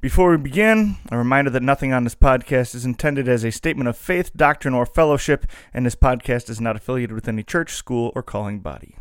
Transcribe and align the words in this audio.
Before 0.00 0.30
we 0.30 0.38
begin, 0.38 0.96
a 1.12 1.18
reminder 1.18 1.50
that 1.50 1.62
nothing 1.62 1.92
on 1.92 2.04
this 2.04 2.14
podcast 2.14 2.74
is 2.74 2.86
intended 2.86 3.28
as 3.28 3.44
a 3.44 3.52
statement 3.52 3.86
of 3.86 3.98
faith, 3.98 4.34
doctrine, 4.34 4.72
or 4.72 4.86
fellowship, 4.86 5.44
and 5.74 5.84
this 5.84 5.94
podcast 5.94 6.48
is 6.48 6.58
not 6.58 6.74
affiliated 6.74 7.14
with 7.14 7.28
any 7.28 7.42
church, 7.42 7.74
school, 7.74 8.10
or 8.14 8.22
calling 8.22 8.60
body. 8.60 8.96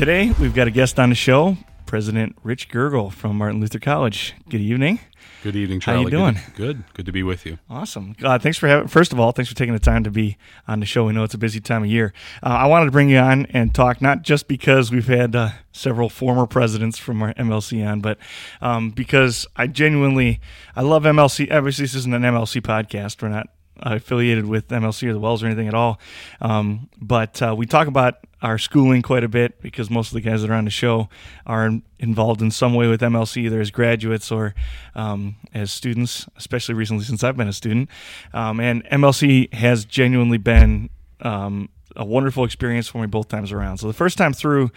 Today, 0.00 0.32
we've 0.40 0.54
got 0.54 0.66
a 0.66 0.70
guest 0.70 0.98
on 0.98 1.10
the 1.10 1.14
show, 1.14 1.58
President 1.84 2.34
Rich 2.42 2.70
Gurgel 2.70 3.12
from 3.12 3.36
Martin 3.36 3.60
Luther 3.60 3.78
College. 3.78 4.34
Good 4.48 4.62
evening. 4.62 4.98
Good 5.42 5.54
evening, 5.54 5.78
Charlie. 5.80 6.04
How 6.04 6.04
you 6.06 6.10
doing? 6.10 6.34
Good. 6.34 6.54
Good, 6.56 6.84
Good 6.94 7.04
to 7.04 7.12
be 7.12 7.22
with 7.22 7.44
you. 7.44 7.58
Awesome. 7.68 8.16
Uh, 8.24 8.38
thanks 8.38 8.56
for 8.56 8.66
having. 8.66 8.88
First 8.88 9.12
of 9.12 9.20
all, 9.20 9.32
thanks 9.32 9.50
for 9.50 9.54
taking 9.54 9.74
the 9.74 9.78
time 9.78 10.02
to 10.04 10.10
be 10.10 10.38
on 10.66 10.80
the 10.80 10.86
show. 10.86 11.04
We 11.04 11.12
know 11.12 11.22
it's 11.22 11.34
a 11.34 11.38
busy 11.38 11.60
time 11.60 11.82
of 11.82 11.90
year. 11.90 12.14
Uh, 12.42 12.46
I 12.46 12.66
wanted 12.66 12.86
to 12.86 12.92
bring 12.92 13.10
you 13.10 13.18
on 13.18 13.44
and 13.50 13.74
talk 13.74 14.00
not 14.00 14.22
just 14.22 14.48
because 14.48 14.90
we've 14.90 15.06
had 15.06 15.36
uh, 15.36 15.50
several 15.70 16.08
former 16.08 16.46
presidents 16.46 16.96
from 16.96 17.22
our 17.22 17.34
MLC 17.34 17.86
on, 17.86 18.00
but 18.00 18.16
um, 18.62 18.92
because 18.92 19.46
I 19.56 19.66
genuinely 19.66 20.40
I 20.74 20.80
love 20.80 21.02
MLC. 21.02 21.52
Obviously, 21.52 21.84
this 21.84 21.94
isn't 21.94 22.14
an 22.14 22.22
MLC 22.22 22.62
podcast. 22.62 23.20
We're 23.20 23.28
not 23.28 23.50
affiliated 23.80 24.46
with 24.46 24.68
MLC 24.68 25.08
or 25.08 25.12
the 25.12 25.20
WELS 25.20 25.42
or 25.42 25.46
anything 25.46 25.68
at 25.68 25.74
all. 25.74 26.00
Um, 26.40 26.88
but 27.00 27.40
uh, 27.42 27.54
we 27.56 27.66
talk 27.66 27.86
about 27.86 28.26
our 28.42 28.58
schooling 28.58 29.02
quite 29.02 29.24
a 29.24 29.28
bit 29.28 29.60
because 29.60 29.90
most 29.90 30.08
of 30.08 30.14
the 30.14 30.20
guys 30.20 30.42
that 30.42 30.50
are 30.50 30.54
on 30.54 30.64
the 30.64 30.70
show 30.70 31.08
are 31.46 31.70
involved 31.98 32.40
in 32.40 32.50
some 32.50 32.74
way 32.74 32.88
with 32.88 33.00
MLC, 33.00 33.38
either 33.38 33.60
as 33.60 33.70
graduates 33.70 34.30
or 34.32 34.54
um, 34.94 35.36
as 35.52 35.70
students, 35.70 36.26
especially 36.36 36.74
recently 36.74 37.04
since 37.04 37.22
I've 37.22 37.36
been 37.36 37.48
a 37.48 37.52
student. 37.52 37.90
Um, 38.32 38.60
and 38.60 38.84
MLC 38.86 39.52
has 39.52 39.84
genuinely 39.84 40.38
been 40.38 40.88
um, 41.20 41.68
a 41.96 42.04
wonderful 42.04 42.44
experience 42.44 42.88
for 42.88 43.00
me 43.00 43.06
both 43.06 43.28
times 43.28 43.52
around. 43.52 43.78
So 43.78 43.86
the 43.86 43.92
first 43.92 44.16
time 44.16 44.32
through, 44.32 44.70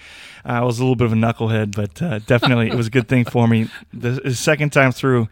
I 0.43 0.61
was 0.61 0.79
a 0.79 0.83
little 0.83 0.95
bit 0.95 1.05
of 1.05 1.13
a 1.13 1.15
knucklehead, 1.15 1.75
but 1.75 2.01
uh, 2.01 2.19
definitely 2.19 2.67
it 2.67 2.75
was 2.75 2.87
a 2.87 2.89
good 2.89 3.07
thing 3.07 3.25
for 3.25 3.47
me. 3.47 3.69
The, 3.93 4.21
the 4.23 4.35
second 4.35 4.71
time 4.71 4.91
through, 4.91 5.27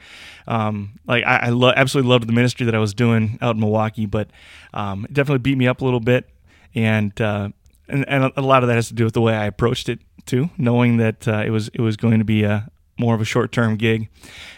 um, 0.47 0.99
like 1.07 1.23
I, 1.23 1.37
I 1.37 1.49
lo- 1.49 1.73
absolutely 1.75 2.09
loved 2.09 2.27
the 2.27 2.33
ministry 2.33 2.65
that 2.65 2.75
I 2.75 2.79
was 2.79 2.93
doing 2.93 3.37
out 3.41 3.55
in 3.55 3.61
Milwaukee, 3.61 4.05
but 4.05 4.29
um, 4.73 5.05
it 5.05 5.13
definitely 5.13 5.39
beat 5.39 5.57
me 5.57 5.67
up 5.67 5.81
a 5.81 5.85
little 5.85 5.99
bit, 5.99 6.29
and, 6.75 7.19
uh, 7.19 7.49
and 7.87 8.07
and 8.07 8.31
a 8.35 8.41
lot 8.41 8.63
of 8.63 8.67
that 8.69 8.75
has 8.75 8.87
to 8.87 8.93
do 8.93 9.03
with 9.03 9.13
the 9.13 9.21
way 9.21 9.35
I 9.35 9.45
approached 9.45 9.89
it 9.89 9.99
too, 10.25 10.49
knowing 10.57 10.97
that 10.97 11.27
uh, 11.27 11.43
it 11.45 11.49
was 11.49 11.67
it 11.69 11.81
was 11.81 11.97
going 11.97 12.19
to 12.19 12.25
be 12.25 12.43
a 12.43 12.69
more 12.97 13.15
of 13.15 13.21
a 13.21 13.25
short 13.25 13.51
term 13.51 13.75
gig, 13.75 14.09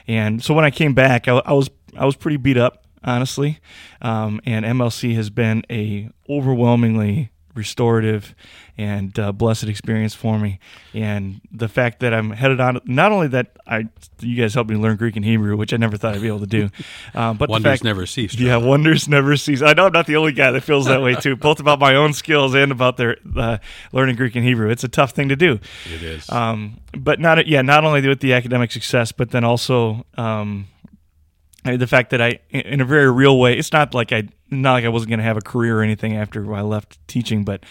and 0.08 0.44
so 0.44 0.54
when 0.54 0.66
I 0.66 0.72
came 0.72 0.94
back, 0.94 1.28
I, 1.28 1.42
I 1.46 1.54
was 1.54 1.70
I 1.98 2.06
was 2.06 2.16
pretty 2.16 2.38
beat 2.38 2.58
up 2.58 2.83
honestly. 3.04 3.60
Um, 4.02 4.42
and 4.46 4.66
MLC 4.66 5.16
has 5.16 5.30
been 5.30 5.64
a 5.70 6.10
overwhelmingly 6.30 7.32
restorative 7.56 8.34
and 8.78 9.18
uh, 9.20 9.32
blessed 9.32 9.66
experience 9.66 10.16
for 10.16 10.40
me. 10.40 10.60
And 10.94 11.42
the 11.52 11.68
fact 11.68 12.00
that 12.00 12.14
I'm 12.14 12.32
headed 12.32 12.60
on, 12.60 12.80
not 12.86 13.12
only 13.12 13.28
that 13.28 13.56
I, 13.68 13.88
you 14.20 14.36
guys 14.36 14.54
helped 14.54 14.70
me 14.70 14.76
learn 14.76 14.98
Greek 14.98 15.16
and 15.16 15.24
Hebrew, 15.24 15.56
which 15.56 15.74
I 15.74 15.78
never 15.78 15.96
thought 15.96 16.16
I'd 16.16 16.22
be 16.22 16.28
able 16.28 16.40
to 16.40 16.48
do, 16.48 16.70
uh, 17.14 17.34
but 17.36 17.50
wonders 17.50 17.72
fact, 17.72 17.84
never 17.84 18.06
cease. 18.06 18.34
Yeah, 18.36 18.58
wonders 18.58 19.08
never 19.08 19.38
cease. 19.38 19.62
I 19.62 19.74
know 19.74 19.86
I'm 19.86 19.94
not 19.94 20.08
the 20.08 20.16
only 20.16 20.32
guy 20.32 20.52
that 20.52 20.62
feels 20.62 20.88
that 20.88 21.02
way 21.02 21.16
too, 21.16 21.36
both 21.36 21.60
about 21.60 21.80
my 21.80 21.96
own 21.96 22.14
skills 22.14 22.56
and 22.56 22.72
about 22.72 22.98
their 22.98 23.18
uh, 23.36 23.60
learning 23.92 24.16
Greek 24.16 24.36
and 24.36 24.44
Hebrew. 24.44 24.70
It's 24.70 24.84
a 24.84 24.90
tough 24.90 25.12
thing 25.12 25.30
to 25.30 25.36
do. 25.36 25.60
It 25.94 26.02
is. 26.02 26.30
Um, 26.30 26.80
but 26.98 27.20
not, 27.20 27.46
yeah, 27.48 27.62
not 27.62 27.84
only 27.84 28.08
with 28.08 28.20
the 28.20 28.34
academic 28.34 28.72
success, 28.72 29.12
but 29.12 29.32
then 29.32 29.44
also. 29.44 30.06
Um, 30.18 30.68
the 31.64 31.88
fact 31.88 32.10
that 32.12 32.22
I, 32.22 32.40
in 32.50 32.82
a 32.82 32.86
very 32.86 33.10
real 33.12 33.40
way, 33.40 33.58
it's 33.58 33.72
not 33.72 33.94
like 33.94 34.12
I, 34.12 34.28
not 34.52 34.74
like 34.74 34.86
I 34.86 34.90
wasn't 34.90 35.10
going 35.10 35.20
to 35.20 35.26
have 35.26 35.38
a 35.38 35.42
career 35.42 35.80
or 35.80 35.82
anything 35.82 36.16
after 36.16 36.54
I 36.54 36.62
left 36.62 37.00
teaching, 37.08 37.44
but 37.44 37.64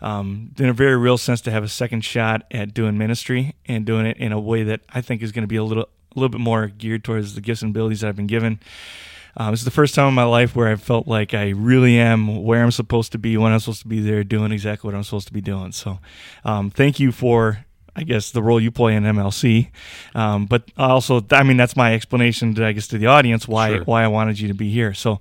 um, 0.00 0.52
in 0.58 0.68
a 0.68 0.72
very 0.72 0.96
real 0.96 1.16
sense, 1.16 1.40
to 1.42 1.50
have 1.50 1.62
a 1.62 1.68
second 1.68 2.04
shot 2.04 2.42
at 2.50 2.74
doing 2.74 2.98
ministry 2.98 3.54
and 3.66 3.86
doing 3.86 4.06
it 4.06 4.16
in 4.18 4.32
a 4.32 4.40
way 4.40 4.64
that 4.64 4.80
I 4.90 5.00
think 5.00 5.22
is 5.22 5.32
going 5.32 5.44
to 5.44 5.48
be 5.48 5.56
a 5.56 5.64
little, 5.64 5.84
a 5.84 6.18
little 6.18 6.28
bit 6.28 6.40
more 6.40 6.66
geared 6.66 7.04
towards 7.04 7.34
the 7.34 7.40
gifts 7.40 7.62
and 7.62 7.70
abilities 7.70 8.00
that 8.00 8.08
I've 8.08 8.16
been 8.16 8.26
given. 8.26 8.60
Um, 9.36 9.50
this 9.50 9.60
is 9.60 9.64
the 9.66 9.70
first 9.70 9.94
time 9.94 10.08
in 10.08 10.14
my 10.14 10.24
life 10.24 10.56
where 10.56 10.68
I 10.68 10.76
felt 10.76 11.06
like 11.06 11.34
I 11.34 11.50
really 11.50 11.98
am 11.98 12.42
where 12.42 12.62
I'm 12.62 12.70
supposed 12.70 13.12
to 13.12 13.18
be, 13.18 13.36
when 13.36 13.52
I'm 13.52 13.60
supposed 13.60 13.82
to 13.82 13.88
be 13.88 14.00
there, 14.00 14.24
doing 14.24 14.50
exactly 14.50 14.88
what 14.88 14.96
I'm 14.96 15.02
supposed 15.02 15.28
to 15.28 15.34
be 15.34 15.42
doing. 15.42 15.72
So, 15.72 15.98
um, 16.42 16.70
thank 16.70 16.98
you 16.98 17.12
for 17.12 17.65
I 17.98 18.02
guess 18.02 18.30
the 18.30 18.42
role 18.42 18.60
you 18.60 18.70
play 18.70 18.94
in 18.94 19.04
MLC. 19.04 19.70
Um, 20.14 20.44
but 20.46 20.70
also, 20.76 21.24
I 21.30 21.42
mean, 21.42 21.56
that's 21.56 21.76
my 21.76 21.94
explanation 21.94 22.54
to 22.56 22.66
I 22.66 22.72
guess 22.72 22.86
to 22.88 22.98
the 22.98 23.06
audience 23.06 23.48
why 23.48 23.70
Sure. 23.76 23.84
why 23.84 24.04
I 24.04 24.08
wanted 24.08 24.38
you 24.38 24.48
to 24.48 24.54
be 24.54 24.70
here. 24.70 24.92
So, 24.92 25.18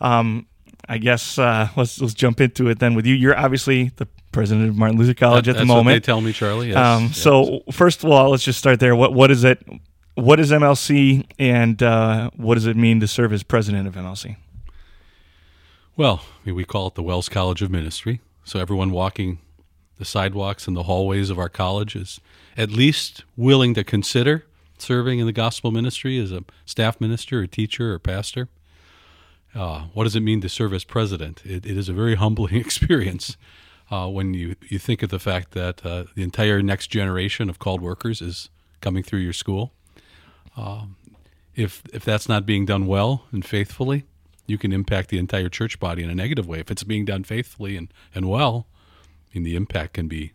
um, 0.00 0.46
I 0.88 0.98
guess 0.98 1.38
uh, 1.38 1.68
let's 1.76 2.00
let's 2.00 2.14
jump 2.14 2.40
into 2.40 2.68
it 2.68 2.78
then. 2.80 2.94
With 2.94 3.06
you, 3.06 3.14
you're 3.14 3.36
obviously 3.38 3.92
the 3.96 4.08
president 4.32 4.68
of 4.68 4.76
Martin 4.76 4.98
Luther 4.98 5.14
College 5.14 5.44
That- 5.46 5.50
at 5.50 5.54
the 5.54 5.58
that's 5.60 5.68
what 5.68 5.76
moment. 5.76 6.02
they 6.02 6.04
tell 6.04 6.20
me, 6.20 6.32
Charlie. 6.32 6.68
Yes. 6.68 6.76
Um, 6.76 7.02
yes. 7.04 7.16
so 7.18 7.62
first 7.70 8.02
of 8.04 8.10
all, 8.10 8.30
let's 8.30 8.42
just 8.44 8.58
start 8.58 8.80
there. 8.80 8.96
What 8.96 9.12
what 9.14 9.30
is 9.30 9.44
it? 9.44 9.62
What 10.14 10.40
is 10.40 10.50
MLC, 10.50 11.26
and 11.38 11.82
uh, 11.82 12.30
what 12.36 12.54
does 12.54 12.66
it 12.66 12.74
mean 12.76 13.00
to 13.00 13.06
serve 13.06 13.32
as 13.32 13.42
president 13.42 13.86
of 13.86 13.94
MLC? 13.94 14.36
well, 15.96 16.22
I 16.24 16.46
mean, 16.48 16.54
we 16.56 16.64
call 16.64 16.88
it 16.88 16.94
the 16.94 17.02
WELS 17.02 17.28
College 17.28 17.62
of 17.62 17.70
Ministry. 17.70 18.20
So 18.44 18.58
everyone 18.60 18.90
walking 18.90 19.38
the 19.98 20.04
sidewalks 20.04 20.66
and 20.66 20.76
the 20.76 20.84
hallways 20.84 21.30
of 21.30 21.38
our 21.38 21.48
college 21.48 21.96
is 21.96 22.20
at 22.56 22.70
least 22.70 23.24
willing 23.36 23.74
to 23.74 23.84
consider 23.84 24.44
serving 24.78 25.18
in 25.18 25.26
the 25.26 25.32
gospel 25.32 25.70
ministry 25.70 26.18
as 26.18 26.32
a 26.32 26.44
staff 26.64 27.00
minister, 27.00 27.40
or 27.40 27.46
teacher, 27.46 27.94
or 27.94 27.98
pastor. 27.98 28.48
Uh, 29.54 29.84
what 29.94 30.04
does 30.04 30.16
it 30.16 30.20
mean 30.20 30.40
to 30.42 30.48
serve 30.48 30.74
as 30.74 30.84
president? 30.84 31.42
It, 31.44 31.64
it 31.64 31.76
is 31.76 31.88
a 31.88 31.92
very 31.92 32.14
humbling 32.24 32.56
experience 32.56 33.36
uh, 33.90 34.08
when 34.08 34.34
you, 34.34 34.56
you 34.68 34.78
think 34.78 35.02
of 35.02 35.10
the 35.10 35.18
fact 35.18 35.52
that 35.52 35.84
uh, 35.84 36.04
the 36.14 36.22
entire 36.22 36.62
next 36.62 36.88
generation 36.88 37.48
of 37.48 37.58
called 37.58 37.80
workers 37.80 38.20
is 38.20 38.50
coming 38.80 39.02
through 39.02 39.20
your 39.20 39.32
school. 39.32 39.72
Um, 40.56 40.96
if 41.54 41.82
if 41.92 42.04
that's 42.04 42.28
not 42.28 42.44
being 42.44 42.66
done 42.66 42.86
well 42.86 43.24
and 43.32 43.44
faithfully, 43.44 44.04
you 44.46 44.58
can 44.58 44.72
impact 44.72 45.08
the 45.08 45.18
entire 45.18 45.48
church 45.48 45.80
body 45.80 46.02
in 46.02 46.10
a 46.10 46.14
negative 46.14 46.46
way. 46.46 46.60
If 46.60 46.70
it's 46.70 46.84
being 46.84 47.04
done 47.04 47.24
faithfully 47.24 47.76
and, 47.76 47.88
and 48.14 48.28
well, 48.28 48.66
The 49.42 49.56
impact 49.56 49.94
can 49.94 50.08
be 50.08 50.32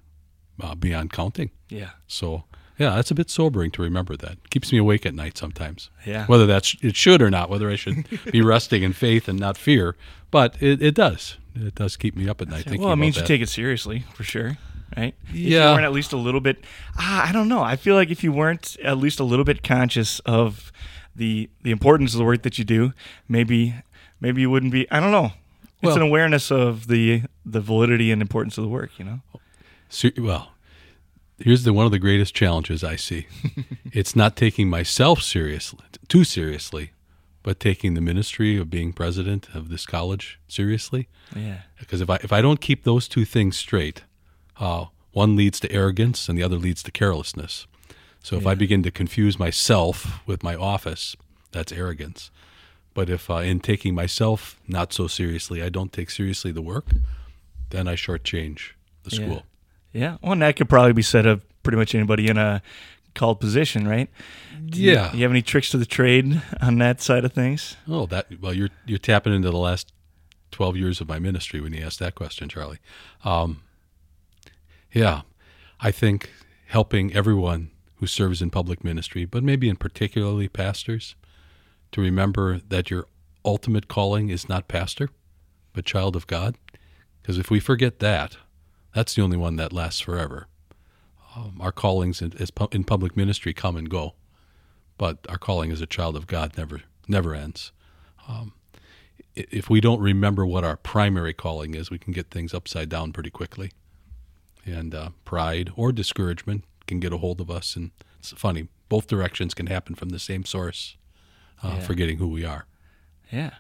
uh, 0.62 0.76
beyond 0.76 1.12
counting. 1.12 1.52
Yeah, 1.70 1.92
So, 2.08 2.44
yeah, 2.78 2.96
that's 2.96 3.12
a 3.12 3.16
bit 3.16 3.30
sobering 3.30 3.72
to 3.72 3.82
remember 3.82 4.16
that. 4.18 4.50
Keeps 4.50 4.72
me 4.72 4.78
awake 4.80 5.06
at 5.06 5.14
night 5.14 5.38
sometimes. 5.38 5.90
Yeah. 6.06 6.26
Whether 6.26 6.46
that's 6.46 6.76
it 6.82 6.96
should 6.96 7.22
or 7.22 7.30
not, 7.30 7.50
whether 7.50 7.70
I 7.70 7.76
should 7.76 8.06
be 8.32 8.42
resting 8.54 8.84
in 8.84 8.94
faith 8.94 9.28
and 9.28 9.40
not 9.40 9.58
fear, 9.58 9.96
but 10.32 10.56
it, 10.62 10.82
it 10.82 10.96
does. 10.96 11.38
It 11.56 11.76
does 11.76 11.96
keep 11.98 12.16
me 12.16 12.28
up 12.30 12.42
at 12.42 12.48
night 12.50 12.64
thinking 12.64 12.82
well, 12.84 12.94
it 12.94 12.98
means 12.98 13.16
you 13.18 13.22
that. 13.22 13.28
take 13.28 13.42
it 13.42 13.50
seriously 13.50 14.06
for 14.14 14.24
sure, 14.24 14.58
right? 14.98 15.14
If 15.30 15.36
Yeah. 15.36 15.70
you 15.70 15.74
weren't 15.76 15.86
at 15.86 15.92
least 15.94 16.12
a 16.14 16.18
little 16.18 16.42
bit. 16.42 16.64
Ah, 16.98 17.28
I 17.30 17.32
don't 17.32 17.48
know. 17.50 17.62
I 17.62 17.76
feel 17.76 17.96
like 17.96 18.10
if 18.10 18.24
you 18.24 18.32
weren't 18.32 18.78
at 18.84 18.98
least 18.98 19.20
a 19.20 19.24
little 19.26 19.46
bit 19.46 19.62
conscious 19.64 20.20
of 20.22 20.72
the 21.16 21.50
the 21.62 21.72
importance 21.72 22.14
of 22.14 22.18
the 22.20 22.26
work 22.26 22.42
that 22.44 22.58
you 22.58 22.64
do, 22.66 22.94
maybe 23.28 23.76
maybe 24.20 24.42
you 24.42 24.50
wouldn't 24.50 24.72
be. 24.72 24.90
I 24.92 25.00
don't 25.02 25.12
know. 25.12 25.32
It's 25.82 25.88
Well- 25.88 25.96
an 25.96 26.02
awareness 26.02 26.52
of 26.52 26.88
the 26.88 27.24
the 27.46 27.62
validity 27.62 28.12
and 28.12 28.22
importance 28.22 28.58
of 28.58 28.64
the 28.64 28.70
work. 28.70 28.92
You 29.00 29.06
know. 29.06 29.22
Ser- 29.90 30.14
well, 30.18 30.54
here's 31.40 31.64
the 31.64 31.74
one 31.74 31.86
of 31.86 31.92
the 31.92 32.00
greatest 32.00 32.34
challenges 32.36 32.84
I 32.84 32.96
see. 32.96 33.28
it's 33.92 34.16
not 34.16 34.36
taking 34.36 34.70
myself 34.70 35.22
seriously, 35.22 35.80
too 36.08 36.24
seriously, 36.24 36.92
but 37.44 37.60
taking 37.60 37.94
the 37.96 38.02
ministry 38.02 38.58
of 38.58 38.70
being 38.70 38.94
president 38.94 39.50
of 39.54 39.70
this 39.70 39.86
college 39.86 40.40
seriously. 40.48 41.08
Yeah. 41.36 41.62
Because 41.80 42.00
if 42.02 42.10
I 42.10 42.16
if 42.24 42.32
I 42.32 42.42
don't 42.42 42.62
keep 42.62 42.84
those 42.84 43.08
two 43.08 43.26
things 43.26 43.58
straight, 43.58 44.04
uh, 44.60 44.86
one 45.12 45.36
leads 45.36 45.60
to 45.62 45.72
arrogance 45.72 46.30
and 46.30 46.38
the 46.38 46.44
other 46.44 46.58
leads 46.58 46.84
to 46.84 46.92
carelessness. 46.92 47.68
So 48.24 48.38
if 48.38 48.46
I 48.46 48.54
begin 48.54 48.84
to 48.84 48.92
confuse 48.92 49.40
myself 49.40 50.20
with 50.28 50.44
my 50.44 50.56
office, 50.56 51.16
that's 51.52 51.72
arrogance. 51.72 52.30
But 52.94 53.10
if 53.10 53.30
uh, 53.30 53.36
in 53.36 53.60
taking 53.60 53.96
myself 53.96 54.60
not 54.68 54.92
so 54.94 55.08
seriously, 55.08 55.64
I 55.64 55.70
don't 55.70 55.94
take 55.94 56.10
seriously 56.10 56.52
the 56.52 56.62
work, 56.62 56.88
then 57.70 57.88
I 57.88 57.96
shortchange 57.96 58.72
the 59.04 59.12
school. 59.12 59.44
Yeah. 59.94 60.18
Well, 60.22 60.34
and 60.34 60.42
that 60.42 60.56
could 60.56 60.70
probably 60.70 60.94
be 60.94 61.02
said 61.02 61.26
of 61.26 61.44
pretty 61.64 61.78
much 61.78 61.96
anybody 61.96 62.30
in 62.30 62.38
a 62.38 62.62
called 63.14 63.40
position, 63.40 63.88
right? 63.88 64.10
Yeah. 64.68 65.14
You 65.14 65.24
have 65.24 65.32
any 65.32 65.42
tricks 65.42 65.70
to 65.72 65.78
the 65.78 65.86
trade 65.86 66.42
on 66.62 66.78
that 66.80 67.02
side 67.02 67.26
of 67.26 67.34
things? 67.34 67.76
Oh, 67.88 68.06
that 68.08 68.28
well, 68.42 68.54
you're 68.54 68.70
you're 68.86 69.00
tapping 69.00 69.34
into 69.34 69.52
the 69.52 69.58
last 69.58 69.92
twelve 70.52 70.78
years 70.78 71.02
of 71.02 71.08
my 71.08 71.20
ministry 71.20 71.60
when 71.62 71.74
you 71.74 71.84
ask 71.84 72.00
that 72.00 72.16
question, 72.16 72.50
Charlie. 72.50 72.80
Um, 73.24 73.64
yeah, 74.92 75.22
I 75.80 75.92
think 75.92 76.30
helping 76.68 77.14
everyone 77.14 77.72
who 77.96 78.08
serves 78.08 78.42
in 78.42 78.50
public 78.50 78.84
ministry, 78.84 79.26
but 79.26 79.44
maybe 79.44 79.70
in 79.70 79.76
particularly 79.76 80.48
pastors, 80.48 81.16
to 81.92 82.02
remember 82.02 82.60
that 82.70 82.90
your 82.90 83.06
ultimate 83.44 83.88
calling 83.88 84.30
is 84.30 84.48
not 84.48 84.68
pastor, 84.68 85.10
but 85.74 85.86
child 85.86 86.16
of 86.16 86.28
God. 86.28 86.58
Because 87.22 87.38
if 87.38 87.50
we 87.52 87.60
forget 87.60 88.00
that, 88.00 88.38
that's 88.94 89.16
the 89.16 89.22
only 89.22 89.38
one 89.38 89.56
that 89.58 89.74
lasts 89.74 90.02
forever. 90.02 90.48
Um, 91.36 91.58
our 91.62 91.72
callings 91.72 92.22
in, 92.22 92.32
pu- 92.32 92.68
in 92.72 92.84
public 92.84 93.16
ministry 93.16 93.54
come 93.54 93.78
and 93.78 93.90
go, 93.90 94.16
but 94.98 95.20
our 95.30 95.38
calling 95.38 95.72
as 95.72 95.82
a 95.82 95.86
child 95.86 96.16
of 96.16 96.28
God 96.28 96.58
never 96.58 96.82
never 97.08 97.34
ends. 97.34 97.72
Um, 98.28 98.54
if 99.36 99.70
we 99.70 99.80
don't 99.80 100.02
remember 100.02 100.46
what 100.46 100.64
our 100.64 100.78
primary 100.78 101.34
calling 101.34 101.74
is, 101.74 101.90
we 101.90 101.98
can 101.98 102.14
get 102.14 102.30
things 102.30 102.54
upside 102.54 102.90
down 102.90 103.14
pretty 103.14 103.30
quickly, 103.30 103.72
and 104.66 104.94
uh, 104.94 105.10
pride 105.24 105.72
or 105.76 105.92
discouragement 105.92 106.66
can 106.86 107.00
get 107.00 107.14
a 107.14 107.18
hold 107.18 107.40
of 107.40 107.50
us. 107.50 107.76
And 107.76 107.92
it's 108.20 108.32
funny, 108.32 108.68
both 108.90 109.08
directions 109.08 109.54
can 109.54 109.68
happen 109.68 109.96
from 109.96 110.10
the 110.10 110.20
same 110.20 110.44
source. 110.44 110.98
Uh, 111.64 111.76
Yeah. 111.76 111.80
Forgetting 111.82 112.18
who 112.18 112.28
we 112.28 112.44
are. 112.46 112.66
Yeah. 113.32 113.52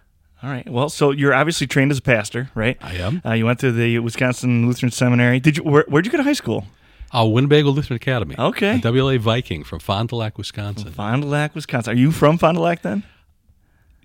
All 0.43 0.49
right. 0.49 0.67
Well, 0.67 0.89
so 0.89 1.11
you're 1.11 1.33
obviously 1.33 1.67
trained 1.67 1.91
as 1.91 1.99
a 1.99 2.01
pastor, 2.01 2.49
right? 2.55 2.77
I 2.81 2.95
am. 2.95 3.21
Uh, 3.23 3.33
you 3.33 3.45
went 3.45 3.59
to 3.59 3.71
the 3.71 3.99
Wisconsin 3.99 4.65
Lutheran 4.67 4.91
Seminary. 4.91 5.39
Did 5.39 5.57
you? 5.57 5.63
Where, 5.63 5.85
where'd 5.87 6.05
you 6.05 6.11
go 6.11 6.17
to 6.17 6.23
high 6.23 6.33
school? 6.33 6.65
Uh, 7.13 7.25
Winnebago 7.27 7.69
Lutheran 7.69 7.97
Academy. 7.97 8.35
Okay. 8.39 8.79
WLA 8.79 9.19
Viking 9.19 9.63
from 9.63 9.79
Fond 9.79 10.09
du 10.09 10.15
Lac, 10.15 10.37
Wisconsin. 10.37 10.91
Fond 10.91 11.21
du 11.21 11.27
Lac, 11.27 11.53
Wisconsin. 11.53 11.91
Are 11.93 11.95
you 11.95 12.11
from 12.11 12.37
Fond 12.37 12.55
du 12.57 12.61
Lac 12.61 12.81
then? 12.81 13.03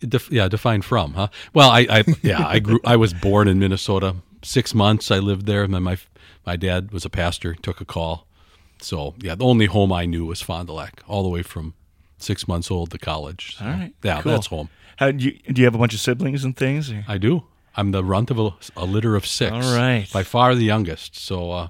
Def- 0.01 0.31
yeah, 0.31 0.47
define 0.49 0.83
from, 0.83 1.15
huh? 1.15 1.29
Well, 1.55 1.71
I, 1.71 1.87
I 1.89 2.05
yeah, 2.23 2.47
I 2.47 2.59
grew. 2.59 2.81
I 2.85 2.97
was 2.97 3.15
born 3.15 3.49
in 3.49 3.59
Minnesota. 3.59 4.17
Six 4.43 4.75
months 4.75 5.11
I 5.11 5.19
lived 5.21 5.47
there, 5.47 5.63
and 5.63 5.73
then 5.73 5.85
my 5.85 5.97
my 6.45 6.57
dad 6.57 6.91
was 6.93 7.05
a 7.07 7.11
pastor. 7.11 7.55
Took 7.55 7.81
a 7.81 7.85
call, 7.87 8.27
so 8.83 9.15
yeah, 9.21 9.35
the 9.37 9.45
only 9.45 9.67
home 9.67 9.93
I 9.93 10.05
knew 10.05 10.27
was 10.27 10.43
Fond 10.43 10.67
du 10.67 10.75
Lac, 10.75 11.03
all 11.09 11.23
the 11.23 11.31
way 11.31 11.43
from 11.43 11.73
six 12.27 12.47
months 12.49 12.71
old 12.71 12.91
to 12.91 12.99
college. 12.99 13.57
So, 13.57 13.65
All 13.65 13.71
right, 13.71 13.95
yeah, 14.03 14.21
cool. 14.23 14.33
that's 14.33 14.49
home. 14.49 14.69
How 14.97 15.11
do 15.13 15.25
you? 15.25 15.33
Do 15.53 15.61
you 15.61 15.65
have 15.67 15.75
a 15.75 15.79
bunch 15.79 15.95
of 15.95 16.01
siblings 16.01 16.45
and 16.45 16.57
things? 16.57 16.91
Or? 16.91 17.05
I 17.09 17.19
do. 17.19 17.45
I'm 17.79 17.93
the 17.93 18.03
runt 18.03 18.31
of 18.31 18.39
a, 18.39 18.51
a 18.77 18.85
litter 18.87 19.17
of 19.17 19.27
six. 19.27 19.53
All 19.53 19.77
right. 19.77 20.07
by 20.13 20.23
far 20.23 20.55
the 20.55 20.65
youngest. 20.65 21.15
So, 21.17 21.51
uh, 21.53 21.69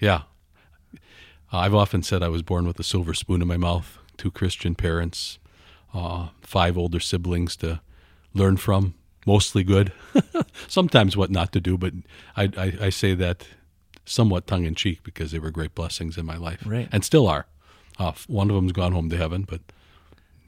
yeah, 0.00 0.22
Uh, 1.52 1.58
I've 1.58 1.74
often 1.74 2.02
said 2.02 2.22
I 2.22 2.28
was 2.28 2.42
born 2.42 2.66
with 2.66 2.80
a 2.80 2.82
silver 2.82 3.14
spoon 3.14 3.42
in 3.42 3.48
my 3.48 3.56
mouth. 3.58 3.98
Two 4.16 4.30
Christian 4.30 4.74
parents, 4.74 5.38
uh, 5.92 6.28
five 6.40 6.78
older 6.78 7.00
siblings 7.00 7.56
to 7.56 7.80
learn 8.32 8.56
from. 8.56 8.94
Mostly 9.26 9.64
good. 9.64 9.92
Sometimes 10.68 11.16
what 11.16 11.30
not 11.30 11.52
to 11.52 11.60
do, 11.60 11.76
but 11.78 11.92
I, 12.36 12.44
I, 12.56 12.72
I 12.86 12.90
say 12.90 13.14
that 13.14 13.46
somewhat 14.04 14.46
tongue 14.46 14.64
in 14.66 14.74
cheek 14.74 15.02
because 15.02 15.30
they 15.32 15.38
were 15.38 15.50
great 15.50 15.74
blessings 15.74 16.16
in 16.18 16.26
my 16.26 16.36
life, 16.36 16.62
Right. 16.66 16.88
and 16.92 17.04
still 17.04 17.26
are. 17.28 17.46
Uh, 17.98 18.12
one 18.28 18.50
of 18.50 18.56
them's 18.56 18.72
gone 18.72 18.92
home 18.92 19.08
to 19.10 19.16
heaven, 19.16 19.44
but 19.48 19.60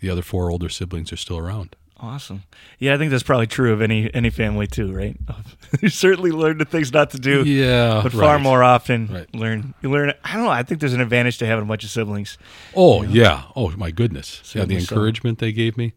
the 0.00 0.10
other 0.10 0.22
four 0.22 0.50
older 0.50 0.68
siblings 0.68 1.12
are 1.12 1.16
still 1.16 1.38
around. 1.38 1.76
Awesome. 1.98 2.42
Yeah, 2.78 2.92
I 2.94 2.98
think 2.98 3.10
that's 3.10 3.22
probably 3.22 3.46
true 3.46 3.72
of 3.72 3.80
any 3.80 4.12
any 4.12 4.28
family 4.28 4.66
too, 4.66 4.92
right? 4.92 5.16
you 5.80 5.88
certainly 5.88 6.30
learn 6.30 6.58
the 6.58 6.66
things 6.66 6.92
not 6.92 7.08
to 7.12 7.18
do. 7.18 7.42
Yeah, 7.44 8.00
But 8.02 8.12
far 8.12 8.34
right. 8.34 8.40
more 8.42 8.62
often, 8.62 9.06
Right. 9.06 9.34
learn 9.34 9.72
you 9.80 9.90
learn. 9.90 10.12
I 10.22 10.34
don't 10.34 10.44
know. 10.44 10.50
I 10.50 10.62
think 10.62 10.80
there's 10.80 10.92
an 10.92 11.00
advantage 11.00 11.38
to 11.38 11.46
having 11.46 11.64
a 11.64 11.66
bunch 11.66 11.84
of 11.84 11.90
siblings. 11.90 12.36
Oh 12.74 13.02
yeah. 13.02 13.44
Oh 13.56 13.70
my 13.78 13.90
goodness. 13.90 14.40
Yeah, 14.44 14.60
Certainly 14.60 14.74
the 14.76 14.80
so. 14.82 14.94
encouragement 14.94 15.38
they 15.38 15.52
gave 15.52 15.78
me, 15.78 15.94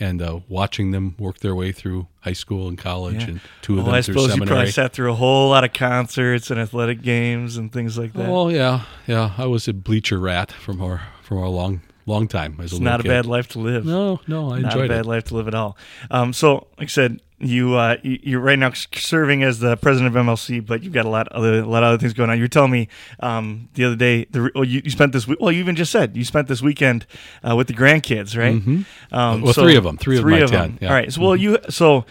and 0.00 0.22
uh, 0.22 0.40
watching 0.48 0.90
them 0.92 1.16
work 1.18 1.40
their 1.40 1.54
way 1.54 1.70
through 1.70 2.06
high 2.20 2.32
school 2.32 2.66
and 2.66 2.78
college, 2.78 3.22
Yeah. 3.24 3.28
and 3.32 3.40
two 3.60 3.74
of 3.74 3.76
Well, 3.80 3.86
them 3.88 3.94
I 3.96 4.00
through 4.00 4.14
suppose 4.14 4.34
you 4.34 4.46
probably 4.46 4.70
sat 4.70 4.94
through 4.94 5.12
a 5.12 5.16
whole 5.16 5.50
lot 5.50 5.64
of 5.64 5.74
concerts 5.74 6.50
and 6.50 6.58
athletic 6.58 7.02
games 7.02 7.58
and 7.58 7.70
things 7.70 7.98
like 7.98 8.14
that. 8.14 8.26
Oh 8.26 8.48
yeah, 8.48 8.84
yeah. 9.06 9.32
I 9.36 9.44
was 9.44 9.68
a 9.68 9.74
bleacher 9.74 10.18
rat 10.18 10.50
from 10.50 10.80
our 10.80 11.02
from 11.22 11.36
our 11.36 11.48
long 11.48 11.82
long 12.06 12.28
time 12.28 12.56
as 12.60 12.72
a 12.72 12.76
it's 12.76 12.80
not 12.80 13.00
a 13.00 13.02
kid. 13.02 13.08
bad 13.10 13.26
life 13.26 13.48
to 13.48 13.58
live. 13.58 13.84
No, 13.84 14.20
no, 14.26 14.50
I 14.52 14.56
enjoyed 14.58 14.58
it. 14.58 14.76
not 14.76 14.84
a 14.84 14.88
bad 14.88 15.04
it. 15.06 15.08
life 15.08 15.24
to 15.24 15.34
live 15.36 15.48
at 15.48 15.54
all. 15.54 15.76
Um, 16.10 16.32
so, 16.32 16.66
like 16.78 16.86
I 16.88 16.90
said, 16.90 17.20
you 17.38 17.74
uh, 17.74 17.96
you- 18.02 18.20
you're 18.22 18.40
right 18.40 18.58
now 18.58 18.70
serving 18.72 19.42
as 19.42 19.58
the 19.58 19.76
president 19.76 20.16
of 20.16 20.26
MLC, 20.26 20.64
but 20.64 20.82
you've 20.84 20.92
got 20.92 21.06
a 21.06 21.08
lot 21.08 21.26
other 21.28 21.60
a 21.60 21.66
lot 21.66 21.82
of 21.82 21.88
other 21.88 21.98
things 21.98 22.12
going 22.12 22.30
on. 22.30 22.36
You 22.38 22.44
were 22.44 22.48
telling 22.48 22.70
me 22.70 22.88
um, 23.20 23.68
the 23.74 23.84
other 23.84 23.96
day, 23.96 24.26
the, 24.30 24.50
well, 24.54 24.64
you, 24.64 24.80
you 24.84 24.90
spent 24.90 25.12
this 25.12 25.26
week. 25.26 25.40
Well, 25.40 25.50
you 25.50 25.58
even 25.60 25.74
just 25.74 25.90
said 25.90 26.16
you 26.16 26.24
spent 26.24 26.46
this 26.48 26.62
weekend 26.62 27.06
uh, 27.48 27.56
with 27.56 27.66
the 27.66 27.74
grandkids, 27.74 28.36
right? 28.38 28.54
Mhm. 28.54 28.84
Um, 29.10 29.42
Well, 29.42 29.52
three 29.52 29.76
of 29.76 29.84
'em. 29.86 29.96
Three 29.96 30.18
of 30.18 30.24
my 30.24 30.46
10, 30.46 30.78
yeah. 30.80 30.88
All 30.88 30.94
right. 30.94 31.12
So, 31.12 31.20
well, 31.20 31.34
you 31.36 31.58
so 31.68 32.04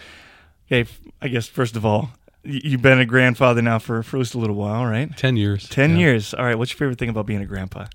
okay. 0.70 0.88
I 1.22 1.28
guess 1.28 1.46
first 1.46 1.76
of 1.76 1.86
all, 1.86 2.10
you've 2.44 2.82
been 2.82 2.98
a 2.98 3.06
grandfather 3.06 3.62
now 3.62 3.78
for 3.78 4.02
for 4.02 4.16
at 4.16 4.20
least 4.20 4.34
a 4.34 4.38
little 4.38 4.56
while, 4.56 4.84
right? 4.84 5.16
Ten 5.16 5.36
years. 5.36 5.66
Ten 5.68 5.92
yeah. 5.92 5.96
years. 5.98 6.34
All 6.34 6.44
right. 6.44 6.58
What's 6.58 6.72
your 6.72 6.78
favorite 6.78 6.98
thing 6.98 7.08
about 7.08 7.24
being 7.26 7.40
a 7.40 7.46
grandpa? 7.46 7.86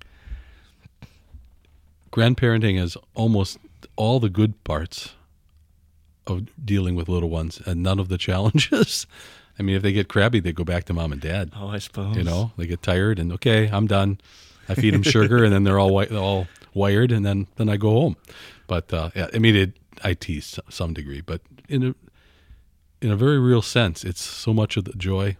Grandparenting 2.10 2.78
has 2.78 2.96
almost 3.14 3.58
all 3.96 4.20
the 4.20 4.30
good 4.30 4.62
parts 4.64 5.14
of 6.26 6.46
dealing 6.64 6.94
with 6.94 7.08
little 7.08 7.30
ones, 7.30 7.60
and 7.66 7.82
none 7.82 7.98
of 7.98 8.08
the 8.08 8.18
challenges. 8.28 9.06
I 9.58 9.62
mean, 9.62 9.76
if 9.76 9.82
they 9.82 9.92
get 9.92 10.08
crabby, 10.08 10.40
they 10.40 10.52
go 10.52 10.64
back 10.64 10.84
to 10.84 10.92
mom 10.92 11.12
and 11.12 11.20
dad. 11.20 11.50
Oh, 11.56 11.68
I 11.68 11.78
suppose. 11.78 12.16
You 12.16 12.22
know, 12.24 12.52
they 12.56 12.66
get 12.66 12.82
tired 12.82 13.18
and 13.18 13.32
okay, 13.32 13.68
I'm 13.72 13.86
done. 13.86 14.20
I 14.68 14.74
feed 14.74 14.94
them 14.94 15.02
sugar 15.02 15.42
and 15.42 15.52
then 15.52 15.64
they're 15.64 15.78
all 15.78 15.88
wi- 15.88 16.14
all 16.16 16.46
wired 16.74 17.10
and 17.10 17.24
then 17.24 17.46
then 17.56 17.68
I 17.68 17.76
go 17.76 17.90
home. 17.90 18.16
But 18.66 18.92
uh, 18.92 19.10
yeah, 19.16 19.28
I 19.34 19.38
mean, 19.38 19.56
it 19.56 19.72
I 20.04 20.14
tease 20.14 20.52
to 20.52 20.62
some 20.68 20.92
degree, 20.94 21.20
but 21.22 21.40
in 21.68 21.82
a 21.82 21.94
in 23.00 23.10
a 23.10 23.16
very 23.16 23.38
real 23.38 23.62
sense, 23.62 24.04
it's 24.04 24.22
so 24.22 24.52
much 24.52 24.76
of 24.76 24.84
the 24.84 24.92
joy 24.92 25.36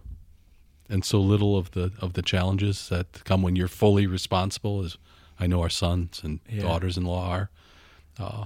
and 0.89 1.05
so 1.05 1.21
little 1.21 1.55
of 1.57 1.71
the 1.71 1.91
of 2.01 2.13
the 2.13 2.21
challenges 2.21 2.89
that 2.89 3.23
come 3.23 3.41
when 3.41 3.55
you're 3.55 3.67
fully 3.67 4.07
responsible, 4.07 4.83
as 4.83 4.97
I 5.39 5.47
know 5.47 5.61
our 5.61 5.69
sons 5.69 6.21
and 6.23 6.39
Yeah. 6.49 6.63
daughters-in-law 6.63 7.27
are. 7.29 7.49
Uh, 8.17 8.45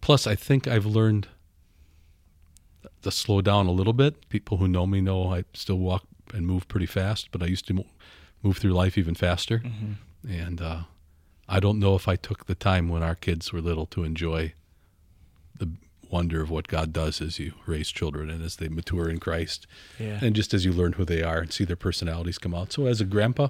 plus, 0.00 0.26
I 0.26 0.34
think 0.34 0.66
I've 0.66 0.86
learned 0.86 1.28
to 3.02 3.10
slow 3.10 3.40
down 3.40 3.66
a 3.66 3.72
little 3.72 3.92
bit. 3.92 4.28
People 4.28 4.56
who 4.58 4.68
know 4.68 4.86
me 4.86 5.00
know 5.00 5.32
I 5.32 5.44
still 5.54 5.78
walk 5.78 6.04
and 6.32 6.46
move 6.46 6.68
pretty 6.68 6.86
fast, 6.86 7.28
but 7.30 7.42
I 7.42 7.46
used 7.46 7.66
to 7.68 7.84
move 8.42 8.56
through 8.58 8.72
life 8.72 8.96
even 8.96 9.14
faster. 9.14 9.58
Mhm. 9.60 9.96
And 10.28 10.60
uh, 10.60 10.82
I 11.48 11.60
don't 11.60 11.78
know 11.78 11.94
if 11.94 12.08
I 12.08 12.16
took 12.16 12.46
the 12.46 12.54
time 12.54 12.88
when 12.88 13.02
our 13.02 13.14
kids 13.14 13.52
were 13.52 13.60
little 13.60 13.86
to 13.86 14.04
enjoy 14.04 14.54
the 15.58 15.70
wonder 16.08 16.42
of 16.42 16.50
what 16.50 16.68
God 16.68 16.92
does 16.92 17.20
as 17.20 17.38
you 17.38 17.54
raise 17.66 17.90
children 17.90 18.30
and 18.30 18.42
as 18.42 18.56
they 18.56 18.68
mature 18.68 19.08
in 19.08 19.18
Christ, 19.18 19.66
Yeah. 19.98 20.18
and 20.22 20.34
just 20.36 20.52
as 20.54 20.64
you 20.64 20.72
learn 20.72 20.92
who 20.94 21.04
they 21.04 21.22
are 21.22 21.38
and 21.40 21.52
see 21.52 21.64
their 21.64 21.76
personalities 21.76 22.38
come 22.38 22.54
out. 22.54 22.72
So, 22.72 22.86
as 22.86 23.00
a 23.00 23.04
grandpa, 23.04 23.48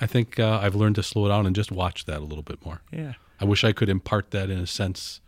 I 0.00 0.06
think 0.06 0.38
uh, 0.38 0.60
I've 0.62 0.74
learned 0.74 0.96
to 0.96 1.02
slow 1.02 1.28
down 1.28 1.46
and 1.46 1.54
just 1.56 1.72
watch 1.72 2.04
that 2.06 2.18
a 2.18 2.24
little 2.24 2.42
bit 2.42 2.64
more. 2.64 2.80
yeah. 2.92 3.14
I 3.40 3.44
wish 3.44 3.62
I 3.62 3.70
could 3.72 3.88
impart 3.88 4.32
that 4.32 4.50
in 4.50 4.58
a 4.58 4.66
sense 4.66 5.20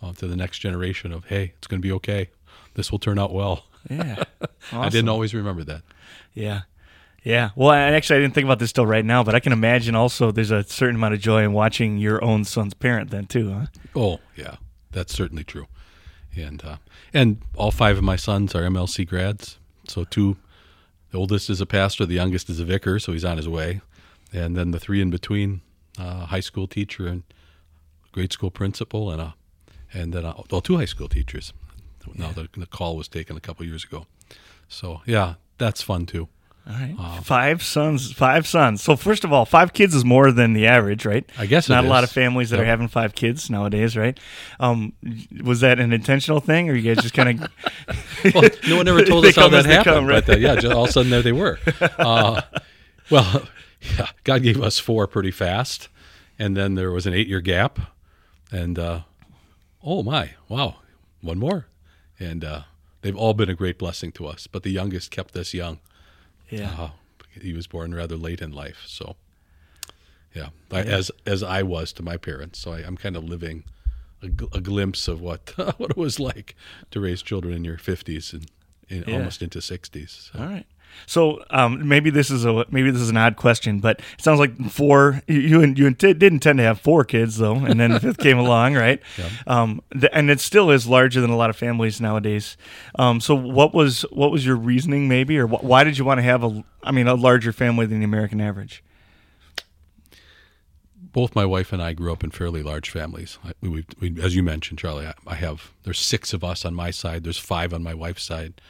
uh, 0.00 0.14
to 0.14 0.26
the 0.26 0.34
next 0.36 0.60
generation 0.60 1.12
of, 1.12 1.26
hey, 1.26 1.52
it's 1.58 1.66
going 1.66 1.78
to 1.80 1.86
be 1.86 1.92
okay. 1.92 2.30
This 2.72 2.90
will 2.90 2.98
turn 2.98 3.18
out 3.18 3.34
well. 3.34 3.64
Yeah. 3.90 4.24
I 4.72 4.88
didn't 4.88 5.10
always 5.10 5.34
remember 5.34 5.62
that. 5.64 5.82
Yeah. 6.32 6.62
Yeah. 7.22 7.50
Well, 7.54 7.68
I, 7.68 7.78
actually, 7.80 8.16
I 8.16 8.22
didn't 8.22 8.34
think 8.34 8.46
about 8.46 8.60
this 8.60 8.72
till 8.72 8.86
right 8.86 9.04
now, 9.04 9.22
but 9.22 9.34
I 9.34 9.40
can 9.40 9.52
imagine 9.52 9.94
also 9.94 10.30
there's 10.30 10.50
a 10.50 10.64
certain 10.64 10.96
amount 10.96 11.12
of 11.12 11.20
joy 11.20 11.42
in 11.44 11.52
watching 11.52 11.98
your 11.98 12.24
own 12.24 12.44
son's 12.44 12.72
parent 12.72 13.10
then 13.10 13.26
too, 13.26 13.52
huh? 13.52 13.66
Oh, 13.94 14.20
yeah, 14.36 14.56
that's 14.90 15.12
certainly 15.12 15.44
true. 15.44 15.66
And 16.34 16.64
uh, 16.64 16.76
and 17.12 17.42
all 17.56 17.72
five 17.72 17.98
of 17.98 18.04
my 18.04 18.16
sons 18.16 18.54
are 18.54 18.62
MLC 18.62 19.06
grads. 19.06 19.58
So 19.86 20.04
two, 20.04 20.36
the 21.10 21.18
oldest 21.18 21.50
is 21.50 21.60
a 21.60 21.66
pastor, 21.66 22.06
the 22.06 22.14
youngest 22.14 22.48
is 22.48 22.60
a 22.60 22.64
vicar, 22.64 22.98
so 22.98 23.12
he's 23.12 23.24
on 23.24 23.36
his 23.36 23.48
way. 23.48 23.80
And 24.32 24.56
then 24.56 24.70
the 24.70 24.80
three 24.80 25.00
in 25.00 25.10
between, 25.10 25.62
uh, 25.98 26.26
high 26.26 26.40
school 26.40 26.66
teacher 26.66 27.06
and 27.06 27.22
grade 28.12 28.32
school 28.32 28.50
principal, 28.50 29.10
and 29.10 29.20
a, 29.20 29.34
and 29.92 30.12
then 30.12 30.24
a, 30.24 30.34
well, 30.50 30.60
two 30.60 30.76
high 30.76 30.84
school 30.84 31.08
teachers. 31.08 31.52
Now 32.14 32.32
the, 32.32 32.48
the 32.56 32.66
call 32.66 32.96
was 32.96 33.08
taken 33.08 33.36
a 33.36 33.40
couple 33.40 33.64
years 33.66 33.84
ago. 33.84 34.06
So 34.68 35.02
yeah, 35.04 35.34
that's 35.58 35.82
fun 35.82 36.06
too. 36.06 36.28
All 36.66 36.74
right. 36.74 37.24
five 37.24 37.62
sons. 37.62 38.12
Five 38.12 38.46
sons. 38.46 38.82
So 38.82 38.94
first 38.94 39.24
of 39.24 39.32
all, 39.32 39.44
five 39.44 39.72
kids 39.72 39.94
is 39.94 40.04
more 40.04 40.30
than 40.30 40.52
the 40.52 40.66
average, 40.66 41.04
right? 41.06 41.28
I 41.38 41.46
guess 41.46 41.68
not 41.68 41.84
a 41.84 41.88
lot 41.88 42.04
of 42.04 42.10
families 42.10 42.50
that 42.50 42.60
are 42.60 42.64
having 42.64 42.86
five 42.86 43.14
kids 43.14 43.50
nowadays, 43.50 43.96
right? 43.96 44.18
Um, 44.60 44.92
was 45.42 45.60
that 45.60 45.80
an 45.80 45.92
intentional 45.92 46.38
thing, 46.38 46.68
or 46.68 46.74
you 46.74 46.94
guys 46.94 47.02
just 47.02 47.14
kind 47.14 47.42
of? 47.42 48.34
well, 48.34 48.48
no 48.68 48.76
one 48.76 48.86
ever 48.88 49.02
told 49.02 49.24
us 49.26 49.36
how 49.36 49.48
that 49.48 49.64
happened, 49.64 49.84
come, 49.84 50.06
right? 50.06 50.24
but 50.24 50.36
uh, 50.36 50.38
yeah, 50.38 50.54
just 50.56 50.72
all 50.72 50.84
of 50.84 50.90
a 50.90 50.92
sudden 50.92 51.10
there 51.10 51.22
they 51.22 51.32
were. 51.32 51.58
Uh, 51.98 52.42
well, 53.10 53.42
yeah, 53.80 54.08
God 54.24 54.42
gave 54.42 54.60
us 54.60 54.78
four 54.78 55.06
pretty 55.06 55.30
fast, 55.30 55.88
and 56.38 56.56
then 56.56 56.74
there 56.74 56.90
was 56.90 57.06
an 57.06 57.14
eight-year 57.14 57.40
gap, 57.40 57.78
and 58.52 58.78
uh, 58.78 59.00
oh 59.82 60.02
my, 60.02 60.32
wow, 60.48 60.76
one 61.20 61.38
more, 61.38 61.66
and 62.18 62.44
uh, 62.44 62.62
they've 63.02 63.16
all 63.16 63.34
been 63.34 63.48
a 63.50 63.54
great 63.54 63.78
blessing 63.78 64.12
to 64.12 64.26
us. 64.26 64.46
But 64.46 64.62
the 64.62 64.70
youngest 64.70 65.10
kept 65.10 65.36
us 65.36 65.54
young. 65.54 65.78
yeah. 66.48 66.74
Uh, 66.78 66.90
he 67.40 67.52
was 67.52 67.66
born 67.68 67.94
rather 67.94 68.16
late 68.16 68.40
in 68.42 68.50
life, 68.52 68.82
so 68.86 69.14
yeah, 70.34 70.48
I, 70.70 70.80
as 70.82 71.10
as 71.26 71.42
I 71.42 71.62
was 71.62 71.92
to 71.94 72.02
my 72.02 72.16
parents. 72.16 72.58
So 72.58 72.72
I, 72.72 72.78
I'm 72.80 72.96
kind 72.96 73.16
of 73.16 73.24
living 73.24 73.64
a, 74.22 74.26
gl- 74.26 74.54
a 74.54 74.60
glimpse 74.60 75.06
of 75.08 75.20
what 75.20 75.52
what 75.78 75.90
it 75.90 75.96
was 75.96 76.18
like 76.20 76.54
to 76.90 77.00
raise 77.00 77.22
children 77.22 77.54
in 77.54 77.64
your 77.64 77.76
50s 77.78 78.32
and, 78.32 78.50
and 78.90 79.06
Yeah. 79.06 79.14
almost 79.14 79.42
into 79.42 79.60
60s. 79.60 80.30
So. 80.32 80.38
All 80.40 80.46
right. 80.46 80.66
So 81.06 81.42
um, 81.50 81.88
maybe 81.88 82.10
this 82.10 82.30
is 82.30 82.44
a 82.44 82.64
maybe 82.70 82.90
this 82.90 83.00
is 83.00 83.10
an 83.10 83.16
odd 83.16 83.36
question, 83.36 83.80
but 83.80 84.00
it 84.00 84.22
sounds 84.22 84.38
like 84.38 84.56
four. 84.70 85.22
You 85.26 85.40
you, 85.40 85.60
you 85.76 85.86
int- 85.86 85.98
did 85.98 86.22
intend 86.22 86.58
to 86.58 86.62
have 86.64 86.80
four 86.80 87.04
kids 87.04 87.38
though, 87.38 87.56
and 87.56 87.80
then 87.80 87.90
the 87.92 88.00
fifth 88.00 88.18
came 88.18 88.38
along, 88.46 88.74
right? 88.74 89.00
Um, 89.46 89.82
th- 89.92 90.12
and 90.12 90.30
it 90.30 90.40
still 90.40 90.70
is 90.70 90.86
larger 90.86 91.20
than 91.20 91.30
a 91.30 91.36
lot 91.36 91.50
of 91.50 91.56
families 91.56 92.00
nowadays. 92.00 92.56
Um, 92.96 93.20
so 93.20 93.34
what 93.34 93.74
was 93.74 94.02
what 94.12 94.30
was 94.30 94.46
your 94.46 94.56
reasoning, 94.56 95.08
maybe, 95.08 95.38
or 95.38 95.46
wh- 95.46 95.64
why 95.64 95.84
did 95.84 95.98
you 95.98 96.04
want 96.04 96.18
to 96.18 96.22
have 96.22 96.44
a 96.44 96.64
I 96.82 96.92
mean 96.92 97.06
a 97.08 97.14
larger 97.14 97.52
family 97.52 97.86
than 97.86 97.98
the 97.98 98.04
American 98.04 98.40
average? 98.40 98.82
Both 101.12 101.34
my 101.34 101.44
wife 101.44 101.72
and 101.72 101.82
I 101.82 101.92
grew 101.92 102.12
up 102.12 102.22
in 102.22 102.30
fairly 102.30 102.62
large 102.62 102.88
families. 102.88 103.38
I, 103.44 103.52
we, 103.60 103.84
we, 104.00 104.22
as 104.22 104.36
you 104.36 104.44
mentioned, 104.44 104.78
Charlie, 104.78 105.06
I, 105.06 105.14
I 105.26 105.34
have 105.34 105.72
there's 105.82 105.98
six 105.98 106.32
of 106.32 106.44
us 106.44 106.64
on 106.64 106.72
my 106.72 106.92
side. 106.92 107.24
There's 107.24 107.38
five 107.38 107.74
on 107.74 107.82
my 107.82 107.94
wife's 107.94 108.22
side. 108.22 108.60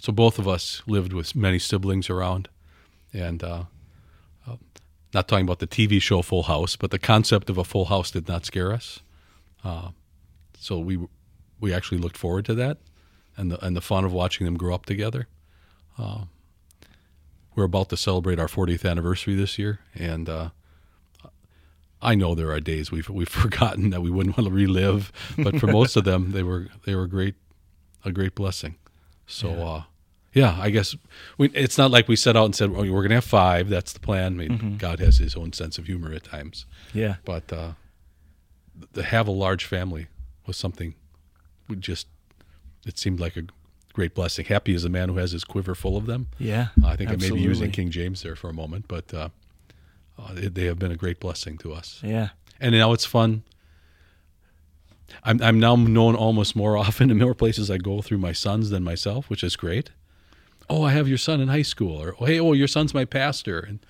So 0.00 0.12
both 0.12 0.38
of 0.38 0.48
us 0.48 0.82
lived 0.86 1.12
with 1.12 1.36
many 1.36 1.58
siblings 1.58 2.08
around, 2.08 2.48
and 3.12 3.44
uh, 3.44 3.64
uh, 4.48 4.56
not 5.12 5.28
talking 5.28 5.44
about 5.44 5.58
the 5.58 5.66
TV 5.66 6.00
show 6.00 6.22
Full 6.22 6.44
House, 6.44 6.74
but 6.74 6.90
the 6.90 6.98
concept 6.98 7.50
of 7.50 7.58
a 7.58 7.64
full 7.64 7.86
house 7.86 8.10
did 8.10 8.26
not 8.26 8.46
scare 8.46 8.72
us. 8.72 9.00
Uh, 9.62 9.90
so 10.58 10.78
we 10.78 10.98
we 11.60 11.74
actually 11.74 11.98
looked 11.98 12.16
forward 12.16 12.46
to 12.46 12.54
that, 12.54 12.78
and 13.36 13.50
the 13.50 13.64
and 13.64 13.76
the 13.76 13.82
fun 13.82 14.06
of 14.06 14.12
watching 14.12 14.46
them 14.46 14.56
grow 14.56 14.74
up 14.74 14.86
together. 14.86 15.28
Uh, 15.98 16.24
we're 17.54 17.64
about 17.64 17.90
to 17.90 17.96
celebrate 17.96 18.38
our 18.38 18.46
40th 18.46 18.88
anniversary 18.88 19.34
this 19.34 19.58
year, 19.58 19.80
and 19.94 20.30
uh, 20.30 20.50
I 22.00 22.14
know 22.14 22.34
there 22.34 22.50
are 22.52 22.60
days 22.60 22.90
we've 22.90 23.10
we've 23.10 23.28
forgotten 23.44 23.90
that 23.90 24.00
we 24.00 24.10
wouldn't 24.10 24.38
want 24.38 24.48
to 24.48 24.54
relive, 24.54 25.12
but 25.36 25.58
for 25.60 25.66
most 25.66 25.96
of 25.96 26.04
them, 26.04 26.32
they 26.32 26.42
were 26.42 26.68
they 26.86 26.94
were 26.94 27.06
great, 27.06 27.34
a 28.02 28.12
great 28.12 28.34
blessing. 28.34 28.76
So, 29.26 29.50
yeah, 29.50 29.64
uh, 29.64 29.82
yeah 30.32 30.56
I 30.60 30.70
guess 30.70 30.94
we, 31.38 31.48
it's 31.50 31.76
not 31.78 31.90
like 31.90 32.06
we 32.08 32.16
set 32.16 32.36
out 32.36 32.44
and 32.44 32.54
said 32.54 32.70
well, 32.70 32.82
we're 32.82 33.00
going 33.02 33.08
to 33.10 33.14
have 33.16 33.24
five. 33.24 33.68
That's 33.68 33.92
the 33.92 34.00
plan. 34.00 34.34
I 34.40 34.48
mean, 34.48 34.76
God 34.78 35.00
has 35.00 35.18
His 35.18 35.34
own 35.36 35.52
sense 35.52 35.78
of 35.78 35.86
humor 35.86 36.12
at 36.12 36.24
times, 36.24 36.66
Yeah. 36.94 37.16
but 37.24 37.52
uh, 37.52 37.72
to 38.94 39.02
have 39.02 39.26
a 39.28 39.32
large 39.32 39.64
family 39.64 40.06
was 40.46 40.56
something 40.56 40.94
we 41.68 41.76
just 41.76 42.06
it 42.86 42.98
seemed 42.98 43.20
like 43.20 43.36
a 43.36 43.42
great 43.92 44.14
blessing. 44.14 44.44
Happy 44.46 44.72
is 44.74 44.84
a 44.84 44.88
man 44.88 45.08
who 45.08 45.16
has 45.18 45.32
his 45.32 45.44
quiver 45.44 45.74
full 45.74 45.96
of 45.96 46.06
them. 46.06 46.28
Yeah. 46.38 46.68
I 46.84 46.96
think 46.96 47.10
I 47.10 47.16
may 47.16 47.30
be 47.30 47.40
using. 47.40 47.70
King 47.72 47.90
James 47.90 48.22
there 48.22 48.36
for 48.36 48.48
a 48.48 48.52
moment, 48.54 48.86
but 48.88 49.12
uh, 49.12 49.28
uh, 50.18 50.32
they- 50.34 50.48
they 50.48 50.64
have 50.66 50.78
been 50.78 50.92
a 50.92 50.96
great 50.96 51.18
blessing 51.20 51.58
to 51.58 51.72
us. 51.72 52.00
Yeah. 52.04 52.28
And 52.60 52.72
now 52.74 52.92
it's 52.92 53.04
fun. 53.04 53.42
I'm, 55.24 55.42
I'm 55.42 55.58
now 55.58 55.76
known 55.76 56.14
almost 56.14 56.54
more 56.54 56.76
often 56.86 57.10
in 57.10 57.18
more 57.18 57.34
places 57.34 57.70
I 57.70 57.78
go 57.78 58.00
through 58.00 58.18
my 58.18 58.32
sons 58.32 58.70
than 58.70 58.84
myself, 58.84 59.28
which 59.28 59.42
is 59.42 59.56
great. 59.56 59.90
Oh, 60.70 60.84
I 60.84 60.92
have 60.92 61.08
your 61.08 61.18
son 61.18 61.40
in 61.40 61.48
high 61.48 61.62
school, 61.62 62.00
or 62.00 62.14
hey, 62.26 62.38
oh, 62.38 62.52
your 62.52 62.68
son's 62.68 62.94
my 62.94 63.04
pastor, 63.04 63.58
and, 63.58 63.80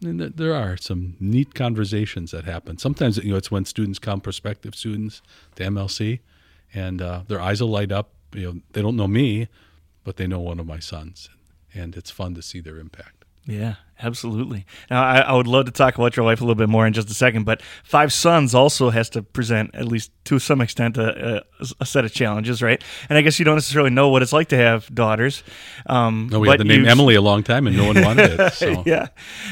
and 0.00 0.20
there 0.20 0.54
are 0.54 0.76
some 0.76 1.16
neat 1.18 1.54
conversations 1.56 2.30
that 2.30 2.44
happen. 2.44 2.78
Sometimes 2.78 3.16
you 3.18 3.32
know 3.32 3.36
it's 3.36 3.50
when 3.50 3.64
students 3.64 3.98
come, 3.98 4.20
prospective 4.20 4.76
students 4.76 5.22
to 5.56 5.64
MLC, 5.64 6.20
and 6.72 7.02
uh, 7.02 7.22
their 7.26 7.40
eyes 7.40 7.60
will 7.60 7.68
light 7.68 7.90
up. 7.90 8.10
You 8.32 8.42
know, 8.42 8.60
they 8.74 8.80
don't 8.80 8.94
know 8.94 9.08
me, 9.08 9.48
but 10.04 10.18
they 10.18 10.28
know 10.28 10.38
one 10.38 10.60
of 10.60 10.66
my 10.66 10.78
sons, 10.78 11.28
and 11.74 11.96
it's 11.96 12.12
fun 12.12 12.36
to 12.36 12.42
see 12.42 12.60
their 12.60 12.78
impact. 12.78 13.24
Yeah, 13.44 13.76
absolutely. 14.00 14.66
Now, 14.88 15.02
I, 15.02 15.18
I 15.18 15.32
would 15.32 15.48
love 15.48 15.64
to 15.64 15.72
talk 15.72 15.96
about 15.96 16.16
your 16.16 16.24
life 16.24 16.40
a 16.40 16.44
little 16.44 16.54
bit 16.54 16.68
more 16.68 16.86
in 16.86 16.92
just 16.92 17.10
a 17.10 17.14
second, 17.14 17.44
but 17.44 17.60
Five 17.82 18.12
Sons 18.12 18.54
also 18.54 18.90
has 18.90 19.10
to 19.10 19.22
present, 19.22 19.74
at 19.74 19.86
least 19.86 20.12
to 20.30 20.38
some 20.38 20.60
extent, 20.60 20.96
a, 20.96 21.38
a, 21.38 21.66
a 21.80 21.84
set 21.84 22.04
of 22.04 22.12
challenges, 22.12 22.62
right? 22.62 22.80
And 23.08 23.18
I 23.18 23.20
guess 23.20 23.40
you 23.40 23.44
don't 23.44 23.56
necessarily 23.56 23.90
know 23.90 24.10
what 24.10 24.22
it's 24.22 24.32
like 24.32 24.46
to 24.50 24.56
have 24.56 24.92
daughters. 24.94 25.42
Um, 25.86 26.28
No, 26.30 26.38
we 26.38 26.48
had 26.48 26.60
the 26.60 26.64
name 26.64 26.86
Emily 26.86 27.16
a 27.16 27.20
long 27.20 27.42
time, 27.42 27.66
and 27.66 27.76
no 27.76 27.84
one 27.88 28.00
wanted 28.04 28.38
it. 28.38 28.52
So. 28.52 28.84
yeah, 28.86 29.08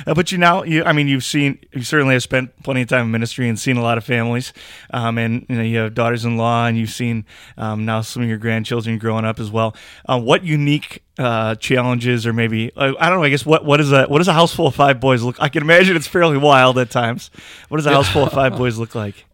Uh, 0.07 0.15
but 0.15 0.31
you 0.31 0.39
now, 0.39 0.63
you, 0.63 0.85
I 0.85 0.93
mean, 0.93 1.09
you've 1.09 1.25
seen, 1.25 1.59
you 1.73 1.83
certainly 1.83 2.15
have 2.15 2.23
spent 2.23 2.63
plenty 2.63 2.83
of 2.83 2.89
time 2.89 3.07
in 3.07 3.11
ministry 3.11 3.49
and 3.49 3.59
seen 3.59 3.77
a 3.77 3.83
lot 3.83 3.99
of 3.99 4.05
families, 4.05 4.53
um, 4.93 5.19
and 5.19 5.45
you 5.49 5.57
know, 5.57 5.63
you 5.63 5.79
have 5.79 5.95
daughters-in-law, 5.95 6.67
and 6.67 6.79
you've 6.79 6.91
seen 6.91 7.25
um, 7.57 7.85
now 7.85 8.03
some 8.03 8.23
of 8.23 8.29
your 8.29 8.39
grandchildren 8.39 8.99
growing 8.99 9.25
up 9.25 9.41
as 9.41 9.51
well. 9.51 9.75
Uh, 10.09 10.21
what 10.21 10.45
unique 10.45 11.03
uh, 11.19 11.57
challenges, 11.57 12.25
or 12.25 12.33
maybe 12.33 12.71
uh, 12.77 12.93
I 13.01 13.09
don't 13.09 13.19
know, 13.19 13.25
I 13.25 13.31
guess 13.31 13.45
what 13.45 13.65
what 13.65 13.81
is 13.81 13.91
a 13.91 14.05
what 14.07 14.19
does 14.19 14.29
a 14.29 14.33
house 14.33 14.55
full 14.55 14.69
of 14.69 14.77
five 14.77 15.01
boys 15.01 15.25
look? 15.25 15.43
I 15.43 15.49
can 15.49 15.63
imagine 15.63 15.97
it's 15.97 16.07
fairly 16.07 16.37
wild 16.39 16.79
at 16.79 16.89
times. 16.91 17.33
What 17.69 17.79
does 17.79 17.87
a 17.87 17.91
house 17.93 18.09
full 18.09 18.23
of 18.23 18.33
five 18.33 18.57
boys 18.63 18.79
look 18.79 18.95
like? 18.95 19.25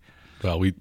Well, 0.42 0.58
we 0.58 0.72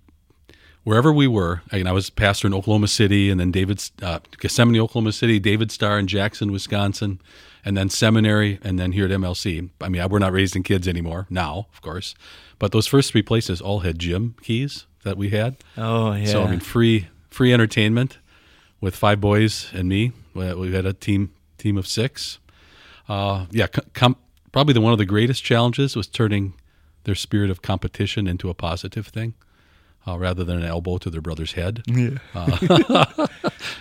wherever 0.83 1.11
we 1.11 1.27
were. 1.27 1.61
I, 1.71 1.77
mean, 1.77 1.87
I 1.87 1.91
was 1.91 2.09
pastor 2.09 2.47
in 2.47 2.53
Oklahoma 2.53 2.87
City, 2.87 3.29
and 3.29 3.39
then 3.39 3.51
David's 3.51 3.91
uh, 4.01 4.19
Gethsemane, 4.39 4.79
Oklahoma 4.79 5.11
City, 5.11 5.39
David 5.39 5.71
Star 5.71 5.97
in 5.99 6.07
Jackson, 6.07 6.51
Wisconsin, 6.51 7.19
and 7.65 7.77
then 7.77 7.89
seminary, 7.89 8.59
and 8.63 8.77
then 8.79 8.91
here 8.91 9.05
at 9.05 9.11
MLC. 9.11 9.69
I 9.81 9.89
mean, 9.89 10.07
we're 10.09 10.19
not 10.19 10.33
raising 10.33 10.63
kids 10.63 10.87
anymore 10.87 11.27
now, 11.29 11.67
of 11.73 11.81
course, 11.81 12.15
but 12.59 12.71
those 12.71 12.87
first 12.87 13.11
three 13.11 13.21
places 13.21 13.61
all 13.61 13.79
had 13.79 13.99
gym 13.99 14.35
keys 14.41 14.85
that 15.03 15.17
we 15.17 15.29
had. 15.29 15.57
Oh 15.77 16.13
yeah, 16.13 16.25
So 16.25 16.43
I 16.43 16.51
mean, 16.51 16.59
free 16.59 17.07
free 17.29 17.53
entertainment 17.53 18.19
with 18.81 18.95
five 18.95 19.19
boys 19.21 19.69
and 19.73 19.87
me. 19.87 20.11
We 20.33 20.53
we 20.53 20.73
had 20.73 20.85
a 20.85 20.93
team 20.93 21.31
team 21.57 21.77
of 21.77 21.87
six. 21.87 22.39
Uh, 23.07 23.45
yeah, 23.51 23.67
com- 23.67 24.17
probably 24.51 24.73
the 24.73 24.81
one 24.81 24.93
of 24.93 24.99
the 24.99 25.05
greatest 25.05 25.43
challenges 25.43 25.95
was 25.95 26.07
turning 26.07 26.53
their 27.03 27.15
spirit 27.15 27.49
of 27.49 27.61
competition 27.61 28.27
into 28.27 28.49
a 28.49 28.53
positive 28.53 29.07
thing, 29.07 29.33
uh, 30.07 30.17
rather 30.17 30.43
than 30.43 30.57
an 30.57 30.63
elbow 30.65 30.97
to 30.97 31.09
their 31.09 31.21
brother's 31.21 31.53
head. 31.53 31.83
yeah, 31.87 32.17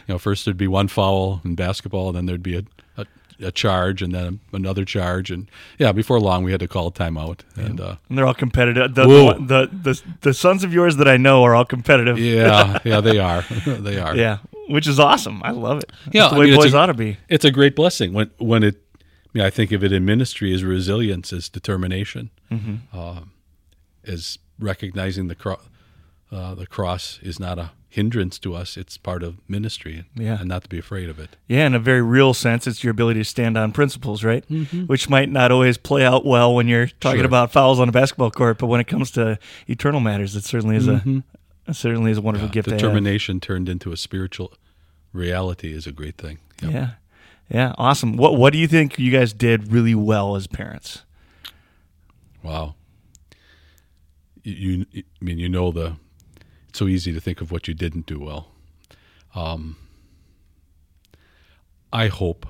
You 0.06 0.14
know, 0.14 0.18
first 0.18 0.44
there'd 0.44 0.56
be 0.56 0.68
one 0.68 0.88
foul 0.88 1.40
in 1.44 1.54
basketball, 1.54 2.08
and 2.08 2.16
then 2.16 2.26
there'd 2.26 2.42
be 2.42 2.56
a, 2.56 2.62
a, 2.96 3.06
a 3.40 3.52
charge, 3.52 4.02
and 4.02 4.14
then 4.14 4.40
another 4.52 4.84
charge, 4.84 5.30
and 5.30 5.48
yeah, 5.78 5.92
before 5.92 6.20
long 6.20 6.44
we 6.44 6.50
had 6.50 6.60
to 6.60 6.68
call 6.68 6.88
a 6.88 6.92
timeout. 6.92 7.40
And 7.56 7.80
uh, 7.80 7.96
and 8.08 8.18
they're 8.18 8.26
all 8.26 8.34
competitive. 8.34 8.94
The, 8.94 9.06
Whoa. 9.06 9.34
the 9.38 9.68
the 9.72 10.02
the 10.22 10.34
sons 10.34 10.64
of 10.64 10.72
yours 10.72 10.96
that 10.96 11.08
I 11.08 11.16
know 11.16 11.42
are 11.44 11.54
all 11.54 11.64
competitive. 11.64 12.18
yeah, 12.18 12.78
yeah, 12.84 13.00
they 13.00 13.18
are, 13.18 13.42
they 13.66 13.98
are. 13.98 14.16
Yeah, 14.16 14.38
which 14.68 14.86
is 14.86 14.98
awesome. 15.00 15.40
I 15.44 15.50
love 15.50 15.78
it. 15.78 15.90
That's 16.04 16.14
Yeah, 16.14 16.28
the 16.28 16.36
I 16.36 16.44
mean, 16.46 16.56
boys 16.56 16.74
a- 16.74 16.78
ought 16.78 16.86
to 16.86 16.94
be. 16.94 17.16
it's 17.28 17.44
a 17.44 17.50
great 17.50 17.74
blessing 17.76 18.12
when 18.12 18.30
when 18.38 18.62
it. 18.62 18.76
I 19.00 19.38
mean, 19.38 19.46
I 19.46 19.50
think 19.50 19.72
of 19.72 19.82
it 19.82 19.92
in 19.92 20.04
ministry 20.04 20.52
as 20.52 20.62
resilience, 20.62 21.32
as 21.32 21.48
determination, 21.48 22.28
uh, 22.92 23.20
as 24.04 24.38
recognizing 24.58 25.28
the 25.28 25.34
cross. 25.34 25.60
Uh, 26.32 26.54
the 26.54 26.66
cross 26.66 27.18
is 27.22 27.38
not 27.38 27.58
a 27.58 27.72
hindrance 27.90 28.38
to 28.38 28.54
us; 28.54 28.78
it's 28.78 28.96
part 28.96 29.22
of 29.22 29.36
ministry, 29.48 30.04
Yeah. 30.16 30.38
and 30.40 30.48
not 30.48 30.62
to 30.62 30.68
be 30.70 30.78
afraid 30.78 31.10
of 31.10 31.18
it. 31.18 31.36
Yeah, 31.46 31.66
in 31.66 31.74
a 31.74 31.78
very 31.78 32.00
real 32.00 32.32
sense, 32.32 32.66
it's 32.66 32.82
your 32.82 32.90
ability 32.90 33.20
to 33.20 33.24
stand 33.24 33.58
on 33.58 33.70
principles, 33.72 34.24
right? 34.24 34.42
Mm-hmm. 34.48 34.86
Which 34.86 35.10
might 35.10 35.28
not 35.28 35.52
always 35.52 35.76
play 35.76 36.02
out 36.04 36.24
well 36.24 36.54
when 36.54 36.68
you're 36.68 36.86
talking 37.00 37.18
Sure. 37.20 37.26
about 37.26 37.52
fouls 37.52 37.78
on 37.78 37.88
a 37.90 37.92
basketball 37.92 38.30
court, 38.30 38.56
but 38.56 38.68
when 38.68 38.80
it 38.80 38.86
comes 38.86 39.10
to 39.10 39.38
eternal 39.68 40.00
matters, 40.00 40.34
it 40.34 40.44
certainly 40.44 40.76
is 40.76 40.88
a 40.88 41.22
it 41.68 41.74
certainly 41.76 42.10
is 42.10 42.16
a 42.18 42.22
wonderful 42.22 42.48
gift 42.48 42.68
to 42.68 42.74
have. 42.74 42.80
Determination 42.80 43.38
turned 43.38 43.68
into 43.68 43.92
a 43.92 43.96
spiritual 43.98 44.54
reality 45.12 45.72
is 45.74 45.86
a 45.86 45.92
great 45.92 46.16
thing. 46.16 46.38
Yep. 46.62 46.72
Yeah, 46.72 46.90
yeah, 47.50 47.72
awesome. 47.76 48.16
What 48.16 48.36
what 48.38 48.54
do 48.54 48.58
you 48.58 48.68
think 48.68 48.98
you 48.98 49.10
guys 49.12 49.34
did 49.34 49.70
really 49.70 49.94
well 49.94 50.34
as 50.34 50.46
parents? 50.46 51.02
Wow. 52.42 52.74
You, 54.44 54.86
you, 54.90 55.02
I 55.20 55.24
mean, 55.24 55.38
you 55.38 55.48
know 55.50 55.70
the. 55.70 55.96
It's 56.72 56.78
so 56.78 56.86
easy 56.86 57.12
to 57.12 57.20
think 57.20 57.42
of 57.42 57.52
what 57.52 57.68
you 57.68 57.74
didn't 57.74 58.06
do 58.06 58.18
well. 58.18 58.48
Um, 59.34 59.76
I 61.92 62.06
hope 62.06 62.46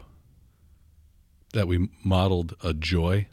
that 1.55 1.67
we 1.67 1.89
modeled 2.05 2.55
a 2.63 2.73
joy 2.73 3.27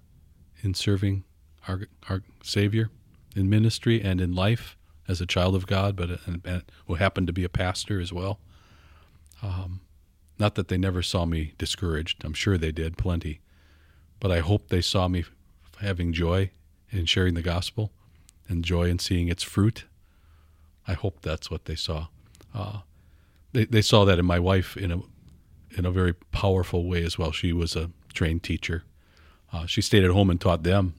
in 0.64 0.74
serving 0.74 1.26
our 1.68 1.82
our 2.10 2.24
Savior 2.42 2.90
in 3.36 3.52
ministry 3.52 4.02
and 4.02 4.20
in 4.20 4.34
life 4.34 4.78
as 5.08 5.22
a 5.22 5.28
child 5.28 5.54
of 5.54 5.68
God, 5.68 5.96
but 5.96 6.26
and, 6.26 6.44
and 6.44 6.64
who 6.88 6.96
happened 6.96 7.28
to 7.28 7.34
be 7.34 7.44
a 7.44 7.50
pastor 7.50 8.00
as 8.02 8.12
well. 8.12 8.40
Um, 9.44 9.82
not 10.40 10.56
that 10.56 10.70
they 10.70 10.78
never 10.80 11.04
saw 11.04 11.24
me 11.26 11.54
discouraged. 11.60 12.26
I'm 12.26 12.34
sure 12.34 12.58
they 12.58 12.72
did 12.72 12.98
plenty, 12.98 13.42
but 14.20 14.32
I 14.32 14.40
hope 14.40 14.70
they 14.70 14.82
saw 14.82 15.08
me 15.08 15.24
having 15.82 16.14
joy 16.14 16.50
in 16.90 17.06
sharing 17.06 17.36
the 17.36 17.44
gospel 17.44 17.92
and 18.48 18.66
joy 18.66 18.90
in 18.90 18.98
seeing 18.98 19.28
its 19.28 19.44
fruit. 19.44 19.86
I 20.90 20.94
hope 20.94 21.22
that's 21.22 21.52
what 21.52 21.66
they 21.66 21.76
saw. 21.76 22.08
Uh, 22.54 22.80
they, 23.54 23.66
they 23.66 23.84
saw 23.84 24.06
that 24.06 24.18
in 24.18 24.26
my 24.26 24.40
wife 24.40 24.76
in 24.76 24.92
a 24.92 25.00
in 25.78 25.86
a 25.86 25.92
very 25.92 26.14
powerful 26.14 26.88
way 26.88 27.04
as 27.04 27.16
well. 27.16 27.32
She 27.32 27.54
was 27.54 27.76
a 27.76 27.92
trained 28.12 28.42
teacher. 28.42 28.84
Uh, 29.54 29.68
she 29.68 29.84
stayed 29.84 30.04
at 30.04 30.10
home 30.10 30.32
and 30.32 30.42
taught 30.42 30.64
them 30.64 30.96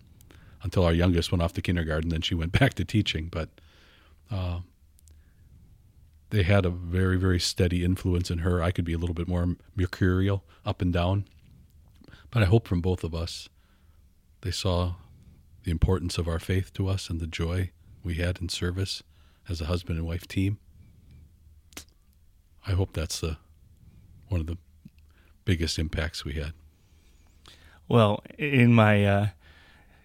until 0.62 0.84
our 0.84 0.92
youngest 0.92 1.32
went 1.32 1.42
off 1.42 1.52
to 1.54 1.62
kindergarten. 1.62 2.08
Then 2.08 2.20
she 2.20 2.36
went 2.36 2.52
back 2.60 2.74
to 2.74 2.84
teaching. 2.84 3.28
But 3.32 3.48
uh, 4.30 4.60
they 6.30 6.44
had 6.44 6.64
a 6.64 6.70
very, 6.70 7.18
very 7.18 7.40
steady 7.40 7.84
influence 7.84 8.30
in 8.30 8.38
her. 8.38 8.62
I 8.62 8.70
could 8.70 8.84
be 8.84 8.92
a 8.92 8.98
little 8.98 9.14
bit 9.14 9.26
more 9.26 9.56
mercurial, 9.74 10.44
up 10.64 10.80
and 10.80 10.92
down. 10.92 11.24
But 12.30 12.44
I 12.44 12.46
hope 12.46 12.68
from 12.68 12.80
both 12.80 13.02
of 13.02 13.12
us, 13.12 13.48
they 14.42 14.52
saw 14.52 14.94
the 15.64 15.72
importance 15.72 16.16
of 16.16 16.28
our 16.28 16.38
faith 16.38 16.72
to 16.74 16.86
us 16.86 17.10
and 17.10 17.18
the 17.18 17.26
joy 17.26 17.72
we 18.04 18.14
had 18.14 18.40
in 18.40 18.48
service 18.48 19.02
as 19.50 19.60
a 19.60 19.66
husband 19.66 19.98
and 19.98 20.06
wife 20.06 20.26
team. 20.26 20.58
I 22.66 22.72
hope 22.72 22.92
that's 22.92 23.20
the 23.20 23.36
one 24.28 24.40
of 24.40 24.46
the 24.46 24.58
biggest 25.44 25.78
impacts 25.78 26.24
we 26.24 26.34
had. 26.34 26.52
Well, 27.88 28.22
in 28.38 28.72
my 28.72 29.04
uh, 29.04 29.26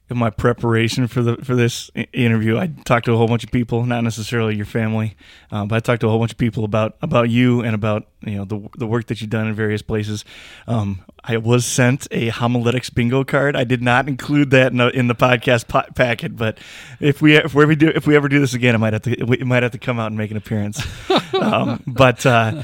in 0.08 0.18
my 0.18 0.30
preparation 0.30 1.08
for 1.08 1.24
the 1.24 1.38
for 1.38 1.56
this 1.56 1.90
interview, 2.14 2.58
I 2.58 2.68
talked 2.68 3.06
to 3.06 3.14
a 3.14 3.18
whole 3.18 3.28
bunch 3.28 3.44
of 3.44 3.52
people, 3.52 3.86
not 3.86 4.04
necessarily 4.04 4.56
your 4.56 4.66
family, 4.66 5.16
um, 5.50 5.68
but 5.68 5.76
I 5.78 5.80
talked 5.80 6.02
to 6.02 6.08
a 6.08 6.10
whole 6.10 6.20
bunch 6.20 6.32
of 6.32 6.38
people 6.38 6.64
about 6.64 6.96
about 7.02 7.30
you 7.30 7.62
and 7.62 7.74
about 7.74 8.08
you 8.22 8.36
know 8.36 8.46
the 8.46 8.70
the 8.78 8.86
work 8.86 9.08
that 9.08 9.20
you've 9.20 9.32
done 9.32 9.48
in 9.48 9.56
various 9.56 9.82
places. 9.82 10.24
Um, 10.68 11.04
I 11.24 11.38
was 11.38 11.66
sent 11.66 12.08
a 12.12 12.30
homiletics 12.30 12.92
bingo 12.92 13.24
card. 13.24 13.56
I 13.56 13.64
did 13.64 13.82
not 13.82 14.08
include 14.08 14.52
that 14.52 14.72
in 14.72 14.78
the, 14.78 14.90
in 14.90 15.08
the 15.08 15.16
podcast 15.16 15.68
po- 15.68 15.92
packet, 15.96 16.36
but 16.36 16.60
if 17.00 17.20
we 17.22 17.36
if 17.36 17.56
we 17.56 17.64
ever 17.64 17.74
do 17.74 17.88
if 17.88 18.06
we 18.06 18.16
ever 18.16 18.30
do 18.30 18.40
this 18.40 18.54
again, 18.54 18.76
I 18.76 18.78
might 18.78 18.94
have 18.94 19.02
to 19.04 19.24
we 19.24 19.38
might 19.38 19.64
have 19.64 19.72
to 19.72 19.80
come 19.80 20.00
out 20.00 20.08
and 20.08 20.18
make 20.18 20.30
an 20.30 20.38
appearance. 20.38 20.86
um, 21.42 21.82
but 21.88 22.24
uh, 22.28 22.62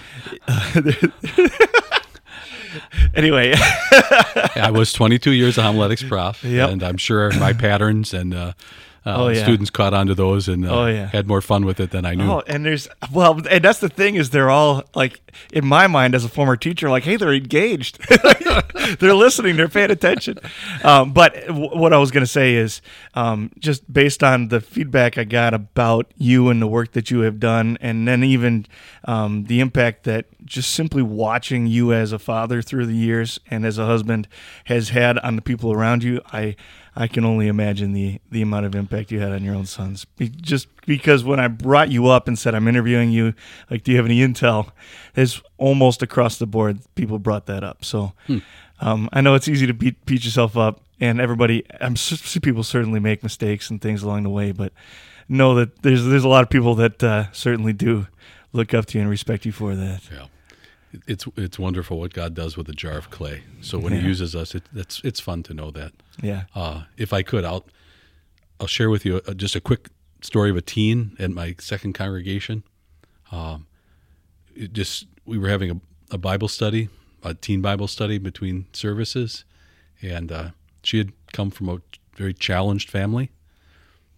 anyway, 3.16 3.54
I 4.56 4.70
was 4.72 4.94
22 4.94 5.32
years 5.32 5.58
a 5.58 5.64
homiletics 5.64 6.04
prof, 6.04 6.44
Yep. 6.44 6.70
and 6.70 6.84
I'm 6.84 6.98
sure 6.98 7.32
my 7.40 7.54
patterns 7.54 8.14
and 8.14 8.34
uh, 8.34 8.54
uh, 9.06 9.16
Oh, 9.24 9.28
yeah. 9.30 9.44
students 9.44 9.70
caught 9.70 9.94
on 9.94 10.08
to 10.08 10.16
those 10.16 10.48
and 10.48 10.66
uh, 10.66 10.82
Oh, 10.82 10.86
yeah. 10.88 11.08
had 11.08 11.28
more 11.28 11.42
fun 11.42 11.66
with 11.66 11.80
it 11.80 11.92
than 11.92 12.06
I 12.06 12.14
knew. 12.16 12.30
Oh, 12.30 12.44
and 12.48 12.64
there's 12.66 12.88
well, 13.12 13.42
and 13.50 13.64
that's 13.64 13.80
the 13.80 13.90
thing 13.90 14.16
is 14.16 14.30
they're 14.30 14.50
all 14.52 14.84
like 14.94 15.20
in 15.54 15.66
my 15.66 15.88
mind 15.88 16.14
as 16.14 16.24
a 16.26 16.30
former 16.30 16.56
teacher, 16.58 16.90
like, 16.90 17.04
hey, 17.04 17.16
they're 17.16 17.34
engaged, 17.34 18.00
they're 19.00 19.14
listening, 19.16 19.56
they're 19.58 19.70
paying 19.70 19.92
attention. 19.92 20.38
Um, 20.84 21.14
but 21.14 21.34
w- 21.48 21.70
what 21.78 21.94
I 21.94 21.98
was 21.98 22.12
going 22.12 22.24
to 22.24 22.32
say 22.32 22.56
is, 22.56 22.82
um, 23.14 23.52
just 23.60 23.92
based 23.92 24.24
on 24.24 24.50
the 24.50 24.60
feedback 24.62 25.18
I 25.18 25.24
got 25.24 25.54
about 25.54 26.12
you 26.18 26.50
and 26.50 26.62
the 26.62 26.68
work 26.68 26.92
that 26.94 27.10
you 27.12 27.22
have 27.22 27.40
done, 27.40 27.78
and 27.82 28.08
then 28.08 28.24
even 28.24 28.66
um, 29.06 29.46
the 29.46 29.60
impact 29.62 30.04
that 30.04 30.26
just 30.46 30.72
simply 30.74 31.02
watching 31.02 31.66
you 31.68 31.94
as 31.94 32.12
a 32.12 32.20
father 32.20 32.62
through 32.62 32.86
the 32.88 32.96
years 32.96 33.40
and 33.50 33.66
as 33.66 33.78
a 33.78 33.86
husband 33.86 34.28
has 34.66 34.90
had 34.90 35.18
on 35.20 35.36
the 35.38 35.42
people 35.42 35.72
around 35.72 36.04
you, 36.04 36.22
I. 36.32 36.56
I 36.96 37.08
can 37.08 37.24
only 37.24 37.48
imagine 37.48 37.94
the 37.94 38.20
the 38.32 38.42
amount 38.42 38.66
of 38.66 38.76
impact 38.76 39.12
you 39.12 39.20
had 39.22 39.32
on 39.32 39.44
your 39.44 39.56
own 39.56 39.66
sons. 39.66 40.04
Be, 40.06 40.28
just 40.30 40.68
because 40.86 41.24
when 41.24 41.40
I 41.40 41.48
brought 41.48 41.90
you 41.90 42.08
up 42.08 42.28
and 42.28 42.38
said 42.38 42.54
I'm 42.54 42.68
interviewing 42.68 43.12
you, 43.12 43.34
like, 43.70 43.84
do 43.84 43.92
you 43.92 43.98
have 43.98 44.06
any 44.06 44.20
intel? 44.20 44.72
Is 45.16 45.42
almost 45.58 46.02
across 46.02 46.38
the 46.38 46.46
board 46.48 46.80
people 46.96 47.18
brought 47.20 47.46
that 47.46 47.64
up. 47.64 47.86
So 47.86 48.12
um, 48.82 49.10
I 49.14 49.22
know 49.22 49.36
it's 49.36 49.48
easy 49.48 49.68
to 49.68 49.74
beat 49.74 50.04
beat 50.06 50.26
yourself 50.26 50.58
up, 50.58 50.82
and 51.00 51.22
everybody. 51.22 51.64
I'm 51.80 51.94
s- 51.94 52.38
people 52.42 52.64
certainly 52.64 53.00
make 53.00 53.24
mistakes 53.24 53.70
and 53.70 53.82
things 53.82 54.04
along 54.04 54.24
the 54.24 54.30
way, 54.30 54.52
but 54.52 54.74
know 55.30 55.56
that 55.56 55.82
there's 55.84 56.04
there's 56.06 56.26
a 56.26 56.30
lot 56.30 56.44
of 56.44 56.50
people 56.50 56.76
that 56.76 57.02
uh, 57.04 57.32
certainly 57.32 57.72
do 57.74 58.08
look 58.52 58.74
up 58.74 58.86
to 58.88 58.98
you 58.98 59.02
and 59.02 59.10
respect 59.10 59.46
you 59.46 59.54
for 59.54 59.76
that. 59.76 60.02
Yeah. 60.12 60.26
It's 61.08 61.26
it's 61.38 61.58
wonderful 61.58 62.00
what 62.00 62.14
God 62.14 62.34
does 62.34 62.58
with 62.58 62.68
a 62.70 62.74
jar 62.74 62.98
of 62.98 63.10
clay. 63.10 63.44
So 63.62 63.78
when 63.80 63.94
Yeah. 63.94 64.02
He 64.02 64.08
uses 64.08 64.36
us, 64.36 64.56
it, 64.56 64.64
that's 64.74 65.02
it's 65.04 65.20
fun 65.20 65.44
to 65.44 65.54
know 65.54 65.72
that. 65.72 65.94
Yeah. 66.22 66.44
Uh, 66.54 66.84
if 66.98 67.14
I 67.14 67.24
could, 67.24 67.46
I'll 67.46 67.66
I'll 68.60 68.68
share 68.68 68.90
with 68.90 69.06
you 69.06 69.22
a, 69.28 69.34
just 69.34 69.56
a 69.56 69.62
quick 69.62 69.90
story 70.22 70.50
of 70.50 70.58
a 70.58 70.62
teen 70.62 71.16
at 71.20 71.32
my 71.32 71.56
second 71.60 71.94
congregation. 71.94 72.64
Um, 73.32 73.68
it 74.56 74.74
just 74.74 75.08
we 75.26 75.38
were 75.38 75.50
having 75.50 75.72
a, 75.72 75.80
a 76.12 76.18
Bible 76.18 76.48
study, 76.48 76.90
a 77.24 77.34
teen 77.34 77.62
Bible 77.62 77.88
study 77.88 78.18
between 78.18 78.66
services, 78.74 79.46
and 80.02 80.32
uh, 80.32 80.50
she 80.84 80.98
had 80.98 81.14
come 81.32 81.52
from 81.52 81.70
a 81.70 81.82
very 82.16 82.34
challenged 82.34 82.90
family, 82.90 83.32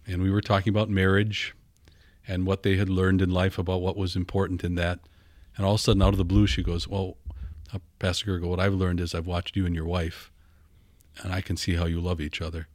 and 0.06 0.22
we 0.22 0.30
were 0.30 0.40
talking 0.40 0.70
about 0.70 0.90
marriage 0.90 1.54
and 2.26 2.46
what 2.46 2.62
they 2.62 2.76
had 2.76 2.88
learned 2.88 3.22
in 3.22 3.30
life 3.30 3.58
about 3.58 3.80
what 3.80 3.96
was 3.96 4.16
important 4.16 4.64
in 4.64 4.74
that. 4.74 4.98
And 5.56 5.64
all 5.64 5.74
of 5.74 5.80
a 5.80 5.82
sudden, 5.82 6.02
out 6.02 6.14
of 6.14 6.18
the 6.18 6.24
blue, 6.24 6.46
she 6.46 6.62
goes, 6.62 6.88
"Well, 6.88 7.16
uh, 7.72 7.78
Pastor 7.98 8.26
Gurgel, 8.26 8.48
what 8.48 8.60
I've 8.60 8.74
learned 8.74 9.00
is 9.00 9.14
I've 9.14 9.26
watched 9.26 9.56
you 9.56 9.66
and 9.66 9.74
your 9.74 9.86
wife." 9.86 10.30
and 11.22 11.32
I 11.32 11.40
can 11.40 11.56
see 11.56 11.74
how 11.74 11.86
you 11.86 12.00
love 12.00 12.20
each 12.20 12.40
other. 12.40 12.68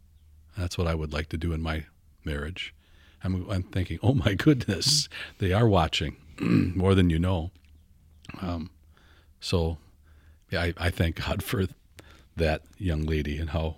That's 0.58 0.78
what 0.78 0.88
I 0.88 0.96
would 0.96 1.14
like 1.14 1.30
to 1.30 1.38
do 1.38 1.54
in 1.54 1.62
my 1.62 1.86
marriage. 2.24 2.74
I'm, 3.24 3.50
I'm 3.50 3.64
thinking, 3.64 4.00
oh 4.02 4.14
my 4.14 4.34
goodness, 4.34 5.10
they 5.40 5.52
are 5.52 5.68
watching 5.68 6.16
more 6.40 6.96
than 6.96 7.10
you 7.10 7.20
know. 7.20 7.52
Um, 8.42 8.70
so, 9.40 9.78
yeah, 10.50 10.62
I, 10.62 10.74
I 10.78 10.90
thank 10.90 11.26
God 11.26 11.44
for 11.44 11.66
that 12.36 12.62
young 12.78 13.04
lady 13.04 13.38
and 13.38 13.50
how 13.50 13.78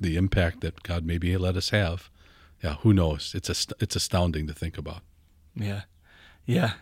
the 0.00 0.16
impact 0.16 0.60
that 0.60 0.82
God 0.82 1.04
maybe 1.04 1.36
let 1.36 1.56
us 1.56 1.70
have. 1.70 2.10
Yeah, 2.62 2.74
who 2.76 2.92
knows? 2.92 3.32
It's 3.34 3.48
a, 3.48 3.74
it's 3.80 3.96
astounding 3.96 4.46
to 4.46 4.54
think 4.54 4.76
about. 4.76 5.02
Yeah. 5.54 5.82
Yeah. 6.46 6.72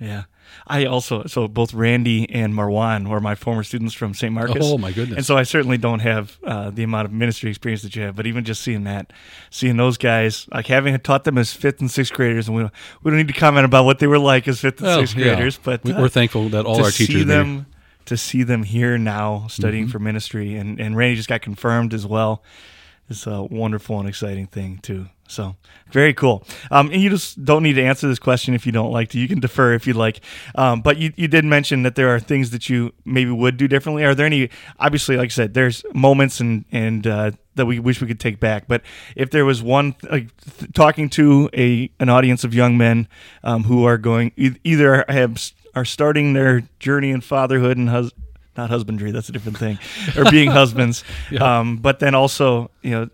Yeah. 0.00 0.24
I 0.66 0.86
also, 0.86 1.24
so 1.26 1.46
both 1.48 1.74
Randy 1.74 2.28
and 2.30 2.54
Marwan 2.54 3.08
were 3.08 3.20
my 3.20 3.34
former 3.34 3.62
students 3.62 3.92
from 3.94 4.14
St. 4.14 4.32
Marcus. 4.32 4.56
Oh, 4.60 4.78
my 4.78 4.92
goodness. 4.92 5.16
And 5.18 5.26
so 5.26 5.36
I 5.36 5.42
certainly 5.42 5.76
don't 5.76 5.98
have 5.98 6.38
uh, 6.44 6.70
the 6.70 6.82
amount 6.84 7.06
of 7.06 7.12
ministry 7.12 7.50
experience 7.50 7.82
that 7.82 7.94
you 7.94 8.02
have, 8.02 8.16
but 8.16 8.26
even 8.26 8.44
just 8.44 8.62
seeing 8.62 8.84
that, 8.84 9.12
seeing 9.50 9.76
those 9.76 9.98
guys, 9.98 10.46
like 10.52 10.66
having 10.66 10.98
taught 11.00 11.24
them 11.24 11.36
as 11.36 11.52
fifth 11.52 11.80
and 11.80 11.90
sixth 11.90 12.12
graders, 12.14 12.48
and 12.48 12.56
we 12.56 12.62
don't, 12.62 12.72
we 13.02 13.10
don't 13.10 13.18
need 13.18 13.28
to 13.28 13.34
comment 13.34 13.66
about 13.66 13.84
what 13.84 13.98
they 13.98 14.06
were 14.06 14.18
like 14.18 14.48
as 14.48 14.60
fifth 14.60 14.78
and 14.78 14.86
Well, 14.86 15.00
sixth 15.00 15.16
yeah. 15.16 15.34
graders, 15.34 15.58
but 15.58 15.86
uh, 15.88 15.96
we're 15.98 16.08
thankful 16.08 16.48
that 16.50 16.64
all 16.64 16.82
our 16.82 16.90
teachers 16.90 17.26
them 17.26 17.66
to 18.06 18.16
see 18.16 18.42
them 18.42 18.62
here 18.62 18.96
now 18.96 19.46
studying 19.50 19.84
Mm-hmm. 19.84 19.92
for 19.92 19.98
ministry, 19.98 20.56
and 20.56 20.80
and 20.80 20.96
Randy 20.96 21.16
just 21.16 21.28
got 21.28 21.42
confirmed 21.42 21.92
as 21.92 22.06
well. 22.06 22.42
It's 23.10 23.26
a 23.26 23.42
wonderful 23.42 24.00
and 24.00 24.08
exciting 24.08 24.46
thing 24.46 24.78
too. 24.78 25.08
So 25.28 25.56
very 25.92 26.14
cool. 26.14 26.44
Um, 26.70 26.90
and 26.90 27.00
you 27.00 27.10
just 27.10 27.44
don't 27.44 27.62
need 27.62 27.74
to 27.74 27.82
answer 27.82 28.08
this 28.08 28.18
question 28.18 28.54
if 28.54 28.66
you 28.66 28.72
don't 28.72 28.90
like 28.90 29.10
to. 29.10 29.18
You 29.18 29.28
can 29.28 29.40
defer 29.40 29.74
if 29.74 29.86
you'd 29.86 29.96
like. 29.96 30.20
Um, 30.54 30.80
but 30.80 30.96
you, 30.96 31.12
you 31.16 31.28
did 31.28 31.44
mention 31.44 31.82
that 31.82 31.94
there 31.94 32.14
are 32.14 32.18
things 32.18 32.50
that 32.50 32.68
you 32.68 32.92
maybe 33.04 33.30
would 33.30 33.56
do 33.56 33.68
differently. 33.68 34.04
Are 34.04 34.14
there 34.14 34.26
any? 34.26 34.50
Obviously, 34.78 35.16
like 35.16 35.26
I 35.26 35.28
said, 35.28 35.54
there's 35.54 35.84
moments 35.94 36.40
and 36.40 36.64
and 36.72 37.06
uh, 37.06 37.30
that 37.54 37.66
we 37.66 37.78
wish 37.78 38.00
we 38.00 38.06
could 38.06 38.20
take 38.20 38.40
back. 38.40 38.66
But 38.66 38.82
if 39.16 39.30
there 39.30 39.44
was 39.44 39.62
one, 39.62 39.94
like 40.10 40.34
th- 40.58 40.72
talking 40.72 41.08
to 41.10 41.50
a 41.54 41.90
an 42.00 42.08
audience 42.08 42.42
of 42.44 42.54
young 42.54 42.76
men 42.78 43.06
um, 43.44 43.64
who 43.64 43.84
are 43.84 43.98
going 43.98 44.32
e- 44.36 44.56
either 44.64 45.04
have 45.08 45.52
are 45.74 45.84
starting 45.84 46.32
their 46.32 46.62
journey 46.80 47.10
in 47.10 47.20
fatherhood 47.20 47.76
and 47.76 47.90
hus- 47.90 48.12
not 48.56 48.70
husbandry 48.70 49.12
that's 49.12 49.28
a 49.28 49.32
different 49.32 49.56
thing 49.56 49.78
or 50.16 50.28
being 50.32 50.50
husbands 50.60 51.04
um, 51.40 51.76
but 51.76 52.00
then 52.00 52.12
also 52.16 52.68
you 52.82 52.90
know 52.90 53.08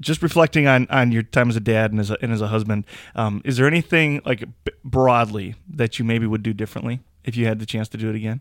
just 0.00 0.22
reflecting 0.22 0.66
on 0.66 0.86
on 0.90 1.12
your 1.12 1.22
time 1.22 1.48
as 1.48 1.56
a 1.56 1.60
dad 1.60 1.90
and 1.90 2.00
as 2.00 2.10
a, 2.10 2.16
and 2.22 2.32
as 2.32 2.40
a 2.40 2.48
husband 2.48 2.84
um, 3.14 3.42
is 3.44 3.56
there 3.56 3.66
anything 3.66 4.20
like 4.24 4.44
b- 4.64 4.72
broadly 4.84 5.54
that 5.68 5.98
you 5.98 6.04
maybe 6.04 6.26
would 6.26 6.42
do 6.42 6.52
differently 6.52 7.00
if 7.24 7.36
you 7.36 7.46
had 7.46 7.58
the 7.58 7.66
chance 7.66 7.88
to 7.88 7.96
do 7.98 8.08
it 8.08 8.14
again 8.14 8.40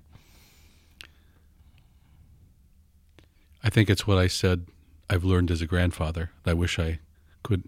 I 3.64 3.70
think 3.70 3.90
it's 3.90 4.08
what 4.08 4.18
I 4.18 4.28
said 4.28 4.68
I've 5.10 5.24
learned 5.24 5.52
as 5.52 5.62
a 5.62 5.68
grandfather. 5.68 6.32
That 6.44 6.52
I 6.52 6.54
wish 6.54 6.80
I 6.80 7.00
could 7.44 7.64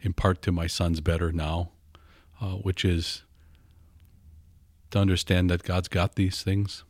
impart 0.00 0.42
to 0.42 0.52
my 0.52 0.66
sons 0.66 1.00
better 1.00 1.30
now, 1.30 1.70
uh, 2.40 2.54
which 2.56 2.84
is 2.84 3.22
to 4.90 4.98
understand 4.98 5.48
that 5.50 5.62
God's 5.62 5.88
got 5.88 6.16
these 6.16 6.42
things, 6.42 6.84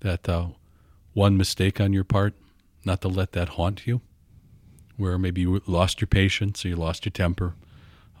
that 0.00 0.28
uh, 0.28 0.48
one 1.12 1.36
mistake 1.36 1.80
on 1.80 1.92
your 1.92 2.04
part, 2.04 2.34
not 2.84 3.00
to 3.02 3.08
let 3.08 3.32
that 3.32 3.50
haunt 3.50 3.86
you, 3.86 4.00
where 4.98 5.18
maybe 5.18 5.40
you 5.40 5.62
lost 5.66 6.02
your 6.02 6.08
patience 6.08 6.64
or 6.64 6.68
you 6.68 6.76
lost 6.76 7.06
your 7.06 7.12
temper. 7.12 7.54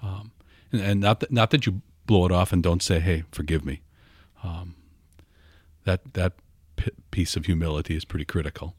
Um, 0.02 0.32
and, 0.72 0.80
and 0.80 1.00
not, 1.00 1.20
that, 1.20 1.30
not 1.30 1.50
that 1.50 1.66
you 1.66 1.82
blow 2.06 2.24
it 2.24 2.32
off 2.32 2.52
and 2.52 2.62
don't 2.62 2.82
say, 2.82 2.98
hey, 3.00 3.24
forgive 3.30 3.64
me. 3.64 3.82
Um, 4.42 4.74
that, 5.84 6.14
that 6.14 6.32
p- 6.76 6.92
piece 7.10 7.36
of 7.36 7.44
humility 7.44 7.94
is 7.94 8.06
pretty 8.06 8.24
critical 8.24 8.74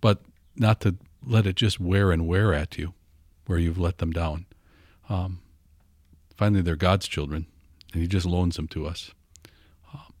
but 0.00 0.22
not 0.56 0.80
to 0.80 0.96
let 1.24 1.46
it 1.46 1.56
just 1.56 1.80
wear 1.80 2.12
and 2.12 2.26
wear 2.26 2.54
at 2.54 2.78
you 2.78 2.94
where 3.46 3.58
you've 3.58 3.78
let 3.78 3.98
them 3.98 4.12
down. 4.12 4.46
Um, 5.08 5.40
finally, 6.36 6.62
they're 6.62 6.76
God's 6.76 7.08
children, 7.08 7.46
and 7.92 8.02
He 8.02 8.08
just 8.08 8.26
loans 8.26 8.56
them 8.56 8.68
to 8.68 8.86
us. 8.86 9.10
Um, 9.92 10.12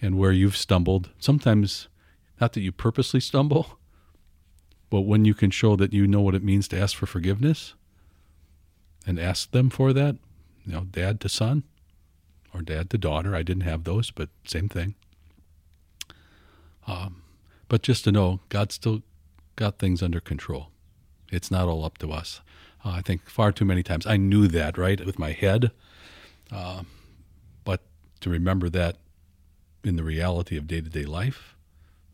and 0.00 0.18
where 0.18 0.32
you've 0.32 0.56
stumbled, 0.56 1.10
sometimes 1.18 1.88
not 2.40 2.52
that 2.52 2.60
you 2.60 2.72
purposely 2.72 3.20
stumble, 3.20 3.78
But 4.90 5.02
when 5.02 5.24
you 5.24 5.34
can 5.34 5.50
show 5.50 5.76
that 5.76 5.92
you 5.92 6.06
know 6.06 6.20
what 6.20 6.34
it 6.34 6.42
means 6.42 6.68
to 6.68 6.78
ask 6.78 6.96
for 6.96 7.06
forgiveness 7.06 7.74
and 9.06 9.18
ask 9.18 9.50
them 9.52 9.70
for 9.70 9.92
that, 9.92 10.16
you 10.64 10.72
know, 10.72 10.82
dad 10.90 11.20
to 11.20 11.28
son 11.28 11.62
or 12.52 12.60
dad 12.60 12.90
to 12.90 12.98
daughter. 12.98 13.34
I 13.34 13.42
didn't 13.42 13.62
have 13.62 13.84
those, 13.84 14.10
but 14.10 14.28
same 14.44 14.68
thing. 14.68 14.94
Um, 16.86 17.22
but 17.68 17.82
just 17.82 18.04
to 18.04 18.12
know 18.12 18.40
God 18.48 18.72
still 18.72 19.02
got 19.56 19.78
things 19.78 20.02
under 20.02 20.20
control. 20.20 20.70
It's 21.30 21.50
not 21.50 21.68
all 21.68 21.84
up 21.84 21.98
to 21.98 22.10
us. 22.10 22.40
Uh, 22.84 22.90
I 22.90 23.02
think 23.02 23.28
far 23.28 23.52
too 23.52 23.64
many 23.64 23.82
times 23.82 24.06
I 24.06 24.16
knew 24.16 24.48
that, 24.48 24.76
right, 24.76 25.04
with 25.04 25.18
my 25.18 25.32
head. 25.32 25.70
Uh, 26.50 26.82
but 27.62 27.82
to 28.20 28.30
remember 28.30 28.68
that 28.70 28.96
in 29.84 29.96
the 29.96 30.02
reality 30.02 30.56
of 30.56 30.66
day 30.66 30.80
to 30.80 30.88
day 30.88 31.04
life, 31.04 31.54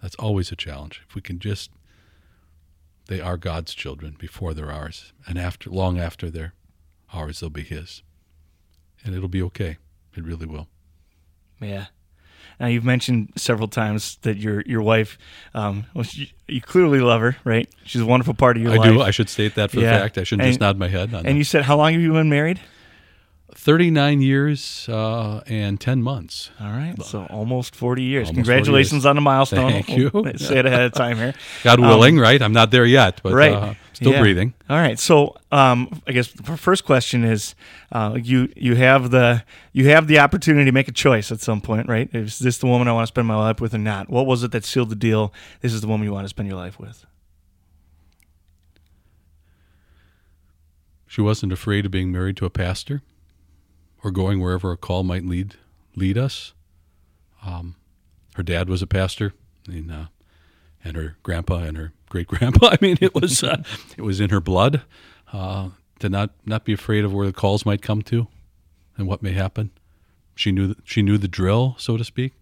that's 0.03 0.17
always 0.17 0.53
a 0.53 0.57
challenge. 0.57 1.03
If 1.09 1.15
we 1.15 1.23
can 1.23 1.39
just, 1.39 1.71
they 3.09 3.21
are 3.21 3.37
God's 3.37 3.75
children 3.75 4.17
before 4.19 4.55
they're 4.55 4.71
ours. 4.73 5.13
And 5.27 5.39
after, 5.39 5.71
long 5.71 5.99
after 5.99 6.31
they're 6.31 6.55
ours, 7.13 7.41
they'll 7.41 7.51
be 7.51 7.63
His. 7.63 8.03
And 9.05 9.15
it'll 9.15 9.29
be 9.29 9.43
okay. 9.43 9.77
It 10.17 10.25
really 10.25 10.47
will. 10.47 10.69
Yeah. 11.61 11.87
Now 12.59 12.67
you've 12.69 12.85
mentioned 12.85 13.33
several 13.37 13.69
times 13.69 14.17
that 14.23 14.39
your 14.39 14.63
your 14.63 14.81
wife, 14.81 15.19
um, 15.55 15.85
well, 15.95 16.05
she, 16.05 16.33
you 16.49 16.61
clearly 16.63 17.01
love 17.01 17.21
her, 17.21 17.37
right? 17.45 17.69
She's 17.85 18.01
a 18.01 18.07
wonderful 18.07 18.33
part 18.35 18.57
of 18.57 18.63
your 18.63 18.73
I 18.73 18.77
life. 18.77 18.87
I 18.89 18.93
do. 18.93 19.03
I 19.03 19.11
should 19.11 19.29
state 19.29 19.55
that 19.57 19.71
for 19.71 19.81
Yeah. 19.81 19.93
the 19.93 19.99
fact. 19.99 20.19
I 20.19 20.23
shouldn't 20.25 20.45
And- 20.45 20.51
just 20.53 20.61
nod 20.61 20.79
my 20.79 20.89
head. 20.89 21.11
On 21.11 21.17
and 21.21 21.27
that. 21.27 21.35
you 21.35 21.45
said 21.45 21.65
how 21.65 21.77
long 21.77 21.93
have 21.93 22.01
you 22.01 22.13
been 22.13 22.31
married? 22.31 22.61
39 23.59 24.21
years 24.21 24.87
uh, 24.89 25.41
and 25.47 25.81
10 25.81 26.03
months. 26.03 26.51
All 26.61 26.69
right, 26.71 26.95
so 27.03 27.25
almost 27.31 27.75
forty 27.75 28.03
years. 28.03 28.29
Almost 28.29 28.47
40 28.47 28.49
Congratulations 28.49 28.93
years. 28.93 29.07
on 29.07 29.17
the 29.17 29.23
milestone. 29.23 29.71
Thank 29.73 29.89
you. 29.97 30.11
We'll 30.13 30.33
say 30.39 30.59
it 30.59 30.67
ahead 30.67 30.83
of 30.83 30.93
time 30.93 31.17
here. 31.17 31.35
God 31.65 31.81
Um, 31.81 31.87
willing, 31.89 32.19
right? 32.19 32.41
I'm 32.41 32.53
not 32.53 32.71
there 32.71 32.85
yet, 32.85 33.21
but 33.23 33.33
right. 33.33 33.53
uh, 33.53 33.75
still 33.95 34.13
Yeah. 34.13 34.21
breathing. 34.21 34.55
All 34.69 34.77
right. 34.77 34.99
So, 34.99 35.37
um, 35.51 36.01
I 36.07 36.13
guess 36.13 36.29
the 36.29 36.57
first 36.57 36.85
question 36.85 37.25
is, 37.25 37.55
uh, 37.91 38.19
you 38.23 38.53
you 38.57 38.75
have 38.77 39.11
the 39.11 39.43
you 39.73 39.89
have 39.89 40.07
the 40.07 40.19
opportunity 40.19 40.67
to 40.67 40.73
make 40.73 40.89
a 40.89 40.93
choice 40.93 41.33
at 41.33 41.41
some 41.41 41.61
point, 41.61 41.89
right? 41.89 42.09
Is 42.15 42.39
this 42.39 42.59
the 42.59 42.67
woman 42.67 42.89
I 42.89 42.93
want 42.93 43.05
to 43.05 43.09
spend 43.09 43.27
my 43.27 43.37
life 43.37 43.61
with 43.61 43.75
or 43.75 43.79
not? 43.79 44.09
What 44.11 44.27
was 44.27 44.43
it 44.45 44.53
that 44.53 44.65
sealed 44.65 44.91
the 44.91 44.97
deal? 44.97 45.33
This 45.63 45.73
is 45.73 45.81
the 45.81 45.89
woman 45.89 46.07
you 46.07 46.13
want 46.13 46.25
to 46.27 46.29
spend 46.29 46.47
your 46.49 46.59
life 46.59 46.79
with. 46.79 47.05
She 51.07 51.21
wasn't 51.23 51.53
afraid 51.53 51.87
of 51.87 51.91
being 51.93 52.13
married 52.13 52.37
to 52.37 52.45
a 52.45 52.51
pastor 52.51 53.03
or 54.07 54.13
going 54.13 54.41
wherever 54.41 54.71
a 54.71 54.77
call 54.77 55.03
might 55.03 55.27
lead 55.27 55.57
lead 55.97 56.17
us. 56.17 56.55
Um, 57.45 57.75
her 58.37 58.45
dad 58.45 58.69
was 58.69 58.81
a 58.81 58.87
pastor, 58.87 59.33
and, 59.67 59.91
uh, 59.91 60.07
and 60.85 60.97
her 60.97 61.17
grandpa 61.25 61.65
and 61.65 61.77
her 61.77 61.93
great 62.09 62.29
grandpa. 62.29 62.69
I 62.73 62.79
mean, 62.81 62.99
it 63.01 63.17
was 63.17 63.43
uh, 63.43 63.65
it 63.99 64.03
was 64.03 64.21
in 64.21 64.31
her 64.31 64.41
blood 64.41 64.83
uh, 65.33 65.71
to 65.99 66.09
not 66.09 66.31
not 66.45 66.65
be 66.65 66.73
afraid 66.73 67.05
of 67.05 67.13
where 67.13 67.27
the 67.27 67.33
calls 67.33 67.67
might 67.67 67.83
come 67.83 68.01
to 68.03 68.29
and 68.97 69.09
what 69.09 69.25
may 69.25 69.33
happen. 69.33 69.73
She 70.37 70.53
knew 70.53 70.77
she 70.85 71.03
knew 71.03 71.19
the 71.19 71.27
drill, 71.27 71.75
so 71.77 71.97
to 71.97 72.05
speak. 72.05 72.35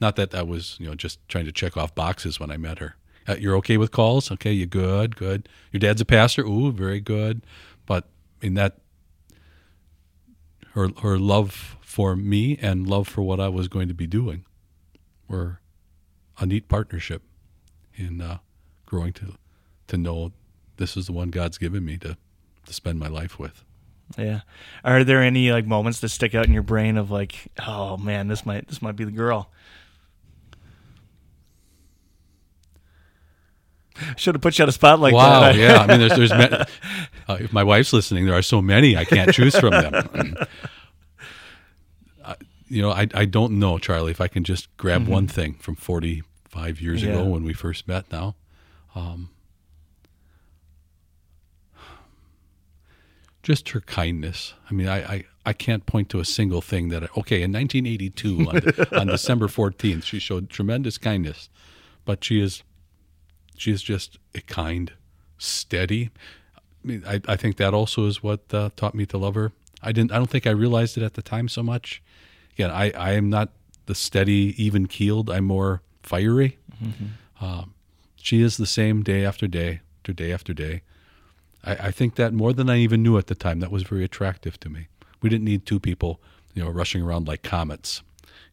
Not 0.00 0.14
that 0.14 0.32
I 0.36 0.42
was 0.42 0.76
you 0.78 0.86
know 0.86 0.94
just 0.94 1.18
trying 1.28 1.46
to 1.46 1.52
check 1.52 1.76
off 1.76 1.96
boxes 1.96 2.38
when 2.38 2.52
I 2.52 2.58
met 2.58 2.78
her. 2.78 2.94
Uh, 3.26 3.34
you're 3.40 3.56
okay 3.56 3.76
with 3.76 3.90
calls? 3.90 4.30
Okay, 4.30 4.52
you 4.52 4.66
good, 4.66 5.16
good. 5.16 5.48
Your 5.72 5.80
dad's 5.80 6.00
a 6.00 6.04
pastor. 6.04 6.44
Ooh, 6.44 6.70
very 6.70 7.00
good. 7.00 7.42
But 7.86 8.08
in 8.40 8.54
that, 8.54 8.78
her 10.78 10.90
her 11.02 11.18
love 11.18 11.76
for 11.80 12.14
me 12.14 12.56
and 12.62 12.86
love 12.86 13.08
for 13.08 13.22
what 13.22 13.40
I 13.40 13.48
was 13.48 13.66
going 13.66 13.88
to 13.88 13.94
be 13.94 14.06
doing 14.06 14.44
were 15.26 15.60
a 16.38 16.46
neat 16.46 16.68
partnership 16.68 17.22
in 17.94 18.20
uh, 18.20 18.38
growing 18.86 19.12
to 19.14 19.34
to 19.88 19.96
know 19.96 20.32
this 20.76 20.96
is 20.96 21.06
the 21.06 21.12
one 21.12 21.30
God's 21.30 21.58
given 21.58 21.84
me 21.84 21.96
to 21.98 22.16
to 22.66 22.72
spend 22.72 23.00
my 23.00 23.08
life 23.08 23.38
with. 23.38 23.64
Yeah. 24.16 24.40
Are 24.84 25.04
there 25.04 25.20
any 25.20 25.50
like 25.50 25.66
moments 25.66 26.00
that 26.00 26.10
stick 26.10 26.34
out 26.34 26.46
in 26.46 26.52
your 26.52 26.62
brain 26.62 26.96
of 26.96 27.10
like, 27.10 27.48
oh 27.66 27.96
man, 27.96 28.28
this 28.28 28.46
might 28.46 28.68
this 28.68 28.80
might 28.80 28.96
be 28.96 29.04
the 29.04 29.10
girl? 29.10 29.50
Should 34.16 34.34
have 34.34 34.42
put 34.42 34.58
you 34.58 34.62
on 34.64 34.68
a 34.68 34.72
spot 34.72 35.00
like 35.00 35.14
wow, 35.14 35.40
that. 35.40 35.56
yeah. 35.56 35.78
I 35.78 35.86
mean, 35.86 35.98
there's 36.00 36.16
there's 36.16 36.32
uh, 36.32 36.66
if 37.40 37.52
my 37.52 37.64
wife's 37.64 37.92
listening, 37.92 38.26
there 38.26 38.34
are 38.36 38.42
so 38.42 38.60
many 38.62 38.96
I 38.96 39.04
can't 39.04 39.32
choose 39.32 39.58
from 39.58 39.70
them. 39.70 40.36
I- 42.24 42.36
you 42.68 42.82
know, 42.82 42.90
I 42.90 43.08
I 43.14 43.24
don't 43.24 43.58
know, 43.58 43.78
Charlie. 43.78 44.10
If 44.10 44.20
I 44.20 44.28
can 44.28 44.44
just 44.44 44.74
grab 44.76 45.08
one 45.08 45.26
thing 45.26 45.54
from 45.54 45.74
45 45.74 46.80
years 46.80 47.02
Yeah. 47.02 47.10
ago 47.12 47.24
when 47.24 47.42
we 47.44 47.54
first 47.54 47.88
met, 47.88 48.04
now, 48.12 48.34
um, 48.94 49.30
just 53.42 53.70
her 53.70 53.80
kindness. 53.80 54.54
I 54.70 54.74
mean, 54.74 54.88
I, 54.88 54.98
I, 55.14 55.24
I 55.46 55.52
can't 55.54 55.86
point 55.86 56.08
to 56.10 56.20
a 56.20 56.24
single 56.24 56.60
thing 56.60 56.88
that. 56.90 57.04
I, 57.04 57.08
okay, 57.18 57.42
in 57.42 57.52
1982 57.52 58.48
on, 58.48 59.00
on 59.00 59.06
December 59.16 59.46
14th, 59.48 60.02
she 60.04 60.18
showed 60.18 60.50
tremendous 60.50 60.98
kindness, 60.98 61.48
but 62.04 62.22
she 62.22 62.40
is 62.40 62.62
she 63.58 63.72
is 63.72 63.82
just 63.82 64.18
a 64.34 64.40
kind, 64.40 64.92
steady. 65.36 66.10
I 66.56 66.86
mean, 66.86 67.04
I, 67.06 67.20
I 67.26 67.36
think 67.36 67.56
that 67.56 67.74
also 67.74 68.06
is 68.06 68.22
what 68.22 68.40
uh, 68.52 68.70
taught 68.76 68.94
me 68.94 69.04
to 69.06 69.18
love 69.18 69.34
her. 69.34 69.52
I 69.82 69.92
didn't. 69.92 70.12
I 70.12 70.16
don't 70.16 70.30
think 70.30 70.46
I 70.46 70.50
realized 70.50 70.96
it 70.96 71.02
at 71.02 71.14
the 71.14 71.22
time 71.22 71.48
so 71.48 71.62
much. 71.62 72.02
Again, 72.54 72.70
I, 72.70 72.90
I 72.92 73.12
am 73.12 73.28
not 73.28 73.50
the 73.86 73.94
steady, 73.94 74.54
even 74.62 74.86
keeled. 74.86 75.28
I'm 75.30 75.44
more 75.44 75.82
fiery. 76.02 76.58
Um, 77.40 77.74
she 78.16 78.42
is 78.42 78.56
the 78.56 78.66
same 78.66 79.02
day 79.02 79.24
after 79.24 79.46
day 79.46 79.80
after 79.98 80.12
day 80.12 80.32
after 80.32 80.52
day. 80.54 80.82
I, 81.64 81.72
I 81.72 81.90
think 81.90 82.14
that 82.16 82.32
more 82.32 82.52
than 82.52 82.70
I 82.70 82.78
even 82.78 83.02
knew 83.02 83.18
at 83.18 83.26
the 83.26 83.34
time, 83.34 83.60
that 83.60 83.70
was 83.70 83.82
very 83.82 84.04
attractive 84.04 84.58
to 84.60 84.68
me. 84.68 84.88
We 85.20 85.28
didn't 85.28 85.44
need 85.44 85.66
two 85.66 85.80
people, 85.80 86.20
you 86.54 86.62
know, 86.62 86.70
rushing 86.70 87.02
around 87.02 87.28
like 87.28 87.42
comets. 87.42 88.02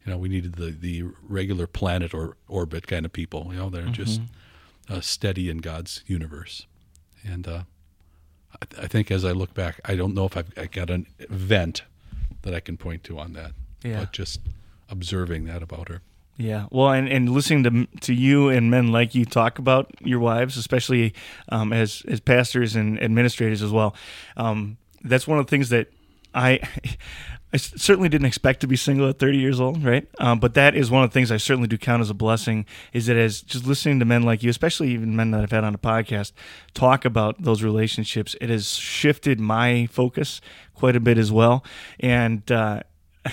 You 0.06 0.12
know, 0.12 0.18
we 0.18 0.30
needed 0.30 0.56
the, 0.56 0.72
the 0.72 1.04
regular 1.28 1.68
planet 1.68 2.13
or 2.13 2.38
orbit 2.48 2.86
kind 2.88 3.06
of 3.06 3.13
people. 3.13 3.48
You 3.52 3.58
know, 3.58 3.70
they're 3.70 3.86
just 3.86 4.22
uh, 4.89 5.02
steady 5.02 5.50
in 5.50 5.58
God's 5.60 6.04
universe. 6.08 6.65
And 7.28 7.48
uh, 7.48 7.63
I, 8.62 8.65
th- 8.65 8.84
I 8.84 8.88
think 8.88 9.12
as 9.12 9.26
I 9.26 9.32
look 9.32 9.54
back, 9.54 9.80
I 9.86 9.95
don't 9.95 10.13
know 10.13 10.26
if 10.26 10.38
I've 10.38 10.52
I 10.58 10.65
got 10.67 10.89
an 10.89 11.08
event 11.19 11.84
that 12.43 12.54
I 12.54 12.60
can 12.60 12.78
point 12.78 13.04
to 13.06 13.17
on 13.19 13.34
that, 13.34 13.52
Yeah. 13.84 14.02
but 14.02 14.12
just 14.13 14.39
observing 14.89 15.45
that 15.45 15.63
about 15.63 15.89
her. 15.89 16.02
Yeah, 16.38 16.65
well, 16.69 16.91
and, 16.91 17.08
and 17.08 17.30
listening 17.30 17.63
to 17.63 18.00
to 18.02 18.13
you 18.13 18.50
and 18.50 18.69
men 18.69 18.91
like 18.91 19.15
you 19.15 19.24
talk 19.26 19.58
about 19.58 19.89
your 20.02 20.19
wives, 20.19 20.58
especially 20.58 21.13
um, 21.48 21.71
as 21.71 22.04
as 22.10 22.19
pastors 22.19 22.76
and 22.76 23.02
administrators 23.02 23.62
as 23.63 23.71
well, 23.71 23.95
um, 24.36 24.76
that's 25.02 25.28
one 25.28 25.39
of 25.39 25.45
the 25.45 25.50
things 25.50 25.69
that 25.69 25.88
I 26.34 26.60
I 27.53 27.58
certainly 27.58 28.10
didn't 28.10 28.27
expect 28.27 28.60
to 28.62 28.67
be 28.67 28.75
single 28.75 29.08
at 29.08 29.17
30 29.17 29.38
years 29.38 29.62
old, 29.62 29.84
right? 29.84 30.08
Um, 30.19 30.39
but 30.39 30.55
that 30.55 30.75
is 30.75 30.91
one 30.91 31.03
of 31.03 31.10
the 31.10 31.13
things 31.13 31.31
I 31.31 31.38
certainly 31.38 31.67
do 31.69 31.77
count 31.77 32.01
as 32.01 32.10
a 32.10 32.13
blessing. 32.13 32.65
Is 32.91 33.05
that 33.05 33.15
as 33.15 33.41
just 33.41 33.65
listening 33.65 33.99
to 33.99 34.05
men 34.05 34.23
like 34.23 34.43
you, 34.43 34.49
especially 34.49 34.89
even 34.89 35.15
men 35.15 35.31
that 35.31 35.41
I've 35.41 35.51
had 35.51 35.63
on 35.63 35.73
a 35.73 35.77
podcast, 35.77 36.34
talk 36.73 37.05
about 37.05 37.41
those 37.41 37.63
relationships, 37.63 38.36
it 38.41 38.49
has 38.49 38.73
shifted 38.73 39.39
my 39.39 39.88
focus 39.88 40.41
quite 40.73 40.95
a 40.95 40.99
bit 40.99 41.17
as 41.17 41.31
well, 41.31 41.63
and. 41.99 42.49
Uh, 42.51 42.81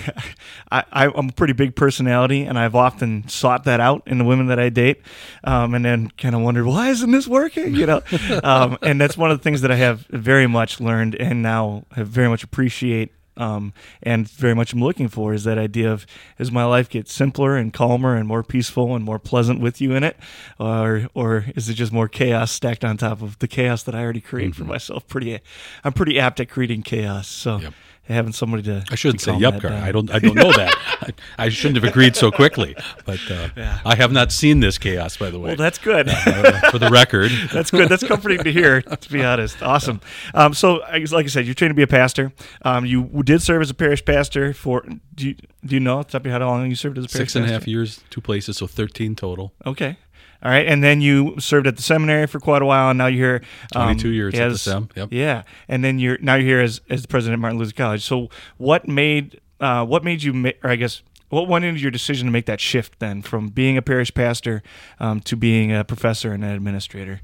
I, 0.72 0.84
I, 0.90 1.06
I'm 1.14 1.28
a 1.28 1.32
pretty 1.32 1.52
big 1.52 1.76
personality, 1.76 2.44
and 2.44 2.58
I've 2.58 2.74
often 2.74 3.28
sought 3.28 3.64
that 3.64 3.78
out 3.78 4.02
in 4.06 4.16
the 4.16 4.24
women 4.24 4.46
that 4.46 4.58
I 4.58 4.70
date, 4.70 5.02
um, 5.44 5.74
and 5.74 5.84
then 5.84 6.08
kind 6.16 6.34
of 6.34 6.40
wondered 6.40 6.64
why 6.64 6.88
isn't 6.88 7.10
this 7.10 7.28
working, 7.28 7.74
you 7.74 7.84
know? 7.84 8.02
um, 8.42 8.78
and 8.80 8.98
that's 8.98 9.18
one 9.18 9.30
of 9.30 9.38
the 9.38 9.42
things 9.42 9.60
that 9.60 9.70
I 9.70 9.76
have 9.76 10.06
very 10.08 10.46
much 10.46 10.80
learned, 10.80 11.14
and 11.16 11.42
now 11.42 11.84
have 11.92 12.08
very 12.08 12.28
much 12.28 12.42
appreciate, 12.42 13.12
um, 13.36 13.72
and 14.02 14.28
very 14.28 14.54
much 14.54 14.72
I'm 14.72 14.80
looking 14.80 15.08
for 15.08 15.34
is 15.34 15.44
that 15.44 15.58
idea 15.58 15.90
of 15.90 16.06
as 16.38 16.50
my 16.50 16.64
life 16.64 16.88
gets 16.88 17.12
simpler 17.12 17.56
and 17.56 17.72
calmer 17.72 18.16
and 18.16 18.26
more 18.28 18.42
peaceful 18.42 18.94
and 18.94 19.04
more 19.04 19.18
pleasant 19.18 19.60
with 19.60 19.80
you 19.80 19.94
in 19.94 20.04
it, 20.04 20.16
or 20.58 21.08
or 21.14 21.46
is 21.56 21.68
it 21.68 21.74
just 21.74 21.92
more 21.92 22.08
chaos 22.08 22.50
stacked 22.52 22.84
on 22.84 22.96
top 22.96 23.22
of 23.22 23.38
the 23.38 23.48
chaos 23.48 23.82
that 23.84 23.94
I 23.94 24.02
already 24.02 24.20
create 24.20 24.54
for 24.54 24.64
myself? 24.64 25.06
Pretty, 25.08 25.38
I'm 25.84 25.92
pretty 25.92 26.18
apt 26.18 26.40
at 26.40 26.48
creating 26.48 26.82
chaos, 26.82 27.28
so. 27.28 27.58
Yep. 27.58 27.74
Having 28.08 28.32
somebody 28.32 28.64
to 28.64 28.84
I 28.90 28.96
shouldn't 28.96 29.20
say 29.20 29.38
down. 29.38 29.64
I 29.64 29.92
don't. 29.92 30.10
I 30.10 30.18
don't 30.18 30.34
know 30.34 30.50
that. 30.56 30.76
I, 31.00 31.44
I 31.44 31.48
shouldn't 31.50 31.82
have 31.82 31.90
agreed 31.90 32.16
so 32.16 32.32
quickly. 32.32 32.74
But 33.04 33.20
uh, 33.30 33.48
I 33.86 33.94
have 33.94 34.10
not 34.10 34.32
seen 34.32 34.58
this 34.58 34.76
chaos, 34.76 35.16
by 35.16 35.30
the 35.30 35.38
way. 35.38 35.50
Well, 35.50 35.56
that's 35.56 35.78
good. 35.78 36.08
Uh, 36.08 36.70
for 36.70 36.80
the 36.80 36.90
record, 36.90 37.30
That's 37.52 37.70
good. 37.70 37.88
That's 37.88 38.02
comforting 38.02 38.42
to 38.42 38.52
hear. 38.52 38.82
To 38.82 39.12
be 39.12 39.22
honest, 39.24 39.62
awesome. 39.62 40.00
Um, 40.34 40.52
so, 40.52 40.82
I 40.82 40.98
guess, 40.98 41.12
like 41.12 41.26
I 41.26 41.28
said, 41.28 41.46
you're 41.46 41.54
trained 41.54 41.70
to 41.70 41.76
be 41.76 41.82
a 41.82 41.86
pastor. 41.86 42.32
Um, 42.62 42.84
you 42.84 43.04
did 43.22 43.40
serve 43.40 43.62
as 43.62 43.70
a 43.70 43.74
parish 43.74 44.04
pastor 44.04 44.52
for. 44.52 44.84
Do 45.14 45.28
you, 45.28 45.34
do 45.64 45.76
you 45.76 45.80
know 45.80 45.98
off 45.98 46.06
the 46.08 46.12
top 46.12 46.22
of 46.22 46.26
your 46.26 46.32
head 46.32 46.42
how 46.42 46.48
long 46.48 46.68
you 46.68 46.74
served 46.74 46.98
as 46.98 47.04
a 47.04 47.08
parish 47.08 47.28
six 47.30 47.36
and 47.36 47.44
a 47.44 47.48
half 47.48 47.60
pastor? 47.60 47.70
years, 47.70 48.00
two 48.10 48.20
places, 48.20 48.56
so 48.56 48.66
thirteen 48.66 49.14
total. 49.14 49.52
Okay. 49.64 49.96
All 50.44 50.50
right, 50.50 50.66
and 50.66 50.82
then 50.82 51.00
you 51.00 51.36
served 51.38 51.68
at 51.68 51.76
the 51.76 51.82
seminary 51.82 52.26
for 52.26 52.40
quite 52.40 52.62
a 52.62 52.64
while, 52.66 52.90
and 52.90 52.98
now 52.98 53.06
you're 53.06 53.38
here. 53.38 53.42
um, 53.76 53.84
22 53.96 54.08
years 54.08 54.34
at 54.34 54.50
the 54.50 54.58
Sem, 54.58 54.88
yep. 54.96 55.08
Yeah, 55.12 55.44
and 55.68 55.84
then 55.84 56.00
you're 56.00 56.18
now 56.20 56.34
you're 56.34 56.46
here 56.46 56.60
as 56.60 56.80
as 56.90 57.02
the 57.02 57.08
president 57.08 57.34
of 57.34 57.40
Martin 57.40 57.58
Luther 57.60 57.72
College. 57.74 58.02
So, 58.02 58.28
what 58.58 58.88
made 58.88 59.40
uh, 59.60 59.84
what 59.86 60.02
made 60.02 60.24
you, 60.24 60.32
ma- 60.32 60.50
or 60.64 60.70
I 60.70 60.74
guess, 60.76 61.02
what 61.28 61.46
went 61.46 61.64
into 61.64 61.80
your 61.80 61.92
decision 61.92 62.26
to 62.26 62.32
make 62.32 62.46
that 62.46 62.60
shift 62.60 62.98
then 62.98 63.22
from 63.22 63.50
being 63.50 63.76
a 63.76 63.82
parish 63.82 64.12
pastor 64.12 64.64
um, 64.98 65.20
to 65.20 65.36
being 65.36 65.72
a 65.72 65.84
professor 65.84 66.32
and 66.32 66.42
an 66.42 66.50
administrator? 66.50 67.20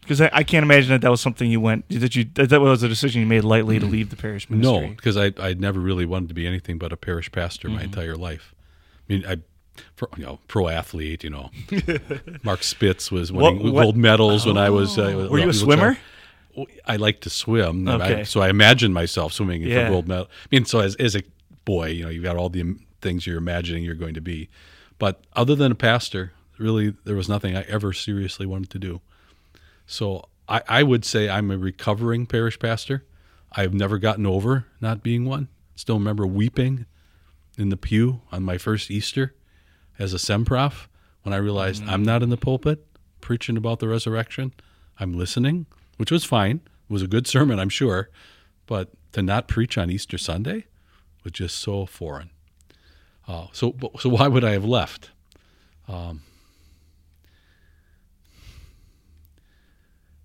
Because 0.00 0.22
I, 0.22 0.30
I 0.32 0.42
can't 0.42 0.64
imagine 0.64 0.90
that 0.90 1.02
that 1.02 1.10
was 1.10 1.20
something 1.20 1.50
you 1.50 1.60
went 1.60 1.88
that 1.90 2.16
you 2.16 2.24
that, 2.34 2.48
that 2.48 2.60
was 2.60 2.82
a 2.82 2.88
decision 2.88 3.20
you 3.20 3.26
made 3.26 3.44
lightly 3.44 3.78
to 3.78 3.86
leave 3.86 4.10
the 4.10 4.16
parish 4.16 4.48
ministry. 4.48 4.88
No, 4.88 4.94
because 4.94 5.16
I 5.16 5.32
I 5.38 5.54
never 5.54 5.78
really 5.78 6.06
wanted 6.06 6.28
to 6.28 6.34
be 6.34 6.46
anything 6.46 6.78
but 6.78 6.92
a 6.92 6.96
parish 6.96 7.30
pastor 7.30 7.68
my 7.68 7.82
entire 7.82 8.16
life. 8.16 8.54
I 9.08 9.12
mean, 9.12 9.24
I. 9.26 9.36
Pro, 9.96 10.08
you 10.16 10.24
know, 10.24 10.38
pro 10.48 10.68
athlete. 10.68 11.24
You 11.24 11.30
know, 11.30 11.50
Mark 12.42 12.62
Spitz 12.62 13.10
was 13.10 13.30
winning 13.32 13.72
what- 13.72 13.82
gold 13.82 13.96
medals 13.96 14.46
when 14.46 14.56
I 14.58 14.70
was. 14.70 14.98
Uh, 14.98 15.28
Were 15.30 15.38
you 15.38 15.48
a 15.48 15.52
swimmer? 15.54 15.98
I 16.86 16.96
like 16.96 17.20
to 17.20 17.30
swim, 17.30 17.86
I- 17.88 17.94
Okay. 17.94 18.24
so 18.24 18.40
I 18.40 18.48
imagine 18.48 18.92
myself 18.92 19.32
swimming 19.32 19.62
Yeah. 19.62 19.86
for 19.86 19.92
gold 19.92 20.08
medal. 20.08 20.24
I 20.26 20.46
mean, 20.50 20.64
so 20.64 20.80
as 20.80 20.96
as 20.96 21.14
a 21.14 21.22
boy, 21.64 21.88
you 21.90 22.04
know, 22.04 22.10
you've 22.10 22.24
got 22.24 22.36
all 22.36 22.48
the 22.48 22.74
things 23.00 23.26
you're 23.26 23.38
imagining 23.38 23.84
you're 23.84 23.94
going 23.94 24.14
to 24.14 24.20
be, 24.20 24.48
but 24.98 25.20
other 25.34 25.54
than 25.54 25.70
a 25.70 25.76
pastor, 25.76 26.32
really, 26.58 26.94
there 27.04 27.14
was 27.14 27.28
nothing 27.28 27.56
I 27.56 27.62
ever 27.62 27.92
seriously 27.92 28.44
wanted 28.46 28.70
to 28.70 28.78
do. 28.80 29.00
So 29.86 30.28
I, 30.48 30.62
I 30.68 30.82
would 30.82 31.04
say 31.04 31.28
I'm 31.28 31.50
a 31.52 31.58
recovering 31.58 32.26
parish 32.26 32.58
pastor. 32.58 33.04
I've 33.52 33.72
never 33.74 33.98
gotten 33.98 34.26
over 34.26 34.66
not 34.80 35.02
being 35.02 35.24
one. 35.24 35.48
Still 35.76 35.98
remember 35.98 36.26
weeping 36.26 36.86
in 37.56 37.68
the 37.68 37.76
pew 37.76 38.20
on 38.32 38.42
my 38.42 38.58
first 38.58 38.90
Easter 38.90 39.34
as 39.98 40.14
a 40.14 40.18
semprof 40.18 40.86
when 41.22 41.32
I 41.32 41.38
realized 41.38 41.82
I'm 41.86 42.02
not 42.02 42.22
in 42.22 42.30
the 42.30 42.36
pulpit 42.36 42.86
preaching 43.20 43.56
about 43.56 43.80
the 43.80 43.88
resurrection. 43.88 44.52
I'm 44.98 45.12
listening, 45.12 45.66
which 45.96 46.10
was 46.10 46.24
fine. 46.24 46.60
It 46.88 46.92
was 46.92 47.02
a 47.02 47.08
good 47.08 47.26
sermon, 47.26 47.58
I'm 47.58 47.68
sure. 47.68 48.10
But 48.66 48.90
to 49.12 49.22
not 49.22 49.48
preach 49.48 49.76
on 49.76 49.90
Easter 49.90 50.18
Sunday 50.18 50.66
was 51.24 51.32
just 51.32 51.56
so 51.56 51.86
foreign. 51.86 52.30
Uh, 53.26 53.48
so, 53.52 53.76
so 53.98 54.08
why 54.08 54.28
would 54.28 54.44
I 54.44 54.52
have 54.52 54.64
left? 54.64 55.10
Um, 55.86 56.22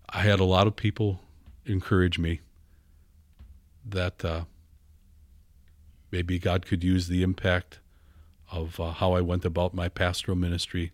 I 0.10 0.20
had 0.20 0.40
a 0.40 0.46
lot 0.46 0.68
of 0.68 0.76
people 0.76 1.22
encourage 1.66 2.20
me 2.20 2.42
that 3.86 4.24
uh, 4.24 4.44
maybe 6.12 6.40
God 6.40 6.66
could 6.66 6.84
use 6.84 7.08
the 7.08 7.24
impact 7.24 7.80
of 8.54 8.80
uh, 8.80 8.92
how 8.92 9.14
I 9.14 9.22
went 9.22 9.46
about 9.46 9.74
my 9.74 9.90
pastoral 9.90 10.38
ministry. 10.38 10.92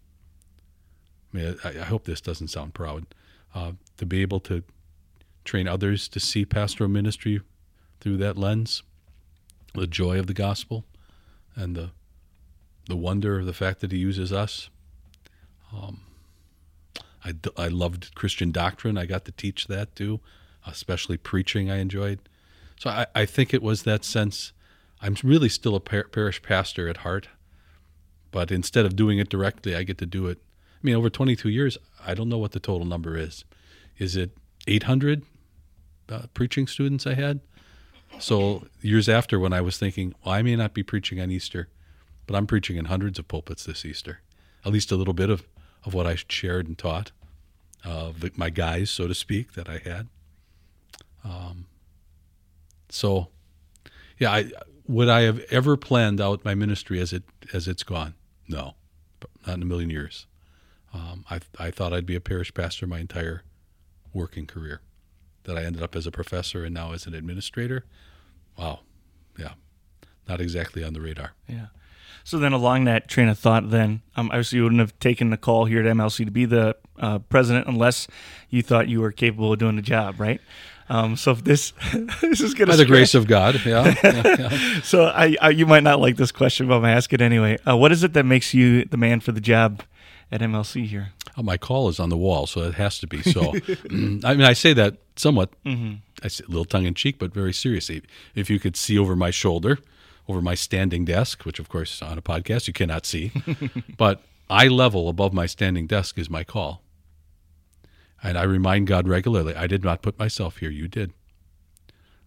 I 1.34 1.38
mean, 1.38 1.56
I, 1.63 1.69
I 1.69 1.84
hope 1.84 2.06
this 2.06 2.22
doesn't 2.22 2.48
sound 2.48 2.74
proud. 2.74 3.06
Uh, 3.54 3.74
to 3.98 4.06
be 4.06 4.22
able 4.22 4.39
to 4.39 4.63
train 5.43 5.67
others 5.67 6.08
to 6.08 6.19
see 6.19 6.45
pastoral 6.45 6.89
ministry 6.89 7.41
through 8.00 8.17
that 8.17 8.38
lens, 8.38 8.84
the 9.74 9.88
joy 9.88 10.17
of 10.19 10.28
the 10.28 10.34
gospel, 10.34 10.86
and 11.56 11.76
the 11.76 11.91
the 12.88 12.95
wonder 12.95 13.38
of 13.38 13.45
the 13.45 13.54
fact 13.54 13.82
that 13.82 13.91
He 13.91 14.00
uses 14.00 14.34
us. 14.34 14.69
Um, 15.72 16.02
I, 17.24 17.36
I 17.56 17.67
loved 17.67 18.15
Christian 18.15 18.52
doctrine. 18.52 18.98
I 18.98 19.06
got 19.06 19.26
to 19.26 19.32
teach 19.32 19.67
that 19.67 19.95
too, 19.95 20.22
especially 20.65 21.17
preaching. 21.17 21.69
I 21.69 21.78
enjoyed. 21.78 22.19
So 22.80 22.89
I, 22.89 23.06
I 23.13 23.26
think 23.26 23.54
it 23.54 23.62
was 23.62 23.84
that 23.84 24.04
sense. 24.04 24.54
I'm 25.02 25.15
really 25.24 25.50
still 25.50 25.76
a 25.76 25.80
par- 25.80 26.08
parish 26.12 26.41
pastor 26.41 26.88
at 26.88 26.98
heart, 26.98 27.28
but 28.32 28.52
instead 28.52 28.86
of 28.86 28.96
doing 28.96 29.20
it 29.20 29.30
directly, 29.30 29.76
I 29.76 29.84
get 29.84 29.98
to 30.00 30.06
do 30.06 30.28
it. 30.28 30.39
I 30.76 30.80
mean, 30.84 30.96
over 30.96 31.10
22 31.10 31.50
years, 31.50 31.78
I 32.06 32.13
don't 32.13 32.30
know 32.30 32.38
what 32.38 32.52
the 32.52 32.60
total 32.60 32.86
number 32.86 33.18
is. 33.18 33.44
Is 33.98 34.15
it 34.15 34.32
800 34.68 35.24
uh, 36.08 36.22
preaching 36.34 36.68
students 36.68 37.06
I 37.06 37.15
had? 37.15 37.42
So 38.18 38.65
years 38.82 39.08
after, 39.08 39.39
when 39.39 39.54
I 39.54 39.62
was 39.62 39.78
thinking, 39.78 40.15
well, 40.24 40.34
I 40.34 40.42
may 40.42 40.56
not 40.56 40.74
be 40.74 40.84
preaching 40.84 41.20
on 41.20 41.30
Easter, 41.30 41.68
but 42.26 42.36
I'm 42.36 42.48
preaching 42.48 42.78
in 42.78 42.86
hundreds 42.86 43.20
of 43.20 43.28
pulpits 43.28 43.65
this 43.65 43.86
Easter. 43.86 44.22
At 44.65 44.72
least 44.72 44.92
a 44.92 44.96
little 44.96 45.13
bit 45.13 45.30
of, 45.30 45.44
of 45.86 45.94
what 45.94 46.08
I 46.08 46.15
shared 46.28 46.68
and 46.68 46.78
taught, 46.78 47.12
uh, 47.86 48.12
my 48.36 48.50
guys, 48.50 48.89
so 48.89 49.08
to 49.08 49.13
speak, 49.13 49.54
that 49.54 49.70
I 49.70 49.78
had. 49.78 50.08
Um, 51.24 51.65
so, 52.89 53.28
yeah, 54.18 54.32
I, 54.32 54.52
would 54.89 55.08
I 55.08 55.21
have 55.21 55.39
ever 55.52 55.78
planned 55.78 56.19
out 56.19 56.43
my 56.43 56.56
ministry 56.56 56.99
as 56.99 57.13
it 57.13 57.23
as 57.54 57.67
it's 57.67 57.84
gone? 57.84 58.15
No, 58.47 58.73
not 59.45 59.58
in 59.58 59.62
a 59.62 59.65
million 59.65 59.91
years. 59.91 60.25
Um, 60.93 61.25
I 61.30 61.39
I 61.60 61.69
thought 61.69 61.93
I'd 61.93 62.08
be 62.08 62.15
a 62.15 62.21
parish 62.21 62.54
pastor 62.54 62.88
my 62.88 62.99
entire 62.99 63.43
working 64.13 64.47
career. 64.47 64.82
That 65.43 65.58
I 65.58 65.63
ended 65.63 65.84
up 65.84 65.95
as 65.95 66.08
a 66.08 66.12
professor 66.12 66.65
and 66.65 66.73
now 66.73 66.91
as 66.91 67.06
an 67.06 67.13
administrator. 67.13 67.86
Wow, 68.58 68.80
yeah, 69.38 69.54
not 70.28 70.41
exactly 70.41 70.84
on 70.84 70.93
the 70.93 71.02
radar. 71.02 71.34
Yeah. 71.47 71.67
So 72.23 72.39
then, 72.39 72.52
along 72.52 72.86
that 72.86 73.08
train 73.08 73.30
of 73.30 73.38
thought, 73.38 73.69
then 73.69 74.02
um, 74.15 74.30
obviously 74.32 74.58
you 74.58 74.63
wouldn't 74.63 74.82
have 74.82 74.97
taken 74.99 75.30
the 75.30 75.38
call 75.38 75.65
here 75.65 75.80
at 75.80 75.86
MLC 75.86 76.25
to 76.25 76.32
be 76.32 76.45
the 76.45 76.75
uh, 76.97 77.19
president 77.19 77.67
unless 77.67 78.08
you 78.49 78.63
thought 78.63 78.88
you 78.88 79.02
were 79.02 79.12
capable 79.12 79.54
of 79.54 79.60
doing 79.60 79.75
the 79.75 79.82
job, 79.84 80.19
right? 80.19 80.41
Um, 80.89 81.15
so 81.15 81.32
if 81.32 81.43
this 81.43 81.71
this 82.21 82.41
is 82.41 82.54
going 82.54 82.65
to 82.65 82.65
be 82.65 82.71
By 82.71 82.75
the 82.75 82.86
grace 82.86 83.13
of 83.13 83.28
God, 83.28 83.63
yeah. 83.65 83.95
yeah, 84.04 84.21
yeah. 84.39 84.82
So 84.82 85.06
I, 85.06 85.36
I 85.39 85.49
you 85.52 85.65
might 85.65 85.84
not 85.84 85.99
like 85.99 86.17
this 86.17 86.32
question, 86.32 86.67
but 86.67 86.75
I'm 86.75 86.82
gonna 86.82 86.93
ask 86.93 87.13
it 87.13 87.21
anyway. 87.21 87.58
Uh, 87.67 87.78
what 87.78 87.91
is 87.91 88.04
it 88.04 88.13
that 88.13 88.25
makes 88.25 88.54
you 88.54 88.86
the 88.86 88.97
man 88.97 89.19
for 89.19 89.32
the 89.32 89.41
job 89.41 89.84
at 90.32 90.41
MLC 90.41 90.88
here? 90.88 91.10
Oh, 91.38 91.43
my 91.43 91.58
call 91.58 91.89
is 91.89 91.99
on 91.99 92.10
the 92.10 92.17
wall, 92.17 92.47
so 92.47 92.62
it 92.62 92.73
has 92.73 92.99
to 92.99 93.08
be 93.08 93.21
so. 93.21 93.54
Mm, 93.89 94.23
I 94.25 94.34
mean, 94.36 94.45
I 94.45 94.54
say 94.54 94.73
that 94.73 94.97
somewhat, 95.15 95.52
I 95.65 96.28
say 96.28 96.43
a 96.43 96.47
little 96.47 96.65
tongue 96.65 96.86
in 96.86 96.93
cheek, 96.93 97.17
but 97.17 97.34
very 97.34 97.54
seriously. 97.54 98.02
If 98.36 98.49
you 98.49 98.60
could 98.60 98.75
see 98.75 98.97
over 98.97 99.15
my 99.15 99.32
shoulder, 99.32 99.80
over 100.28 100.41
my 100.41 100.54
standing 100.54 101.06
desk, 101.06 101.45
which 101.45 101.60
of 101.60 101.69
course 101.69 102.02
on 102.02 102.17
a 102.17 102.21
podcast 102.21 102.67
you 102.67 102.73
cannot 102.73 103.06
see, 103.06 103.32
but 103.97 104.21
eye 104.49 104.67
level 104.67 105.10
above 105.10 105.34
my 105.34 105.45
standing 105.45 105.88
desk 105.88 106.17
is 106.17 106.30
my 106.30 106.43
call. 106.43 106.82
And 108.22 108.38
I 108.38 108.44
remind 108.44 108.88
God 108.88 109.08
regularly, 109.08 109.56
I 109.56 109.68
did 109.68 109.84
not 109.84 110.02
put 110.02 110.20
myself 110.20 110.58
here, 110.58 110.70
you 110.70 110.88
did. 110.88 111.14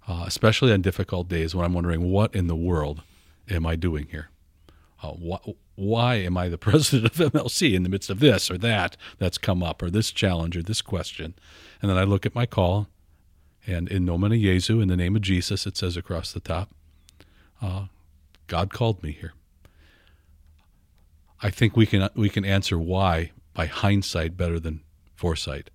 Uh, 0.08 0.24
especially 0.26 0.72
on 0.72 0.82
difficult 0.82 1.28
days 1.28 1.54
when 1.54 1.64
I'm 1.64 1.74
wondering, 1.74 2.10
what 2.10 2.34
in 2.34 2.46
the 2.46 2.56
world 2.56 3.02
am 3.48 3.66
I 3.66 3.76
doing 3.76 4.08
here? 4.10 4.30
Uh, 5.02 5.12
wh- 5.12 5.48
why 5.78 6.16
am 6.16 6.36
I 6.36 6.48
the 6.48 6.58
president 6.70 7.04
of 7.04 7.32
MLC 7.32 7.74
in 7.74 7.82
the 7.82 7.88
midst 7.88 8.10
of 8.10 8.20
this 8.20 8.50
or 8.50 8.58
that 8.58 8.96
that's 9.18 9.38
come 9.38 9.62
up, 9.62 9.82
or 9.82 9.90
this 9.90 10.10
challenge 10.10 10.56
or 10.56 10.62
this 10.62 10.82
question? 10.82 11.34
And 11.80 11.90
then 11.90 11.98
I 11.98 12.04
look 12.04 12.26
at 12.26 12.34
my 12.34 12.46
call, 12.46 12.88
and 13.66 13.88
in 13.88 14.04
nomine 14.04 14.40
Jesu, 14.40 14.80
in 14.80 14.88
the 14.88 14.96
name 14.96 15.16
of 15.16 15.22
Jesus, 15.22 15.66
it 15.66 15.76
says 15.76 15.96
across 15.96 16.32
the 16.32 16.40
top, 16.40 16.70
uh, 17.60 17.86
God 18.46 18.72
called 18.72 19.02
me 19.02 19.12
here. 19.12 19.34
I 21.42 21.50
think 21.50 21.76
we 21.76 21.86
can 21.86 22.08
we 22.14 22.28
can 22.28 22.44
answer 22.44 22.78
why 22.78 23.32
by 23.54 23.66
hindsight 23.66 24.36
better 24.36 24.60
than 24.60 24.80
foresight. 25.14 25.70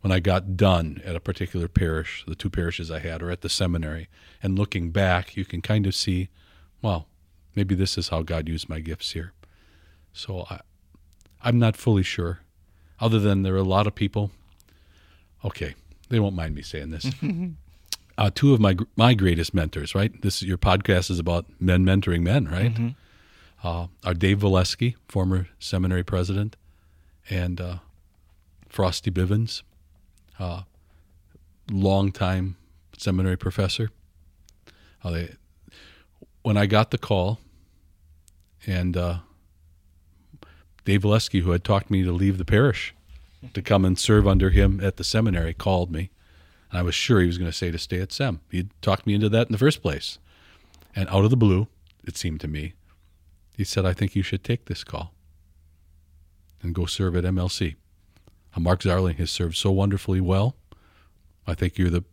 When 0.00 0.12
I 0.12 0.20
got 0.20 0.56
done 0.56 1.02
at 1.04 1.14
a 1.14 1.20
particular 1.20 1.68
parish, 1.68 2.24
the 2.26 2.34
two 2.34 2.48
parishes 2.48 2.90
I 2.90 3.00
had, 3.00 3.22
or 3.22 3.30
at 3.30 3.42
the 3.42 3.50
seminary, 3.50 4.08
and 4.42 4.58
looking 4.58 4.90
back, 4.90 5.36
you 5.36 5.44
can 5.44 5.60
kind 5.60 5.86
of 5.86 5.94
see, 5.94 6.30
well, 6.80 7.06
maybe 7.54 7.74
this 7.74 7.98
is 7.98 8.08
how 8.08 8.22
God 8.22 8.48
used 8.48 8.68
my 8.68 8.80
gifts 8.80 9.12
here. 9.12 9.32
So 10.12 10.46
I, 10.50 10.60
I'm 11.42 11.58
not 11.58 11.76
fully 11.76 12.02
sure, 12.02 12.40
other 12.98 13.18
than 13.18 13.42
there 13.42 13.54
are 13.54 13.58
a 13.58 13.62
lot 13.62 13.86
of 13.86 13.94
people. 13.94 14.30
Okay, 15.44 15.74
they 16.08 16.18
won't 16.18 16.34
mind 16.34 16.54
me 16.54 16.62
saying 16.62 16.90
this. 16.90 17.10
uh, 18.18 18.30
two 18.34 18.52
of 18.54 18.60
my 18.60 18.76
my 18.96 19.14
greatest 19.14 19.54
mentors, 19.54 19.94
right? 19.94 20.20
This 20.22 20.42
your 20.42 20.58
podcast 20.58 21.10
is 21.10 21.18
about 21.18 21.46
men 21.58 21.84
mentoring 21.84 22.22
men, 22.22 22.46
right? 22.46 22.94
Uh, 23.62 23.86
are 24.04 24.14
Dave 24.14 24.38
Valleskey, 24.38 24.94
former 25.08 25.48
seminary 25.58 26.02
president, 26.02 26.56
and 27.28 27.60
uh, 27.60 27.76
Frosty 28.68 29.10
Bivens, 29.10 29.62
uh, 30.40 30.62
longtime 31.70 32.56
seminary 32.96 33.36
professor. 33.36 33.90
Uh, 35.04 35.10
they, 35.10 35.34
when 36.42 36.56
I 36.56 36.66
got 36.66 36.90
the 36.90 36.98
call, 36.98 37.38
and 38.66 38.96
uh, 38.96 39.18
Dave 40.84 41.02
Valleskey, 41.02 41.42
who 41.42 41.50
had 41.52 41.64
talked 41.64 41.90
me 41.90 42.02
to 42.02 42.12
leave 42.12 42.38
the 42.38 42.44
parish 42.44 42.94
to 43.54 43.62
come 43.62 43.84
and 43.84 43.98
serve 43.98 44.26
under 44.26 44.50
him 44.50 44.80
at 44.82 44.96
the 44.96 45.04
seminary, 45.04 45.54
called 45.54 45.90
me. 45.90 46.10
And 46.70 46.78
I 46.78 46.82
was 46.82 46.94
sure 46.94 47.20
he 47.20 47.26
was 47.26 47.38
going 47.38 47.50
to 47.50 47.56
say 47.56 47.70
to 47.70 47.78
stay 47.78 48.00
at 48.00 48.12
SEM. 48.12 48.40
He'd 48.50 48.70
talked 48.82 49.06
me 49.06 49.14
into 49.14 49.28
that 49.30 49.46
in 49.46 49.52
the 49.52 49.58
first 49.58 49.82
place. 49.82 50.18
And 50.94 51.08
out 51.08 51.24
of 51.24 51.30
the 51.30 51.36
blue, 51.36 51.68
it 52.04 52.16
seemed 52.16 52.40
to 52.40 52.48
me, 52.48 52.74
he 53.56 53.64
said, 53.64 53.84
I 53.84 53.92
think 53.92 54.14
you 54.14 54.22
should 54.22 54.44
take 54.44 54.66
this 54.66 54.84
call 54.84 55.12
and 56.62 56.74
go 56.74 56.86
serve 56.86 57.16
at 57.16 57.24
MLC. 57.24 57.76
Mark 58.58 58.80
Zarling 58.80 59.16
has 59.16 59.30
served 59.30 59.56
so 59.56 59.70
wonderfully 59.70 60.20
well. 60.20 60.56
I 61.46 61.54
think 61.54 61.78
you're 61.78 61.90
the 61.90 62.04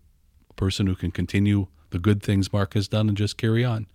person 0.56 0.88
who 0.88 0.96
can 0.96 1.12
continue 1.12 1.68
the 1.90 2.00
good 2.00 2.22
things 2.22 2.54
Mark 2.54 2.74
has 2.74 2.88
done 2.88 3.08
and 3.08 3.18
just 3.18 3.38
carry 3.38 3.64
on. 3.64 3.88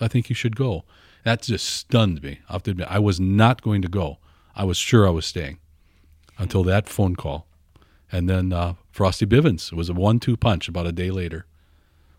I 0.00 0.08
think 0.08 0.28
you 0.28 0.34
should 0.34 0.56
go. 0.56 0.84
That 1.24 1.42
just 1.42 1.66
stunned 1.66 2.22
me. 2.22 2.40
I 2.48 2.54
have 2.54 2.62
to 2.64 2.70
admit, 2.72 2.88
I 2.90 2.98
was 2.98 3.20
not 3.20 3.62
going 3.62 3.82
to 3.82 3.88
go. 3.88 4.18
I 4.54 4.64
was 4.64 4.76
sure 4.76 5.06
I 5.06 5.10
was 5.10 5.26
staying 5.26 5.58
until 6.38 6.64
that 6.64 6.88
phone 6.88 7.16
call. 7.16 7.46
And 8.10 8.28
then 8.28 8.52
uh, 8.52 8.74
Frosty 8.90 9.26
Bivens 9.26 9.72
was 9.72 9.88
a 9.88 9.94
one 9.94 10.18
two 10.18 10.36
punch 10.36 10.68
about 10.68 10.86
a 10.86 10.92
day 10.92 11.10
later, 11.10 11.46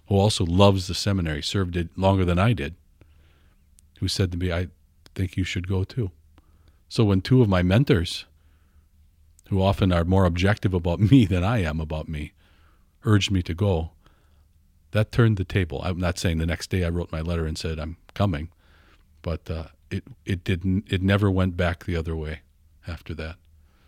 who 0.08 0.16
also 0.16 0.46
loves 0.46 0.88
the 0.88 0.94
seminary, 0.94 1.42
served 1.42 1.76
it 1.76 1.90
longer 1.98 2.24
than 2.24 2.40
I 2.40 2.54
did, 2.54 2.76
who 4.00 4.08
said 4.08 4.32
to 4.32 4.38
me, 4.38 4.52
I 4.52 4.68
think 5.16 5.36
you 5.36 5.44
should 5.44 5.68
go 5.68 5.84
too. 5.84 6.12
So 6.88 7.04
when 7.04 7.22
two 7.22 7.42
of 7.42 7.50
my 7.50 7.64
mentors 7.64 8.26
who 9.50 9.62
often 9.62 9.92
are 9.92 10.06
more 10.06 10.26
objective 10.26 10.74
about 10.74 11.00
me 11.00 11.26
than 11.26 11.44
I 11.44 11.62
am 11.64 11.80
about 11.80 12.08
me, 12.08 12.34
urged 13.04 13.32
me 13.32 13.42
to 13.44 13.54
go, 13.54 13.92
that 14.92 15.12
turned 15.12 15.38
the 15.38 15.44
table. 15.44 15.82
I'm 15.84 16.00
not 16.00 16.18
saying 16.18 16.38
the 16.38 16.46
next 16.46 16.70
day 16.70 16.84
I 16.84 16.90
wrote 16.90 17.12
my 17.12 17.22
letter 17.22 17.46
and 17.46 17.58
said 17.58 17.80
I'm 17.80 17.98
coming, 18.14 18.50
but 19.22 19.50
uh, 19.50 19.66
it 19.90 20.04
it 20.26 20.44
didn't. 20.44 20.92
It 20.92 21.02
never 21.02 21.32
went 21.32 21.58
back 21.58 21.86
the 21.86 21.96
other 21.96 22.16
way 22.16 22.42
after 22.88 23.14
that. 23.16 23.36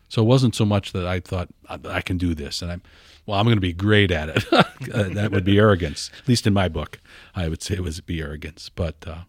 So 0.09 0.21
it 0.21 0.25
wasn't 0.25 0.55
so 0.55 0.65
much 0.65 0.93
that 0.93 1.07
I 1.07 1.19
thought 1.19 1.49
I 1.67 2.01
can 2.01 2.17
do 2.17 2.33
this, 2.35 2.61
and 2.61 2.71
I'm 2.71 2.81
well. 3.25 3.39
I'm 3.39 3.45
going 3.45 3.57
to 3.57 3.61
be 3.61 3.73
great 3.73 4.11
at 4.11 4.29
it. 4.29 4.45
that 5.13 5.31
would 5.31 5.43
be 5.43 5.57
arrogance, 5.57 6.09
at 6.19 6.27
least 6.27 6.47
in 6.47 6.53
my 6.53 6.69
book. 6.69 6.99
I 7.35 7.49
would 7.49 7.61
say 7.61 7.75
it 7.75 7.83
was 7.83 7.99
be 8.01 8.21
arrogance, 8.21 8.69
but 8.69 8.95
uh, 9.05 9.23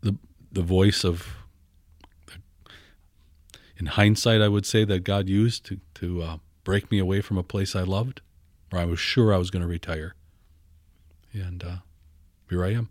the 0.00 0.16
the 0.50 0.62
voice 0.62 1.04
of 1.04 1.26
in 3.80 3.86
hindsight, 3.86 4.42
I 4.42 4.48
would 4.48 4.66
say 4.66 4.84
that 4.84 5.00
God 5.04 5.28
used 5.28 5.64
to 5.66 5.80
to 5.94 6.22
uh, 6.22 6.36
break 6.62 6.90
me 6.90 6.98
away 6.98 7.22
from 7.22 7.38
a 7.38 7.42
place 7.42 7.74
I 7.74 7.82
loved 7.82 8.20
where 8.68 8.82
I 8.82 8.84
was 8.84 9.00
sure 9.00 9.34
I 9.34 9.38
was 9.38 9.50
going 9.50 9.62
to 9.62 9.68
retire. 9.68 10.14
And 11.32 11.64
uh, 11.64 11.76
here 12.48 12.64
I 12.64 12.72
am. 12.72 12.90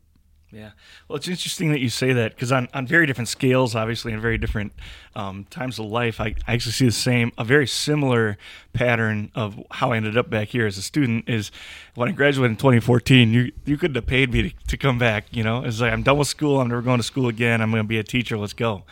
Yeah. 0.52 0.72
Well, 1.08 1.18
it's 1.18 1.28
interesting 1.28 1.72
that 1.74 1.80
you 1.80 1.90
say 1.90 2.12
that 2.12 2.34
because 2.34 2.52
on, 2.52 2.70
on 2.74 2.88
very 2.88 3.06
different 3.06 3.28
scales, 3.28 3.76
obviously, 3.76 4.14
and 4.14 4.22
very 4.22 4.40
different 4.40 4.74
um, 5.16 5.46
times 5.52 5.78
of 5.78 5.86
life, 5.86 6.20
I, 6.20 6.34
I 6.48 6.54
actually 6.54 6.72
see 6.72 6.86
the 6.86 6.92
same, 6.92 7.32
a 7.38 7.44
very 7.44 7.68
similar 7.68 8.36
pattern 8.74 9.32
of 9.36 9.62
how 9.70 9.92
I 9.92 9.98
ended 9.98 10.18
up 10.18 10.28
back 10.28 10.48
here 10.48 10.66
as 10.66 10.76
a 10.80 10.82
student 10.82 11.30
is 11.30 11.52
when 11.94 12.10
I 12.10 12.14
graduated 12.14 12.52
in 12.52 12.58
2014, 12.58 13.32
you, 13.32 13.52
you 13.66 13.78
couldn't 13.78 13.96
have 13.96 14.08
paid 14.08 14.34
me 14.34 14.50
to, 14.50 14.56
to 14.70 14.78
come 14.78 14.98
back. 14.98 15.26
You 15.30 15.44
know, 15.44 15.64
it's 15.64 15.82
like, 15.82 15.94
I'm 15.94 16.02
done 16.02 16.18
with 16.18 16.28
school. 16.28 16.60
I'm 16.60 16.70
never 16.70 16.82
going 16.82 16.98
to 16.98 17.04
school 17.04 17.28
again. 17.28 17.62
I'm 17.62 17.70
going 17.70 17.84
to 17.84 17.88
be 17.88 18.00
a 18.00 18.04
teacher. 18.04 18.36
Let's 18.36 18.54
go. 18.54 18.86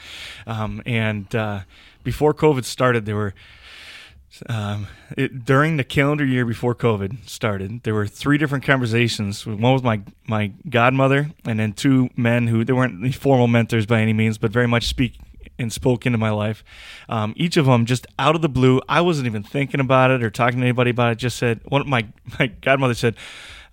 Um, 0.45 0.83
and 0.85 1.33
uh, 1.33 1.61
before 2.07 2.33
COVID 2.33 2.63
started, 2.63 3.05
there 3.05 3.17
were 3.17 3.33
um, 4.47 4.87
it, 5.17 5.43
during 5.43 5.75
the 5.75 5.83
calendar 5.83 6.23
year 6.23 6.45
before 6.45 6.73
COVID 6.73 7.27
started, 7.27 7.83
there 7.83 7.93
were 7.93 8.07
three 8.07 8.37
different 8.37 8.63
conversations. 8.63 9.45
One 9.45 9.73
was 9.73 9.83
my 9.83 10.03
my 10.25 10.53
godmother, 10.69 11.31
and 11.43 11.59
then 11.59 11.73
two 11.73 12.09
men 12.15 12.47
who 12.47 12.63
they 12.63 12.71
weren't 12.71 13.13
formal 13.13 13.47
mentors 13.47 13.85
by 13.85 13.99
any 13.99 14.13
means, 14.13 14.37
but 14.37 14.51
very 14.51 14.69
much 14.69 14.87
speak 14.87 15.19
and 15.59 15.73
spoke 15.73 16.05
into 16.05 16.17
my 16.17 16.29
life. 16.29 16.63
Um, 17.09 17.33
each 17.35 17.57
of 17.57 17.65
them 17.65 17.85
just 17.85 18.07
out 18.17 18.35
of 18.35 18.41
the 18.41 18.47
blue. 18.47 18.79
I 18.87 19.01
wasn't 19.01 19.27
even 19.27 19.43
thinking 19.43 19.81
about 19.81 20.09
it 20.09 20.23
or 20.23 20.29
talking 20.29 20.59
to 20.59 20.65
anybody 20.65 20.91
about 20.91 21.11
it. 21.11 21.15
Just 21.17 21.37
said 21.37 21.59
one. 21.65 21.89
My 21.89 22.07
my 22.39 22.47
godmother 22.47 22.93
said, 22.93 23.17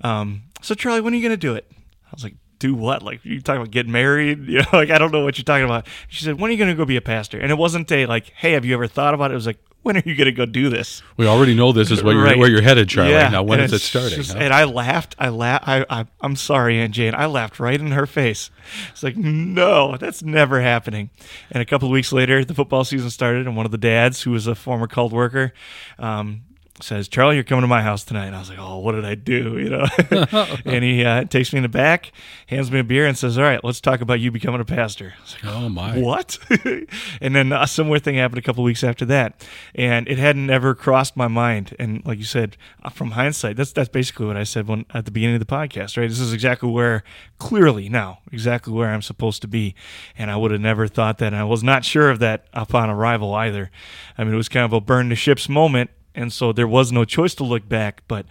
um, 0.00 0.42
"So 0.60 0.74
Charlie, 0.74 1.02
when 1.02 1.12
are 1.12 1.16
you 1.16 1.22
going 1.22 1.38
to 1.38 1.46
do 1.48 1.54
it?" 1.54 1.70
I 1.70 2.10
was 2.10 2.24
like, 2.24 2.34
do 2.64 2.74
what? 2.74 3.02
Like 3.02 3.24
you 3.24 3.40
talking 3.42 3.60
about 3.60 3.70
getting 3.70 3.92
married? 3.92 4.48
You 4.54 4.60
know, 4.60 4.66
like 4.72 4.90
I 4.90 4.98
don't 4.98 5.10
know 5.10 5.24
what 5.24 5.36
you're 5.36 5.44
talking 5.44 5.64
about. 5.64 5.86
She 6.08 6.24
said, 6.24 6.40
"When 6.40 6.48
are 6.48 6.52
you 6.52 6.58
going 6.58 6.70
to 6.70 6.76
go 6.76 6.84
be 6.84 6.96
a 6.96 7.00
pastor?" 7.00 7.40
And 7.40 7.50
it 7.50 7.56
wasn't 7.56 7.90
a 7.90 8.06
like, 8.06 8.30
"Hey, 8.36 8.52
have 8.52 8.64
you 8.64 8.74
ever 8.74 8.86
thought 8.86 9.12
about 9.12 9.30
it?" 9.30 9.34
It 9.34 9.36
was 9.36 9.46
like, 9.46 9.58
when 9.84 9.98
are 9.98 10.02
you 10.04 10.16
going 10.16 10.26
to 10.26 10.32
go 10.32 10.46
do 10.46 10.70
this? 10.70 11.02
We 11.18 11.26
already 11.26 11.54
know 11.54 11.72
this 11.72 11.90
is 11.90 12.02
where 12.02 12.14
you're, 12.14 12.38
where 12.38 12.48
you're 12.48 12.62
headed, 12.62 12.88
Charlie. 12.88 13.10
Yeah. 13.10 13.28
Now, 13.28 13.42
when 13.42 13.60
and 13.60 13.66
is 13.66 13.72
it 13.74 13.84
starting? 13.84 14.16
Just, 14.16 14.32
huh? 14.32 14.38
And 14.38 14.54
I 14.54 14.64
laughed. 14.64 15.14
I 15.18 15.28
laughed. 15.28 15.68
I, 15.68 15.84
I, 15.90 16.06
I'm 16.22 16.36
sorry, 16.36 16.80
Aunt 16.80 16.94
Jane. 16.94 17.14
I 17.14 17.26
laughed 17.26 17.60
right 17.60 17.78
in 17.78 17.90
her 17.90 18.06
face. 18.06 18.50
It's 18.92 19.02
like, 19.02 19.16
no, 19.16 19.98
that's 19.98 20.22
never 20.22 20.62
happening. 20.62 21.10
And 21.50 21.60
a 21.60 21.66
couple 21.66 21.88
of 21.88 21.92
weeks 21.92 22.12
later, 22.12 22.46
the 22.46 22.54
football 22.54 22.84
season 22.84 23.10
started, 23.10 23.46
and 23.46 23.58
one 23.58 23.66
of 23.66 23.72
the 23.72 23.78
dads, 23.78 24.22
who 24.22 24.30
was 24.30 24.46
a 24.46 24.54
former 24.54 24.86
called 24.86 25.12
worker, 25.12 25.52
um, 25.98 26.44
says, 26.84 27.08
Charlie, 27.08 27.36
you're 27.36 27.44
coming 27.44 27.62
to 27.62 27.68
my 27.68 27.82
house 27.82 28.04
tonight. 28.04 28.26
And 28.26 28.36
I 28.36 28.38
was 28.38 28.50
like, 28.50 28.58
oh, 28.60 28.78
what 28.78 28.92
did 28.92 29.04
I 29.04 29.14
do? 29.14 29.58
You 29.64 29.70
know, 29.70 29.86
and 30.66 30.84
he 30.84 31.04
uh, 31.04 31.24
takes 31.24 31.52
me 31.52 31.58
in 31.58 31.62
the 31.62 31.70
back, 31.70 32.12
hands 32.48 32.70
me 32.70 32.80
a 32.80 32.84
beer, 32.84 33.06
and 33.06 33.16
says, 33.16 33.38
all 33.38 33.44
right, 33.44 33.64
let's 33.64 33.80
talk 33.80 34.02
about 34.02 34.20
you 34.20 34.30
becoming 34.30 34.60
a 34.60 34.64
pastor. 34.64 35.14
Like, 35.32 35.54
oh 35.54 35.68
my, 35.70 35.98
what? 35.98 36.38
and 37.20 37.34
then 37.34 37.50
a 37.50 37.66
similar 37.66 37.98
thing 37.98 38.16
happened 38.16 38.38
a 38.38 38.42
couple 38.42 38.62
weeks 38.62 38.84
after 38.84 39.06
that, 39.06 39.46
and 39.74 40.06
it 40.06 40.18
hadn't 40.18 40.50
ever 40.50 40.74
crossed 40.74 41.16
my 41.16 41.28
mind. 41.28 41.74
And 41.78 42.04
like 42.04 42.18
you 42.18 42.24
said, 42.24 42.58
uh, 42.82 42.90
from 42.90 43.12
hindsight, 43.12 43.56
that's 43.56 43.72
that's 43.72 43.88
basically 43.88 44.26
what 44.26 44.36
I 44.36 44.44
said 44.44 44.68
when 44.68 44.84
at 44.92 45.06
the 45.06 45.10
beginning 45.10 45.36
of 45.36 45.40
the 45.40 45.46
podcast. 45.46 45.96
Right, 45.96 46.10
this 46.10 46.20
is 46.20 46.34
exactly 46.34 46.70
where, 46.70 47.04
clearly 47.38 47.88
now, 47.88 48.18
exactly 48.30 48.72
where 48.74 48.90
I'm 48.90 49.02
supposed 49.02 49.40
to 49.42 49.48
be, 49.48 49.74
and 50.18 50.30
I 50.30 50.36
would 50.36 50.50
have 50.50 50.60
never 50.60 50.88
thought 50.88 51.18
that, 51.18 51.28
and 51.28 51.36
I 51.36 51.44
was 51.44 51.62
not 51.62 51.86
sure 51.86 52.10
of 52.10 52.18
that 52.18 52.46
upon 52.52 52.90
arrival 52.90 53.32
either. 53.34 53.70
I 54.18 54.24
mean, 54.24 54.34
it 54.34 54.38
was 54.38 54.50
kind 54.50 54.66
of 54.66 54.74
a 54.74 54.80
burn 54.80 55.08
the 55.08 55.14
ships 55.14 55.48
moment 55.48 55.90
and 56.14 56.32
so 56.32 56.52
there 56.52 56.68
was 56.68 56.92
no 56.92 57.04
choice 57.04 57.34
to 57.36 57.44
look 57.44 57.68
back, 57.68 58.02
but 58.08 58.26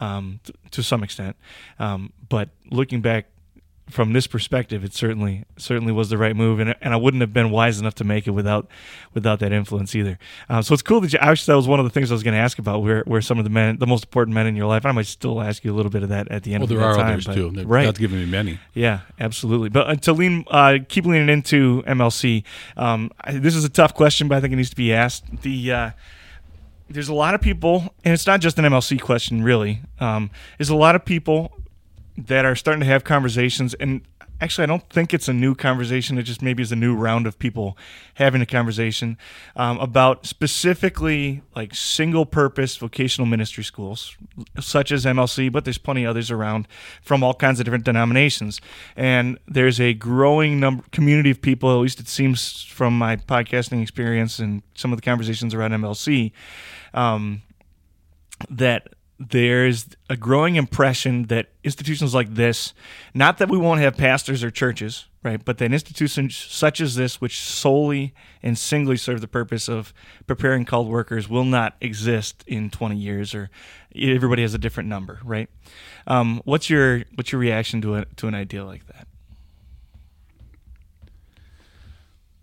um, 0.00 0.40
t- 0.44 0.54
to 0.70 0.82
some 0.82 1.02
extent. 1.02 1.36
Um, 1.78 2.12
but 2.28 2.50
looking 2.70 3.00
back 3.00 3.26
from 3.90 4.12
this 4.12 4.26
perspective, 4.26 4.84
it 4.84 4.92
certainly 4.92 5.44
certainly 5.56 5.92
was 5.92 6.10
the 6.10 6.18
right 6.18 6.36
move, 6.36 6.60
and, 6.60 6.74
and 6.80 6.92
I 6.92 6.96
wouldn't 6.96 7.20
have 7.20 7.32
been 7.32 7.50
wise 7.50 7.80
enough 7.80 7.94
to 7.96 8.04
make 8.04 8.26
it 8.26 8.32
without 8.32 8.68
without 9.14 9.40
that 9.40 9.52
influence 9.52 9.94
either. 9.94 10.18
Um, 10.48 10.62
so 10.62 10.74
it's 10.74 10.82
cool 10.82 11.00
that 11.00 11.12
you. 11.12 11.18
Actually, 11.20 11.52
that 11.52 11.56
was 11.56 11.68
one 11.68 11.80
of 11.80 11.84
the 11.84 11.90
things 11.90 12.10
I 12.10 12.14
was 12.14 12.22
going 12.22 12.34
to 12.34 12.40
ask 12.40 12.58
about. 12.58 12.82
Where 12.82 13.02
where 13.04 13.20
some 13.20 13.38
of 13.38 13.44
the 13.44 13.50
men, 13.50 13.78
the 13.78 13.86
most 13.86 14.04
important 14.04 14.34
men 14.34 14.46
in 14.46 14.56
your 14.56 14.66
life, 14.66 14.84
and 14.84 14.90
I 14.90 14.92
might 14.92 15.06
still 15.06 15.40
ask 15.40 15.64
you 15.64 15.72
a 15.72 15.76
little 15.76 15.90
bit 15.90 16.02
of 16.02 16.10
that 16.10 16.28
at 16.30 16.42
the 16.42 16.54
end. 16.54 16.62
Well, 16.62 16.68
there 16.68 16.82
are 16.82 16.96
time, 16.96 17.12
others 17.12 17.26
but, 17.26 17.34
too. 17.34 17.50
right, 17.64 17.84
God's 17.84 17.98
giving 17.98 18.18
me 18.18 18.26
many. 18.26 18.58
Yeah, 18.74 19.00
absolutely. 19.18 19.70
But 19.70 19.86
uh, 19.88 19.96
to 19.96 20.12
lean, 20.12 20.44
uh, 20.48 20.78
keep 20.88 21.06
leaning 21.06 21.28
into 21.28 21.82
MLC. 21.86 22.44
Um, 22.76 23.10
I, 23.20 23.32
this 23.32 23.54
is 23.54 23.64
a 23.64 23.70
tough 23.70 23.94
question, 23.94 24.28
but 24.28 24.36
I 24.36 24.40
think 24.40 24.52
it 24.52 24.56
needs 24.56 24.70
to 24.70 24.76
be 24.76 24.92
asked. 24.92 25.42
The 25.42 25.72
uh, 25.72 25.90
there's 26.88 27.08
a 27.08 27.14
lot 27.14 27.34
of 27.34 27.40
people, 27.40 27.94
and 28.04 28.14
it's 28.14 28.26
not 28.26 28.40
just 28.40 28.58
an 28.58 28.64
MLC 28.64 29.00
question, 29.00 29.42
really. 29.42 29.80
Um, 30.00 30.30
there's 30.56 30.70
a 30.70 30.76
lot 30.76 30.94
of 30.94 31.04
people 31.04 31.52
that 32.16 32.44
are 32.44 32.54
starting 32.54 32.80
to 32.80 32.86
have 32.86 33.04
conversations, 33.04 33.74
and 33.74 34.02
actually, 34.40 34.64
I 34.64 34.66
don't 34.66 34.88
think 34.90 35.12
it's 35.12 35.28
a 35.28 35.32
new 35.32 35.54
conversation. 35.54 36.18
It 36.18 36.22
just 36.24 36.42
maybe 36.42 36.62
is 36.62 36.72
a 36.72 36.76
new 36.76 36.94
round 36.94 37.26
of 37.26 37.38
people 37.38 37.76
having 38.14 38.40
a 38.40 38.46
conversation 38.46 39.18
um, 39.56 39.78
about 39.78 40.26
specifically 40.26 41.42
like 41.56 41.74
single 41.74 42.24
purpose 42.26 42.76
vocational 42.76 43.26
ministry 43.26 43.64
schools, 43.64 44.16
such 44.60 44.92
as 44.92 45.04
MLC, 45.04 45.50
but 45.50 45.64
there's 45.64 45.78
plenty 45.78 46.06
others 46.06 46.30
around 46.30 46.68
from 47.02 47.22
all 47.22 47.34
kinds 47.34 47.60
of 47.60 47.64
different 47.64 47.84
denominations. 47.84 48.60
And 48.96 49.38
there's 49.46 49.80
a 49.80 49.94
growing 49.94 50.60
number 50.60 50.84
community 50.92 51.30
of 51.30 51.42
people, 51.42 51.70
at 51.70 51.82
least 51.82 52.00
it 52.00 52.08
seems 52.08 52.62
from 52.62 52.96
my 52.96 53.16
podcasting 53.16 53.82
experience 53.82 54.38
and 54.38 54.62
some 54.74 54.92
of 54.92 54.98
the 54.98 55.02
conversations 55.02 55.54
around 55.54 55.72
MLC, 55.72 56.32
um, 56.94 57.42
that 58.50 58.88
there's 59.18 59.88
a 60.08 60.16
growing 60.16 60.56
impression 60.56 61.24
that 61.24 61.48
institutions 61.64 62.14
like 62.14 62.34
this, 62.34 62.72
not 63.14 63.38
that 63.38 63.48
we 63.48 63.58
won't 63.58 63.80
have 63.80 63.96
pastors 63.96 64.44
or 64.44 64.50
churches, 64.50 65.06
right, 65.24 65.44
but 65.44 65.58
that 65.58 65.72
institutions 65.72 66.36
such 66.36 66.80
as 66.80 66.94
this, 66.94 67.20
which 67.20 67.40
solely 67.40 68.14
and 68.42 68.56
singly 68.56 68.96
serve 68.96 69.20
the 69.20 69.28
purpose 69.28 69.68
of 69.68 69.92
preparing 70.28 70.64
called 70.64 70.88
workers, 70.88 71.28
will 71.28 71.44
not 71.44 71.74
exist 71.80 72.44
in 72.46 72.70
20 72.70 72.96
years, 72.96 73.34
or 73.34 73.50
everybody 73.94 74.42
has 74.42 74.54
a 74.54 74.58
different 74.58 74.88
number, 74.88 75.18
right? 75.24 75.50
Um, 76.06 76.40
what's 76.44 76.70
your 76.70 77.02
what's 77.16 77.32
your 77.32 77.40
reaction 77.40 77.80
to 77.82 77.96
a, 77.96 78.04
to 78.16 78.28
an 78.28 78.34
idea 78.34 78.64
like 78.64 78.86
that? 78.86 79.08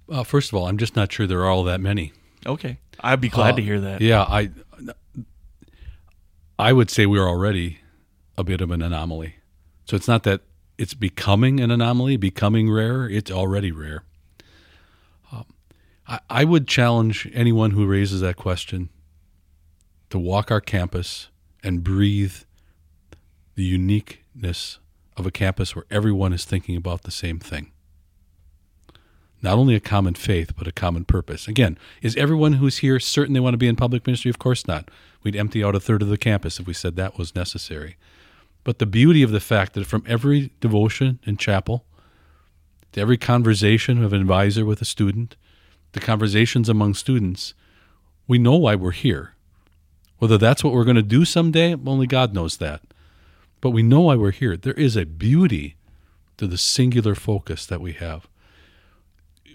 Uh, 0.08 0.24
first 0.24 0.52
of 0.52 0.56
all, 0.56 0.68
I'm 0.68 0.78
just 0.78 0.96
not 0.96 1.12
sure 1.12 1.26
there 1.26 1.40
are 1.40 1.50
all 1.50 1.64
that 1.64 1.80
many. 1.80 2.14
Okay, 2.46 2.78
I'd 3.00 3.22
be 3.22 3.30
glad 3.30 3.54
uh, 3.54 3.58
to 3.58 3.64
hear 3.64 3.82
that. 3.82 4.02
Yeah, 4.02 4.22
I 4.22 4.52
I 6.58 6.74
would 6.74 6.90
say 6.90 7.06
we're 7.06 7.28
already 7.28 7.80
a 8.38 8.44
bit 8.44 8.62
of 8.62 8.72
an 8.72 8.82
anomaly. 8.82 9.36
So 9.86 9.96
it's 9.96 10.08
not 10.08 10.24
that 10.24 10.42
it's 10.78 10.94
becoming 10.94 11.60
an 11.60 11.72
anomaly, 11.72 12.18
becoming 12.18 12.70
rare. 12.70 13.10
It's 13.10 13.32
already 13.32 13.72
rare. 13.72 14.04
Um, 15.32 15.46
I, 16.08 16.20
I 16.30 16.44
would 16.44 16.68
challenge 16.68 17.30
anyone 17.34 17.72
who 17.72 17.86
raises 17.86 18.22
that 18.22 18.36
question 18.36 18.90
to 20.10 20.20
walk 20.20 20.52
our 20.52 20.62
campus 20.62 21.30
and 21.64 21.84
breathe 21.84 22.36
the 23.56 23.64
uniqueness 23.64 24.80
of 25.18 25.26
a 25.26 25.32
campus 25.32 25.76
where 25.76 25.86
everyone 25.90 26.34
is 26.34 26.46
thinking 26.46 26.76
about 26.76 27.04
the 27.04 27.12
same 27.12 27.40
thing. 27.40 27.72
Not 29.42 29.58
only 29.58 29.76
a 29.76 29.80
common 29.80 30.16
faith, 30.16 30.54
but 30.58 30.68
a 30.68 30.72
common 30.72 31.06
purpose. 31.06 31.48
Again, 31.48 31.78
is 32.02 32.16
everyone 32.16 32.54
who's 32.54 32.80
here 32.80 33.00
certain 33.00 33.34
they 33.34 33.40
want 33.40 33.54
to 33.54 33.58
be 33.58 33.68
in 33.68 33.76
public 33.76 34.06
ministry? 34.08 34.30
Of 34.30 34.40
course 34.40 34.68
not. 34.68 34.90
We'd 35.26 35.36
empty 35.36 35.64
out 35.64 35.74
a 35.74 35.80
third 35.80 36.04
of 36.04 36.08
the 36.08 36.20
campus 36.20 36.60
if 36.60 36.68
we 36.68 36.74
said 36.74 36.96
that 36.96 37.18
was 37.18 37.34
necessary. 37.34 37.98
But 38.64 38.78
the 38.78 38.86
beauty 38.86 39.24
of 39.24 39.32
the 39.32 39.40
fact 39.40 39.74
that 39.74 39.88
from 39.88 40.04
every 40.08 40.52
devotion 40.62 41.20
in 41.26 41.38
chapel, 41.38 41.84
to 42.92 43.02
every 43.02 43.18
conversation 43.18 44.04
of 44.04 44.14
an 44.14 44.22
advisor 44.22 44.66
with 44.66 44.84
a 44.84 44.86
student, 44.86 45.36
the 45.94 46.00
conversations 46.00 46.70
among 46.70 46.94
students, 46.94 47.56
we 48.28 48.38
know 48.38 48.56
why 48.56 48.76
we're 48.76 48.92
here. 48.92 49.34
Whether 50.20 50.38
that's 50.38 50.64
what 50.64 50.74
we're 50.74 50.84
going 50.84 50.96
to 50.96 51.02
do 51.02 51.26
someday, 51.26 51.74
only 51.74 52.06
God 52.06 52.36
knows 52.36 52.58
that. 52.58 52.82
But 53.62 53.72
we 53.72 53.82
know 53.82 54.02
why 54.02 54.16
we're 54.16 54.30
here. 54.30 54.56
There 54.56 54.74
is 54.74 54.96
a 54.96 55.06
beauty 55.08 55.76
to 56.38 56.46
the 56.46 56.58
singular 56.58 57.16
focus 57.16 57.66
that 57.66 57.82
we 57.82 57.94
have. 57.94 58.28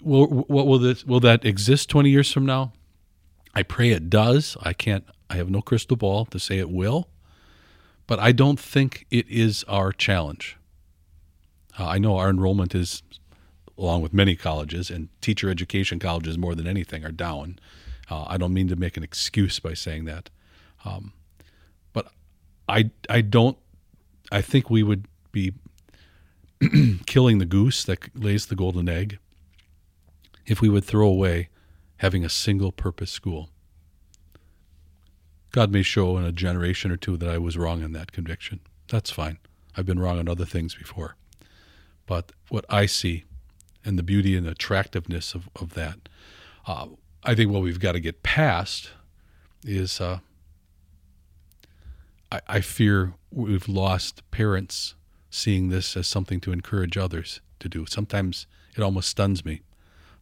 Will, 0.03 0.27
will 0.49 0.79
this, 0.79 1.05
will 1.05 1.21
that 1.21 1.45
exist 1.45 1.89
20 1.89 2.09
years 2.09 2.29
from 2.29 2.45
now? 2.45 2.73
I 3.55 3.63
pray 3.63 3.91
it 3.91 4.09
does. 4.09 4.57
I 4.61 4.73
can't 4.73 5.05
I 5.31 5.35
have 5.35 5.49
no 5.49 5.61
crystal 5.61 5.95
ball 5.95 6.25
to 6.25 6.39
say 6.39 6.59
it 6.59 6.69
will, 6.69 7.07
but 8.05 8.19
I 8.19 8.33
don't 8.33 8.59
think 8.59 9.05
it 9.09 9.25
is 9.29 9.63
our 9.63 9.93
challenge. 9.93 10.57
Uh, 11.79 11.87
I 11.87 11.99
know 11.99 12.17
our 12.17 12.29
enrollment 12.29 12.75
is, 12.75 13.01
along 13.77 14.01
with 14.01 14.13
many 14.13 14.35
colleges 14.35 14.89
and 14.89 15.07
teacher 15.21 15.49
education 15.49 15.99
colleges 15.99 16.37
more 16.37 16.53
than 16.53 16.67
anything, 16.67 17.05
are 17.05 17.13
down. 17.13 17.59
Uh, 18.09 18.25
I 18.27 18.35
don't 18.35 18.53
mean 18.53 18.67
to 18.67 18.75
make 18.75 18.97
an 18.97 19.03
excuse 19.03 19.57
by 19.59 19.73
saying 19.73 20.03
that, 20.03 20.29
um, 20.83 21.13
but 21.93 22.11
I 22.67 22.91
I 23.09 23.21
don't. 23.21 23.57
I 24.33 24.41
think 24.41 24.69
we 24.69 24.83
would 24.83 25.05
be 25.31 25.53
killing 27.05 27.37
the 27.37 27.45
goose 27.45 27.85
that 27.85 28.13
lays 28.13 28.47
the 28.47 28.55
golden 28.57 28.89
egg 28.89 29.17
if 30.45 30.59
we 30.59 30.67
would 30.67 30.83
throw 30.83 31.07
away 31.07 31.47
having 31.99 32.25
a 32.25 32.29
single 32.29 32.73
purpose 32.73 33.11
school. 33.11 33.49
God 35.51 35.71
may 35.71 35.81
show 35.81 36.17
in 36.17 36.23
a 36.23 36.31
generation 36.31 36.91
or 36.91 36.97
two 36.97 37.17
that 37.17 37.29
I 37.29 37.37
was 37.37 37.57
wrong 37.57 37.81
in 37.81 37.91
that 37.93 38.11
conviction. 38.11 38.61
That's 38.89 39.11
fine. 39.11 39.37
I've 39.75 39.85
been 39.85 39.99
wrong 39.99 40.19
on 40.19 40.27
other 40.27 40.45
things 40.45 40.75
before. 40.75 41.15
But 42.05 42.31
what 42.49 42.65
I 42.69 42.85
see 42.85 43.25
and 43.83 43.97
the 43.97 44.03
beauty 44.03 44.35
and 44.35 44.47
attractiveness 44.47 45.33
of, 45.33 45.49
of 45.55 45.73
that, 45.73 46.09
uh, 46.65 46.87
I 47.23 47.35
think 47.35 47.51
what 47.51 47.61
we've 47.61 47.79
got 47.79 47.93
to 47.93 47.99
get 47.99 48.23
past 48.23 48.91
is 49.63 50.01
uh, 50.01 50.19
I, 52.31 52.41
I 52.47 52.61
fear 52.61 53.13
we've 53.31 53.67
lost 53.67 54.29
parents 54.31 54.95
seeing 55.29 55.69
this 55.69 55.95
as 55.95 56.07
something 56.07 56.39
to 56.41 56.51
encourage 56.51 56.97
others 56.97 57.41
to 57.59 57.69
do. 57.69 57.85
Sometimes 57.85 58.47
it 58.75 58.81
almost 58.81 59.09
stuns 59.09 59.45
me 59.45 59.61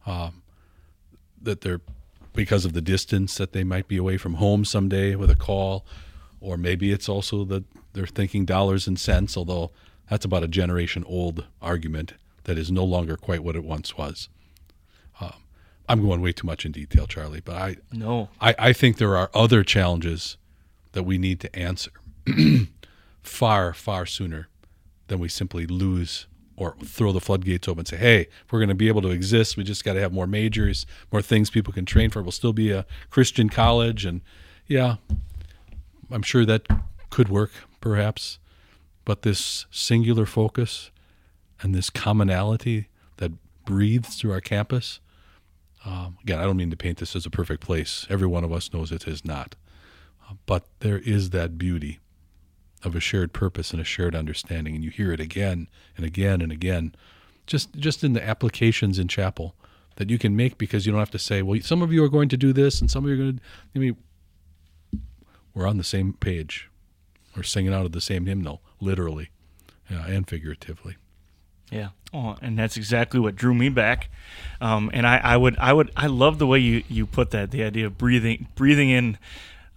um, 0.06 0.42
that 1.40 1.60
they're 1.62 1.80
because 2.32 2.64
of 2.64 2.72
the 2.72 2.80
distance 2.80 3.36
that 3.36 3.52
they 3.52 3.64
might 3.64 3.88
be 3.88 3.96
away 3.96 4.16
from 4.16 4.34
home 4.34 4.64
someday 4.64 5.14
with 5.14 5.30
a 5.30 5.36
call, 5.36 5.84
or 6.40 6.56
maybe 6.56 6.92
it's 6.92 7.08
also 7.08 7.44
that 7.44 7.64
they're 7.92 8.06
thinking 8.06 8.44
dollars 8.44 8.86
and 8.86 8.98
cents, 8.98 9.36
although 9.36 9.70
that's 10.08 10.24
about 10.24 10.42
a 10.42 10.48
generation 10.48 11.04
old 11.06 11.46
argument 11.60 12.14
that 12.44 12.58
is 12.58 12.70
no 12.70 12.84
longer 12.84 13.16
quite 13.16 13.44
what 13.44 13.56
it 13.56 13.64
once 13.64 13.96
was. 13.96 14.28
Um, 15.20 15.34
I'm 15.88 16.02
going 16.02 16.20
way 16.20 16.32
too 16.32 16.46
much 16.46 16.64
in 16.64 16.72
detail, 16.72 17.06
Charlie, 17.06 17.40
but 17.40 17.56
I 17.56 17.76
no, 17.92 18.28
I, 18.40 18.54
I 18.58 18.72
think 18.72 18.96
there 18.96 19.16
are 19.16 19.30
other 19.34 19.62
challenges 19.62 20.36
that 20.92 21.02
we 21.02 21.18
need 21.18 21.40
to 21.40 21.56
answer 21.56 21.90
far 23.22 23.74
far 23.74 24.06
sooner 24.06 24.48
than 25.08 25.18
we 25.18 25.28
simply 25.28 25.66
lose 25.66 26.26
or 26.60 26.76
throw 26.84 27.10
the 27.10 27.22
floodgates 27.22 27.66
open 27.66 27.80
and 27.80 27.88
say, 27.88 27.96
hey, 27.96 28.20
if 28.20 28.52
we're 28.52 28.58
going 28.58 28.68
to 28.68 28.74
be 28.74 28.88
able 28.88 29.00
to 29.00 29.08
exist, 29.08 29.56
we 29.56 29.64
just 29.64 29.82
got 29.82 29.94
to 29.94 30.00
have 30.00 30.12
more 30.12 30.26
majors, 30.26 30.84
more 31.10 31.22
things 31.22 31.48
people 31.48 31.72
can 31.72 31.86
train 31.86 32.10
for. 32.10 32.22
We'll 32.22 32.32
still 32.32 32.52
be 32.52 32.70
a 32.70 32.84
Christian 33.08 33.48
college. 33.48 34.04
And 34.04 34.20
yeah, 34.66 34.96
I'm 36.10 36.20
sure 36.20 36.44
that 36.44 36.66
could 37.08 37.30
work 37.30 37.50
perhaps. 37.80 38.38
But 39.06 39.22
this 39.22 39.64
singular 39.70 40.26
focus 40.26 40.90
and 41.62 41.74
this 41.74 41.88
commonality 41.88 42.88
that 43.16 43.32
breathes 43.64 44.16
through 44.16 44.32
our 44.32 44.42
campus, 44.42 45.00
um, 45.86 46.18
again, 46.22 46.40
I 46.40 46.44
don't 46.44 46.58
mean 46.58 46.70
to 46.70 46.76
paint 46.76 46.98
this 46.98 47.16
as 47.16 47.24
a 47.24 47.30
perfect 47.30 47.62
place. 47.62 48.06
Every 48.10 48.26
one 48.26 48.44
of 48.44 48.52
us 48.52 48.70
knows 48.70 48.92
it 48.92 49.08
is 49.08 49.24
not. 49.24 49.54
Uh, 50.28 50.34
but 50.44 50.66
there 50.80 50.98
is 50.98 51.30
that 51.30 51.56
beauty 51.56 52.00
of 52.82 52.94
a 52.94 53.00
shared 53.00 53.32
purpose 53.32 53.72
and 53.72 53.80
a 53.80 53.84
shared 53.84 54.14
understanding, 54.14 54.74
and 54.74 54.84
you 54.84 54.90
hear 54.90 55.12
it 55.12 55.20
again 55.20 55.68
and 55.96 56.06
again 56.06 56.40
and 56.40 56.52
again, 56.52 56.94
just 57.46 57.74
just 57.76 58.02
in 58.04 58.12
the 58.12 58.26
applications 58.26 58.98
in 58.98 59.08
chapel 59.08 59.54
that 59.96 60.10
you 60.10 60.18
can 60.18 60.34
make 60.34 60.56
because 60.56 60.86
you 60.86 60.92
don't 60.92 61.00
have 61.00 61.10
to 61.10 61.18
say, 61.18 61.42
well, 61.42 61.60
some 61.60 61.82
of 61.82 61.92
you 61.92 62.02
are 62.02 62.08
going 62.08 62.28
to 62.28 62.36
do 62.36 62.52
this 62.52 62.80
and 62.80 62.90
some 62.90 63.04
of 63.04 63.10
you 63.10 63.16
are 63.16 63.18
going 63.18 63.36
to. 63.36 63.42
I 63.74 63.78
mean, 63.78 63.96
we're 65.54 65.66
on 65.66 65.76
the 65.76 65.84
same 65.84 66.14
page. 66.14 66.70
We're 67.36 67.42
singing 67.42 67.74
out 67.74 67.86
of 67.86 67.92
the 67.92 68.00
same 68.00 68.26
hymnal, 68.26 68.62
literally 68.80 69.30
yeah, 69.90 70.06
and 70.06 70.28
figuratively. 70.28 70.96
Yeah. 71.70 71.88
Oh, 72.12 72.36
and 72.42 72.58
that's 72.58 72.76
exactly 72.76 73.20
what 73.20 73.36
drew 73.36 73.54
me 73.54 73.68
back. 73.68 74.10
Um, 74.60 74.90
and 74.92 75.06
I, 75.06 75.18
I 75.18 75.36
would, 75.36 75.56
I 75.58 75.72
would, 75.72 75.90
I 75.96 76.06
love 76.06 76.38
the 76.38 76.46
way 76.46 76.58
you, 76.58 76.82
you 76.88 77.06
put 77.06 77.30
that. 77.30 77.52
The 77.52 77.62
idea 77.62 77.86
of 77.86 77.96
breathing, 77.96 78.48
breathing 78.56 78.90
in 78.90 79.18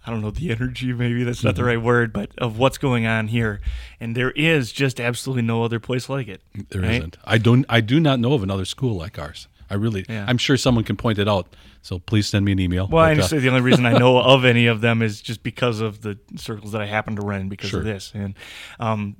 I 0.06 0.10
don't 0.10 0.20
know 0.20 0.30
the 0.30 0.50
energy 0.50 0.92
maybe 0.92 1.24
that's 1.24 1.42
not 1.42 1.54
mm-hmm. 1.54 1.62
the 1.62 1.64
right 1.64 1.82
word, 1.82 2.12
but 2.12 2.30
of 2.38 2.58
what's 2.58 2.78
going 2.78 3.06
on 3.06 3.28
here, 3.28 3.60
and 4.00 4.14
there 4.16 4.32
is 4.32 4.72
just 4.72 5.00
absolutely 5.00 5.42
no 5.42 5.62
other 5.62 5.80
place 5.80 6.08
like 6.08 6.28
it. 6.28 6.42
There 6.70 6.82
right? 6.82 7.02
not 7.02 7.16
I 7.24 7.38
don't. 7.38 7.64
I 7.68 7.80
do 7.80 8.00
not 8.00 8.20
know 8.20 8.34
of 8.34 8.42
another 8.42 8.64
school 8.64 8.96
like 8.96 9.18
ours. 9.18 9.48
I 9.70 9.74
really. 9.74 10.04
Yeah. 10.08 10.26
I'm 10.28 10.38
sure 10.38 10.56
someone 10.56 10.84
can 10.84 10.96
point 10.96 11.18
it 11.18 11.28
out. 11.28 11.54
So 11.82 11.98
please 11.98 12.26
send 12.26 12.44
me 12.44 12.52
an 12.52 12.60
email. 12.60 12.86
Well, 12.86 13.04
but, 13.04 13.32
I 13.32 13.36
uh, 13.36 13.40
the 13.40 13.48
only 13.48 13.60
reason 13.60 13.86
I 13.86 13.92
know 13.98 14.18
of 14.18 14.44
any 14.44 14.66
of 14.66 14.80
them 14.80 15.02
is 15.02 15.20
just 15.20 15.42
because 15.42 15.80
of 15.80 16.02
the 16.02 16.18
circles 16.36 16.72
that 16.72 16.80
I 16.80 16.86
happen 16.86 17.16
to 17.16 17.22
run 17.22 17.48
because 17.48 17.70
sure. 17.70 17.80
of 17.80 17.86
this, 17.86 18.12
and 18.14 18.34
um, 18.78 19.16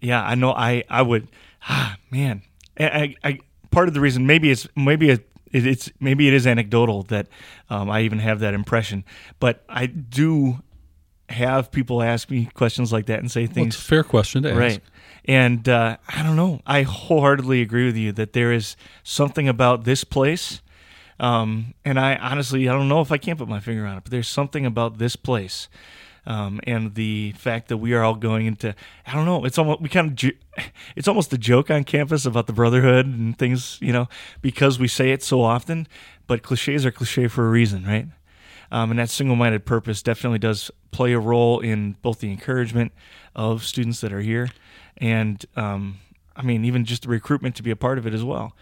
yeah, 0.00 0.22
I 0.22 0.34
know. 0.34 0.52
I 0.52 0.84
I 0.88 1.02
would. 1.02 1.28
Ah, 1.70 1.96
man, 2.12 2.42
I, 2.78 3.16
I 3.24 3.40
part 3.70 3.88
of 3.88 3.94
the 3.94 4.00
reason 4.00 4.26
maybe 4.26 4.50
it's 4.50 4.66
maybe 4.76 5.10
it, 5.10 5.27
it, 5.52 5.66
it's 5.66 5.90
maybe 6.00 6.28
it 6.28 6.34
is 6.34 6.46
anecdotal 6.46 7.04
that 7.04 7.28
um, 7.70 7.90
I 7.90 8.02
even 8.02 8.18
have 8.18 8.40
that 8.40 8.54
impression, 8.54 9.04
but 9.40 9.64
I 9.68 9.86
do 9.86 10.60
have 11.28 11.70
people 11.70 12.02
ask 12.02 12.30
me 12.30 12.48
questions 12.54 12.92
like 12.92 13.06
that 13.06 13.20
and 13.20 13.30
say 13.30 13.46
things. 13.46 13.56
Well, 13.56 13.66
it's 13.66 13.76
a 13.76 13.82
fair 13.82 14.04
question 14.04 14.42
to 14.44 14.50
ask. 14.50 14.58
Right. 14.58 14.80
And 15.24 15.68
uh, 15.68 15.98
I 16.08 16.22
don't 16.22 16.36
know. 16.36 16.60
I 16.66 16.82
wholeheartedly 16.82 17.60
agree 17.60 17.86
with 17.86 17.96
you 17.96 18.12
that 18.12 18.32
there 18.32 18.52
is 18.52 18.76
something 19.02 19.46
about 19.46 19.84
this 19.84 20.04
place. 20.04 20.62
Um, 21.20 21.74
and 21.84 21.98
I 22.00 22.16
honestly, 22.16 22.68
I 22.68 22.72
don't 22.72 22.88
know 22.88 23.00
if 23.00 23.12
I 23.12 23.18
can't 23.18 23.38
put 23.38 23.48
my 23.48 23.60
finger 23.60 23.84
on 23.86 23.98
it, 23.98 24.04
but 24.04 24.10
there's 24.10 24.28
something 24.28 24.64
about 24.64 24.98
this 24.98 25.16
place 25.16 25.68
um, 26.28 26.60
and 26.64 26.94
the 26.94 27.32
fact 27.38 27.68
that 27.68 27.78
we 27.78 27.94
are 27.94 28.04
all 28.04 28.14
going 28.14 28.46
into 28.46 28.74
I 29.06 29.14
don't 29.14 29.24
know 29.24 29.44
it's 29.44 29.58
almost 29.58 29.80
we 29.80 29.88
kind 29.88 30.12
of 30.12 30.32
it's 30.96 31.08
almost 31.08 31.32
a 31.32 31.38
joke 31.38 31.70
on 31.70 31.82
campus 31.82 32.26
about 32.26 32.46
the 32.46 32.52
brotherhood 32.52 33.06
and 33.06 33.36
things 33.36 33.78
you 33.80 33.92
know 33.92 34.08
because 34.42 34.78
we 34.78 34.86
say 34.86 35.10
it 35.10 35.22
so 35.22 35.42
often 35.42 35.88
but 36.28 36.42
cliches 36.42 36.84
are 36.86 36.92
cliche 36.92 37.26
for 37.26 37.46
a 37.46 37.50
reason 37.50 37.84
right? 37.84 38.06
Um, 38.70 38.90
and 38.90 38.98
that 38.98 39.08
single-minded 39.08 39.64
purpose 39.64 40.02
definitely 40.02 40.40
does 40.40 40.70
play 40.90 41.14
a 41.14 41.18
role 41.18 41.60
in 41.60 41.96
both 42.02 42.20
the 42.20 42.30
encouragement 42.30 42.92
of 43.34 43.64
students 43.64 44.02
that 44.02 44.12
are 44.12 44.20
here 44.20 44.50
and 44.98 45.44
um, 45.56 45.96
I 46.36 46.42
mean 46.42 46.66
even 46.66 46.84
just 46.84 47.02
the 47.02 47.08
recruitment 47.08 47.56
to 47.56 47.62
be 47.62 47.70
a 47.70 47.76
part 47.76 47.96
of 47.96 48.06
it 48.06 48.12
as 48.12 48.22
well. 48.22 48.54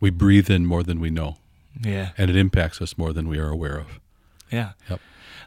We 0.00 0.10
breathe 0.10 0.50
in 0.50 0.66
more 0.66 0.82
than 0.82 1.00
we 1.00 1.10
know. 1.10 1.36
Yeah. 1.80 2.10
And 2.18 2.28
it 2.28 2.36
impacts 2.36 2.82
us 2.82 2.98
more 2.98 3.12
than 3.12 3.28
we 3.28 3.38
are 3.38 3.48
aware 3.48 3.78
of. 3.78 4.00
Yeah. 4.50 4.72
Yep 4.90 5.00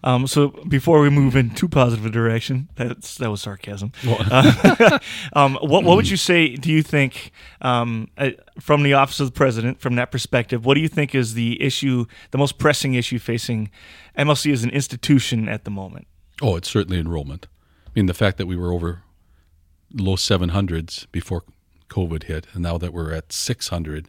um, 0.04 0.28
so 0.28 0.50
before 0.68 1.02
we 1.02 1.10
move 1.10 1.36
in 1.36 1.52
too 1.52 1.68
positive 1.68 2.06
a 2.06 2.10
direction, 2.10 2.70
that's 2.76 3.18
that 3.18 3.30
was 3.30 3.42
sarcasm. 3.42 3.92
Uh, 4.32 5.00
um, 5.34 5.56
what 5.62 5.84
what 5.84 5.96
would 5.96 6.10
you 6.10 6.18
say? 6.18 6.56
Do 6.56 6.72
you 6.72 6.84
think 6.84 7.32
um, 7.62 8.08
uh, 8.18 8.32
from 8.60 8.84
the 8.84 8.94
office 8.94 9.20
of 9.20 9.28
the 9.28 9.32
president, 9.32 9.80
from 9.80 9.96
that 9.96 10.12
perspective, 10.12 10.66
what 10.66 10.76
do 10.76 10.82
you 10.82 10.88
think 10.88 11.16
is 11.16 11.34
the 11.34 11.62
issue, 11.62 12.06
the 12.32 12.38
most 12.38 12.58
pressing 12.58 12.94
issue 12.94 13.20
facing 13.20 13.70
MLC 14.18 14.52
as 14.52 14.64
an 14.64 14.70
institution 14.70 15.50
at 15.50 15.64
the 15.64 15.72
moment? 15.72 16.08
Oh, 16.42 16.56
it's 16.56 16.70
certainly 16.70 17.00
enrollment. 17.00 17.48
I 17.88 17.92
mean, 17.96 18.06
the 18.06 18.14
fact 18.14 18.38
that 18.38 18.46
we 18.46 18.56
were 18.56 18.72
over 18.72 19.04
low 19.94 20.16
700s 20.16 21.08
before 21.12 21.44
COVID 21.90 22.24
hit, 22.24 22.48
and 22.54 22.64
now 22.64 22.78
that 22.78 22.94
we're 22.94 23.14
at 23.14 23.34
600, 23.34 24.08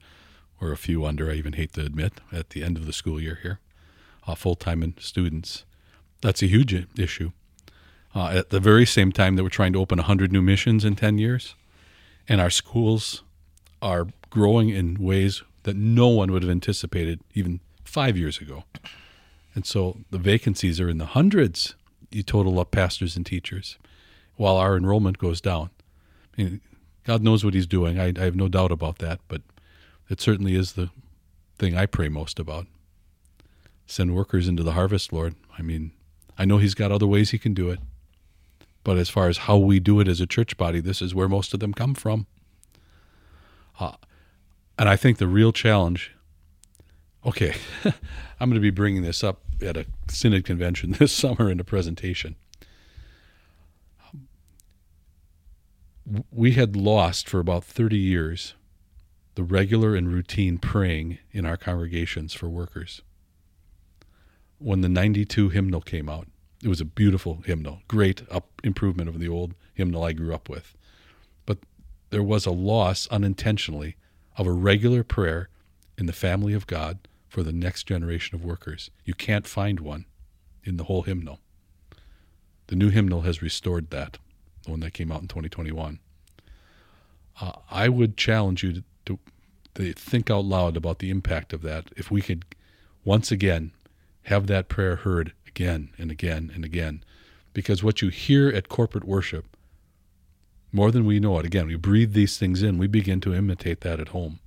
or 0.60 0.72
a 0.72 0.76
few 0.76 1.04
under, 1.04 1.30
I 1.30 1.34
even 1.34 1.54
hate 1.54 1.72
to 1.74 1.84
admit, 1.84 2.20
at 2.30 2.50
the 2.50 2.62
end 2.62 2.76
of 2.76 2.86
the 2.86 2.92
school 2.92 3.20
year 3.20 3.38
here, 3.42 3.60
uh, 4.26 4.34
full 4.34 4.54
time 4.54 4.94
students. 4.98 5.64
That's 6.22 6.42
a 6.42 6.46
huge 6.46 6.86
issue. 6.98 7.32
Uh, 8.14 8.28
at 8.28 8.50
the 8.50 8.60
very 8.60 8.86
same 8.86 9.12
time 9.12 9.36
that 9.36 9.42
we're 9.42 9.48
trying 9.48 9.72
to 9.74 9.80
open 9.80 9.98
100 9.98 10.32
new 10.32 10.42
missions 10.42 10.84
in 10.84 10.96
10 10.96 11.18
years, 11.18 11.54
and 12.28 12.40
our 12.40 12.50
schools 12.50 13.22
are 13.80 14.06
growing 14.30 14.68
in 14.70 14.94
ways 14.94 15.42
that 15.64 15.76
no 15.76 16.08
one 16.08 16.32
would 16.32 16.42
have 16.42 16.50
anticipated 16.50 17.20
even 17.34 17.60
five 17.84 18.16
years 18.16 18.38
ago. 18.38 18.64
And 19.54 19.66
so 19.66 19.98
the 20.10 20.18
vacancies 20.18 20.80
are 20.80 20.88
in 20.88 20.98
the 20.98 21.06
hundreds. 21.06 21.74
You 22.10 22.22
total 22.22 22.58
up 22.60 22.70
pastors 22.70 23.16
and 23.16 23.26
teachers, 23.26 23.78
while 24.36 24.56
our 24.56 24.76
enrollment 24.76 25.18
goes 25.18 25.40
down. 25.40 25.70
I 26.38 26.42
mean, 26.42 26.60
God 27.04 27.22
knows 27.22 27.44
what 27.44 27.54
He's 27.54 27.66
doing. 27.66 27.98
I, 27.98 28.12
I 28.16 28.24
have 28.24 28.36
no 28.36 28.48
doubt 28.48 28.72
about 28.72 28.98
that, 28.98 29.20
but 29.28 29.42
it 30.08 30.20
certainly 30.20 30.54
is 30.54 30.72
the 30.72 30.90
thing 31.58 31.76
I 31.76 31.86
pray 31.86 32.08
most 32.08 32.38
about. 32.38 32.66
Send 33.86 34.14
workers 34.14 34.48
into 34.48 34.62
the 34.62 34.72
harvest, 34.72 35.12
Lord. 35.12 35.34
I 35.58 35.62
mean, 35.62 35.92
I 36.42 36.44
know 36.44 36.58
he's 36.58 36.74
got 36.74 36.90
other 36.90 37.06
ways 37.06 37.30
he 37.30 37.38
can 37.38 37.54
do 37.54 37.70
it. 37.70 37.78
But 38.82 38.98
as 38.98 39.08
far 39.08 39.28
as 39.28 39.38
how 39.38 39.58
we 39.58 39.78
do 39.78 40.00
it 40.00 40.08
as 40.08 40.20
a 40.20 40.26
church 40.26 40.56
body, 40.56 40.80
this 40.80 41.00
is 41.00 41.14
where 41.14 41.28
most 41.28 41.54
of 41.54 41.60
them 41.60 41.72
come 41.72 41.94
from. 41.94 42.26
Uh, 43.78 43.92
and 44.76 44.88
I 44.88 44.96
think 44.96 45.18
the 45.18 45.28
real 45.28 45.52
challenge 45.52 46.10
okay, 47.24 47.54
I'm 47.84 48.50
going 48.50 48.54
to 48.54 48.60
be 48.60 48.70
bringing 48.70 49.02
this 49.02 49.22
up 49.22 49.42
at 49.60 49.76
a 49.76 49.86
synod 50.08 50.44
convention 50.44 50.90
this 50.98 51.12
summer 51.12 51.48
in 51.48 51.60
a 51.60 51.64
presentation. 51.64 52.34
We 56.32 56.54
had 56.54 56.74
lost 56.74 57.28
for 57.28 57.38
about 57.38 57.62
30 57.62 57.96
years 57.96 58.54
the 59.36 59.44
regular 59.44 59.94
and 59.94 60.12
routine 60.12 60.58
praying 60.58 61.18
in 61.30 61.46
our 61.46 61.56
congregations 61.56 62.34
for 62.34 62.48
workers 62.48 63.00
when 64.58 64.80
the 64.80 64.88
92 64.88 65.50
hymnal 65.50 65.80
came 65.80 66.08
out. 66.08 66.26
It 66.62 66.68
was 66.68 66.80
a 66.80 66.84
beautiful 66.84 67.42
hymnal, 67.44 67.82
great 67.88 68.22
up 68.30 68.48
improvement 68.62 69.08
of 69.08 69.18
the 69.18 69.28
old 69.28 69.54
hymnal 69.74 70.04
I 70.04 70.12
grew 70.12 70.32
up 70.32 70.48
with. 70.48 70.76
But 71.44 71.58
there 72.10 72.22
was 72.22 72.46
a 72.46 72.52
loss 72.52 73.08
unintentionally 73.08 73.96
of 74.36 74.46
a 74.46 74.52
regular 74.52 75.02
prayer 75.02 75.48
in 75.98 76.06
the 76.06 76.12
family 76.12 76.54
of 76.54 76.66
God 76.66 76.98
for 77.28 77.42
the 77.42 77.52
next 77.52 77.84
generation 77.84 78.36
of 78.36 78.44
workers. 78.44 78.90
You 79.04 79.14
can't 79.14 79.46
find 79.46 79.80
one 79.80 80.06
in 80.62 80.76
the 80.76 80.84
whole 80.84 81.02
hymnal. 81.02 81.40
The 82.68 82.76
new 82.76 82.90
hymnal 82.90 83.22
has 83.22 83.42
restored 83.42 83.90
that, 83.90 84.18
the 84.64 84.70
one 84.70 84.80
that 84.80 84.94
came 84.94 85.10
out 85.10 85.22
in 85.22 85.28
2021. 85.28 85.98
Uh, 87.40 87.52
I 87.70 87.88
would 87.88 88.16
challenge 88.16 88.62
you 88.62 88.72
to, 88.74 88.84
to, 89.06 89.18
to 89.74 89.92
think 89.94 90.30
out 90.30 90.44
loud 90.44 90.76
about 90.76 91.00
the 91.00 91.10
impact 91.10 91.52
of 91.52 91.62
that. 91.62 91.90
If 91.96 92.10
we 92.10 92.22
could 92.22 92.44
once 93.04 93.32
again 93.32 93.72
have 94.24 94.46
that 94.46 94.68
prayer 94.68 94.96
heard 94.96 95.32
again 95.54 95.90
and 95.98 96.10
again 96.10 96.50
and 96.54 96.64
again, 96.64 97.04
because 97.52 97.82
what 97.82 98.00
you 98.00 98.08
hear 98.08 98.48
at 98.48 98.68
corporate 98.68 99.04
worship, 99.04 99.56
more 100.72 100.90
than 100.90 101.04
we 101.04 101.20
know 101.20 101.38
it, 101.38 101.46
again, 101.46 101.66
we 101.66 101.76
breathe 101.76 102.14
these 102.14 102.38
things 102.38 102.62
in, 102.62 102.78
we 102.78 102.86
begin 102.86 103.20
to 103.20 103.34
imitate 103.34 103.82
that 103.82 104.00
at 104.00 104.08
home. 104.08 104.40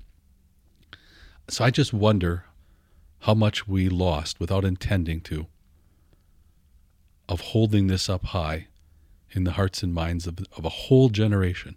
So 1.47 1.63
I 1.63 1.69
just 1.69 1.93
wonder 1.93 2.45
how 3.19 3.35
much 3.35 3.67
we 3.67 3.87
lost 3.87 4.39
without 4.39 4.65
intending 4.65 5.21
to 5.21 5.47
of 7.27 7.41
holding 7.41 7.87
this 7.87 8.07
up 8.09 8.25
high 8.25 8.67
in 9.31 9.43
the 9.43 9.53
hearts 9.53 9.83
and 9.83 9.93
minds 9.93 10.27
of, 10.27 10.39
of 10.57 10.65
a 10.65 10.69
whole 10.69 11.09
generation. 11.09 11.75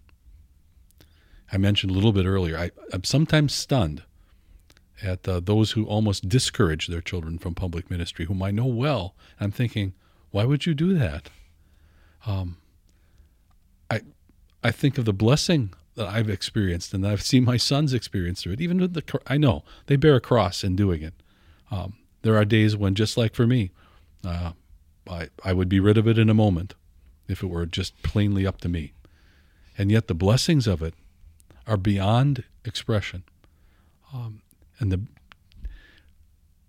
I 1.51 1.57
mentioned 1.57 1.91
a 1.91 1.95
little 1.95 2.13
bit 2.13 2.25
earlier, 2.25 2.57
I, 2.57 2.71
am 2.93 3.03
sometimes 3.03 3.53
stunned 3.53 4.03
at 5.01 5.27
uh, 5.27 5.39
those 5.39 5.71
who 5.71 5.85
almost 5.85 6.29
discourage 6.29 6.87
their 6.87 7.01
children 7.01 7.37
from 7.37 7.55
public 7.55 7.89
ministry, 7.89 8.25
whom 8.25 8.43
I 8.43 8.51
know 8.51 8.65
well. 8.65 9.15
I'm 9.39 9.51
thinking, 9.51 9.93
why 10.31 10.45
would 10.45 10.65
you 10.65 10.73
do 10.73 10.97
that? 10.97 11.29
Um, 12.25 12.57
I, 13.89 14.01
I 14.63 14.71
think 14.71 14.97
of 14.97 15.05
the 15.05 15.13
blessing 15.13 15.73
that 15.95 16.07
I've 16.07 16.29
experienced 16.29 16.93
and 16.93 17.03
that 17.03 17.11
I've 17.11 17.21
seen 17.21 17.43
my 17.43 17.57
sons 17.57 17.93
experience 17.93 18.43
through 18.43 18.53
it. 18.53 18.61
Even 18.61 18.79
with 18.79 18.93
the, 18.93 19.19
I 19.27 19.37
know 19.37 19.63
they 19.87 19.95
bear 19.95 20.15
a 20.15 20.21
cross 20.21 20.63
in 20.63 20.75
doing 20.75 21.01
it. 21.01 21.13
Um, 21.71 21.97
there 22.21 22.35
are 22.35 22.45
days 22.45 22.75
when, 22.75 22.95
just 22.95 23.17
like 23.17 23.35
for 23.35 23.47
me, 23.47 23.71
uh, 24.25 24.51
I, 25.09 25.29
I 25.43 25.53
would 25.53 25.69
be 25.69 25.79
rid 25.79 25.97
of 25.97 26.07
it 26.07 26.17
in 26.17 26.29
a 26.29 26.33
moment 26.33 26.75
if 27.27 27.43
it 27.43 27.47
were 27.47 27.65
just 27.65 28.01
plainly 28.03 28.45
up 28.45 28.59
to 28.61 28.69
me. 28.69 28.93
And 29.77 29.91
yet 29.91 30.07
the 30.07 30.13
blessings 30.13 30.67
of 30.67 30.81
it 30.81 30.93
are 31.65 31.77
beyond 31.77 32.43
expression. 32.65 33.23
Um, 34.13 34.41
and 34.79 34.91
the 34.91 35.01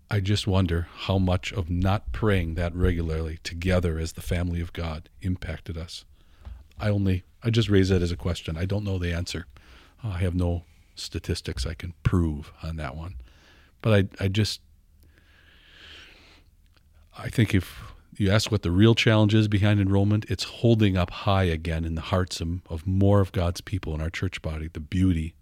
I 0.09 0.19
just 0.19 0.45
wonder 0.45 0.87
how 0.93 1.17
much 1.17 1.53
of 1.53 1.69
not 1.69 2.11
praying 2.11 2.55
that 2.55 2.75
regularly 2.75 3.39
together 3.43 3.97
as 3.97 4.11
the 4.11 4.21
family 4.21 4.59
of 4.59 4.73
God 4.73 5.07
impacted 5.21 5.77
us. 5.77 6.03
I 6.77 6.89
only 6.89 7.23
I 7.41 7.49
just 7.49 7.69
raise 7.69 7.89
that 7.89 8.01
as 8.01 8.11
a 8.11 8.17
question. 8.17 8.57
I 8.57 8.65
don't 8.65 8.83
know 8.83 8.97
the 8.97 9.13
answer. 9.13 9.47
Uh, 10.03 10.09
I 10.09 10.17
have 10.19 10.35
no 10.35 10.63
statistics 10.95 11.65
I 11.65 11.75
can 11.75 11.93
prove 12.03 12.51
on 12.61 12.75
that 12.75 12.97
one. 12.97 13.15
But 13.81 13.93
I 14.19 14.25
I 14.25 14.27
just 14.27 14.59
I 17.17 17.29
think 17.29 17.55
if 17.55 17.81
you 18.17 18.29
ask 18.29 18.51
what 18.51 18.63
the 18.63 18.71
real 18.71 18.95
challenge 18.95 19.33
is 19.33 19.47
behind 19.47 19.79
enrollment, 19.79 20.25
it's 20.29 20.43
holding 20.43 20.97
up 20.97 21.09
high 21.09 21.43
again 21.45 21.85
in 21.85 21.95
the 21.95 22.01
hearts 22.01 22.41
of, 22.41 22.61
of 22.69 22.85
more 22.85 23.21
of 23.21 23.31
God's 23.31 23.61
people 23.61 23.95
in 23.95 24.01
our 24.01 24.09
church 24.09 24.41
body 24.41 24.69
the 24.71 24.81
beauty. 24.81 25.35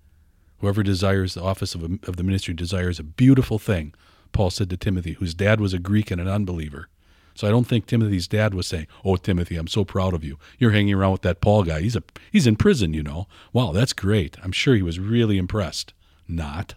Whoever 0.60 0.84
desires 0.84 1.34
the 1.34 1.44
office 1.44 1.76
of, 1.76 1.84
a, 1.84 2.00
of 2.08 2.18
the 2.18 2.24
ministry 2.24 2.54
desires 2.54 3.00
a 3.00 3.04
beautiful 3.04 3.60
thing, 3.60 3.94
Paul 4.32 4.50
said 4.50 4.70
to 4.70 4.78
Timothy, 4.78 5.14
whose 5.14 5.34
dad 5.34 5.60
was 5.60 5.74
a 5.74 5.80
Greek 5.80 6.12
and 6.12 6.22
an 6.22 6.28
unbeliever. 6.28 6.88
So 7.34 7.48
I 7.48 7.52
don't 7.52 7.66
think 7.66 7.86
Timothy's 7.86 8.28
dad 8.28 8.54
was 8.54 8.68
saying, 8.68 8.88
"Oh, 9.06 9.16
Timothy, 9.16 9.56
I'm 9.56 9.68
so 9.68 9.86
proud 9.86 10.14
of 10.14 10.26
you. 10.26 10.38
You're 10.58 10.72
hanging 10.72 10.94
around 10.94 11.14
with 11.14 11.22
that 11.22 11.40
Paul 11.40 11.64
guy. 11.64 11.80
He's 11.80 11.96
a 11.96 12.04
he's 12.32 12.46
in 12.46 12.58
prison, 12.58 12.94
you 12.94 13.02
know. 13.02 13.28
Wow, 13.54 13.72
that's 13.72 13.94
great. 13.94 14.36
I'm 14.44 14.52
sure 14.52 14.76
he 14.76 14.82
was 14.82 15.00
really 15.00 15.38
impressed." 15.38 15.94
Not. 16.28 16.76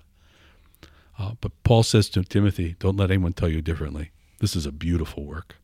Uh, 1.18 1.33
but 1.41 1.51
Paul 1.64 1.83
says 1.83 2.09
to 2.11 2.22
Timothy, 2.22 2.76
"Don't 2.78 2.97
let 2.97 3.11
anyone 3.11 3.33
tell 3.33 3.49
you 3.49 3.61
differently. 3.61 4.12
This 4.39 4.55
is 4.55 4.64
a 4.64 4.70
beautiful 4.70 5.24
work." 5.24 5.57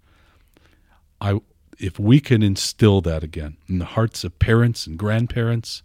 I 1.20 1.38
if 1.78 2.00
we 2.00 2.18
can 2.18 2.42
instill 2.42 3.00
that 3.02 3.22
again 3.22 3.56
in 3.68 3.78
the 3.78 3.84
hearts 3.84 4.24
of 4.24 4.40
parents 4.40 4.84
and 4.86 4.98
grandparents 4.98 5.84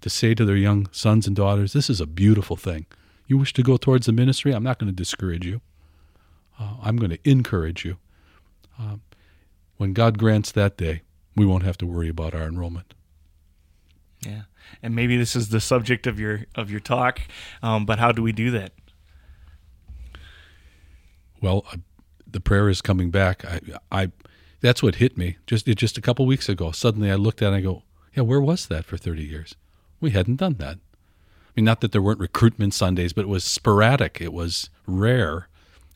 to 0.00 0.10
say 0.10 0.34
to 0.34 0.44
their 0.44 0.56
young 0.56 0.88
sons 0.92 1.26
and 1.26 1.34
daughters, 1.34 1.72
this 1.72 1.90
is 1.90 2.00
a 2.00 2.06
beautiful 2.06 2.56
thing. 2.56 2.86
You 3.26 3.38
wish 3.38 3.52
to 3.54 3.62
go 3.62 3.76
towards 3.76 4.06
the 4.06 4.12
ministry? 4.12 4.52
I'm 4.52 4.62
not 4.62 4.78
going 4.78 4.90
to 4.90 4.96
discourage 4.96 5.46
you. 5.46 5.60
Uh, 6.58 6.74
I'm 6.82 6.96
going 6.96 7.10
to 7.10 7.18
encourage 7.28 7.84
you. 7.84 7.98
Uh, 8.78 8.96
when 9.76 9.92
God 9.92 10.18
grants 10.18 10.52
that 10.52 10.76
day, 10.76 11.02
we 11.34 11.44
won't 11.44 11.64
have 11.64 11.78
to 11.78 11.86
worry 11.86 12.08
about 12.08 12.34
our 12.34 12.44
enrollment. 12.44 12.94
Yeah, 14.24 14.42
and 14.82 14.94
maybe 14.94 15.16
this 15.16 15.36
is 15.36 15.50
the 15.50 15.60
subject 15.60 16.06
of 16.06 16.18
your 16.18 16.46
of 16.54 16.70
your 16.70 16.80
talk, 16.80 17.20
um, 17.62 17.84
but 17.84 17.98
how 17.98 18.12
do 18.12 18.22
we 18.22 18.32
do 18.32 18.50
that? 18.52 18.72
Well, 21.40 21.66
uh, 21.70 21.76
the 22.26 22.40
prayer 22.40 22.68
is 22.68 22.80
coming 22.80 23.10
back. 23.10 23.44
I, 23.44 23.60
I 23.92 24.12
that's 24.60 24.82
what 24.82 24.96
hit 24.96 25.18
me 25.18 25.36
just 25.46 25.66
just 25.66 25.98
a 25.98 26.00
couple 26.00 26.24
weeks 26.26 26.48
ago. 26.48 26.72
Suddenly, 26.72 27.10
I 27.10 27.16
looked 27.16 27.42
at 27.42 27.46
it 27.46 27.48
and 27.48 27.56
I 27.56 27.60
go, 27.60 27.82
"Yeah, 28.14 28.22
where 28.22 28.40
was 28.40 28.66
that 28.66 28.86
for 28.86 28.96
30 28.96 29.22
years? 29.22 29.54
We 30.00 30.10
hadn't 30.10 30.36
done 30.36 30.54
that." 30.54 30.76
I 30.76 31.60
mean, 31.60 31.64
not 31.64 31.80
that 31.80 31.92
there 31.92 32.02
weren't 32.02 32.20
recruitment 32.20 32.74
Sundays, 32.74 33.12
but 33.12 33.22
it 33.22 33.28
was 33.28 33.44
sporadic. 33.44 34.20
It 34.20 34.32
was 34.32 34.68
rare. 34.86 35.48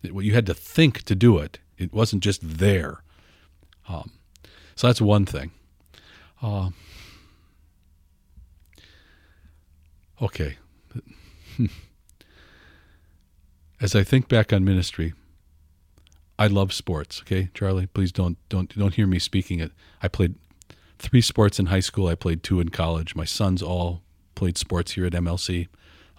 It, 0.03 0.15
you 0.15 0.33
had 0.33 0.47
to 0.47 0.55
think 0.55 1.03
to 1.03 1.15
do 1.15 1.37
it. 1.39 1.59
It 1.77 1.93
wasn't 1.93 2.23
just 2.23 2.41
there. 2.43 3.03
Um, 3.89 4.13
so 4.75 4.87
that's 4.87 5.01
one 5.01 5.27
thing. 5.27 5.51
Uh, 6.43 6.71
okay. 10.23 10.57
As 13.81 13.95
I 13.95 14.03
think 14.03 14.29
back 14.29 14.53
on 14.53 14.65
ministry, 14.65 15.13
I 16.39 16.47
love 16.47 16.73
sports. 16.73 17.21
Okay, 17.21 17.51
Charlie, 17.53 17.87
please 17.87 18.13
don't 18.13 18.39
don't 18.49 18.75
don't 18.77 18.95
hear 18.95 19.07
me 19.07 19.19
speaking 19.19 19.61
it. 19.61 19.73
I 20.03 20.09
played 20.09 20.37
three 21.01 21.21
sports 21.21 21.59
in 21.59 21.67
high 21.67 21.81
school. 21.81 22.07
I 22.07 22.15
played 22.15 22.43
two 22.43 22.61
in 22.61 22.69
college. 22.69 23.17
My 23.17 23.25
sons 23.25 23.63
all 23.63 24.03
played 24.35 24.59
sports 24.59 24.93
here 24.93 25.07
at 25.07 25.13
MLC. 25.13 25.69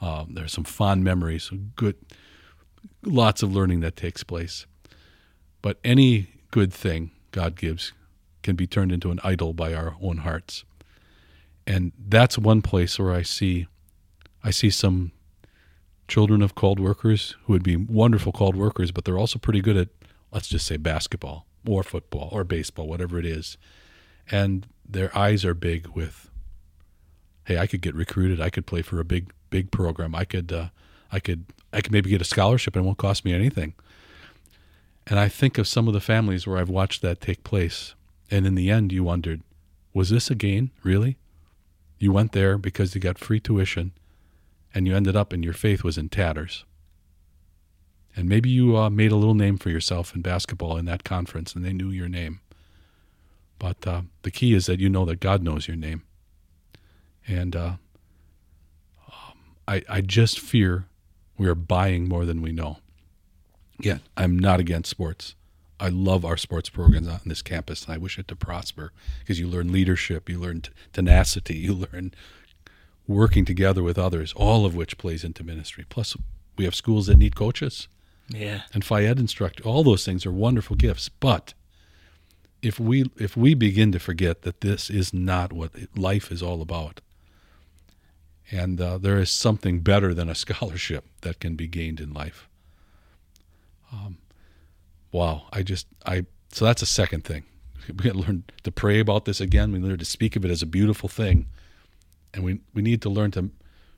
Um, 0.02 0.34
there's 0.34 0.52
some 0.52 0.64
fond 0.64 1.04
memories. 1.04 1.52
Good, 1.76 1.96
lots 3.04 3.44
of 3.44 3.54
learning 3.54 3.82
that 3.82 3.96
takes 3.96 4.24
place. 4.24 4.66
But 5.62 5.80
any 5.84 6.30
good 6.50 6.74
thing 6.74 7.12
God 7.32 7.56
gives 7.56 7.94
can 8.42 8.56
be 8.56 8.66
turned 8.66 8.92
into 8.92 9.12
an 9.12 9.20
idol 9.24 9.54
by 9.54 9.74
our 9.74 9.96
own 10.02 10.18
hearts, 10.18 10.66
and 11.68 11.92
that's 11.98 12.38
one 12.40 12.64
place 12.64 12.98
where 12.98 13.14
I 13.14 13.22
see, 13.22 13.68
I 14.44 14.50
see 14.50 14.72
some 14.72 15.12
children 16.08 16.42
of 16.42 16.56
called 16.56 16.80
workers 16.80 17.36
who 17.44 17.54
would 17.54 17.64
be 17.64 17.76
wonderful 17.76 18.32
called 18.32 18.56
workers, 18.56 18.92
but 18.92 19.06
they're 19.06 19.20
also 19.20 19.38
pretty 19.38 19.62
good 19.62 19.78
at 19.78 19.90
let's 20.32 20.48
just 20.48 20.66
say 20.66 20.78
basketball 20.78 21.46
or 21.68 21.84
football 21.84 22.30
or 22.32 22.44
baseball, 22.44 22.88
whatever 22.88 23.20
it 23.20 23.26
is. 23.26 23.58
And 24.30 24.68
their 24.88 25.16
eyes 25.18 25.44
are 25.46 25.54
big 25.54 25.88
with, 25.88 26.30
hey, 27.46 27.58
I 27.58 27.68
could 27.68 27.82
get 27.82 27.96
recruited. 27.96 28.42
I 28.42 28.50
could 28.50 28.66
play 28.66 28.82
for 28.82 29.00
a 29.00 29.06
big, 29.06 29.32
big 29.50 29.72
program. 29.72 30.16
I 30.16 30.26
could, 30.26 30.52
uh, 30.52 30.70
I 31.12 31.20
could, 31.20 31.46
I 31.74 31.82
could 31.82 31.92
maybe 31.92 32.10
get 32.10 32.22
a 32.22 32.26
scholarship 32.26 32.76
and 32.76 32.84
it 32.84 32.86
won't 32.86 32.98
cost 32.98 33.26
me 33.26 33.34
anything. 33.34 33.74
And 35.08 35.20
I 35.20 35.28
think 35.28 35.58
of 35.58 35.68
some 35.68 35.88
of 35.88 35.94
the 35.94 36.00
families 36.00 36.46
where 36.46 36.58
I've 36.58 36.70
watched 36.70 37.02
that 37.02 37.22
take 37.22 37.44
place. 37.44 37.96
And 38.30 38.46
in 38.46 38.56
the 38.56 38.70
end, 38.70 38.92
you 38.92 39.04
wondered, 39.04 39.42
was 39.94 40.10
this 40.10 40.30
a 40.30 40.36
gain, 40.36 40.72
really? 40.84 41.18
You 42.00 42.12
went 42.12 42.32
there 42.32 42.58
because 42.58 42.96
you 42.96 43.02
got 43.02 43.18
free 43.18 43.40
tuition 43.40 43.92
and 44.74 44.88
you 44.88 44.96
ended 44.96 45.16
up 45.16 45.34
and 45.34 45.44
your 45.44 45.54
faith 45.54 45.84
was 45.84 45.98
in 45.98 46.10
tatters. 46.10 46.66
And 48.16 48.28
maybe 48.28 48.50
you 48.50 48.78
uh, 48.78 48.90
made 48.90 49.12
a 49.12 49.16
little 49.16 49.36
name 49.36 49.58
for 49.58 49.70
yourself 49.70 50.16
in 50.16 50.22
basketball 50.22 50.78
in 50.78 50.86
that 50.86 51.04
conference 51.04 51.54
and 51.54 51.64
they 51.64 51.74
knew 51.74 51.90
your 51.90 52.10
name. 52.10 52.42
But 53.62 53.86
uh, 53.86 54.02
the 54.24 54.32
key 54.32 54.56
is 54.56 54.66
that 54.66 54.80
you 54.80 54.90
know 54.90 55.06
that 55.06 55.20
God 55.20 55.44
knows 55.44 55.68
your 55.68 55.78
name. 55.78 56.02
And 57.28 57.56
uh, 57.56 57.74
um, 59.08 59.38
I, 59.68 59.84
I 59.88 60.02
just 60.02 60.40
fear 60.40 60.86
we 61.38 61.48
are 61.48 61.54
buying 61.54 62.10
more 62.10 62.26
than 62.26 62.42
we 62.42 62.52
know. 62.52 62.80
Again, 63.78 64.02
I'm 64.18 64.40
not 64.40 64.60
against 64.60 64.90
sports. 64.90 65.36
I 65.80 65.90
love 65.90 66.26
our 66.26 66.38
sports 66.38 66.70
programs 66.70 67.08
on 67.08 67.20
this 67.26 67.44
campus, 67.44 67.86
and 67.86 67.94
I 67.94 67.98
wish 67.98 68.18
it 68.18 68.28
to 68.30 68.36
prosper 68.36 68.94
because 69.20 69.40
you 69.40 69.48
learn 69.48 69.72
leadership, 69.72 70.28
you 70.28 70.40
learn 70.40 70.64
tenacity, 70.92 71.56
you 71.58 71.76
learn 71.76 72.16
working 73.06 73.46
together 73.46 73.84
with 73.84 74.00
others, 74.00 74.34
all 74.34 74.66
of 74.66 74.74
which 74.74 74.98
plays 74.98 75.24
into 75.24 75.44
ministry. 75.44 75.86
Plus, 75.88 76.18
we 76.58 76.66
have 76.66 76.74
schools 76.74 77.06
that 77.06 77.18
need 77.18 77.36
coaches 77.36 77.88
yeah. 78.34 78.62
And 78.74 78.84
Phys 78.84 79.08
Ed 79.08 79.20
instructor, 79.20 79.64
all 79.64 79.84
those 79.84 80.06
things 80.06 80.26
are 80.26 80.32
wonderful 80.32 80.76
gifts. 80.76 81.10
But 81.10 81.54
if 82.62 82.80
we 82.80 83.10
if 83.18 83.36
we 83.36 83.54
begin 83.54 83.92
to 83.92 84.00
forget 84.00 84.44
that 84.44 84.62
this 84.62 84.90
is 84.90 85.14
not 85.14 85.52
what 85.52 85.72
life 85.98 86.32
is 86.32 86.44
all 86.44 86.62
about, 86.62 87.02
and 88.52 88.80
uh, 88.80 88.98
there 88.98 89.20
is 89.20 89.32
something 89.32 89.80
better 89.80 90.14
than 90.14 90.30
a 90.30 90.36
scholarship 90.44 91.06
that 91.22 91.40
can 91.40 91.56
be 91.56 91.68
gained 91.68 92.00
in 92.00 92.14
life. 92.14 92.48
Um, 93.92 94.18
wow, 95.12 95.44
I 95.52 95.64
just 95.64 95.88
I 96.06 96.26
so 96.52 96.66
that's 96.66 96.82
a 96.82 96.88
second 96.88 97.24
thing. 97.24 97.44
We 97.88 98.04
got 98.04 98.14
to 98.14 98.20
learn 98.20 98.44
to 98.64 98.72
pray 98.72 99.00
about 99.00 99.26
this 99.26 99.42
again. 99.42 99.72
We 99.72 99.80
learn 99.80 99.98
to 99.98 100.06
speak 100.06 100.36
of 100.36 100.46
it 100.46 100.52
as 100.52 100.62
a 100.62 100.68
beautiful 100.68 101.10
thing, 101.10 101.48
and 102.34 102.44
we 102.44 102.60
we 102.74 102.82
need 102.84 103.02
to 103.02 103.10
learn 103.10 103.32
to 103.32 103.50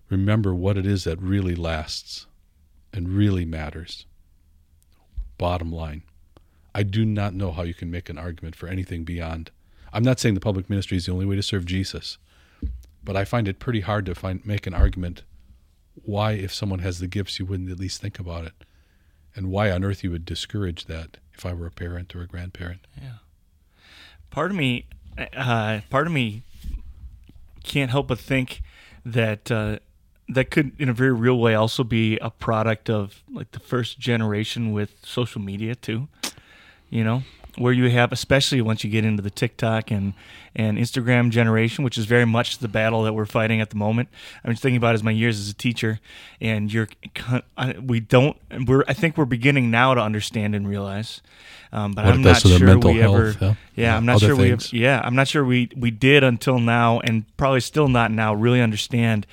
remember 0.10 0.56
what 0.56 0.78
it 0.78 0.86
is 0.86 1.04
that 1.04 1.22
really 1.22 1.56
lasts 1.56 2.28
and 2.94 3.10
really 3.10 3.44
matters. 3.44 4.06
Bottom 5.38 5.72
line, 5.72 6.04
I 6.76 6.84
do 6.84 7.06
not 7.06 7.34
know 7.34 7.52
how 7.52 7.64
you 7.64 7.74
can 7.74 7.92
make 7.92 8.10
an 8.10 8.18
argument 8.18 8.56
for 8.56 8.68
anything 8.68 9.04
beyond. 9.04 9.52
I'm 9.92 10.04
not 10.04 10.20
saying 10.20 10.34
the 10.34 10.42
public 10.42 10.70
ministry 10.70 10.98
is 10.98 11.06
the 11.06 11.12
only 11.12 11.26
way 11.26 11.36
to 11.36 11.44
serve 11.44 11.66
Jesus, 11.66 12.18
but 13.04 13.16
I 13.16 13.26
find 13.26 13.48
it 13.48 13.60
pretty 13.60 13.82
hard 13.82 14.06
to 14.08 14.16
find 14.16 14.46
make 14.46 14.66
an 14.66 14.74
argument 14.74 15.24
why, 15.94 16.32
if 16.32 16.54
someone 16.54 16.80
has 16.80 17.00
the 17.00 17.08
gifts, 17.08 17.40
you 17.40 17.46
wouldn't 17.46 17.70
at 17.70 17.80
least 17.80 18.02
think 18.02 18.18
about 18.18 18.46
it, 18.46 18.54
and 19.36 19.52
why 19.52 19.70
on 19.70 19.84
earth 19.84 20.04
you 20.04 20.10
would 20.12 20.26
discourage 20.26 20.86
that 20.86 21.18
if 21.34 21.46
I 21.46 21.54
were 21.54 21.68
a 21.68 21.72
parent 21.72 22.16
or 22.16 22.22
a 22.22 22.28
grandparent. 22.28 22.88
Yeah. 23.00 23.18
Part 24.32 24.50
of 24.50 24.58
me, 24.58 24.88
uh, 25.36 25.82
part 25.90 26.08
of 26.08 26.14
me, 26.14 26.44
can't 27.64 27.92
help 27.92 28.08
but 28.08 28.20
think 28.20 28.62
that 29.06 29.52
uh, 29.52 29.78
that 30.28 30.50
could, 30.50 30.72
in 30.80 30.90
a 30.90 30.94
very 30.94 31.14
real 31.14 31.38
way, 31.38 31.54
also 31.54 31.84
be 31.84 32.18
a 32.18 32.30
product 32.30 32.90
of 32.90 33.24
like 33.32 33.52
the 33.52 33.60
first 33.60 34.00
generation 34.00 34.72
with 34.72 34.96
social 35.04 35.42
media 35.42 35.76
too. 35.76 36.08
You 36.94 37.04
know, 37.04 37.24
where 37.58 37.74
you 37.74 37.90
have, 37.90 38.12
especially 38.12 38.62
once 38.62 38.84
you 38.84 38.90
get 38.90 39.06
into 39.06 39.22
the 39.22 39.30
TikTok 39.30 39.92
and 39.92 40.14
and 40.56 40.78
Instagram 40.78 41.32
generation, 41.32 41.84
which 41.84 41.98
is 41.98 42.06
very 42.06 42.26
much 42.26 42.60
the 42.60 42.68
battle 42.68 43.04
that 43.04 43.14
we're 43.14 43.26
fighting 43.26 43.62
at 43.62 43.72
the 43.72 43.76
moment. 43.76 44.10
I'm 44.44 44.52
just 44.52 44.62
thinking 44.62 44.78
about 44.78 44.94
as 44.94 45.02
my 45.02 45.12
years 45.12 45.40
as 45.40 45.50
a 45.50 45.54
teacher, 45.54 46.00
and 46.40 46.72
you're 46.72 46.88
we 47.82 48.00
don't 48.00 48.38
we're 48.68 48.84
I 48.88 48.94
think 48.94 49.18
we're 49.18 49.26
beginning 49.26 49.72
now 49.72 49.94
to 49.94 50.02
understand 50.02 50.56
and 50.56 50.68
realize. 50.68 51.22
Um, 51.72 51.94
but 51.94 52.06
what 52.06 52.14
I'm 52.14 52.22
not 52.22 52.42
sure 52.42 52.78
we 52.78 52.98
health, 53.00 53.16
ever. 53.16 53.36
Yeah, 53.40 53.56
yeah 53.76 53.98
I'm 53.98 54.06
not 54.06 54.20
sure 54.20 54.36
things. 54.36 54.72
we. 54.72 54.80
Yeah, 54.80 55.02
I'm 55.04 55.16
not 55.16 55.28
sure 55.28 55.44
we 55.44 55.70
we 55.76 55.90
did 55.90 56.24
until 56.24 56.60
now, 56.60 57.00
and 57.00 57.26
probably 57.38 57.62
still 57.62 57.88
not 57.88 58.12
now. 58.12 58.36
Really 58.36 58.62
understand 58.62 59.26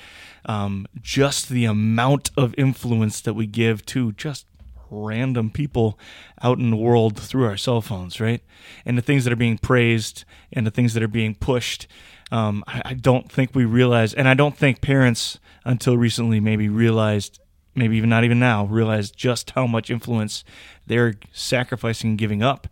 um, 0.47 0.87
just 1.03 1.51
the 1.51 1.67
amount 1.67 2.31
of 2.37 2.55
influence 2.57 3.21
that 3.21 3.35
we 3.35 3.47
give 3.47 3.85
to 3.87 4.13
just 4.13 4.47
random 4.91 5.51
people 5.51 5.99
out 6.43 6.59
in 6.59 6.71
the 6.71 6.77
world 6.77 7.19
through 7.19 7.45
our 7.45 7.57
cell 7.57 7.81
phones, 7.81 8.21
right? 8.21 8.43
And 8.85 8.99
the 8.99 9.03
things 9.03 9.25
that 9.25 9.33
are 9.33 9.37
being 9.37 9.59
praised 9.59 10.25
and 10.53 10.67
the 10.67 10.71
things 10.71 10.95
that 10.95 11.03
are 11.03 11.09
being 11.09 11.35
pushed. 11.35 11.87
Um, 12.33 12.63
I, 12.67 12.83
I 12.87 12.95
don't 12.95 13.31
think 13.31 13.55
we 13.55 13.65
realize, 13.65 14.15
and 14.15 14.29
I 14.29 14.35
don't 14.35 14.57
think 14.57 14.81
parents 14.81 15.39
until 15.65 15.97
recently 15.97 16.41
maybe 16.41 16.69
realized, 16.69 17.41
maybe 17.75 17.97
even 17.97 18.11
not 18.11 18.25
even 18.25 18.39
now, 18.39 18.65
realized 18.67 19.17
just 19.17 19.51
how 19.51 19.67
much 19.67 19.91
influence 19.91 20.45
they're 20.87 21.15
sacrificing 21.33 22.11
and 22.11 22.19
giving 22.19 22.43
up 22.43 22.69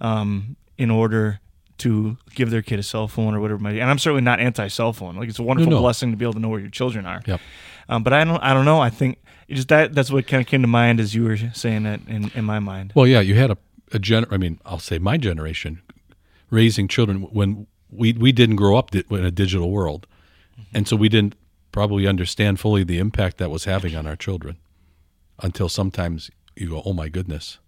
um, 0.00 0.56
in 0.76 0.90
order 0.90 1.40
to 1.78 2.16
give 2.34 2.50
their 2.50 2.62
kid 2.62 2.78
a 2.78 2.82
cell 2.82 3.08
phone 3.08 3.34
or 3.34 3.40
whatever 3.40 3.58
it 3.58 3.62
might 3.62 3.72
be. 3.72 3.80
And 3.80 3.90
I'm 3.90 3.98
certainly 3.98 4.22
not 4.22 4.40
anti 4.40 4.68
cell 4.68 4.92
phone. 4.92 5.16
Like 5.16 5.28
it's 5.28 5.38
a 5.38 5.42
wonderful 5.42 5.72
no. 5.72 5.80
blessing 5.80 6.10
to 6.10 6.16
be 6.16 6.24
able 6.24 6.34
to 6.34 6.40
know 6.40 6.48
where 6.48 6.60
your 6.60 6.70
children 6.70 7.06
are. 7.06 7.22
Yep. 7.24 7.40
Um, 7.88 8.02
but 8.02 8.12
I 8.12 8.24
don't 8.24 8.42
I 8.42 8.52
don't 8.52 8.64
know. 8.64 8.80
I 8.80 8.90
think 8.90 9.18
just 9.56 9.68
that 9.68 9.94
that's 9.94 10.10
what 10.10 10.26
kind 10.26 10.40
of 10.40 10.46
came 10.46 10.62
to 10.62 10.68
mind 10.68 11.00
as 11.00 11.14
you 11.14 11.24
were 11.24 11.36
saying 11.36 11.84
that 11.84 12.00
in, 12.06 12.30
in 12.34 12.44
my 12.44 12.58
mind. 12.58 12.92
Well, 12.94 13.06
yeah, 13.06 13.20
you 13.20 13.34
had 13.34 13.50
a, 13.50 13.58
a 13.92 13.98
gen. 13.98 14.26
I 14.30 14.36
mean, 14.36 14.60
I'll 14.64 14.78
say 14.78 14.98
my 14.98 15.16
generation 15.16 15.82
raising 16.50 16.88
children 16.88 17.22
when 17.22 17.66
we 17.90 18.12
we 18.12 18.32
didn't 18.32 18.56
grow 18.56 18.76
up 18.76 18.90
di- 18.90 19.04
in 19.10 19.24
a 19.24 19.30
digital 19.30 19.70
world, 19.70 20.06
mm-hmm. 20.52 20.76
and 20.76 20.88
so 20.88 20.96
we 20.96 21.08
didn't 21.08 21.34
probably 21.72 22.06
understand 22.06 22.60
fully 22.60 22.84
the 22.84 22.98
impact 22.98 23.38
that 23.38 23.50
was 23.50 23.64
having 23.64 23.94
on 23.96 24.06
our 24.06 24.16
children 24.16 24.58
until 25.42 25.68
sometimes 25.68 26.30
you 26.54 26.68
go, 26.68 26.82
"Oh 26.84 26.92
my 26.92 27.08
goodness, 27.08 27.58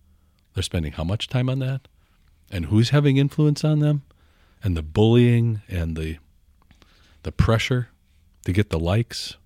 they're 0.54 0.62
spending 0.62 0.92
how 0.92 1.04
much 1.04 1.28
time 1.28 1.48
on 1.48 1.60
that, 1.60 1.88
and 2.50 2.66
who's 2.66 2.90
having 2.90 3.16
influence 3.16 3.64
on 3.64 3.78
them, 3.78 4.02
and 4.62 4.76
the 4.76 4.82
bullying 4.82 5.62
and 5.68 5.96
the 5.96 6.18
the 7.22 7.32
pressure 7.32 7.88
to 8.44 8.52
get 8.52 8.68
the 8.70 8.78
likes." 8.78 9.36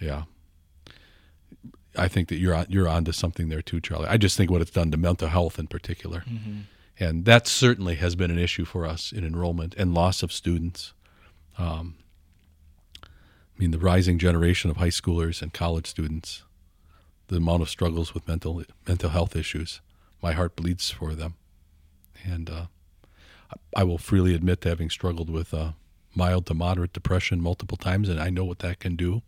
Yeah. 0.00 0.24
I 1.96 2.08
think 2.08 2.28
that 2.28 2.36
you're 2.36 2.54
on, 2.54 2.66
you're 2.68 2.88
onto 2.88 3.12
something 3.12 3.48
there 3.48 3.62
too, 3.62 3.80
Charlie. 3.80 4.08
I 4.08 4.16
just 4.16 4.36
think 4.36 4.50
what 4.50 4.62
it's 4.62 4.70
done 4.70 4.90
to 4.92 4.96
mental 4.96 5.28
health 5.28 5.58
in 5.58 5.66
particular, 5.66 6.24
and 6.98 7.24
that 7.24 7.46
certainly 7.46 7.96
has 7.96 8.14
been 8.14 8.30
an 8.30 8.38
issue 8.38 8.64
for 8.64 8.86
us 8.86 9.12
in 9.12 9.24
enrollment 9.24 9.74
and 9.76 9.92
loss 9.94 10.22
of 10.22 10.32
students. 10.32 10.92
Um, 11.58 11.96
I 13.02 13.08
mean, 13.58 13.72
the 13.72 13.78
rising 13.78 14.18
generation 14.18 14.70
of 14.70 14.78
high 14.78 14.88
schoolers 14.88 15.42
and 15.42 15.52
college 15.52 15.86
students, 15.86 16.44
the 17.28 17.36
amount 17.36 17.62
of 17.62 17.68
struggles 17.68 18.14
with 18.14 18.26
mental 18.28 18.62
mental 18.86 19.10
health 19.10 19.36
issues. 19.36 19.80
My 20.22 20.32
heart 20.32 20.54
bleeds 20.54 20.90
for 20.90 21.14
them, 21.14 21.34
and 22.24 22.48
uh, 22.50 22.66
I 23.74 23.84
will 23.84 23.98
freely 23.98 24.34
admit 24.34 24.60
to 24.62 24.68
having 24.68 24.90
struggled 24.90 25.30
with 25.30 25.52
uh, 25.52 25.72
mild 26.14 26.46
to 26.46 26.54
moderate 26.54 26.92
depression 26.92 27.40
multiple 27.40 27.76
times, 27.76 28.08
and 28.08 28.20
I 28.20 28.30
know 28.30 28.44
what 28.44 28.58
that 28.60 28.80
can 28.80 28.96
do, 28.96 29.22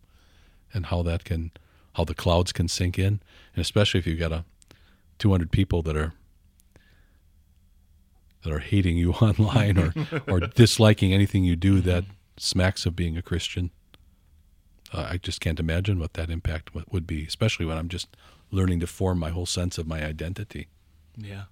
and 0.73 0.85
how 0.87 1.01
that 1.03 1.23
can 1.23 1.51
how 1.93 2.03
the 2.03 2.15
clouds 2.15 2.51
can 2.51 2.67
sink 2.67 2.97
in, 2.97 3.21
and 3.55 3.61
especially 3.61 3.99
if 3.99 4.07
you've 4.07 4.19
got 4.19 4.31
a 4.31 4.45
200 5.19 5.51
people 5.51 5.81
that 5.83 5.95
are 5.95 6.13
that 8.43 8.51
are 8.51 8.59
hating 8.59 8.97
you 8.97 9.11
online 9.21 9.77
or 9.77 9.93
or 10.27 10.39
disliking 10.55 11.13
anything 11.13 11.43
you 11.43 11.55
do 11.55 11.81
that 11.81 12.03
smacks 12.37 12.85
of 12.85 12.95
being 12.95 13.17
a 13.17 13.21
Christian. 13.21 13.71
Uh, 14.91 15.07
I 15.11 15.17
just 15.17 15.41
can't 15.41 15.59
imagine 15.59 15.99
what 15.99 16.13
that 16.13 16.29
impact 16.29 16.71
would 16.91 17.07
be, 17.07 17.25
especially 17.25 17.65
when 17.65 17.77
I'm 17.77 17.89
just 17.89 18.15
learning 18.51 18.79
to 18.81 18.87
form 18.87 19.17
my 19.17 19.31
whole 19.31 19.47
sense 19.47 19.79
of 19.79 19.87
my 19.87 20.05
identity. 20.05 20.67
Yeah. 21.17 21.43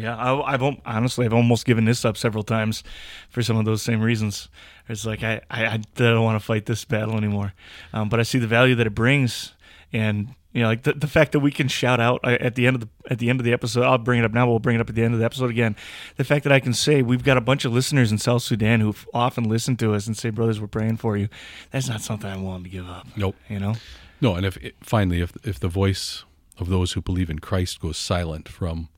Yeah. 0.00 0.16
I, 0.16 0.54
I've 0.54 0.62
honestly 0.84 1.26
I've 1.26 1.34
almost 1.34 1.66
given 1.66 1.84
this 1.84 2.04
up 2.04 2.16
several 2.16 2.42
times 2.42 2.82
for 3.28 3.42
some 3.42 3.56
of 3.56 3.64
those 3.64 3.82
same 3.82 4.00
reasons. 4.00 4.48
It's 4.88 5.04
like 5.04 5.22
I, 5.22 5.40
I, 5.50 5.66
I 5.66 5.76
don't 5.94 6.24
want 6.24 6.40
to 6.40 6.44
fight 6.44 6.66
this 6.66 6.84
battle 6.84 7.16
anymore, 7.16 7.52
um, 7.92 8.08
but 8.08 8.18
I 8.18 8.24
see 8.24 8.38
the 8.38 8.46
value 8.46 8.74
that 8.74 8.86
it 8.86 8.94
brings, 8.94 9.54
and 9.92 10.34
you 10.52 10.62
know, 10.62 10.68
like 10.68 10.82
the, 10.82 10.94
the 10.94 11.06
fact 11.06 11.30
that 11.32 11.40
we 11.40 11.52
can 11.52 11.68
shout 11.68 12.00
out 12.00 12.20
uh, 12.24 12.36
at 12.40 12.56
the 12.56 12.66
end 12.66 12.74
of 12.74 12.80
the 12.80 12.88
at 13.08 13.18
the 13.18 13.30
end 13.30 13.38
of 13.38 13.44
the 13.44 13.52
episode. 13.52 13.84
I'll 13.84 13.98
bring 13.98 14.18
it 14.18 14.24
up 14.24 14.32
now. 14.32 14.48
We'll 14.48 14.58
bring 14.58 14.76
it 14.76 14.80
up 14.80 14.88
at 14.88 14.96
the 14.96 15.04
end 15.04 15.14
of 15.14 15.20
the 15.20 15.26
episode 15.26 15.50
again. 15.50 15.76
The 16.16 16.24
fact 16.24 16.42
that 16.44 16.52
I 16.52 16.58
can 16.58 16.74
say 16.74 17.02
we've 17.02 17.22
got 17.22 17.36
a 17.36 17.40
bunch 17.40 17.64
of 17.64 17.72
listeners 17.72 18.10
in 18.10 18.18
South 18.18 18.42
Sudan 18.42 18.80
who 18.80 18.94
often 19.14 19.44
listen 19.44 19.76
to 19.76 19.94
us 19.94 20.06
and 20.06 20.16
say, 20.16 20.30
"Brothers, 20.30 20.60
we're 20.60 20.66
praying 20.66 20.96
for 20.96 21.16
you." 21.16 21.28
That's 21.70 21.88
not 21.88 22.00
something 22.00 22.28
I'm 22.28 22.44
willing 22.44 22.64
to 22.64 22.70
give 22.70 22.88
up. 22.88 23.06
Nope. 23.16 23.36
You 23.48 23.60
know. 23.60 23.74
No, 24.20 24.34
and 24.34 24.44
if 24.44 24.58
finally, 24.82 25.20
if 25.20 25.32
if 25.44 25.60
the 25.60 25.68
voice 25.68 26.24
of 26.58 26.68
those 26.68 26.92
who 26.92 27.00
believe 27.00 27.30
in 27.30 27.38
Christ 27.38 27.80
goes 27.80 27.96
silent 27.96 28.48
from 28.48 28.88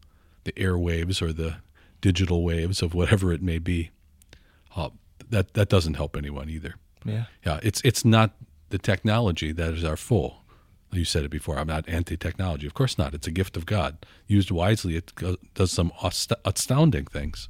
the 0.45 0.53
airwaves 0.53 1.20
or 1.22 1.32
the 1.32 1.57
digital 2.01 2.43
waves 2.43 2.82
of 2.82 2.95
whatever 2.95 3.32
it 3.32 3.43
may 3.43 3.59
be, 3.59 3.90
uh, 4.76 4.90
that 5.30 5.55
that 5.55 5.68
doesn't 5.68 5.95
help 5.95 6.16
anyone 6.16 6.49
either. 6.51 6.74
Yeah. 7.05 7.24
Yeah, 7.47 7.61
it's 7.62 7.80
it's 7.84 8.05
not 8.05 8.34
the 8.70 8.78
technology 8.78 9.53
that 9.53 9.74
is 9.74 9.84
our 9.84 9.97
foe. 9.97 10.36
You 10.93 11.05
said 11.07 11.24
it 11.24 11.30
before. 11.30 11.59
I'm 11.59 11.68
not 11.68 11.88
anti-technology. 11.88 12.66
Of 12.66 12.74
course 12.74 12.99
not. 12.99 13.14
It's 13.14 13.26
a 13.26 13.30
gift 13.30 13.57
of 13.57 13.64
God. 13.64 14.05
Used 14.26 14.51
wisely, 14.51 14.95
it 14.97 15.11
does 15.55 15.72
some 15.72 15.90
astounding 16.45 17.07
things. 17.07 17.49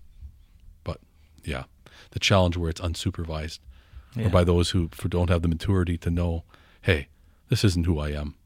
But 0.84 1.00
yeah, 1.42 1.64
the 2.12 2.20
challenge 2.20 2.56
where 2.56 2.70
it's 2.70 2.80
unsupervised, 2.80 3.58
Yeah. 4.14 4.26
or 4.26 4.30
by 4.30 4.44
those 4.44 4.70
who 4.70 4.88
don't 5.08 5.28
have 5.28 5.42
the 5.42 5.48
maturity 5.48 5.98
to 5.98 6.10
know, 6.10 6.44
hey, 6.82 7.08
this 7.48 7.64
isn't 7.64 7.84
who 7.86 7.98
I 7.98 8.10
am, 8.10 8.36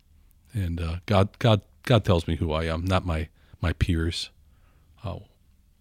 and 0.54 0.80
uh, 0.80 0.96
God, 1.04 1.38
God, 1.38 1.60
God 1.82 2.02
tells 2.04 2.26
me 2.26 2.36
who 2.36 2.52
I 2.52 2.64
am, 2.64 2.82
not 2.84 3.04
my 3.04 3.28
my 3.60 3.74
peers. 3.74 4.30
Uh, 5.06 5.18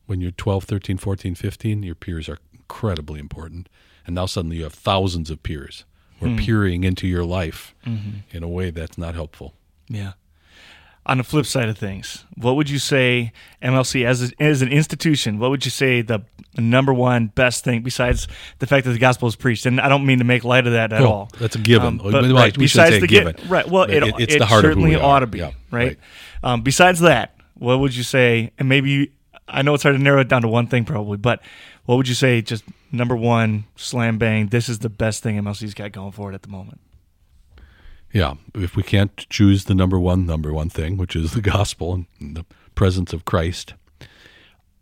when 0.06 0.22
you're 0.22 0.32
12, 0.32 0.66
13, 0.66 0.98
14, 0.98 1.34
15, 1.36 1.84
your 1.84 1.96
peers 1.96 2.30
are 2.30 2.38
incredibly 2.54 3.20
important, 3.20 3.68
and 4.06 4.14
now 4.16 4.26
suddenly 4.28 4.58
you 4.58 4.64
have 4.64 4.74
thousands 4.74 5.30
of 5.32 5.42
peers 5.42 5.84
who 6.20 6.34
are 6.34 6.38
peering 6.38 6.84
into 6.84 7.08
your 7.08 7.26
life 7.26 7.74
in 8.32 8.44
a 8.44 8.48
way 8.48 8.70
that's 8.70 8.98
not 8.98 9.16
helpful. 9.16 9.54
Yeah. 9.90 10.14
On 11.08 11.18
the 11.20 11.24
flip 11.24 11.46
side 11.46 11.70
of 11.70 11.78
things, 11.78 12.24
what 12.36 12.56
would 12.56 12.68
you 12.70 12.80
say 12.80 13.32
MLC 13.62 14.06
as 14.06 14.24
a, 14.32 14.42
as 14.42 14.62
an 14.64 14.70
institution? 14.70 15.38
What 15.40 15.50
would 15.52 15.64
you 15.66 15.70
say 15.72 16.02
the 16.02 16.24
number 16.58 16.94
one 16.94 17.28
best 17.28 17.64
thing 17.64 17.82
besides 17.84 18.28
the 18.60 18.66
fact 18.68 18.86
that 18.86 18.92
the 18.94 18.98
gospel 19.00 19.28
is 19.28 19.36
preached? 19.36 19.66
And 19.68 19.80
I 19.82 19.88
don't 19.90 20.06
mean 20.06 20.18
to 20.20 20.24
make 20.24 20.44
light 20.44 20.66
of 20.66 20.74
that 20.74 20.94
at 20.94 21.02
No, 21.02 21.08
all. 21.12 21.30
that's 21.40 21.56
a 21.56 21.60
given. 21.60 21.98
but, 21.98 22.12
Well, 22.14 22.34
right, 22.34 22.58
we 22.58 22.66
besides 22.66 23.00
the 23.00 23.08
given. 23.08 23.36
gi- 23.36 23.48
right? 23.48 23.68
Well, 23.68 23.84
it, 23.84 24.02
it- 24.04 24.16
it's 24.20 24.36
it 24.36 24.40
the 24.40 24.46
heart 24.48 24.64
certainly 24.64 24.96
ought 24.96 25.20
to 25.20 25.28
be 25.28 25.40
Yeah, 25.40 25.46
right. 25.72 25.88
right. 25.88 25.98
Um, 26.44 26.62
besides 26.62 27.00
that, 27.02 27.36
what 27.56 27.80
would 27.80 27.96
you 27.96 28.04
say? 28.04 28.52
And 28.58 28.68
maybe 28.68 29.12
I 29.48 29.62
know 29.62 29.74
it's 29.74 29.84
hard 29.84 29.96
to 29.96 30.02
narrow 30.02 30.22
it 30.22 30.28
down 30.28 30.42
to 30.42 30.48
one 30.48 30.68
thing, 30.68 30.86
probably, 30.86 31.18
but 31.18 31.42
what 31.86 31.98
would 31.98 32.08
you 32.08 32.16
say? 32.16 32.42
Just 32.42 32.64
number 32.92 33.16
one, 33.16 33.66
slam 33.76 34.18
bang. 34.18 34.48
This 34.48 34.70
is 34.70 34.80
the 34.80 34.90
best 34.90 35.22
thing 35.22 35.40
MLC's 35.40 35.74
got 35.74 35.92
going 35.92 36.12
for 36.12 36.32
it 36.32 36.36
at 36.36 36.42
the 36.42 36.50
moment. 36.50 36.82
Yeah, 38.12 38.36
if 38.54 38.76
we 38.76 38.84
can't 38.84 39.18
choose 39.30 39.66
the 39.66 39.76
number 39.76 40.00
one, 40.00 40.26
number 40.26 40.54
one 40.54 40.70
thing, 40.70 40.98
which 40.98 41.16
is 41.16 41.34
the 41.34 41.42
gospel 41.42 42.06
and 42.20 42.38
the 42.38 42.46
presence 42.74 43.14
of 43.14 43.26
Christ, 43.26 43.74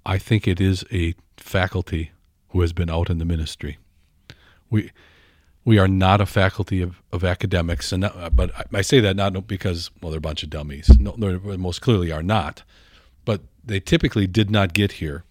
I 0.06 0.18
think 0.18 0.48
it 0.48 0.62
is 0.62 0.86
a 0.92 1.16
faculty 1.38 2.12
who 2.50 2.62
has 2.62 2.74
been 2.74 2.90
out 2.90 3.10
in 3.10 3.18
the 3.18 3.26
ministry. 3.26 3.80
We 4.70 4.92
we 5.66 5.80
are 5.80 5.88
not 5.88 6.20
a 6.20 6.26
faculty 6.26 6.82
of, 6.82 7.02
of 7.12 7.24
academics, 7.24 7.92
and 7.92 8.02
not, 8.02 8.36
but 8.36 8.54
I, 8.56 8.64
I 8.80 8.82
say 8.82 9.00
that 9.00 9.16
not 9.16 9.48
because 9.48 9.90
well 10.02 10.12
they're 10.12 10.20
a 10.20 10.22
bunch 10.22 10.44
of 10.44 10.50
dummies. 10.50 10.92
No, 11.00 11.16
they 11.16 11.58
most 11.58 11.82
clearly 11.82 12.12
are 12.12 12.24
not, 12.24 12.64
but 13.26 13.42
they 13.64 13.80
typically 13.80 14.28
did 14.28 14.50
not 14.52 14.74
get 14.74 14.94
here 14.94 15.24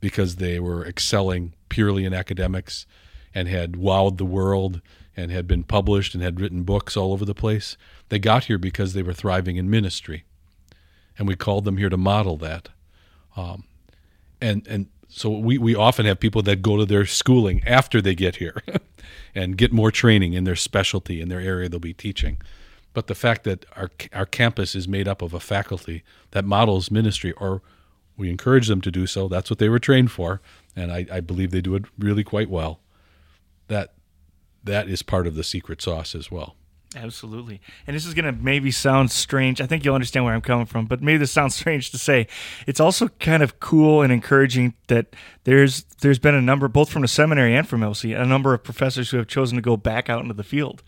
because 0.00 0.36
they 0.36 0.58
were 0.58 0.86
excelling 0.86 1.54
purely 1.68 2.04
in 2.04 2.12
academics 2.12 2.86
and 3.34 3.48
had 3.48 3.72
wowed 3.72 4.18
the 4.18 4.24
world 4.24 4.80
and 5.16 5.30
had 5.30 5.46
been 5.46 5.62
published 5.62 6.14
and 6.14 6.22
had 6.22 6.40
written 6.40 6.62
books 6.62 6.96
all 6.96 7.12
over 7.12 7.24
the 7.24 7.34
place. 7.34 7.76
They 8.08 8.18
got 8.18 8.44
here 8.44 8.58
because 8.58 8.92
they 8.92 9.02
were 9.02 9.12
thriving 9.12 9.56
in 9.56 9.70
ministry, 9.70 10.24
and 11.18 11.28
we 11.28 11.36
called 11.36 11.64
them 11.64 11.76
here 11.76 11.88
to 11.88 11.96
model 11.96 12.36
that. 12.38 12.70
Um, 13.36 13.64
and 14.40 14.66
and 14.66 14.86
so 15.08 15.30
we, 15.30 15.58
we 15.58 15.74
often 15.74 16.06
have 16.06 16.20
people 16.20 16.42
that 16.42 16.62
go 16.62 16.78
to 16.78 16.86
their 16.86 17.04
schooling 17.04 17.62
after 17.66 18.00
they 18.00 18.14
get 18.14 18.36
here 18.36 18.62
and 19.34 19.58
get 19.58 19.72
more 19.72 19.90
training 19.90 20.32
in 20.32 20.44
their 20.44 20.56
specialty 20.56 21.20
in 21.20 21.28
their 21.28 21.40
area 21.40 21.68
they'll 21.68 21.78
be 21.78 21.92
teaching. 21.92 22.38
But 22.94 23.06
the 23.06 23.14
fact 23.14 23.44
that 23.44 23.64
our 23.76 23.90
our 24.12 24.26
campus 24.26 24.74
is 24.74 24.86
made 24.86 25.08
up 25.08 25.22
of 25.22 25.32
a 25.32 25.40
faculty 25.40 26.02
that 26.32 26.44
models 26.44 26.90
ministry, 26.90 27.32
or 27.32 27.62
we 28.16 28.28
encourage 28.30 28.68
them 28.68 28.80
to 28.82 28.90
do 28.90 29.06
so. 29.06 29.28
That's 29.28 29.50
what 29.50 29.58
they 29.58 29.68
were 29.68 29.78
trained 29.78 30.10
for, 30.10 30.40
and 30.76 30.92
I, 30.92 31.06
I 31.10 31.20
believe 31.20 31.50
they 31.50 31.60
do 31.60 31.74
it 31.74 31.84
really 31.98 32.24
quite 32.24 32.50
well. 32.50 32.80
That 33.68 33.94
that 34.64 34.88
is 34.88 35.02
part 35.02 35.26
of 35.26 35.34
the 35.34 35.44
secret 35.44 35.80
sauce 35.80 36.14
as 36.14 36.30
well. 36.30 36.56
Absolutely. 36.94 37.60
And 37.86 37.96
this 37.96 38.04
is 38.04 38.14
going 38.14 38.26
to 38.26 38.32
maybe 38.32 38.70
sound 38.70 39.10
strange. 39.10 39.60
I 39.60 39.66
think 39.66 39.84
you'll 39.84 39.94
understand 39.94 40.24
where 40.24 40.34
I'm 40.34 40.42
coming 40.42 40.66
from, 40.66 40.86
but 40.86 41.02
maybe 41.02 41.18
this 41.18 41.30
sounds 41.30 41.54
strange 41.58 41.90
to 41.90 41.98
say. 41.98 42.26
It's 42.66 42.80
also 42.80 43.08
kind 43.08 43.42
of 43.42 43.60
cool 43.60 44.02
and 44.02 44.12
encouraging 44.12 44.74
that 44.88 45.14
there's 45.44 45.84
there's 46.00 46.18
been 46.18 46.34
a 46.34 46.42
number 46.42 46.68
both 46.68 46.90
from 46.90 47.02
the 47.02 47.08
seminary 47.08 47.56
and 47.56 47.66
from 47.66 47.80
LC, 47.80 48.18
a 48.18 48.26
number 48.26 48.52
of 48.54 48.62
professors 48.62 49.10
who 49.10 49.16
have 49.16 49.26
chosen 49.26 49.56
to 49.56 49.62
go 49.62 49.76
back 49.76 50.08
out 50.10 50.22
into 50.22 50.34
the 50.34 50.44
field. 50.44 50.82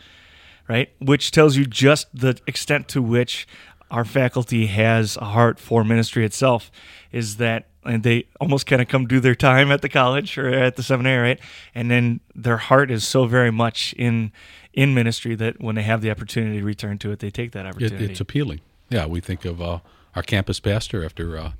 Right? 0.68 0.90
Which 0.98 1.30
tells 1.30 1.56
you 1.56 1.66
just 1.66 2.06
the 2.14 2.38
extent 2.46 2.88
to 2.88 3.02
which 3.02 3.46
our 3.90 4.04
faculty 4.04 4.66
has 4.66 5.16
a 5.18 5.26
heart 5.26 5.58
for 5.58 5.84
ministry 5.84 6.24
itself 6.24 6.70
is 7.12 7.36
that 7.36 7.68
and 7.84 8.02
they 8.02 8.26
almost 8.40 8.66
kind 8.66 8.80
of 8.80 8.88
come 8.88 9.06
do 9.06 9.20
their 9.20 9.34
time 9.34 9.70
at 9.70 9.82
the 9.82 9.88
college 9.88 10.38
or 10.38 10.48
at 10.48 10.76
the 10.76 10.82
seminary, 10.82 11.28
right? 11.28 11.40
And 11.74 11.90
then 11.90 12.20
their 12.34 12.56
heart 12.56 12.90
is 12.90 13.06
so 13.06 13.26
very 13.26 13.50
much 13.50 13.94
in 13.98 14.32
in 14.72 14.94
ministry 14.94 15.34
that 15.36 15.60
when 15.60 15.76
they 15.76 15.82
have 15.82 16.00
the 16.00 16.10
opportunity 16.10 16.58
to 16.58 16.64
return 16.64 16.98
to 16.98 17.12
it, 17.12 17.20
they 17.20 17.30
take 17.30 17.52
that 17.52 17.66
opportunity. 17.66 18.06
It, 18.06 18.10
it's 18.12 18.20
appealing. 18.20 18.60
Yeah, 18.88 19.06
we 19.06 19.20
think 19.20 19.44
of 19.44 19.62
uh, 19.62 19.78
our 20.16 20.22
campus 20.22 20.60
pastor 20.60 21.04
after 21.04 21.38
uh, 21.38 21.52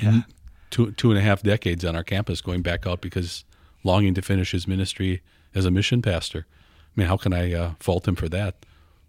yeah. 0.00 0.22
two 0.70 0.92
two 0.92 1.10
and 1.10 1.18
a 1.18 1.22
half 1.22 1.42
decades 1.42 1.84
on 1.84 1.96
our 1.96 2.04
campus, 2.04 2.40
going 2.40 2.62
back 2.62 2.86
out 2.86 3.00
because 3.00 3.44
longing 3.84 4.14
to 4.14 4.22
finish 4.22 4.52
his 4.52 4.66
ministry 4.66 5.22
as 5.54 5.64
a 5.64 5.70
mission 5.70 6.02
pastor. 6.02 6.46
I 6.96 7.00
mean, 7.00 7.08
how 7.08 7.16
can 7.16 7.32
I 7.32 7.52
uh, 7.52 7.72
fault 7.80 8.06
him 8.06 8.16
for 8.16 8.28
that? 8.28 8.54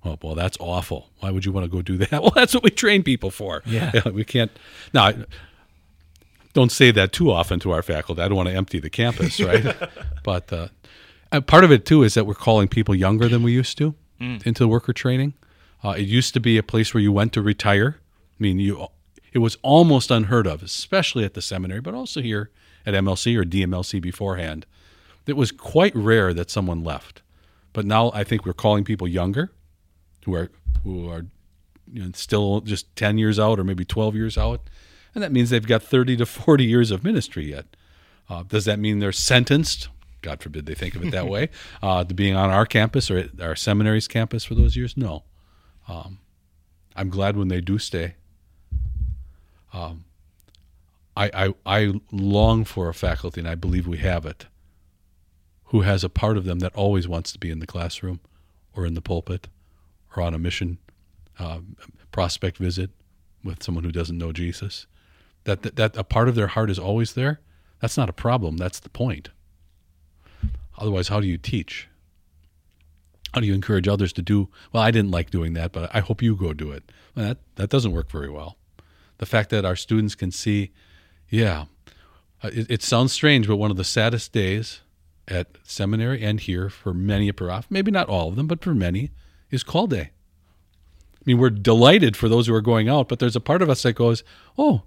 Well, 0.04 0.20
well, 0.22 0.36
that's 0.36 0.58
awful. 0.60 1.10
Why 1.20 1.32
would 1.32 1.46
you 1.46 1.52
want 1.52 1.66
to 1.66 1.70
go 1.70 1.82
do 1.82 1.98
that? 1.98 2.12
Well, 2.22 2.32
that's 2.36 2.54
what 2.54 2.64
we 2.64 2.70
train 2.70 3.04
people 3.04 3.32
for. 3.32 3.62
Yeah, 3.66 3.92
yeah 3.94 4.10
we 4.10 4.24
can't. 4.24 4.52
Now, 4.94 5.14
don't 6.54 6.72
say 6.72 6.92
that 6.92 7.12
too 7.12 7.32
often 7.32 7.60
to 7.62 7.72
our 7.72 7.82
faculty. 7.82 8.22
I 8.22 8.28
don't 8.28 8.38
want 8.38 8.50
to 8.50 8.56
empty 8.56 8.80
the 8.80 8.90
campus, 8.90 9.40
right? 9.42 9.76
but 10.24 10.52
uh, 10.54 11.42
part 11.42 11.64
of 11.64 11.72
it 11.72 11.86
too 11.86 12.04
is 12.04 12.14
that 12.14 12.26
we're 12.26 12.34
calling 12.34 12.68
people 12.68 12.96
younger 12.96 13.28
than 13.28 13.44
we 13.44 13.52
used 13.52 13.78
to 13.80 13.96
mm. 14.20 14.46
into 14.46 14.68
worker 14.68 14.94
training. 14.94 15.34
Uh, 15.84 15.92
it 15.92 16.04
used 16.04 16.34
to 16.34 16.40
be 16.40 16.58
a 16.58 16.64
place 16.64 16.94
where 16.94 17.02
you 17.02 17.12
went 17.12 17.34
to 17.34 17.42
retire. 17.42 17.98
I 18.00 18.44
mean, 18.44 18.60
you 18.60 18.88
it 19.34 19.40
was 19.40 19.58
almost 19.64 20.12
unheard 20.12 20.46
of, 20.46 20.62
especially 20.62 21.26
at 21.26 21.34
the 21.34 21.42
seminary, 21.42 21.82
but 21.82 21.96
also 21.96 22.22
here 22.22 22.52
at 22.86 22.94
MLC 22.94 23.36
or 23.36 23.44
DMLC 23.44 24.00
beforehand. 24.00 24.66
It 25.26 25.36
was 25.36 25.52
quite 25.52 25.96
rare 25.96 26.34
that 26.34 26.52
someone 26.52 26.84
left. 26.84 27.23
But 27.74 27.86
now 27.86 28.12
I 28.14 28.24
think 28.24 28.46
we're 28.46 28.54
calling 28.54 28.84
people 28.84 29.08
younger, 29.08 29.52
who 30.26 30.36
are 30.36 30.50
who 30.84 31.10
are 31.10 31.26
you 31.92 32.04
know, 32.04 32.12
still 32.14 32.62
just 32.62 32.96
ten 32.96 33.18
years 33.18 33.40
out 33.40 33.60
or 33.60 33.64
maybe 33.64 33.84
twelve 33.84 34.16
years 34.16 34.38
out, 34.38 34.62
and 35.16 35.24
that 35.24 35.32
means 35.32 35.50
they've 35.50 35.66
got 35.66 35.84
30 35.84 36.18
to 36.18 36.26
40 36.26 36.64
years 36.64 36.92
of 36.92 37.04
ministry 37.04 37.50
yet. 37.52 37.66
Uh, 38.30 38.44
does 38.44 38.66
that 38.66 38.80
mean 38.80 39.00
they're 39.00 39.12
sentenced? 39.12 39.90
God 40.22 40.42
forbid 40.42 40.66
they 40.66 40.74
think 40.74 40.96
of 40.96 41.04
it 41.04 41.12
that 41.12 41.28
way, 41.28 41.50
uh, 41.84 42.04
to 42.04 42.14
being 42.14 42.36
on 42.36 42.50
our 42.50 42.66
campus 42.66 43.12
or 43.12 43.30
our 43.42 43.56
seminary's 43.56 44.08
campus 44.08 44.46
for 44.46 44.56
those 44.56 44.76
years? 44.76 44.96
No. 44.96 45.24
Um, 45.88 46.20
I'm 46.96 47.10
glad 47.10 47.36
when 47.36 47.50
they 47.50 47.60
do 47.60 47.78
stay. 47.78 48.16
Um, 49.74 50.06
I, 51.16 51.30
I, 51.34 51.54
I 51.66 52.02
long 52.12 52.64
for 52.64 52.90
a 52.90 52.94
faculty, 52.94 53.42
and 53.42 53.48
I 53.48 53.56
believe 53.56 53.86
we 53.86 53.98
have 53.98 54.26
it, 54.26 54.46
who 55.74 55.82
has 55.82 56.06
a 56.06 56.10
part 56.10 56.38
of 56.38 56.46
them 56.46 56.60
that 56.60 56.74
always 56.76 57.10
wants 57.10 57.34
to 57.34 57.40
be 57.40 57.50
in 57.50 57.60
the 57.60 57.68
classroom 57.68 58.22
or 58.74 58.86
in 58.86 58.94
the 58.94 59.02
pulpit 59.02 59.50
or 60.16 60.24
on 60.24 60.34
a 60.34 60.40
mission 60.40 60.78
uh, 61.40 61.60
prospect 62.12 62.58
visit 62.58 62.92
with 63.44 63.62
someone 63.62 63.84
who 63.84 63.92
doesn't 63.92 64.18
know 64.18 64.32
Jesus 64.32 64.86
that, 65.44 65.62
that 65.64 65.76
that 65.76 65.98
a 65.98 66.04
part 66.04 66.30
of 66.30 66.36
their 66.36 66.48
heart 66.48 66.70
is 66.70 66.80
always 66.80 67.14
there, 67.14 67.40
that's 67.80 67.98
not 67.98 68.10
a 68.10 68.14
problem. 68.14 68.58
That's 68.58 68.80
the 68.80 68.90
point. 68.90 69.30
Otherwise, 70.78 71.10
how 71.10 71.20
do 71.20 71.28
you 71.28 71.38
teach? 71.38 71.88
How 73.34 73.42
do 73.42 73.48
you 73.48 73.54
encourage 73.54 73.88
others 73.88 74.14
to 74.14 74.22
do? 74.22 74.50
Well, 74.72 74.84
I 74.84 74.92
didn't 74.92 75.12
like 75.12 75.32
doing 75.32 75.54
that, 75.54 75.72
but 75.72 75.94
I 75.94 76.00
hope 76.00 76.22
you 76.22 76.36
go 76.36 76.54
do 76.54 76.72
it. 76.72 76.92
Well, 77.16 77.28
that 77.28 77.38
that 77.56 77.70
doesn't 77.70 77.92
work 77.92 78.10
very 78.10 78.30
well. 78.30 78.58
The 79.18 79.26
fact 79.26 79.50
that 79.50 79.66
our 79.66 79.76
students 79.76 80.16
can 80.16 80.32
see, 80.32 80.72
yeah, 81.30 81.66
uh, 82.44 82.50
it, 82.54 82.70
it 82.70 82.84
sounds 82.84 83.12
strange, 83.12 83.48
but 83.48 83.58
one 83.58 83.72
of 83.72 83.78
the 83.78 83.84
saddest 83.84 84.32
days 84.32 84.82
at 85.28 85.48
seminary 85.64 86.24
and 86.24 86.40
here 86.40 86.70
for 86.70 86.94
many 86.94 87.30
a 87.30 87.34
prof, 87.34 87.66
maybe 87.70 87.92
not 87.92 88.10
all 88.10 88.30
of 88.30 88.36
them, 88.36 88.48
but 88.48 88.64
for 88.64 88.74
many, 88.76 89.12
is 89.52 89.64
call 89.64 89.88
day. 89.88 90.12
I 91.16 91.24
mean, 91.26 91.38
we're 91.38 91.50
delighted 91.50 92.18
for 92.18 92.28
those 92.28 92.48
who 92.48 92.54
are 92.54 92.62
going 92.62 92.90
out, 92.90 93.08
but 93.08 93.20
there's 93.20 93.36
a 93.36 93.42
part 93.42 93.62
of 93.62 93.70
us 93.70 93.84
that 93.84 93.94
goes, 93.94 94.24
"Oh, 94.58 94.84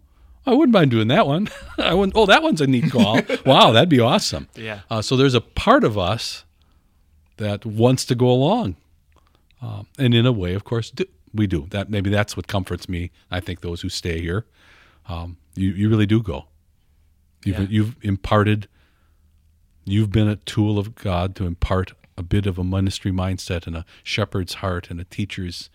I 0.47 0.55
wouldn't 0.55 0.72
mind 0.72 0.91
doing 0.91 1.09
that 1.09 1.26
one. 1.26 1.49
I 1.78 1.93
wouldn't. 1.93 2.16
Oh, 2.16 2.26
that 2.26 2.43
one's 2.43 2.61
a 2.61 2.66
neat 2.66 2.91
call. 2.91 3.20
wow, 3.47 3.72
that'd 3.72 3.89
be 3.89 4.01
awesome. 4.01 4.49
Yeah. 4.55 4.80
Uh, 4.89 5.03
so 5.03 5.16
there's 5.16 5.34
a 5.34 5.41
part 5.41 5.82
of 5.82 5.99
us 5.99 6.45
that 7.39 7.66
wants 7.66 8.05
to 8.07 8.14
go 8.14 8.30
along, 8.30 8.76
um, 9.61 9.87
and 9.99 10.14
in 10.14 10.24
a 10.24 10.32
way, 10.32 10.55
of 10.55 10.64
course, 10.64 10.91
do, 10.91 11.05
we 11.34 11.47
do. 11.47 11.66
That 11.70 11.91
maybe 11.91 12.11
that's 12.11 12.37
what 12.37 12.47
comforts 12.47 12.89
me. 12.89 13.11
I 13.30 13.41
think 13.41 13.61
those 13.61 13.80
who 13.80 13.89
stay 13.89 14.20
here, 14.20 14.47
um, 15.09 15.37
you 15.55 15.70
you 15.70 15.89
really 15.89 16.07
do 16.07 16.22
go. 16.22 16.47
You've 17.45 17.59
yeah. 17.59 17.66
you've 17.68 17.97
imparted. 18.03 18.68
You've 19.89 20.11
been 20.11 20.28
a 20.28 20.37
tool 20.37 20.80
of 20.80 20.97
God 20.97 21.37
to 21.37 21.47
impart 21.47 21.93
a 22.18 22.22
bit 22.22 22.47
of 22.47 22.59
a 22.59 22.64
ministry 22.64 23.12
mindset 23.12 23.68
and 23.68 23.76
a 23.76 23.87
shepherd's 24.03 24.55
heart 24.55 24.91
and 24.91 25.01
a 25.01 25.05
teacher's 25.05 25.70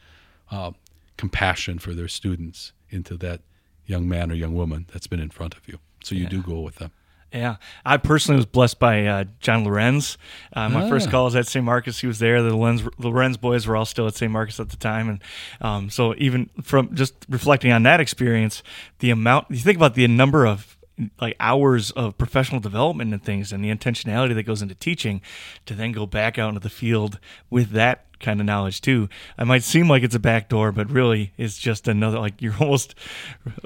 uh, 0.52 0.72
compassion 1.16 1.80
for 1.80 1.94
their 1.94 2.10
students 2.10 2.74
into 2.90 3.16
that 3.18 3.40
young 3.86 4.10
man 4.10 4.30
or 4.30 4.36
young 4.36 4.54
woman 4.54 4.86
that's 4.92 5.08
been 5.08 5.22
in 5.22 5.30
front 5.30 5.56
of 5.56 5.66
you. 5.66 5.80
So 6.04 6.14
you 6.14 6.24
yeah. 6.24 6.30
do 6.30 6.42
go 6.42 6.60
with 6.60 6.76
them. 6.76 6.92
Yeah, 7.34 7.56
I 7.86 7.96
personally 7.96 8.36
was 8.36 8.46
blessed 8.46 8.78
by 8.78 9.06
uh, 9.06 9.24
John 9.40 9.64
Lorenz. 9.64 10.18
Uh, 10.52 10.68
my 10.68 10.84
ah. 10.84 10.90
first 10.90 11.10
call 11.10 11.26
was 11.26 11.36
at 11.38 11.48
St. 11.48 11.64
Marcus. 11.64 12.02
He 12.02 12.08
was 12.08 12.20
there. 12.20 12.42
The 12.44 12.54
Lorenz, 12.54 12.84
Lorenz 12.98 13.38
boys 13.38 13.66
were 13.66 13.78
all 13.78 13.86
still 13.86 14.06
at 14.08 14.16
St. 14.16 14.30
Marcus 14.30 14.60
at 14.60 14.68
the 14.68 14.76
time, 14.76 15.08
and 15.08 15.24
um, 15.62 15.90
so 15.90 16.14
even 16.18 16.50
from 16.62 16.94
just 16.94 17.14
reflecting 17.30 17.72
on 17.72 17.84
that 17.84 18.02
experience, 18.02 18.64
the 19.00 19.12
amount 19.12 19.50
you 19.50 19.60
think 19.60 19.78
about 19.78 19.94
the 19.94 20.06
number 20.10 20.46
of 20.46 20.78
like 21.20 21.36
hours 21.40 21.92
of 21.92 22.18
professional 22.18 22.60
development 22.60 23.14
and 23.14 23.24
things 23.24 23.52
and 23.52 23.64
the 23.64 23.70
intentionality 23.70 24.34
that 24.36 24.44
goes 24.44 24.62
into 24.62 24.76
teaching 24.76 25.22
to 25.66 25.74
then 25.74 25.92
go 25.92 26.06
back 26.06 26.38
out 26.38 26.50
into 26.50 26.60
the 26.60 26.70
field 26.70 27.20
with 27.50 27.72
that 27.72 28.06
kind 28.20 28.40
of 28.40 28.46
knowledge 28.46 28.82
too. 28.82 29.10
It 29.38 29.46
might 29.46 29.64
seem 29.64 29.90
like 29.90 30.04
it's 30.04 30.16
a 30.16 30.20
back 30.20 30.50
door, 30.50 30.72
but 30.72 30.90
really 30.90 31.34
it's 31.38 31.58
just 31.58 31.88
another 31.88 32.20
like 32.20 32.42
you're 32.42 32.56
almost 32.60 32.96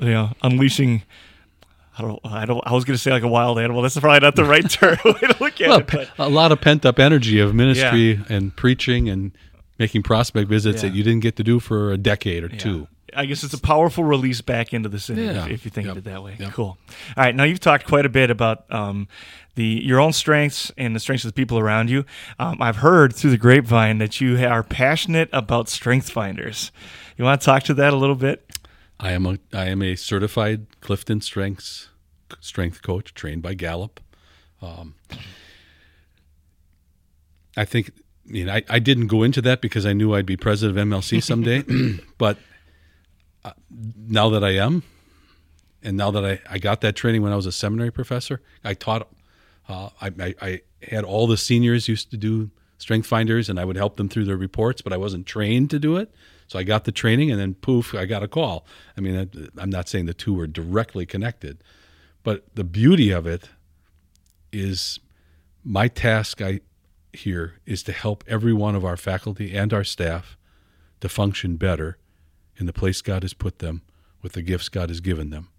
you 0.01 0.09
know 0.09 0.31
unleashing 0.41 1.03
I 1.97 2.01
don't, 2.01 2.19
I 2.25 2.45
don't. 2.45 2.61
I 2.65 2.73
was 2.73 2.83
going 2.83 2.95
to 2.95 3.01
say 3.01 3.11
like 3.11 3.23
a 3.23 3.27
wild 3.27 3.57
animal. 3.57 3.81
That's 3.81 3.97
probably 3.97 4.19
not 4.19 4.35
the 4.35 4.43
right 4.45 4.69
term 4.69 4.97
way 5.05 5.13
to 5.13 5.35
look 5.39 5.61
at 5.61 5.69
well, 5.69 5.79
it. 5.79 5.87
But. 5.87 6.09
A 6.19 6.29
lot 6.29 6.51
of 6.51 6.59
pent 6.59 6.85
up 6.85 6.99
energy 6.99 7.39
of 7.39 7.55
ministry 7.55 8.13
yeah. 8.13 8.23
and 8.29 8.55
preaching 8.55 9.07
and 9.07 9.31
making 9.79 10.03
prospect 10.03 10.49
visits 10.49 10.83
yeah. 10.83 10.89
that 10.89 10.95
you 10.95 11.03
didn't 11.03 11.21
get 11.21 11.37
to 11.37 11.43
do 11.43 11.59
for 11.59 11.91
a 11.91 11.97
decade 11.97 12.43
or 12.43 12.49
yeah. 12.51 12.57
two. 12.57 12.87
I 13.15 13.25
guess 13.25 13.43
it's 13.43 13.53
a 13.53 13.59
powerful 13.59 14.03
release 14.03 14.41
back 14.41 14.73
into 14.73 14.89
the 14.89 14.99
city 14.99 15.23
yeah. 15.23 15.45
if, 15.45 15.51
if, 15.51 15.65
you 15.65 15.71
think 15.71 15.87
yep. 15.87 15.97
of 15.97 16.05
it 16.05 16.09
that 16.09 16.23
way. 16.23 16.35
Yep. 16.39 16.53
Cool. 16.53 16.77
All 17.17 17.23
right, 17.23 17.35
now 17.35 17.43
you've 17.43 17.59
talked 17.59 17.87
quite 17.87 18.05
a 18.05 18.09
bit 18.09 18.29
about 18.29 18.71
um, 18.71 19.07
the 19.55 19.81
your 19.83 19.99
own 19.99 20.13
strengths 20.13 20.71
and 20.77 20.95
the 20.95 20.99
strengths 20.99 21.25
of 21.25 21.29
the 21.29 21.33
people 21.33 21.57
around 21.57 21.89
you. 21.89 22.05
Um, 22.39 22.61
I've 22.61 22.77
heard 22.77 23.15
through 23.15 23.31
the 23.31 23.37
grapevine 23.37 23.97
that 23.97 24.21
you 24.21 24.45
are 24.45 24.63
passionate 24.63 25.29
about 25.33 25.69
strength 25.69 26.09
finders. 26.09 26.71
You 27.17 27.25
want 27.25 27.41
to 27.41 27.45
talk 27.45 27.63
to 27.63 27.73
that 27.75 27.93
a 27.93 27.95
little 27.95 28.15
bit? 28.15 28.51
I 28.99 29.11
am 29.11 29.25
a 29.25 29.37
I 29.53 29.65
am 29.65 29.81
a 29.81 29.95
certified 29.95 30.67
Clifton 30.81 31.21
Strengths 31.21 31.89
strength 32.39 32.81
coach 32.81 33.13
trained 33.13 33.41
by 33.41 33.53
Gallup. 33.53 33.99
Um, 34.61 34.95
I 37.57 37.65
think 37.65 37.91
I 38.27 38.31
mean 38.31 38.49
I, 38.49 38.63
I 38.69 38.79
didn't 38.79 39.07
go 39.07 39.23
into 39.23 39.41
that 39.43 39.61
because 39.61 39.85
I 39.85 39.93
knew 39.93 40.13
I'd 40.13 40.25
be 40.25 40.37
president 40.37 40.77
of 40.77 40.87
MLC 40.87 41.21
someday, 41.21 41.63
but 42.17 42.37
uh, 43.45 43.51
now 44.07 44.29
that 44.29 44.43
I 44.43 44.51
am, 44.55 44.83
and 45.83 45.95
now 45.95 46.09
that 46.11 46.25
I, 46.25 46.41
I 46.49 46.57
got 46.57 46.81
that 46.81 46.95
training 46.95 47.21
when 47.21 47.31
I 47.31 47.35
was 47.35 47.45
a 47.45 47.51
seminary 47.51 47.91
professor, 47.91 48.41
I 48.63 48.73
taught. 48.73 49.07
Uh, 49.69 49.89
I, 50.01 50.11
I, 50.19 50.35
I 50.41 50.61
had 50.81 51.03
all 51.03 51.27
the 51.27 51.37
seniors 51.37 51.87
used 51.87 52.11
to 52.11 52.17
do 52.17 52.49
strength 52.79 53.07
finders, 53.07 53.47
and 53.49 53.59
I 53.59 53.65
would 53.65 53.77
help 53.77 53.97
them 53.97 54.09
through 54.09 54.25
their 54.25 54.37
reports, 54.37 54.81
but 54.81 54.93
I 54.93 54.97
wasn't 54.97 55.25
trained 55.25 55.69
to 55.69 55.79
do 55.79 55.95
it. 55.95 56.13
So 56.47 56.59
I 56.59 56.63
got 56.63 56.85
the 56.85 56.91
training, 56.91 57.31
and 57.31 57.39
then 57.39 57.53
poof, 57.53 57.93
I 57.93 58.05
got 58.05 58.23
a 58.23 58.27
call. 58.27 58.65
I 58.97 59.01
mean, 59.01 59.49
I'm 59.57 59.69
not 59.69 59.87
saying 59.87 60.05
the 60.05 60.13
two 60.13 60.33
were 60.33 60.47
directly 60.47 61.05
connected, 61.05 61.63
but 62.23 62.55
the 62.55 62.63
beauty 62.63 63.11
of 63.11 63.25
it 63.27 63.49
is 64.51 64.99
my 65.63 65.87
task 65.87 66.41
I 66.41 66.61
here 67.13 67.55
is 67.65 67.81
to 67.83 67.91
help 67.91 68.23
every 68.27 68.53
one 68.53 68.75
of 68.75 68.83
our 68.83 68.97
faculty 68.97 69.55
and 69.55 69.73
our 69.73 69.83
staff 69.83 70.37
to 71.01 71.09
function 71.09 71.55
better 71.55 71.97
in 72.57 72.65
the 72.65 72.73
place 72.73 73.01
God 73.01 73.23
has 73.23 73.33
put 73.33 73.59
them 73.59 73.81
with 74.21 74.33
the 74.33 74.41
gifts 74.41 74.69
God 74.69 74.89
has 74.89 75.01
given 75.01 75.29
them. 75.29 75.49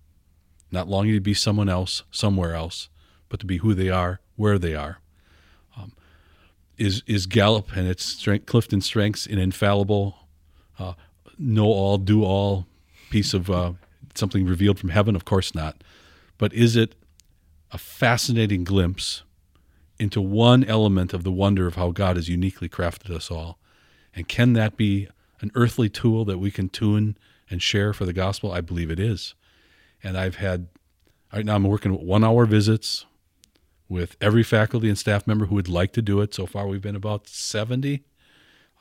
Not 0.71 0.89
longing 0.89 1.15
to 1.15 1.21
be 1.21 1.35
someone 1.35 1.69
else, 1.69 2.03
somewhere 2.11 2.55
else, 2.55 2.89
but 3.29 3.41
to 3.41 3.47
be 3.47 3.59
who 3.59 3.75
they 3.75 3.89
are, 3.89 4.21
where 4.37 4.59
they 4.59 4.75
are. 4.75 4.99
Um, 5.77 5.93
is 6.77 7.03
is 7.07 7.27
Gallup 7.27 7.77
and 7.77 7.87
its 7.87 8.05
strength, 8.05 8.47
Clifton 8.47 8.81
strengths 8.81 9.27
an 9.27 9.39
infallible, 9.39 10.17
uh, 10.79 10.95
know 11.39 11.67
all, 11.67 11.99
do 11.99 12.25
all 12.25 12.67
piece 13.11 13.35
of 13.35 13.51
uh, 13.51 13.73
something 14.15 14.47
revealed 14.47 14.79
from 14.79 14.91
heaven? 14.91 15.15
Of 15.15 15.25
course 15.25 15.55
not. 15.55 15.83
But 16.39 16.53
is 16.53 16.77
it 16.77 16.95
a 17.73 17.79
fascinating 17.79 18.65
glimpse 18.65 19.23
into 19.99 20.21
one 20.21 20.65
element 20.65 21.13
of 21.15 21.25
the 21.25 21.33
wonder 21.33 21.67
of 21.67 21.77
how 21.77 21.91
God 21.91 22.17
has 22.17 22.29
uniquely 22.29 22.69
crafted 22.69 23.11
us 23.11 23.31
all? 23.31 23.59
And 24.15 24.29
can 24.29 24.55
that 24.55 24.77
be 24.77 25.09
an 25.41 25.51
earthly 25.55 25.89
tool 25.89 26.25
that 26.25 26.39
we 26.39 26.51
can 26.51 26.69
tune 26.69 27.17
and 27.51 27.63
share 27.63 27.93
for 27.93 28.05
the 28.05 28.13
gospel? 28.13 28.53
I 28.53 28.61
believe 28.61 28.91
it 28.91 29.01
is. 29.01 29.35
And 30.03 30.17
I've 30.17 30.37
had, 30.37 30.69
right 31.33 31.45
now, 31.45 31.57
I'm 31.57 31.65
working 31.65 31.93
one 31.93 32.25
hour 32.25 32.47
visits 32.47 33.07
with 33.89 34.17
every 34.21 34.43
faculty 34.43 34.89
and 34.89 34.99
staff 34.99 35.27
member 35.27 35.47
who 35.47 35.55
would 35.55 35.69
like 35.69 35.93
to 35.93 36.03
do 36.03 36.21
it. 36.21 36.35
So 36.35 36.47
far, 36.47 36.67
we've 36.67 36.83
been 36.83 36.97
about 36.97 37.29
70. 37.29 38.03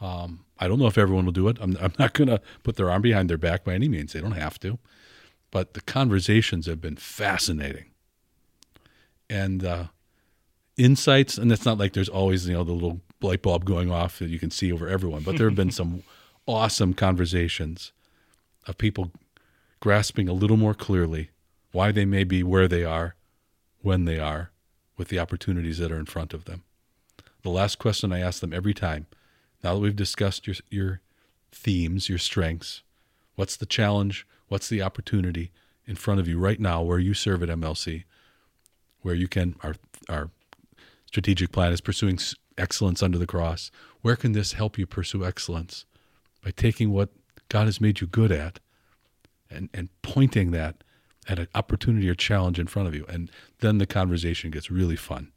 Um, 0.01 0.45
I 0.57 0.67
don't 0.67 0.79
know 0.79 0.87
if 0.87 0.97
everyone 0.97 1.25
will 1.25 1.31
do 1.31 1.47
it. 1.47 1.57
I'm, 1.59 1.77
I'm 1.79 1.93
not 1.99 2.13
going 2.13 2.27
to 2.27 2.41
put 2.63 2.75
their 2.75 2.89
arm 2.89 3.01
behind 3.01 3.29
their 3.29 3.37
back 3.37 3.63
by 3.63 3.73
any 3.73 3.87
means. 3.87 4.13
They 4.13 4.21
don't 4.21 4.31
have 4.31 4.59
to. 4.59 4.79
But 5.51 5.73
the 5.73 5.81
conversations 5.81 6.65
have 6.65 6.81
been 6.81 6.95
fascinating. 6.95 7.85
And 9.29 9.63
uh, 9.63 9.85
insights, 10.77 11.37
and 11.37 11.51
it's 11.51 11.65
not 11.65 11.77
like 11.77 11.93
there's 11.93 12.09
always, 12.09 12.47
you 12.47 12.53
know, 12.53 12.63
the 12.63 12.73
little 12.73 13.01
light 13.21 13.41
bulb 13.41 13.65
going 13.65 13.91
off 13.91 14.19
that 14.19 14.29
you 14.29 14.39
can 14.39 14.51
see 14.51 14.71
over 14.71 14.87
everyone, 14.87 15.23
but 15.23 15.37
there 15.37 15.47
have 15.47 15.55
been 15.55 15.71
some 15.71 16.03
awesome 16.47 16.93
conversations 16.93 17.91
of 18.67 18.77
people 18.77 19.11
grasping 19.79 20.27
a 20.27 20.33
little 20.33 20.57
more 20.57 20.73
clearly 20.73 21.29
why 21.71 21.91
they 21.91 22.05
may 22.05 22.23
be 22.23 22.41
where 22.41 22.67
they 22.67 22.83
are, 22.83 23.15
when 23.81 24.05
they 24.05 24.19
are, 24.19 24.51
with 24.97 25.09
the 25.09 25.19
opportunities 25.19 25.77
that 25.77 25.91
are 25.91 25.99
in 25.99 26.05
front 26.05 26.33
of 26.33 26.45
them. 26.45 26.63
The 27.43 27.49
last 27.49 27.79
question 27.79 28.11
I 28.11 28.21
ask 28.21 28.39
them 28.39 28.53
every 28.53 28.73
time, 28.73 29.07
now 29.63 29.73
that 29.73 29.79
we've 29.79 29.95
discussed 29.95 30.47
your, 30.47 30.55
your 30.69 31.01
themes, 31.51 32.09
your 32.09 32.17
strengths, 32.17 32.81
what's 33.35 33.57
the 33.57 33.65
challenge, 33.65 34.25
what's 34.47 34.69
the 34.69 34.81
opportunity 34.81 35.51
in 35.85 35.95
front 35.95 36.19
of 36.19 36.27
you 36.27 36.39
right 36.39 36.59
now 36.59 36.81
where 36.81 36.99
you 36.99 37.13
serve 37.13 37.43
at 37.43 37.49
MLC, 37.49 38.05
where 39.01 39.15
you 39.15 39.27
can, 39.27 39.55
our, 39.61 39.75
our 40.09 40.29
strategic 41.05 41.51
plan 41.51 41.71
is 41.71 41.81
pursuing 41.81 42.17
excellence 42.57 43.03
under 43.03 43.17
the 43.17 43.27
cross. 43.27 43.69
Where 44.01 44.15
can 44.15 44.31
this 44.31 44.53
help 44.53 44.77
you 44.77 44.85
pursue 44.85 45.25
excellence? 45.25 45.85
By 46.45 46.51
taking 46.51 46.91
what 46.91 47.09
God 47.49 47.65
has 47.65 47.81
made 47.81 48.01
you 48.01 48.07
good 48.07 48.31
at 48.31 48.59
and, 49.49 49.67
and 49.73 49.89
pointing 50.03 50.51
that 50.51 50.83
at 51.27 51.39
an 51.39 51.47
opportunity 51.55 52.07
or 52.07 52.13
challenge 52.13 52.59
in 52.59 52.67
front 52.67 52.87
of 52.87 52.93
you. 52.93 53.03
And 53.09 53.31
then 53.59 53.79
the 53.79 53.87
conversation 53.87 54.51
gets 54.51 54.69
really 54.69 54.95
fun 54.95 55.31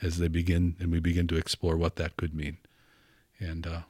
as 0.00 0.16
they 0.16 0.28
begin 0.28 0.74
and 0.80 0.90
we 0.90 1.00
begin 1.00 1.26
to 1.28 1.36
explore 1.36 1.76
what 1.76 1.96
that 1.96 2.16
could 2.16 2.34
mean. 2.34 2.56
And 3.38 3.66
uh, 3.66 3.80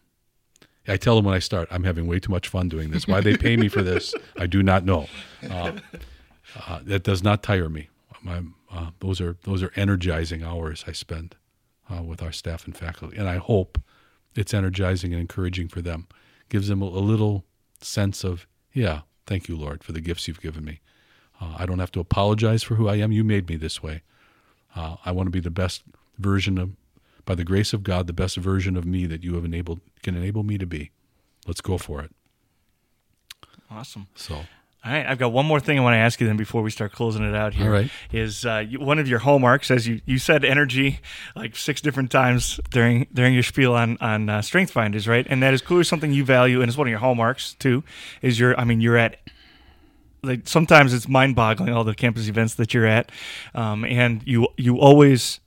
I 0.88 0.96
tell 0.96 1.14
them 1.14 1.24
when 1.24 1.34
I 1.34 1.38
start, 1.38 1.68
I'm 1.70 1.84
having 1.84 2.08
way 2.08 2.18
too 2.18 2.32
much 2.32 2.48
fun 2.48 2.68
doing 2.68 2.90
this. 2.90 3.06
Why 3.06 3.20
they 3.20 3.36
pay 3.36 3.56
me 3.56 3.68
for 3.68 3.82
this, 3.82 4.12
I 4.36 4.46
do 4.46 4.62
not 4.62 4.84
know. 4.84 5.06
Uh, 5.48 5.72
uh, 6.66 6.80
that 6.82 7.04
does 7.04 7.22
not 7.22 7.42
tire 7.42 7.68
me. 7.68 7.88
My, 8.22 8.42
uh, 8.72 8.90
those 8.98 9.20
are 9.20 9.36
those 9.42 9.62
are 9.62 9.70
energizing 9.76 10.42
hours 10.42 10.84
I 10.86 10.92
spend 10.92 11.36
uh, 11.88 12.02
with 12.02 12.22
our 12.22 12.32
staff 12.32 12.66
and 12.66 12.76
faculty, 12.76 13.16
and 13.16 13.28
I 13.28 13.36
hope 13.36 13.78
it's 14.36 14.54
energizing 14.54 15.12
and 15.12 15.20
encouraging 15.20 15.68
for 15.68 15.80
them. 15.80 16.06
Gives 16.48 16.68
them 16.68 16.82
a, 16.82 16.86
little 16.86 17.44
sense 17.80 18.22
of, 18.22 18.46
yeah, 18.72 19.00
thank 19.26 19.48
you, 19.48 19.56
Lord, 19.56 19.82
for 19.82 19.92
the 19.92 20.00
gifts 20.00 20.28
you've 20.28 20.40
given 20.40 20.64
me. 20.64 20.80
Uh, 21.40 21.56
I 21.58 21.66
don't 21.66 21.80
have 21.80 21.92
to 21.92 22.00
apologize 22.00 22.62
for 22.62 22.76
who 22.76 22.88
I 22.88 22.96
am. 22.96 23.12
You 23.12 23.24
made 23.24 23.48
me 23.48 23.56
this 23.56 23.82
way. 23.82 24.02
Uh, 24.74 24.96
I 25.04 25.12
want 25.12 25.26
to 25.26 25.30
be 25.32 25.40
the 25.40 25.50
best 25.50 25.82
version 26.18 26.58
of, 26.58 26.70
by 27.24 27.34
the 27.34 27.44
grace 27.44 27.72
of 27.72 27.82
God, 27.82 28.06
the 28.06 28.12
best 28.12 28.36
version 28.36 28.76
of 28.76 28.84
me 28.84 29.06
that 29.06 29.24
you 29.24 29.34
have 29.34 29.44
enabled 29.44 29.80
can 30.02 30.16
enable 30.16 30.44
me 30.44 30.56
to 30.58 30.66
be. 30.66 30.90
Let's 31.46 31.60
go 31.60 31.78
for 31.78 32.00
it. 32.02 32.12
Awesome. 33.70 34.06
So. 34.14 34.44
All 34.86 34.92
right, 34.92 35.04
I've 35.04 35.18
got 35.18 35.32
one 35.32 35.46
more 35.46 35.58
thing 35.58 35.80
I 35.80 35.82
want 35.82 35.94
to 35.94 35.98
ask 35.98 36.20
you 36.20 36.28
then 36.28 36.36
before 36.36 36.62
we 36.62 36.70
start 36.70 36.92
closing 36.92 37.28
it 37.28 37.34
out 37.34 37.54
here. 37.54 37.66
All 37.66 37.72
right. 37.72 37.90
Is 38.12 38.46
uh, 38.46 38.64
one 38.78 39.00
of 39.00 39.08
your 39.08 39.18
hallmarks, 39.18 39.68
as 39.68 39.88
you, 39.88 40.00
you 40.04 40.18
said, 40.18 40.44
energy 40.44 41.00
like 41.34 41.56
six 41.56 41.80
different 41.80 42.12
times 42.12 42.60
during 42.70 43.08
during 43.12 43.34
your 43.34 43.42
spiel 43.42 43.74
on 43.74 43.98
on 44.00 44.28
uh, 44.28 44.42
Strength 44.42 44.70
Finders, 44.70 45.08
right? 45.08 45.26
And 45.28 45.42
that 45.42 45.52
is 45.52 45.60
clearly 45.60 45.82
something 45.82 46.12
you 46.12 46.24
value, 46.24 46.60
and 46.60 46.68
it's 46.68 46.78
one 46.78 46.86
of 46.86 46.90
your 46.90 47.00
hallmarks 47.00 47.54
too. 47.54 47.82
Is 48.22 48.38
your, 48.38 48.58
I 48.60 48.62
mean, 48.62 48.80
you're 48.80 48.96
at 48.96 49.18
like 50.22 50.46
sometimes 50.46 50.94
it's 50.94 51.08
mind-boggling 51.08 51.72
all 51.72 51.82
the 51.82 51.94
campus 51.94 52.28
events 52.28 52.54
that 52.54 52.72
you're 52.72 52.86
at, 52.86 53.10
um, 53.56 53.84
and 53.84 54.22
you 54.24 54.46
you 54.56 54.78
always, 54.78 55.40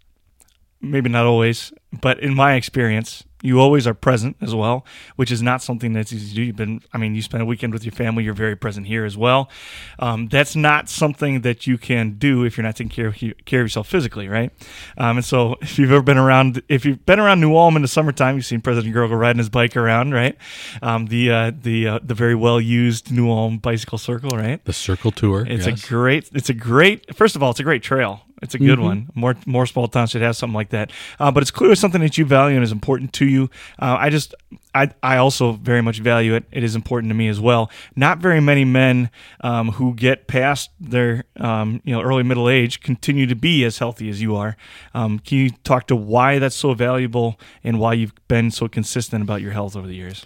maybe 0.82 1.08
not 1.08 1.26
always, 1.26 1.72
but 2.02 2.20
in 2.20 2.36
my 2.36 2.56
experience, 2.56 3.24
you 3.42 3.60
always 3.60 3.88
are 3.88 3.94
present 3.94 4.36
as 4.42 4.54
well, 4.54 4.86
which 5.16 5.32
is 5.32 5.42
not 5.42 5.62
something 5.62 5.94
that's 5.94 6.12
easy 6.12 6.30
to 6.30 6.36
do. 6.36 6.42
You've 6.44 6.56
been, 6.58 6.82
I 6.94 6.98
mean, 6.98 7.16
you 7.16 7.22
spend 7.22 7.42
a 7.42 7.46
weekend 7.46 7.74
with 7.74 7.86
your 7.86 7.92
family, 7.94 8.24
you're 8.24 8.34
very 8.34 8.56
present 8.56 8.88
here 8.88 9.06
as 9.06 9.16
well. 9.16 9.50
Um, 9.98 10.28
that's 10.28 10.56
not 10.56 10.90
something 10.90 11.42
that 11.42 11.66
you 11.66 11.78
can 11.78 12.18
do 12.18 12.44
if 12.44 12.58
you're 12.58 12.66
not 12.66 12.76
taking 12.76 12.90
care 12.90 13.08
of, 13.08 13.16
care 13.46 13.62
of 13.62 13.66
yourself 13.66 13.88
physically, 13.88 14.28
right? 14.28 14.52
Um, 14.98 15.18
and 15.18 15.26
so, 15.26 15.56
if 15.62 15.80
you've 15.80 15.92
ever 15.92 16.02
been 16.02 16.18
around, 16.18 16.62
if 16.68 16.86
you've 16.86 17.06
been 17.06 17.20
around 17.20 17.40
New 17.40 17.56
Ulm 17.56 17.76
in 17.76 17.82
the 17.82 17.88
summertime, 17.88 18.36
you've 18.36 18.46
seen 18.46 18.62
President 18.62 18.94
Gurgel 18.96 19.18
riding 19.20 19.38
his 19.38 19.50
bike 19.50 19.78
around, 19.78 20.14
right? 20.14 20.38
Um, 20.82 21.08
the 21.08 21.32
uh, 21.32 21.52
the 21.62 21.88
uh, 21.88 22.00
the 22.04 22.14
very 22.14 22.36
well 22.36 22.60
used 22.60 23.12
New 23.12 23.30
Ulm 23.30 23.58
bicycle 23.58 23.98
circle, 23.98 24.32
right? 24.38 24.64
The 24.66 24.74
circle 24.74 25.12
tour. 25.12 25.46
It's 25.48 25.66
yes. 25.66 25.84
a 25.84 25.88
great. 25.88 26.30
It's 26.34 26.50
a 26.50 26.54
great. 26.54 27.16
First 27.16 27.36
of 27.36 27.44
all, 27.44 27.52
it's 27.52 27.60
a 27.60 27.64
great 27.64 27.84
trail. 27.84 28.22
It's 28.42 28.56
a 28.56 28.58
good 28.58 28.80
Mm-hmm. 28.80 28.84
one. 28.86 29.10
More 29.16 29.36
more 29.46 29.66
small 29.66 29.88
towns 29.90 30.12
should 30.12 30.22
have 30.22 30.36
something 30.38 30.56
like 30.56 30.70
that. 30.70 30.92
Uh, 31.20 31.30
but 31.30 31.44
it's 31.44 31.52
clearly 31.52 31.76
something 31.76 32.00
that 32.00 32.18
you 32.18 32.24
value 32.24 32.56
and 32.56 32.64
is 32.64 32.72
important 32.72 33.12
to 33.14 33.26
you. 33.30 33.50
Uh, 33.80 33.98
I 34.00 34.10
just 34.10 34.36
I 34.74 34.92
I 35.02 35.18
also 35.18 35.54
very 35.54 35.82
much 35.82 36.00
value 36.00 36.36
it. 36.36 36.46
It 36.52 36.64
is 36.64 36.76
important 36.76 37.10
to 37.12 37.14
me 37.14 37.28
as 37.28 37.40
well. 37.40 37.72
Not 37.96 38.20
very 38.20 38.40
many 38.40 38.66
men 38.66 39.10
um, 39.42 39.72
who 39.72 39.94
get 39.94 40.28
past 40.28 40.72
their 40.80 41.24
um, 41.38 41.82
you 41.84 41.94
know 41.94 42.02
early 42.02 42.24
middle 42.24 42.50
age 42.50 42.82
continue 42.82 43.26
to 43.28 43.36
be 43.36 43.64
as 43.64 43.78
healthy 43.78 44.10
as 44.10 44.22
you 44.22 44.36
are. 44.36 44.58
Um, 44.94 45.20
can 45.20 45.38
you 45.38 45.50
talk 45.64 45.88
to 45.88 45.96
why 45.96 46.40
that's 46.40 46.56
so 46.56 46.74
valuable 46.74 47.40
and 47.64 47.80
why 47.80 47.94
you've 47.94 48.14
been 48.28 48.52
so 48.52 48.68
consistent 48.68 49.24
about 49.24 49.42
your 49.42 49.52
health 49.52 49.76
over 49.76 49.88
the 49.88 49.96
years? 49.96 50.26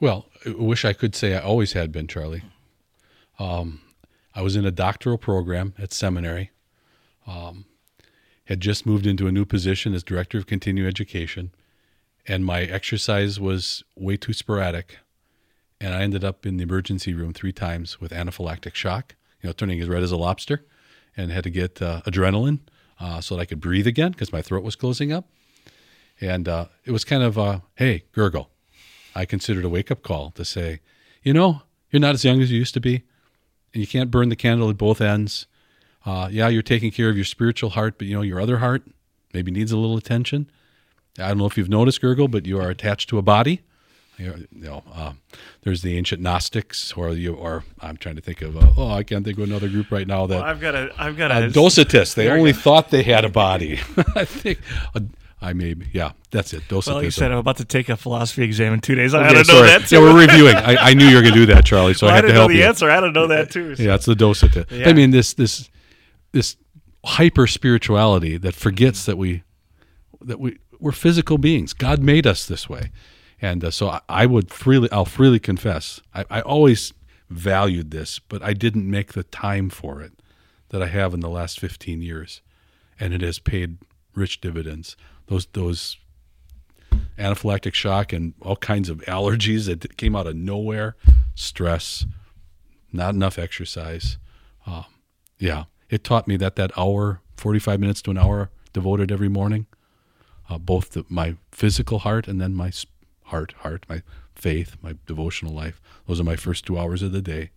Well, 0.00 0.26
I 0.44 0.50
wish 0.50 0.84
I 0.84 0.92
could 0.92 1.14
say 1.14 1.34
I 1.34 1.40
always 1.40 1.72
had 1.72 1.90
been, 1.90 2.06
Charlie. 2.06 2.42
Um, 3.38 3.80
I 4.34 4.42
was 4.42 4.56
in 4.56 4.66
a 4.66 4.70
doctoral 4.70 5.16
program 5.16 5.74
at 5.78 5.92
seminary. 5.92 6.50
Um, 7.26 7.64
had 8.46 8.60
just 8.60 8.86
moved 8.86 9.06
into 9.06 9.26
a 9.26 9.32
new 9.32 9.44
position 9.44 9.94
as 9.94 10.02
director 10.02 10.38
of 10.38 10.46
continuing 10.46 10.88
education, 10.88 11.50
and 12.28 12.44
my 12.44 12.62
exercise 12.62 13.38
was 13.38 13.84
way 13.96 14.16
too 14.16 14.32
sporadic, 14.32 14.98
and 15.80 15.94
I 15.94 16.02
ended 16.02 16.24
up 16.24 16.46
in 16.46 16.56
the 16.56 16.64
emergency 16.64 17.14
room 17.14 17.32
three 17.32 17.52
times 17.52 18.00
with 18.00 18.12
anaphylactic 18.12 18.74
shock. 18.74 19.14
You 19.42 19.48
know, 19.48 19.52
turning 19.52 19.80
as 19.80 19.88
red 19.88 20.02
as 20.02 20.12
a 20.12 20.16
lobster, 20.16 20.64
and 21.16 21.30
had 21.30 21.44
to 21.44 21.50
get 21.50 21.80
uh, 21.80 22.02
adrenaline 22.06 22.60
uh, 23.00 23.20
so 23.20 23.36
that 23.36 23.42
I 23.42 23.44
could 23.44 23.60
breathe 23.60 23.86
again 23.86 24.12
because 24.12 24.32
my 24.32 24.42
throat 24.42 24.64
was 24.64 24.76
closing 24.76 25.12
up. 25.12 25.26
And 26.20 26.48
uh, 26.48 26.66
it 26.84 26.92
was 26.92 27.04
kind 27.04 27.22
of, 27.22 27.38
uh, 27.38 27.60
hey, 27.74 28.04
Gurgel. 28.14 28.46
I 29.14 29.24
considered 29.24 29.64
a 29.64 29.68
wake 29.68 29.90
up 29.90 30.02
call 30.02 30.30
to 30.32 30.44
say, 30.44 30.80
you 31.22 31.32
know, 31.32 31.62
you're 31.90 32.00
not 32.00 32.14
as 32.14 32.24
young 32.24 32.40
as 32.40 32.50
you 32.50 32.58
used 32.58 32.74
to 32.74 32.80
be, 32.80 33.02
and 33.72 33.80
you 33.80 33.86
can't 33.86 34.10
burn 34.10 34.28
the 34.28 34.36
candle 34.36 34.68
at 34.70 34.76
both 34.76 35.00
ends. 35.00 35.46
Uh, 36.04 36.28
yeah, 36.30 36.48
you're 36.48 36.62
taking 36.62 36.90
care 36.90 37.08
of 37.08 37.16
your 37.16 37.24
spiritual 37.24 37.70
heart, 37.70 37.98
but 37.98 38.06
you 38.06 38.14
know, 38.14 38.22
your 38.22 38.40
other 38.40 38.58
heart 38.58 38.82
maybe 39.32 39.50
needs 39.50 39.72
a 39.72 39.76
little 39.76 39.96
attention. 39.96 40.50
I 41.18 41.28
don't 41.28 41.38
know 41.38 41.46
if 41.46 41.56
you've 41.56 41.68
noticed, 41.68 42.00
Gurgel, 42.02 42.30
but 42.30 42.46
you 42.46 42.58
are 42.60 42.68
attached 42.70 43.08
to 43.10 43.18
a 43.18 43.22
body. 43.22 43.62
You 44.18 44.46
know, 44.50 44.82
uh, 44.94 45.12
there's 45.62 45.82
the 45.82 45.98
ancient 45.98 46.22
Gnostics, 46.22 46.94
or 46.94 47.10
you, 47.10 47.34
or 47.34 47.64
I'm 47.80 47.98
trying 47.98 48.16
to 48.16 48.22
think 48.22 48.40
of. 48.40 48.56
Uh, 48.56 48.70
oh, 48.76 48.88
I 48.90 49.02
can't 49.02 49.24
think 49.26 49.36
of 49.36 49.44
another 49.44 49.68
group 49.68 49.90
right 49.90 50.06
now 50.06 50.26
that 50.26 50.42
I've 50.42 50.58
got 50.60 50.74
a 50.74 50.90
I've 50.96 51.18
got 51.18 51.30
uh, 51.30 51.34
a 51.34 51.48
Docetists. 51.48 52.14
They 52.14 52.30
only 52.30 52.54
thought 52.54 52.90
they 52.90 53.02
had 53.02 53.26
a 53.26 53.28
body. 53.28 53.74
I 54.14 54.24
think. 54.24 54.58
Uh, 54.94 55.00
I 55.42 55.52
may. 55.52 55.74
Yeah, 55.92 56.12
that's 56.30 56.54
it. 56.54 56.62
Docetism. 56.66 56.94
Well, 56.94 57.04
you 57.04 57.10
said 57.10 57.30
I'm 57.30 57.36
about 57.36 57.58
to 57.58 57.66
take 57.66 57.90
a 57.90 57.96
philosophy 57.96 58.42
exam 58.42 58.72
in 58.72 58.80
two 58.80 58.94
days. 58.94 59.12
I 59.12 59.22
Okay, 59.28 59.42
to 59.42 59.52
know 59.52 59.62
that 59.64 59.86
too. 59.86 59.96
Yeah, 59.96 60.00
we're 60.02 60.18
reviewing. 60.18 60.56
I, 60.56 60.76
I 60.76 60.94
knew 60.94 61.04
you 61.06 61.16
were 61.16 61.20
going 61.22 61.34
to 61.34 61.40
do 61.40 61.46
that, 61.54 61.66
Charlie. 61.66 61.92
So 61.92 62.06
Well, 62.06 62.14
I 62.14 62.18
I 62.18 62.22
had 62.22 62.28
to 62.28 62.32
help 62.32 62.48
the 62.50 62.56
you. 62.56 62.64
answer. 62.64 62.88
I 62.90 62.94
had 62.94 63.00
to 63.02 63.10
know 63.12 63.26
that 63.26 63.50
too. 63.50 63.74
Yeah, 63.78 63.96
it's 63.96 64.06
the 64.06 64.14
docetist. 64.14 64.70
Yeah. 64.70 64.88
I 64.88 64.94
mean, 64.94 65.10
this 65.10 65.34
this 65.34 65.68
this 66.32 66.56
hyper 67.04 67.46
spirituality 67.46 68.38
that 68.38 68.54
forgets 68.54 69.04
that 69.04 69.18
we 69.18 69.42
that 70.22 70.40
we 70.40 70.58
we're 70.86 70.92
physical 70.92 71.36
beings. 71.36 71.72
God 71.72 72.00
made 72.00 72.28
us 72.28 72.46
this 72.46 72.68
way, 72.68 72.92
and 73.42 73.64
uh, 73.64 73.72
so 73.72 73.88
I, 73.88 74.00
I 74.08 74.24
would 74.24 74.52
freely 74.52 74.88
I'll 74.92 75.04
freely 75.04 75.40
confess 75.40 76.00
I, 76.14 76.24
I 76.30 76.40
always 76.42 76.92
valued 77.28 77.90
this, 77.90 78.20
but 78.20 78.40
I 78.40 78.52
didn't 78.52 78.88
make 78.88 79.12
the 79.12 79.24
time 79.24 79.68
for 79.68 80.00
it 80.00 80.12
that 80.68 80.80
I 80.80 80.86
have 80.86 81.12
in 81.12 81.18
the 81.18 81.28
last 81.28 81.58
fifteen 81.58 82.02
years, 82.02 82.40
and 83.00 83.12
it 83.12 83.20
has 83.20 83.40
paid 83.40 83.78
rich 84.14 84.40
dividends. 84.40 84.96
Those 85.26 85.46
those 85.54 85.96
anaphylactic 87.18 87.74
shock 87.74 88.12
and 88.12 88.34
all 88.40 88.54
kinds 88.54 88.88
of 88.88 88.98
allergies 89.08 89.66
that 89.66 89.96
came 89.96 90.14
out 90.14 90.28
of 90.28 90.36
nowhere, 90.36 90.94
stress, 91.34 92.06
not 92.92 93.12
enough 93.12 93.40
exercise. 93.40 94.18
Um, 94.68 94.84
yeah, 95.36 95.64
it 95.90 96.04
taught 96.04 96.28
me 96.28 96.36
that 96.36 96.54
that 96.54 96.70
hour, 96.78 97.22
45 97.38 97.80
minutes 97.80 98.02
to 98.02 98.12
an 98.12 98.18
hour 98.18 98.50
devoted 98.72 99.10
every 99.10 99.28
morning, 99.28 99.66
uh, 100.48 100.58
both 100.58 100.90
the, 100.90 101.04
my 101.08 101.36
physical 101.50 102.00
heart 102.00 102.28
and 102.28 102.40
then 102.40 102.54
my 102.54 102.72
heart, 103.24 103.52
heart, 103.58 103.86
my 103.88 104.02
faith, 104.34 104.76
my 104.82 104.94
devotional 105.06 105.52
life. 105.52 105.80
Those 106.06 106.20
are 106.20 106.24
my 106.24 106.36
first 106.36 106.66
two 106.66 106.78
hours 106.78 107.02
of 107.02 107.12
the 107.12 107.22
day. 107.22 107.50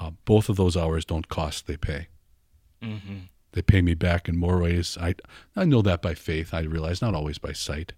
Uh, 0.00 0.10
both 0.24 0.48
of 0.48 0.56
those 0.56 0.76
hours 0.76 1.04
don't 1.04 1.28
cost; 1.28 1.66
they 1.66 1.76
pay. 1.76 2.08
Mm-hmm. 2.82 3.18
They 3.52 3.62
pay 3.62 3.80
me 3.80 3.94
back 3.94 4.28
in 4.28 4.36
more 4.36 4.60
ways. 4.60 4.98
I 5.00 5.14
I 5.54 5.64
know 5.64 5.82
that 5.82 6.02
by 6.02 6.14
faith. 6.14 6.52
I 6.52 6.60
realize 6.60 7.00
not 7.00 7.14
always 7.14 7.38
by 7.38 7.52
sight, 7.52 7.94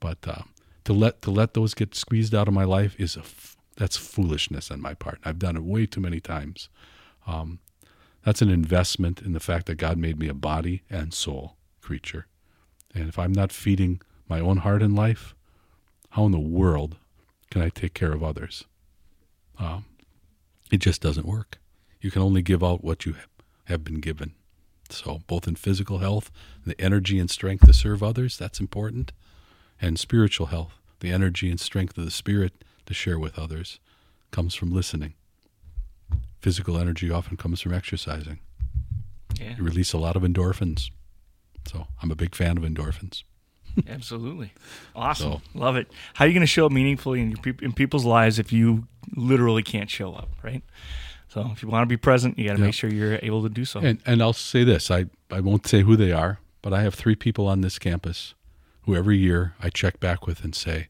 but 0.00 0.18
uh, 0.26 0.42
to 0.84 0.92
let 0.94 1.20
to 1.22 1.30
let 1.30 1.52
those 1.52 1.74
get 1.74 1.94
squeezed 1.94 2.34
out 2.34 2.48
of 2.48 2.54
my 2.54 2.64
life 2.64 2.98
is 2.98 3.16
a 3.16 3.20
f- 3.20 3.56
that's 3.76 3.96
foolishness 3.98 4.70
on 4.70 4.80
my 4.80 4.94
part. 4.94 5.20
I've 5.24 5.38
done 5.38 5.56
it 5.56 5.62
way 5.62 5.84
too 5.84 6.00
many 6.00 6.20
times. 6.20 6.70
Um, 7.26 7.58
that's 8.24 8.42
an 8.42 8.48
investment 8.48 9.22
in 9.22 9.32
the 9.32 9.40
fact 9.40 9.66
that 9.66 9.76
God 9.76 9.98
made 9.98 10.18
me 10.18 10.28
a 10.28 10.34
body 10.34 10.82
and 10.90 11.12
soul 11.12 11.56
creature, 11.80 12.26
and 12.98 13.08
if 13.08 13.18
I'm 13.18 13.32
not 13.32 13.52
feeding 13.52 14.00
my 14.28 14.40
own 14.40 14.58
heart 14.58 14.82
and 14.82 14.94
life, 14.94 15.34
how 16.10 16.26
in 16.26 16.32
the 16.32 16.38
world 16.38 16.96
can 17.50 17.62
I 17.62 17.68
take 17.68 17.94
care 17.94 18.12
of 18.12 18.22
others? 18.22 18.64
Um, 19.58 19.84
it 20.70 20.78
just 20.78 21.00
doesn't 21.00 21.26
work. 21.26 21.58
You 22.00 22.10
can 22.10 22.22
only 22.22 22.42
give 22.42 22.62
out 22.62 22.84
what 22.84 23.06
you 23.06 23.16
have 23.64 23.84
been 23.84 24.00
given. 24.00 24.34
So, 24.90 25.20
both 25.26 25.46
in 25.46 25.56
physical 25.56 25.98
health, 25.98 26.30
the 26.64 26.80
energy 26.80 27.18
and 27.18 27.30
strength 27.30 27.66
to 27.66 27.74
serve 27.74 28.02
others, 28.02 28.38
that's 28.38 28.60
important, 28.60 29.12
and 29.80 29.98
spiritual 29.98 30.46
health, 30.46 30.74
the 31.00 31.12
energy 31.12 31.50
and 31.50 31.60
strength 31.60 31.98
of 31.98 32.04
the 32.04 32.10
spirit 32.10 32.64
to 32.86 32.94
share 32.94 33.18
with 33.18 33.38
others, 33.38 33.80
comes 34.30 34.54
from 34.54 34.72
listening. 34.72 35.14
Physical 36.40 36.78
energy 36.78 37.10
often 37.10 37.36
comes 37.36 37.60
from 37.60 37.74
exercising. 37.74 38.38
Yeah. 39.38 39.56
You 39.56 39.62
release 39.62 39.92
a 39.92 39.98
lot 39.98 40.16
of 40.16 40.22
endorphins. 40.22 40.90
So, 41.68 41.86
I'm 42.02 42.10
a 42.10 42.16
big 42.16 42.34
fan 42.34 42.56
of 42.56 42.64
endorphins. 42.64 43.24
Absolutely, 43.88 44.52
awesome, 44.96 45.32
so, 45.32 45.40
love 45.54 45.76
it. 45.76 45.88
How 46.14 46.24
are 46.24 46.28
you 46.28 46.34
going 46.34 46.40
to 46.40 46.46
show 46.46 46.66
up 46.66 46.72
meaningfully 46.72 47.20
in 47.20 47.30
your 47.30 47.54
in 47.62 47.72
people's 47.72 48.04
lives 48.04 48.38
if 48.38 48.52
you 48.52 48.88
literally 49.14 49.62
can't 49.62 49.90
show 49.90 50.14
up, 50.14 50.28
right? 50.42 50.62
So 51.28 51.50
if 51.52 51.62
you 51.62 51.68
want 51.68 51.82
to 51.82 51.86
be 51.86 51.98
present, 51.98 52.38
you 52.38 52.48
got 52.48 52.56
to 52.56 52.62
make 52.62 52.74
sure 52.74 52.90
you're 52.90 53.18
able 53.22 53.42
to 53.42 53.50
do 53.50 53.66
so. 53.66 53.80
And, 53.80 54.00
and 54.06 54.22
I'll 54.22 54.32
say 54.32 54.64
this: 54.64 54.90
I 54.90 55.06
I 55.30 55.40
won't 55.40 55.66
say 55.66 55.82
who 55.82 55.94
they 55.94 56.10
are, 56.10 56.40
but 56.62 56.72
I 56.72 56.82
have 56.82 56.94
three 56.94 57.14
people 57.14 57.46
on 57.46 57.60
this 57.60 57.78
campus 57.78 58.34
who 58.82 58.96
every 58.96 59.18
year 59.18 59.54
I 59.60 59.68
check 59.68 60.00
back 60.00 60.26
with 60.26 60.42
and 60.42 60.54
say, 60.54 60.88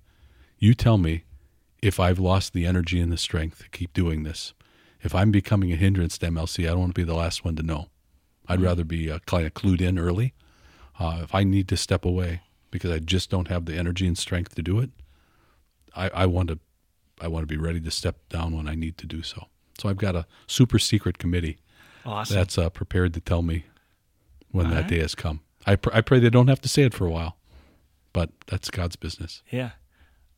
"You 0.58 0.74
tell 0.74 0.96
me 0.96 1.24
if 1.82 2.00
I've 2.00 2.18
lost 2.18 2.52
the 2.52 2.66
energy 2.66 3.00
and 3.00 3.12
the 3.12 3.16
strength 3.16 3.62
to 3.62 3.68
keep 3.70 3.92
doing 3.92 4.22
this. 4.22 4.52
If 5.02 5.14
I'm 5.14 5.30
becoming 5.30 5.72
a 5.72 5.76
hindrance 5.76 6.18
to 6.18 6.26
MLC, 6.26 6.64
I 6.64 6.70
don't 6.70 6.80
want 6.80 6.94
to 6.94 7.00
be 7.00 7.04
the 7.04 7.14
last 7.14 7.44
one 7.44 7.56
to 7.56 7.62
know. 7.62 7.88
I'd 8.48 8.56
mm-hmm. 8.56 8.64
rather 8.64 8.84
be 8.84 9.10
uh, 9.10 9.20
kind 9.26 9.46
of 9.46 9.54
clued 9.54 9.80
in 9.80 9.98
early. 9.98 10.34
Uh, 10.98 11.20
if 11.22 11.34
I 11.34 11.44
need 11.44 11.68
to 11.68 11.76
step 11.76 12.04
away, 12.04 12.42
because 12.70 12.90
I 12.90 12.98
just 12.98 13.30
don't 13.30 13.48
have 13.48 13.64
the 13.66 13.76
energy 13.76 14.06
and 14.06 14.18
strength 14.18 14.54
to 14.56 14.62
do 14.62 14.78
it. 14.80 14.90
I, 15.94 16.08
I 16.10 16.26
want 16.26 16.48
to 16.48 16.58
I 17.20 17.28
want 17.28 17.42
to 17.42 17.46
be 17.46 17.56
ready 17.56 17.80
to 17.80 17.90
step 17.90 18.16
down 18.28 18.56
when 18.56 18.68
I 18.68 18.74
need 18.74 18.96
to 18.98 19.06
do 19.06 19.22
so. 19.22 19.46
So 19.78 19.88
I've 19.88 19.96
got 19.96 20.14
a 20.14 20.26
super 20.46 20.78
secret 20.78 21.18
committee 21.18 21.58
awesome. 22.06 22.36
that's 22.36 22.58
uh, 22.58 22.68
prepared 22.70 23.14
to 23.14 23.20
tell 23.20 23.42
me 23.42 23.64
when 24.50 24.66
All 24.66 24.72
that 24.72 24.82
right. 24.82 24.90
day 24.90 24.98
has 25.00 25.14
come. 25.14 25.40
I, 25.66 25.76
pr- 25.76 25.90
I 25.92 26.00
pray 26.00 26.20
they 26.20 26.30
don't 26.30 26.48
have 26.48 26.60
to 26.62 26.68
say 26.68 26.82
it 26.82 26.94
for 26.94 27.06
a 27.06 27.10
while, 27.10 27.36
but 28.12 28.30
that's 28.46 28.70
God's 28.70 28.96
business. 28.96 29.42
Yeah, 29.50 29.70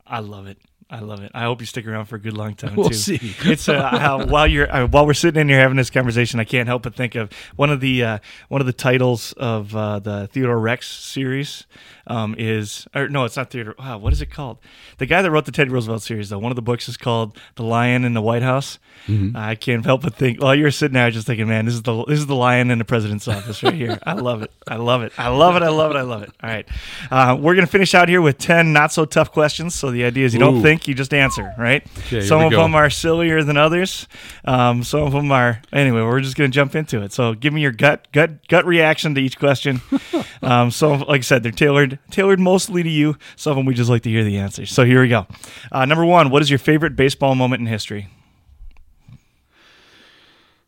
I 0.06 0.20
love 0.20 0.46
it. 0.46 0.58
I 0.91 0.99
love 1.01 1.22
it. 1.22 1.30
I 1.34 1.43
hope 1.43 1.61
you 1.61 1.66
stick 1.66 1.86
around 1.86 2.07
for 2.07 2.16
a 2.16 2.20
good 2.20 2.36
long 2.36 2.55
time 2.55 2.74
we'll 2.76 2.88
too. 2.88 2.95
See. 2.95 3.34
It's 3.51 3.68
uh, 3.68 4.26
while 4.28 4.47
you're 4.47 4.70
uh, 4.70 4.86
while 4.88 5.07
we're 5.07 5.14
sitting 5.14 5.41
in 5.41 5.49
here 5.49 5.61
having 5.61 5.76
this 5.76 5.91
conversation, 5.91 6.41
I 6.41 6.45
can't 6.45 6.68
help 6.68 6.82
but 6.82 6.95
think 6.95 7.14
of 7.14 7.30
one 7.57 7.70
of 7.70 7.80
the 7.80 8.03
uh, 8.03 8.18
one 8.49 8.61
of 8.61 8.66
the 8.66 8.72
titles 8.72 9.32
of 9.34 9.74
uh, 9.76 10.01
the 10.01 10.28
Theodore 10.32 10.59
Rex 10.59 10.88
series 10.88 11.66
um, 12.07 12.34
is 12.36 12.88
or 12.95 13.09
no, 13.09 13.24
it's 13.24 13.36
not 13.36 13.51
Theodore. 13.51 13.76
Wow, 13.78 13.99
what 13.99 14.12
is 14.12 14.20
it 14.20 14.30
called? 14.30 14.59
The 14.99 15.07
guy 15.07 15.22
that 15.22 15.30
wrote 15.30 15.45
the 15.45 15.53
Teddy 15.53 15.70
Roosevelt 15.70 16.03
series, 16.03 16.28
though, 16.28 16.38
one 16.38 16.51
of 16.51 16.57
the 16.57 16.62
books 16.62 16.88
is 16.88 16.97
called 16.97 17.38
The 17.55 17.62
Lion 17.62 18.05
in 18.05 18.14
the 18.14 18.22
White 18.22 18.43
House. 18.43 18.78
Mm-hmm. 19.07 19.36
I 19.36 19.55
can't 19.55 19.84
help 19.84 20.03
but 20.03 20.14
think 20.14 20.43
while 20.43 20.55
you're 20.55 20.70
sitting 20.70 20.95
there, 20.95 21.11
just 21.11 21.26
thinking, 21.26 21.49
man, 21.49 21.64
this 21.64 21.74
is 21.74 21.82
the 21.82 22.05
this 22.05 22.18
is 22.18 22.26
the 22.26 22.34
lion 22.34 22.70
in 22.70 22.78
the 22.78 22.84
president's 22.84 23.26
office 23.28 23.62
right 23.62 23.72
here. 23.72 23.99
I 24.03 24.14
love 24.14 24.43
it. 24.43 24.53
I 24.68 24.76
love 24.76 25.03
it. 25.03 25.12
I 25.16 25.28
love 25.28 25.57
it. 25.57 25.62
I 25.62 25.68
love 25.68 25.93
it. 25.93 25.97
I 25.97 26.03
love 26.03 26.22
it. 26.22 26.30
All 26.43 26.51
right, 26.51 26.68
uh, 27.11 27.36
we're 27.41 27.55
gonna 27.55 27.66
finish 27.66 27.95
out 27.95 28.09
here 28.09 28.20
with 28.20 28.38
ten 28.38 28.72
not 28.72 28.93
so 28.93 29.05
tough 29.05 29.32
questions. 29.32 29.74
So 29.74 29.91
the 29.91 30.05
idea 30.05 30.26
is 30.26 30.34
you 30.34 30.41
Ooh. 30.41 30.51
don't 30.51 30.62
think, 30.62 30.80
you 30.89 30.95
just 30.95 31.12
answer 31.12 31.53
right? 31.59 31.87
Okay, 31.99 32.20
some 32.22 32.43
of 32.43 32.51
go. 32.51 32.62
them 32.62 32.74
are 32.74 32.91
sillier 32.91 33.43
than 33.43 33.57
others. 33.57 34.07
Um, 34.45 34.83
some 34.83 35.03
of 35.03 35.12
them 35.12 35.31
are. 35.33 35.61
Anyway, 35.72 36.03
we're 36.03 36.20
just 36.20 36.37
going 36.37 36.51
to 36.51 36.55
jump 36.55 36.74
into 36.74 37.03
it. 37.03 37.12
So, 37.12 37.35
give 37.35 37.53
me 37.53 37.61
your 37.61 37.72
gut 37.72 38.09
gut 38.12 38.47
gut 38.49 38.64
reaction 38.64 39.14
to 39.14 39.20
each 39.20 39.39
question. 39.39 39.81
um, 40.43 40.70
so, 40.70 40.93
like 40.93 41.20
I 41.20 41.22
said, 41.22 41.43
they're 41.43 41.53
tailored 41.53 41.99
tailored 42.11 42.41
mostly 42.41 42.83
to 42.83 42.89
you. 42.89 43.16
Some 43.37 43.53
of 43.53 43.57
them 43.57 43.66
we 43.66 43.74
just 43.74 43.91
like 43.91 44.03
to 44.03 44.11
hear 44.11 44.24
the 44.24 44.39
answers. 44.39 44.72
So 44.72 44.85
here 44.85 45.01
we 45.01 45.09
go. 45.09 45.26
Uh, 45.72 45.85
number 45.85 46.05
one, 46.05 46.31
what 46.31 46.43
is 46.43 46.51
your 46.51 46.59
favorite 46.59 46.97
baseball 46.97 47.35
moment 47.35 47.61
in 47.61 47.66
history? 47.66 48.09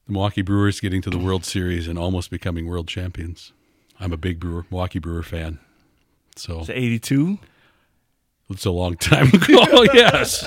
The 0.07 0.13
Milwaukee 0.13 0.43
Brewers 0.43 0.81
getting 0.81 1.01
to 1.03 1.11
the 1.11 1.19
World 1.19 1.45
Series 1.45 1.87
and 1.87 1.99
almost 1.99 2.31
becoming 2.31 2.67
world 2.67 2.89
champions. 2.89 3.53
I'm 4.01 4.13
a 4.13 4.17
big 4.17 4.41
Brewer, 4.41 4.67
Milwaukee 4.71 4.99
Brewer 4.99 5.23
fan. 5.23 5.61
So, 6.35 6.65
82? 6.69 7.39
It's 8.53 8.64
a 8.66 8.70
long 8.70 8.96
time 8.96 9.28
ago. 9.28 9.64
Oh, 9.74 9.84
yes. 9.94 10.46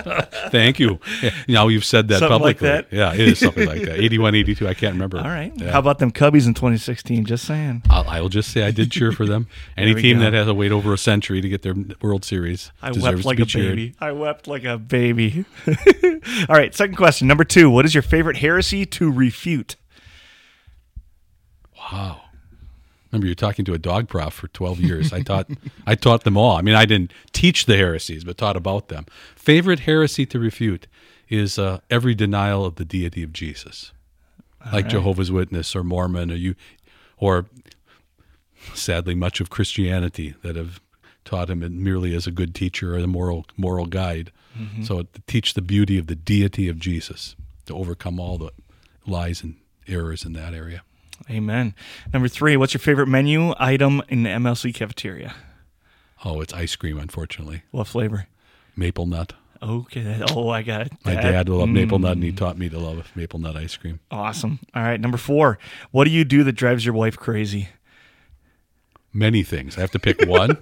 Thank 0.50 0.80
you. 0.80 1.00
Now 1.48 1.68
you've 1.68 1.84
said 1.86 2.08
that 2.10 2.20
something 2.20 2.38
publicly. 2.38 2.70
Like 2.70 2.90
that? 2.90 2.96
Yeah, 2.96 3.14
it 3.14 3.20
is 3.22 3.40
something 3.40 3.68
like 3.68 3.82
that. 3.82 4.00
81, 4.00 4.36
82. 4.36 4.68
I 4.68 4.74
can't 4.74 4.94
remember. 4.94 5.18
All 5.18 5.24
right. 5.24 5.52
Yeah. 5.56 5.72
How 5.72 5.80
about 5.80 6.00
them 6.00 6.12
Cubbies 6.12 6.46
in 6.48 6.54
2016? 6.54 7.26
Just 7.26 7.46
saying. 7.46 7.84
I'll, 7.90 8.08
I 8.08 8.22
will 8.22 8.30
just 8.30 8.52
say 8.52 8.64
I 8.64 8.72
did 8.72 8.92
cheer 8.92 9.12
for 9.12 9.26
them. 9.26 9.48
Any 9.78 9.96
team 9.96 10.18
go. 10.18 10.24
that 10.24 10.34
has 10.34 10.46
to 10.48 10.54
wait 10.54 10.72
over 10.72 10.94
a 10.94 10.98
century 10.98 11.42
to 11.42 11.50
get 11.50 11.64
their 11.64 11.74
World 12.02 12.24
Series 12.24 12.72
I 12.82 12.92
wept 12.92 13.26
like 13.26 13.40
a 13.40 13.46
cheered. 13.46 13.70
baby. 13.76 13.96
I 14.00 14.12
wept 14.12 14.48
like 14.48 14.64
a 14.64 14.78
baby. 14.78 15.46
All 15.68 16.56
right. 16.56 16.74
Second 16.76 16.96
question. 16.96 17.28
Number 17.28 17.44
two. 17.44 17.70
What 17.70 17.86
is 17.86 17.96
your 17.96 18.04
favorite 18.04 18.38
heresy 18.38 18.86
to 18.86 19.12
refute? 19.12 19.76
Wow. 21.92 22.22
Remember, 23.16 23.28
you're 23.28 23.36
talking 23.36 23.64
to 23.64 23.74
a 23.74 23.78
dog 23.78 24.10
prof 24.10 24.34
for 24.34 24.50
12 24.50 24.82
years. 24.82 25.14
I 25.14 25.22
taught, 25.22 25.50
I 25.88 25.96
taught 25.96 26.26
them 26.26 26.36
all. 26.36 26.58
I 26.58 26.62
mean, 26.62 26.76
I 26.76 26.84
didn't 26.84 27.14
teach 27.32 27.66
the 27.66 27.78
heresies, 27.78 28.26
but 28.26 28.38
taught 28.38 28.58
about 28.58 28.90
them. 28.90 29.06
Favorite 29.38 29.82
heresy 29.82 30.26
to 30.26 30.38
refute 30.38 30.88
is 31.30 31.58
uh, 31.58 31.80
every 31.90 32.14
denial 32.14 32.66
of 32.66 32.76
the 32.76 32.84
deity 32.84 33.24
of 33.24 33.32
Jesus, 33.32 33.94
all 34.66 34.74
like 34.74 34.84
right. 34.86 34.92
Jehovah's 34.92 35.32
Witness 35.32 35.74
or 35.78 35.84
Mormon, 35.84 36.30
or 36.30 36.36
you, 36.36 36.56
or 37.18 37.46
sadly, 38.74 39.16
much 39.16 39.40
of 39.40 39.50
Christianity 39.50 40.36
that 40.42 40.58
have 40.58 40.82
taught 41.24 41.50
him 41.50 41.64
merely 41.82 42.14
as 42.14 42.28
a 42.28 42.32
good 42.32 42.54
teacher 42.54 42.96
or 42.96 43.00
a 43.00 43.08
moral 43.08 43.46
moral 43.56 43.86
guide. 43.86 44.30
Mm-hmm. 44.60 44.84
So 44.84 45.04
to 45.04 45.22
teach 45.26 45.54
the 45.54 45.62
beauty 45.62 45.98
of 45.98 46.08
the 46.08 46.16
deity 46.16 46.68
of 46.68 46.80
Jesus 46.80 47.38
to 47.66 47.74
overcome 47.76 48.20
all 48.20 48.38
the 48.38 48.52
lies 49.08 49.42
and 49.42 49.56
errors 49.88 50.26
in 50.26 50.34
that 50.34 50.54
area. 50.54 50.84
Amen. 51.30 51.74
Number 52.14 52.28
three, 52.28 52.56
what's 52.56 52.74
your 52.74 52.82
favorite 52.82 53.08
menu 53.08 53.54
item 53.58 54.02
in 54.10 54.24
the 54.24 54.30
MLC 54.30 54.74
cafeteria? 54.74 55.36
Oh, 56.24 56.42
it's 56.42 56.54
ice 56.54 56.76
cream, 56.76 56.98
unfortunately. 56.98 57.64
What 57.72 57.88
flavor? 57.88 58.28
Maple 58.76 59.06
nut. 59.06 59.34
Okay. 59.62 60.22
Oh, 60.32 60.50
I 60.50 60.62
got 60.62 60.82
it. 60.82 60.94
My 61.04 61.16
dad 61.16 61.50
loved 61.50 61.72
mm. 61.72 61.76
maple 61.76 61.98
nut, 61.98 62.14
and 62.14 62.24
he 62.24 62.32
mm. 62.32 62.38
taught 62.38 62.58
me 62.58 62.70
to 62.70 62.78
love 62.78 63.12
maple 63.16 63.40
nut 63.40 63.56
ice 63.56 63.76
cream. 63.76 64.00
Awesome. 64.12 64.60
All 64.76 64.84
right. 64.84 65.00
Number 65.00 65.18
four, 65.18 65.58
what 65.92 66.04
do 66.04 66.12
you 66.12 66.24
do 66.24 66.44
that 66.44 66.54
drives 66.54 66.86
your 66.86 66.94
wife 66.94 67.18
crazy? 67.18 67.70
Many 69.12 69.44
things. 69.44 69.78
I 69.78 69.82
have 69.82 69.92
to 69.92 70.00
pick 70.00 70.22
one. 70.28 70.58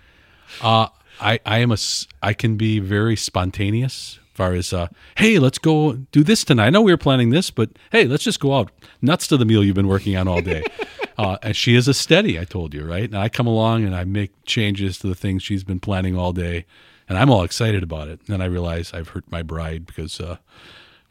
uh, 0.60 0.88
I, 1.20 1.40
I 1.44 1.58
am 1.58 1.72
a, 1.72 1.76
I 2.22 2.34
can 2.34 2.56
be 2.56 2.78
very 2.78 3.16
spontaneous 3.16 4.18
far 4.34 4.52
as 4.52 4.72
uh, 4.72 4.88
hey 5.16 5.38
let's 5.38 5.58
go 5.58 5.94
do 6.12 6.22
this 6.22 6.44
tonight. 6.44 6.66
I 6.66 6.70
know 6.70 6.82
we 6.82 6.92
were 6.92 6.98
planning 6.98 7.30
this 7.30 7.50
but 7.50 7.70
hey 7.92 8.04
let's 8.04 8.24
just 8.24 8.40
go 8.40 8.54
out. 8.54 8.70
Nuts 9.00 9.26
to 9.28 9.36
the 9.36 9.44
meal 9.44 9.64
you've 9.64 9.76
been 9.76 9.88
working 9.88 10.16
on 10.16 10.28
all 10.28 10.42
day. 10.42 10.64
Uh, 11.16 11.38
and 11.44 11.56
she 11.56 11.76
is 11.76 11.86
a 11.86 11.94
steady 11.94 12.40
i 12.40 12.44
told 12.44 12.74
you 12.74 12.84
right? 12.84 13.04
And 13.04 13.16
i 13.16 13.28
come 13.28 13.46
along 13.46 13.84
and 13.84 13.94
i 13.94 14.02
make 14.02 14.32
changes 14.46 14.98
to 14.98 15.06
the 15.06 15.14
things 15.14 15.44
she's 15.44 15.62
been 15.62 15.78
planning 15.78 16.18
all 16.18 16.32
day 16.32 16.64
and 17.08 17.16
i'm 17.16 17.30
all 17.30 17.44
excited 17.44 17.84
about 17.84 18.08
it. 18.08 18.18
And 18.28 18.42
i 18.42 18.46
realize 18.46 18.92
i've 18.92 19.10
hurt 19.10 19.22
my 19.30 19.40
bride 19.40 19.86
because 19.86 20.18
uh, 20.18 20.38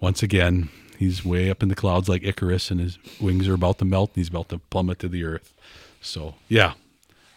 once 0.02 0.22
again 0.22 0.68
he's 0.98 1.24
way 1.24 1.50
up 1.50 1.64
in 1.64 1.70
the 1.70 1.76
clouds 1.76 2.10
like 2.10 2.22
icarus 2.22 2.70
and 2.70 2.82
his 2.82 3.00
wings 3.22 3.48
are 3.48 3.54
about 3.54 3.78
to 3.78 3.86
melt 3.86 4.10
and 4.10 4.18
he's 4.18 4.28
about 4.28 4.50
to 4.50 4.58
plummet 4.58 5.00
to 5.00 5.08
the 5.08 5.24
earth. 5.24 5.54
So 6.02 6.36
yeah 6.50 6.74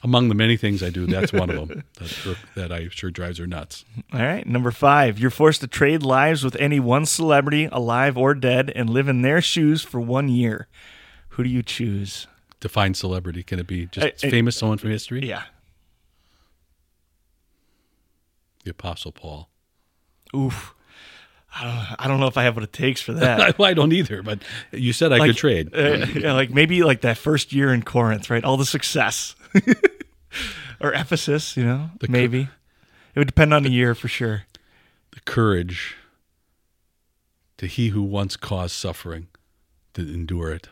among 0.06 0.28
the 0.28 0.34
many 0.34 0.56
things 0.56 0.82
I 0.82 0.90
do, 0.90 1.04
that's 1.06 1.32
one 1.32 1.50
of 1.50 1.56
them 1.68 1.82
that, 1.98 2.36
that 2.54 2.72
I 2.72 2.88
sure 2.88 3.10
drives 3.10 3.38
her 3.38 3.46
nuts. 3.46 3.84
All 4.12 4.20
right. 4.20 4.46
Number 4.46 4.70
five, 4.70 5.18
you're 5.18 5.30
forced 5.30 5.60
to 5.62 5.66
trade 5.66 6.02
lives 6.02 6.42
with 6.44 6.54
any 6.56 6.78
one 6.80 7.04
celebrity, 7.06 7.68
alive 7.72 8.16
or 8.16 8.34
dead, 8.34 8.72
and 8.74 8.88
live 8.88 9.08
in 9.08 9.22
their 9.22 9.40
shoes 9.42 9.82
for 9.82 10.00
one 10.00 10.28
year. 10.28 10.68
Who 11.30 11.42
do 11.42 11.50
you 11.50 11.62
choose? 11.62 12.26
define 12.58 12.94
celebrity? 12.94 13.42
Can 13.42 13.58
it 13.58 13.66
be 13.66 13.86
just 13.86 14.24
I- 14.24 14.26
I- 14.26 14.30
famous 14.30 14.56
someone 14.56 14.78
from 14.78 14.90
history? 14.90 15.28
Yeah. 15.28 15.42
The 18.64 18.70
Apostle 18.70 19.12
Paul. 19.12 19.50
Oof. 20.34 20.74
I 21.54 21.64
don't, 21.64 21.96
I 22.00 22.08
don't 22.08 22.20
know 22.20 22.26
if 22.26 22.36
I 22.36 22.42
have 22.44 22.54
what 22.56 22.64
it 22.64 22.72
takes 22.72 23.00
for 23.00 23.12
that. 23.14 23.60
I 23.60 23.74
don't 23.74 23.92
either, 23.92 24.22
but 24.22 24.40
you 24.72 24.92
said 24.92 25.12
I 25.12 25.18
Like, 25.18 25.30
could 25.30 25.36
trade. 25.36 25.70
Uh, 25.74 26.06
yeah, 26.14 26.32
like 26.32 26.50
maybe 26.50 26.82
like 26.82 27.00
that 27.02 27.16
first 27.18 27.52
year 27.52 27.72
in 27.72 27.82
Corinth, 27.82 28.28
right? 28.30 28.42
All 28.44 28.56
the 28.56 28.66
success. 28.66 29.34
or 30.80 30.92
Ephesus, 30.92 31.56
you 31.56 31.64
know, 31.64 31.90
The 32.00 32.08
maybe. 32.08 32.48
It 33.14 33.18
would 33.18 33.28
depend 33.28 33.54
on 33.54 33.62
the 33.62 33.70
year 33.70 33.94
for 33.94 34.08
sure. 34.08 34.44
the 35.12 35.20
courage 35.20 35.96
to 37.56 37.66
he 37.66 37.88
who 37.88 38.02
once 38.02 38.36
caused 38.36 38.74
suffering 38.74 39.28
to 39.94 40.02
endure 40.02 40.52
it 40.52 40.68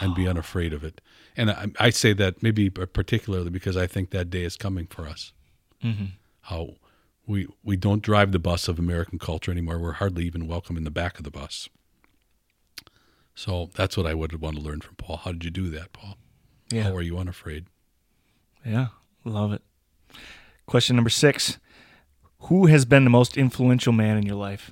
and 0.00 0.14
be 0.14 0.26
ah. 0.26 0.30
unafraid 0.30 0.72
of 0.72 0.84
it. 0.84 1.00
And 1.36 1.50
I, 1.50 1.68
I 1.78 1.90
say 1.90 2.12
that 2.14 2.42
maybe 2.42 2.68
particularly 2.68 3.50
because 3.50 3.76
I 3.76 3.86
think 3.86 4.10
that 4.10 4.28
day 4.28 4.44
is 4.44 4.56
coming 4.56 4.86
for 4.86 5.06
us. 5.06 5.32
Mm-hmm. 5.82 6.06
How 6.42 6.74
we 7.26 7.46
we 7.62 7.76
don't 7.76 8.02
drive 8.02 8.32
the 8.32 8.38
bus 8.38 8.68
of 8.68 8.78
American 8.78 9.18
culture 9.18 9.52
anymore. 9.52 9.78
We're 9.78 9.92
hardly 9.92 10.24
even 10.24 10.48
welcome 10.48 10.76
in 10.76 10.84
the 10.84 10.90
back 10.90 11.18
of 11.18 11.24
the 11.24 11.30
bus. 11.30 11.68
So 13.34 13.70
that's 13.74 13.96
what 13.96 14.06
I 14.06 14.14
would 14.14 14.40
want 14.40 14.56
to 14.56 14.62
learn 14.62 14.80
from 14.80 14.96
Paul. 14.96 15.18
How 15.18 15.30
did 15.30 15.44
you 15.44 15.50
do 15.50 15.70
that, 15.70 15.92
Paul? 15.92 16.16
Yeah. 16.70 16.84
How 16.84 16.96
are 16.96 17.02
you 17.02 17.18
unafraid? 17.18 17.66
Yeah. 18.64 18.88
Love 19.24 19.52
it. 19.52 19.62
Question 20.66 20.96
number 20.96 21.10
six 21.10 21.58
Who 22.40 22.66
has 22.66 22.84
been 22.84 23.04
the 23.04 23.10
most 23.10 23.36
influential 23.36 23.92
man 23.92 24.16
in 24.16 24.24
your 24.24 24.36
life? 24.36 24.70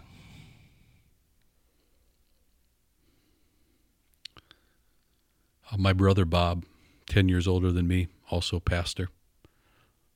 Uh, 5.71 5.77
my 5.79 5.93
brother 5.93 6.25
Bob, 6.25 6.65
ten 7.09 7.29
years 7.29 7.49
older 7.49 7.73
than 7.73 7.89
me, 7.89 8.09
also 8.31 8.61
pastor. 8.61 9.09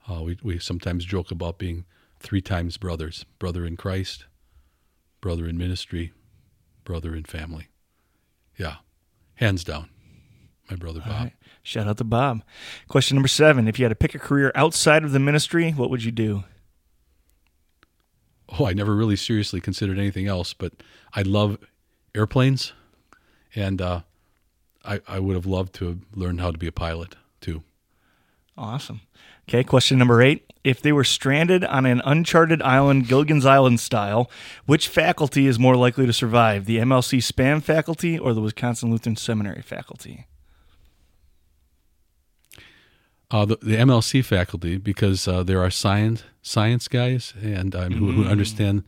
Uh, 0.08 0.22
we 0.22 0.38
we 0.42 0.58
sometimes 0.58 1.04
joke 1.04 1.30
about 1.30 1.58
being 1.58 1.84
three 2.18 2.40
times 2.40 2.76
brothers: 2.76 3.24
brother 3.38 3.64
in 3.64 3.76
Christ, 3.76 4.26
brother 5.20 5.46
in 5.46 5.58
ministry, 5.58 6.12
brother 6.84 7.14
in 7.14 7.24
family. 7.24 7.68
Yeah, 8.56 8.76
hands 9.36 9.64
down, 9.64 9.88
my 10.70 10.76
brother 10.76 11.00
Bob. 11.00 11.10
Right. 11.10 11.32
Shout 11.62 11.88
out 11.88 11.98
to 11.98 12.04
Bob. 12.04 12.42
Question 12.88 13.16
number 13.16 13.28
seven 13.28 13.68
If 13.68 13.78
you 13.78 13.84
had 13.84 13.90
to 13.90 13.96
pick 13.96 14.14
a 14.14 14.18
career 14.18 14.52
outside 14.54 15.04
of 15.04 15.12
the 15.12 15.18
ministry, 15.18 15.72
what 15.72 15.90
would 15.90 16.04
you 16.04 16.12
do? 16.12 16.44
Oh, 18.58 18.66
I 18.66 18.72
never 18.72 18.94
really 18.94 19.16
seriously 19.16 19.60
considered 19.60 19.98
anything 19.98 20.26
else, 20.26 20.54
but 20.54 20.72
I 21.14 21.22
love 21.22 21.58
airplanes, 22.14 22.72
and 23.54 23.80
uh, 23.80 24.00
I 24.84 25.00
I 25.06 25.20
would 25.20 25.36
have 25.36 25.46
loved 25.46 25.74
to 25.74 25.86
have 25.86 25.98
learned 26.14 26.40
how 26.40 26.50
to 26.50 26.58
be 26.58 26.66
a 26.66 26.72
pilot 26.72 27.16
too. 27.40 27.62
Awesome. 28.56 29.02
Okay, 29.48 29.64
question 29.64 29.98
number 29.98 30.20
eight. 30.20 30.44
If 30.62 30.82
they 30.82 30.92
were 30.92 31.04
stranded 31.04 31.64
on 31.64 31.86
an 31.86 32.02
uncharted 32.04 32.60
island, 32.62 33.08
Gilligan's 33.08 33.46
Island 33.46 33.80
style, 33.80 34.30
which 34.66 34.88
faculty 34.88 35.46
is 35.46 35.58
more 35.58 35.76
likely 35.76 36.06
to 36.06 36.12
survive, 36.12 36.66
the 36.66 36.76
MLC 36.78 37.22
SPAM 37.22 37.62
faculty 37.62 38.18
or 38.18 38.34
the 38.34 38.42
Wisconsin 38.42 38.90
Lutheran 38.90 39.16
Seminary 39.16 39.62
faculty? 39.62 40.26
Uh, 43.30 43.44
the, 43.44 43.56
the 43.62 43.76
MLC 43.76 44.24
faculty, 44.24 44.76
because 44.76 45.28
uh, 45.28 45.42
there 45.42 45.62
are 45.62 45.70
science 45.70 46.24
science 46.42 46.88
guys 46.88 47.34
and 47.42 47.74
um, 47.76 47.92
who, 47.92 48.12
who 48.12 48.24
understand 48.24 48.82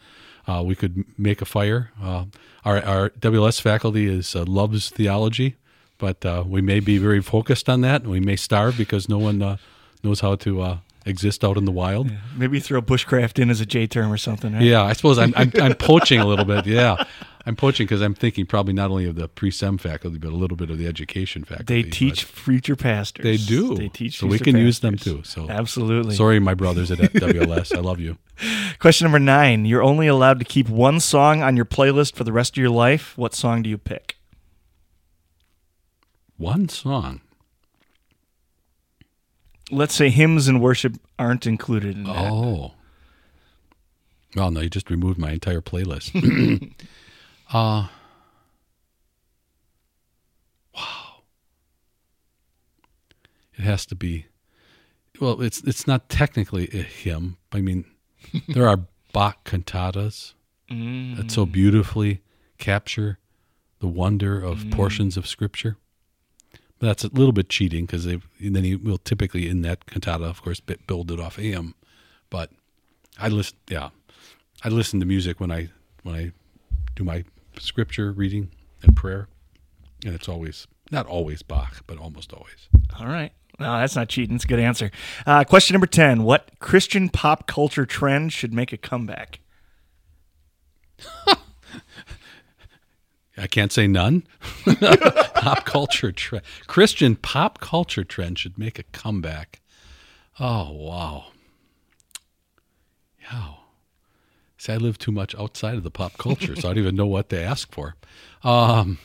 uh, 0.49 0.63
we 0.65 0.75
could 0.75 1.05
make 1.19 1.41
a 1.41 1.45
fire. 1.45 1.91
Uh, 2.03 2.25
our, 2.65 2.83
our 2.85 3.11
WLS 3.11 3.61
faculty 3.61 4.07
is 4.07 4.35
uh, 4.35 4.45
loves 4.47 4.91
theology, 4.91 5.57
but 5.99 6.25
uh, 6.25 6.43
we 6.47 6.61
may 6.61 6.81
be 6.81 6.99
very 6.99 7.21
focused 7.21 7.69
on 7.69 7.81
that, 7.83 8.03
and 8.03 8.11
we 8.11 8.21
may 8.21 8.37
starve 8.37 8.77
because 8.77 9.09
no 9.09 9.19
one 9.19 9.43
uh, 9.43 9.57
knows 10.03 10.21
how 10.21 10.35
to 10.37 10.61
uh, 10.61 10.79
exist 11.07 11.45
out 11.45 11.57
in 11.57 11.65
the 11.65 11.73
wild. 11.73 12.11
Yeah, 12.11 12.17
Maybe 12.37 12.61
throw 12.61 12.83
bushcraft 12.83 13.39
in 13.39 13.51
as 13.51 13.61
a 13.61 13.67
J 13.67 13.87
term 13.87 14.13
or 14.13 14.17
something, 14.17 14.53
right? 14.55 14.63
Yeah, 14.63 14.83
I 14.83 14.93
suppose 14.95 15.19
I'm, 15.19 15.33
I'm 15.37 15.53
I'm 15.61 15.75
poaching 15.75 16.21
a 16.21 16.27
little 16.27 16.45
bit. 16.45 16.67
Yeah, 16.67 17.05
I'm 17.45 17.57
poaching 17.57 17.87
because 17.87 18.01
I'm 18.01 18.15
thinking 18.15 18.47
probably 18.47 18.73
not 18.73 18.91
only 18.91 19.07
of 19.07 19.17
the 19.17 19.29
pre-sem 19.29 19.77
faculty, 19.79 20.19
but 20.19 20.33
a 20.33 20.37
little 20.37 20.57
bit 20.57 20.71
of 20.71 20.79
the 20.79 20.87
education 20.87 21.43
faculty. 21.45 21.83
They 21.83 21.91
teach 21.91 22.25
future 22.25 22.77
pastors. 22.77 23.25
They 23.25 23.37
do. 23.37 23.75
They 23.75 23.89
teach 23.89 24.19
so 24.19 24.29
we 24.29 24.39
can 24.39 24.57
use 24.57 24.81
them 24.81 24.97
too. 24.97 25.23
So 25.25 25.49
Absolutely. 25.51 26.15
Sorry, 26.15 26.39
my 26.39 26.55
brothers 26.55 26.91
at 26.91 26.99
WLS. 26.99 27.77
I 27.77 27.81
love 27.81 27.99
you. 27.99 28.19
Question 28.79 29.07
number 29.07 29.19
nine. 29.19 29.65
You're 29.65 29.83
only 29.83 30.07
allowed 30.07 30.39
to 30.39 30.45
keep 30.45 30.69
one 30.69 31.01
song 31.01 31.43
on 31.43 31.57
your 31.57 31.65
playlist 31.65 32.15
for 32.15 32.23
the 32.25 32.33
rest 32.33 32.57
of 32.57 32.61
your 32.61 32.71
life. 32.71 33.19
What 33.19 33.35
song 33.35 33.63
do 33.63 33.71
you 33.71 33.79
pick? 33.79 34.17
One 36.37 36.69
song. 36.69 37.21
Let's 39.71 39.95
say 39.95 40.11
hymns 40.11 40.49
and 40.49 40.61
worship 40.61 40.95
aren't 41.19 41.47
included 41.47 41.97
in 41.97 42.05
that. 42.05 42.31
Oh. 42.31 42.73
Well, 44.37 44.51
no, 44.51 44.61
you 44.61 44.71
just 44.71 44.91
removed 44.91 45.19
my 45.19 45.33
entire 45.33 45.61
playlist. 45.61 46.13
uh, 47.53 47.89
wow. 50.75 51.23
It 53.55 53.63
has 53.63 53.87
to 53.87 53.95
be. 53.95 54.27
Well, 55.21 55.41
it's 55.43 55.63
it's 55.63 55.87
not 55.87 56.09
technically 56.09 56.69
a 56.73 56.83
hymn. 56.83 57.37
I 57.53 57.61
mean, 57.61 57.85
there 58.49 58.67
are 58.67 58.81
Bach 59.13 59.45
cantatas 59.45 60.33
that 60.69 61.31
so 61.31 61.45
beautifully 61.45 62.23
capture 62.57 63.19
the 63.81 63.87
wonder 63.87 64.43
of 64.43 64.65
portions 64.71 65.19
of 65.19 65.27
Scripture. 65.27 65.77
But 66.79 66.87
that's 66.87 67.05
a 67.05 67.09
little 67.09 67.33
bit 67.33 67.49
cheating 67.49 67.85
because 67.85 68.05
then 68.05 68.65
he 68.65 68.75
will 68.75 68.99
typically 68.99 69.49
in 69.49 69.63
that 69.63 69.87
cantata, 69.87 70.25
of 70.25 70.43
course, 70.43 70.61
build 70.61 71.11
it 71.11 71.21
off 71.21 71.39
a 71.39 71.43
hymn. 71.43 71.75
But 72.31 72.51
I 73.19 73.29
listen, 73.29 73.59
yeah, 73.69 73.91
I 74.65 74.69
listen 74.69 74.99
to 75.01 75.07
music 75.07 75.39
when 75.41 75.53
I 75.53 75.69
when 76.03 76.15
I 76.15 76.33
do 76.97 77.05
my 77.05 77.25
scripture 77.63 78.13
reading 78.13 78.51
and 78.83 78.97
prayer, 78.97 79.29
and 80.05 80.15
it's 80.15 80.29
always 80.29 80.67
not 80.91 81.07
always 81.07 81.43
Bach, 81.43 81.83
but 81.87 81.99
almost 81.99 82.33
always. 82.33 82.69
All 82.99 83.07
right. 83.07 83.33
No, 83.59 83.79
that's 83.79 83.97
not 83.97 84.09
cheating. 84.09 84.35
It's 84.37 84.45
a 84.45 84.49
good 84.49 84.59
answer. 84.59 84.91
Uh, 85.27 85.45
question 85.45 85.75
number 85.75 85.87
10. 85.87 86.23
What 86.25 86.51
Christian 86.59 87.09
pop 87.09 87.47
culture 87.47 87.87
trend 87.87 88.33
should 88.33 88.53
make 88.53 88.73
a 88.73 88.77
comeback? 88.77 89.41
I 93.37 93.47
can't 93.47 93.73
say 93.73 93.87
none. 93.87 94.25
pop 95.35 95.65
culture 95.65 96.13
trend, 96.13 96.45
Christian 96.67 97.17
pop 97.17 97.61
culture 97.61 98.05
trend 98.05 98.39
should 98.39 98.59
make 98.59 98.79
a 98.79 98.83
comeback. 98.85 99.61
Oh 100.39 100.71
wow, 100.73 101.27
yeah. 103.21 103.55
See, 104.63 104.73
I 104.73 104.77
live 104.77 104.97
too 104.97 105.11
much 105.11 105.35
outside 105.35 105.75
of 105.75 105.83
the 105.83 105.91
pop 105.91 106.17
culture, 106.19 106.55
so 106.55 106.69
I 106.69 106.75
don't 106.75 106.85
even 106.85 106.95
know 106.95 107.09
what 107.09 107.29
to 107.31 107.43
ask 107.43 107.73
for. 107.73 107.97
Um, 108.45 108.99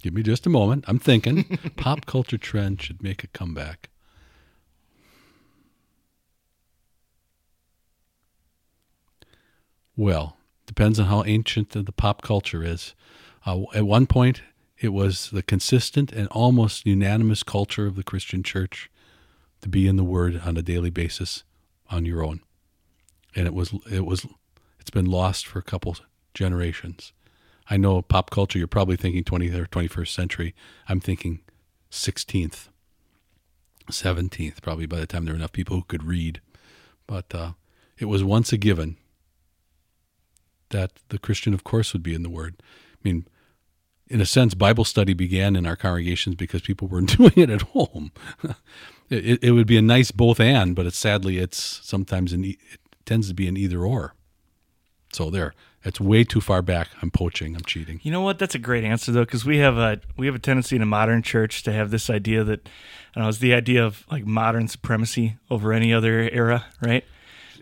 give 0.00 0.14
me 0.14 0.22
just 0.22 0.46
a 0.46 0.48
moment. 0.48 0.84
I'm 0.86 1.00
thinking. 1.00 1.58
pop 1.76 2.06
culture 2.06 2.38
trend 2.38 2.80
should 2.80 3.02
make 3.02 3.24
a 3.24 3.26
comeback. 3.26 3.88
Well, 9.96 10.36
depends 10.66 11.00
on 11.00 11.06
how 11.06 11.24
ancient 11.24 11.70
the, 11.70 11.82
the 11.82 11.90
pop 11.90 12.22
culture 12.22 12.62
is. 12.62 12.94
Uh, 13.44 13.62
at 13.74 13.88
one 13.88 14.06
point, 14.06 14.40
it 14.78 14.90
was 14.90 15.30
the 15.30 15.42
consistent 15.42 16.12
and 16.12 16.28
almost 16.28 16.86
unanimous 16.86 17.42
culture 17.42 17.88
of 17.88 17.96
the 17.96 18.04
Christian 18.04 18.44
church 18.44 18.88
to 19.62 19.68
be 19.68 19.88
in 19.88 19.96
the 19.96 20.04
Word 20.04 20.42
on 20.44 20.56
a 20.56 20.62
daily 20.62 20.90
basis 20.90 21.42
on 21.90 22.06
your 22.06 22.24
own, 22.24 22.42
and 23.36 23.46
it 23.46 23.54
was 23.54 23.72
it 23.90 24.04
was 24.04 24.26
it's 24.80 24.90
been 24.90 25.06
lost 25.06 25.46
for 25.46 25.58
a 25.58 25.62
couple 25.62 25.96
generations. 26.34 27.12
I 27.68 27.76
know 27.76 28.00
pop 28.02 28.30
culture. 28.30 28.58
You're 28.58 28.68
probably 28.68 28.96
thinking 28.96 29.24
20th 29.24 29.54
or 29.54 29.66
21st 29.66 30.08
century. 30.08 30.54
I'm 30.88 31.00
thinking 31.00 31.40
16th, 31.90 32.68
17th. 33.90 34.62
Probably 34.62 34.86
by 34.86 35.00
the 35.00 35.06
time 35.06 35.24
there 35.24 35.34
were 35.34 35.38
enough 35.38 35.52
people 35.52 35.76
who 35.76 35.82
could 35.82 36.04
read, 36.04 36.40
but 37.06 37.34
uh, 37.34 37.52
it 37.98 38.06
was 38.06 38.24
once 38.24 38.52
a 38.52 38.56
given 38.56 38.96
that 40.70 40.92
the 41.08 41.18
Christian, 41.18 41.54
of 41.54 41.64
course, 41.64 41.92
would 41.92 42.02
be 42.02 42.14
in 42.14 42.22
the 42.22 42.30
Word. 42.30 42.56
I 42.60 42.98
mean, 43.02 43.26
in 44.08 44.20
a 44.20 44.26
sense, 44.26 44.54
Bible 44.54 44.84
study 44.84 45.14
began 45.14 45.56
in 45.56 45.66
our 45.66 45.76
congregations 45.76 46.36
because 46.36 46.62
people 46.62 46.88
weren't 46.88 47.16
doing 47.16 47.32
it 47.36 47.50
at 47.50 47.62
home. 47.62 48.12
it, 49.10 49.42
it 49.42 49.50
would 49.52 49.66
be 49.66 49.76
a 49.76 49.82
nice 49.82 50.10
both 50.10 50.40
and, 50.40 50.76
but 50.76 50.92
sadly 50.92 51.38
it's 51.38 51.80
sometimes 51.82 52.32
an 52.32 52.44
it 52.44 52.58
tends 53.06 53.28
to 53.28 53.34
be 53.34 53.48
an 53.48 53.56
either 53.56 53.80
or. 53.84 54.14
So 55.12 55.30
there, 55.30 55.54
it's 55.84 56.00
way 56.00 56.24
too 56.24 56.40
far 56.40 56.60
back. 56.62 56.88
I'm 57.00 57.10
poaching. 57.10 57.54
I'm 57.54 57.62
cheating. 57.62 58.00
You 58.02 58.10
know 58.10 58.20
what? 58.20 58.38
That's 58.38 58.54
a 58.54 58.58
great 58.58 58.84
answer 58.84 59.12
though, 59.12 59.24
because 59.24 59.44
we 59.46 59.58
have 59.58 59.78
a 59.78 60.00
we 60.16 60.26
have 60.26 60.34
a 60.34 60.38
tendency 60.40 60.76
in 60.76 60.82
a 60.82 60.86
modern 60.86 61.22
church 61.22 61.62
to 61.62 61.72
have 61.72 61.90
this 61.90 62.10
idea 62.10 62.44
that, 62.44 62.68
I 63.14 63.14
don't 63.20 63.22
know, 63.24 63.28
it's 63.28 63.38
the 63.38 63.54
idea 63.54 63.84
of 63.86 64.04
like 64.10 64.26
modern 64.26 64.68
supremacy 64.68 65.36
over 65.50 65.72
any 65.72 65.94
other 65.94 66.28
era, 66.30 66.66
right? 66.82 67.04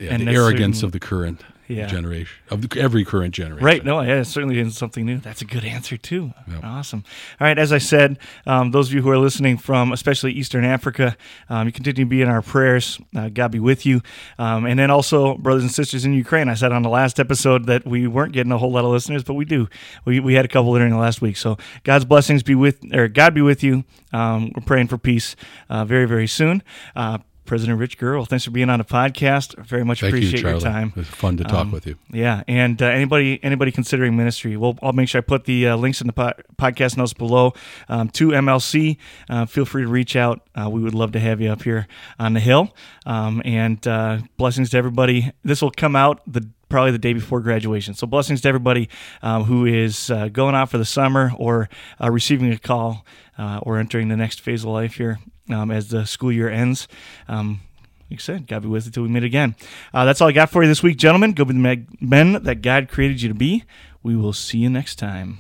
Yeah, 0.01 0.15
And 0.15 0.27
the 0.27 0.33
arrogance 0.33 0.79
certain- 0.79 0.87
of 0.87 0.93
the 0.93 1.01
current. 1.01 1.43
Yeah. 1.67 1.87
generation 1.87 2.37
of 2.51 2.69
the, 2.69 2.81
every 2.81 3.05
current 3.05 3.35
generation. 3.35 3.65
Right. 3.65 3.85
No, 3.85 4.01
yeah, 4.03 4.21
it 4.21 4.27
certainly 4.27 4.59
isn't 4.59 4.73
something 4.73 5.07
new. 5.07 5.19
That's 5.19 5.41
a 5.41 5.47
good 5.47 5.65
answer, 5.65 5.97
too. 5.97 6.33
Yep. 6.47 6.63
Awesome. 6.63 7.05
All 7.41 7.47
right. 7.47 7.59
As 7.59 7.73
I 7.73 7.79
said, 7.79 8.19
um, 8.47 8.71
those 8.71 8.89
of 8.89 8.95
you 8.95 9.03
who 9.03 9.11
are 9.11 9.19
listening 9.19 9.57
from 9.57 9.93
especially 9.93 10.33
Eastern 10.33 10.65
Africa, 10.65 11.17
um, 11.49 11.67
you 11.67 11.73
continue 11.73 12.05
to 12.05 12.09
be 12.09 12.21
in 12.21 12.29
our 12.29 12.43
prayers. 12.43 13.01
Uh, 13.17 13.29
God 13.29 13.51
be 13.51 13.61
with 13.61 13.87
you. 13.87 14.03
Um, 14.39 14.67
and 14.67 14.79
then 14.79 14.91
also, 14.91 15.37
brothers 15.39 15.63
and 15.63 15.73
sisters 15.73 16.05
in 16.05 16.13
Ukraine. 16.13 16.49
I 16.49 16.55
said 16.55 16.73
on 16.73 16.83
the 16.83 16.91
last 16.91 17.19
episode 17.19 17.67
that 17.67 17.87
we 17.87 18.07
weren't 18.07 18.33
getting 18.33 18.53
a 18.53 18.59
whole 18.59 18.73
lot 18.73 18.85
of 18.85 18.91
listeners, 18.91 19.25
but 19.25 19.35
we 19.35 19.45
do. 19.45 19.69
We, 20.05 20.21
we 20.21 20.35
had 20.35 20.45
a 20.45 20.49
couple 20.49 20.75
during 20.75 20.93
the 20.93 20.99
last 20.99 21.23
week. 21.23 21.37
So 21.37 21.57
God's 21.83 22.05
blessings 22.05 22.43
be 22.43 22.55
with, 22.55 22.95
or 22.95 23.09
God 23.09 23.35
be 23.35 23.43
with 23.43 23.63
you. 23.63 23.85
Um, 24.13 24.53
we're 24.55 24.65
praying 24.65 24.89
for 24.89 24.99
peace 24.99 25.35
uh, 25.71 25.85
very, 25.85 26.05
very 26.05 26.27
soon. 26.27 26.63
Uh, 26.95 27.19
President 27.45 27.79
Rich 27.79 27.99
Gurgel, 27.99 28.27
thanks 28.27 28.45
for 28.45 28.51
being 28.51 28.71
on 28.71 28.79
the 28.79 28.85
podcast. 28.85 29.57
Very 29.65 29.85
much 29.85 30.01
Thank 30.01 30.13
appreciate 30.15 30.43
you, 30.43 30.49
your 30.49 30.61
time. 30.61 30.89
It 30.89 30.97
was 30.97 31.09
fun 31.09 31.37
to 31.37 31.45
talk 31.45 31.55
Um, 31.67 31.71
with 31.73 31.87
you. 31.87 31.97
Yeah, 32.11 32.43
and 32.49 32.81
uh, 32.81 32.87
anybody 32.87 33.39
anybody 33.43 33.71
considering 33.73 34.17
ministry, 34.17 34.57
well, 34.57 34.79
I'll 34.83 34.93
make 34.93 35.09
sure 35.09 35.19
I 35.19 35.23
put 35.23 35.45
the 35.45 35.69
uh, 35.69 35.77
links 35.77 36.01
in 36.01 36.07
the 36.07 36.13
po- 36.13 36.33
podcast 36.57 36.97
notes 36.97 37.13
below 37.13 37.53
um, 37.89 38.09
to 38.11 38.29
MLC. 38.29 38.97
Uh, 39.29 39.47
feel 39.47 39.65
free 39.65 39.83
to 39.83 39.89
reach 39.89 40.17
out. 40.17 40.41
Uh, 40.55 40.69
we 40.71 40.81
would 40.83 40.95
love 40.95 41.13
to 41.13 41.21
have 41.21 41.41
you 41.41 41.51
up 41.51 41.63
here 41.63 41.87
on 42.19 42.33
the 42.35 42.41
hill. 42.41 42.75
Um, 43.07 43.43
and 43.45 43.87
uh, 43.87 44.19
blessings 44.37 44.71
to 44.71 44.77
everybody. 44.79 45.33
This 45.43 45.61
will 45.63 45.71
come 45.71 45.95
out 45.97 46.21
the 46.27 46.49
probably 46.71 46.91
the 46.91 46.99
day 46.99 47.13
before 47.13 47.41
graduation. 47.41 47.95
So 47.95 48.07
blessings 48.07 48.41
to 48.41 48.49
everybody 48.49 48.89
um, 49.23 49.45
who 49.45 49.65
is 49.65 50.11
uh, 50.11 50.29
going 50.29 50.55
out 50.57 50.71
for 50.71 50.79
the 50.79 50.85
summer 50.85 51.31
or 51.37 51.69
uh, 52.03 52.11
receiving 52.11 52.51
a 52.53 52.59
call 52.59 53.05
uh, 53.39 53.61
or 53.63 53.79
entering 53.79 54.09
the 54.09 54.17
next 54.17 54.41
phase 54.41 54.65
of 54.65 54.71
life 54.71 54.95
here 54.95 55.19
um, 55.51 55.71
as 55.71 55.89
the 55.89 56.07
school 56.07 56.33
year 56.33 56.49
ends. 56.49 56.89
Um, 57.29 57.61
like 58.11 58.21
I 58.21 58.23
said, 58.23 58.47
God 58.47 58.63
be 58.63 58.69
with 58.69 58.87
you 58.87 58.93
till 58.93 59.03
we 59.03 59.09
meet 59.09 59.25
again. 59.25 59.57
Uh, 59.93 60.05
that's 60.05 60.21
all 60.21 60.29
I 60.29 60.33
got 60.33 60.51
for 60.51 60.63
you 60.63 60.69
this 60.69 60.83
week, 60.83 60.99
gentlemen. 60.99 61.33
Go 61.33 61.45
be 61.45 61.55
the 61.55 61.85
men 62.01 62.43
that 62.45 62.63
God 62.63 62.89
created 62.89 63.23
you 63.23 63.29
to 63.29 63.35
be. 63.35 63.65
We 64.03 64.15
will 64.15 64.33
see 64.33 64.59
you 64.59 64.71
next 64.71 64.97
time. 64.97 65.39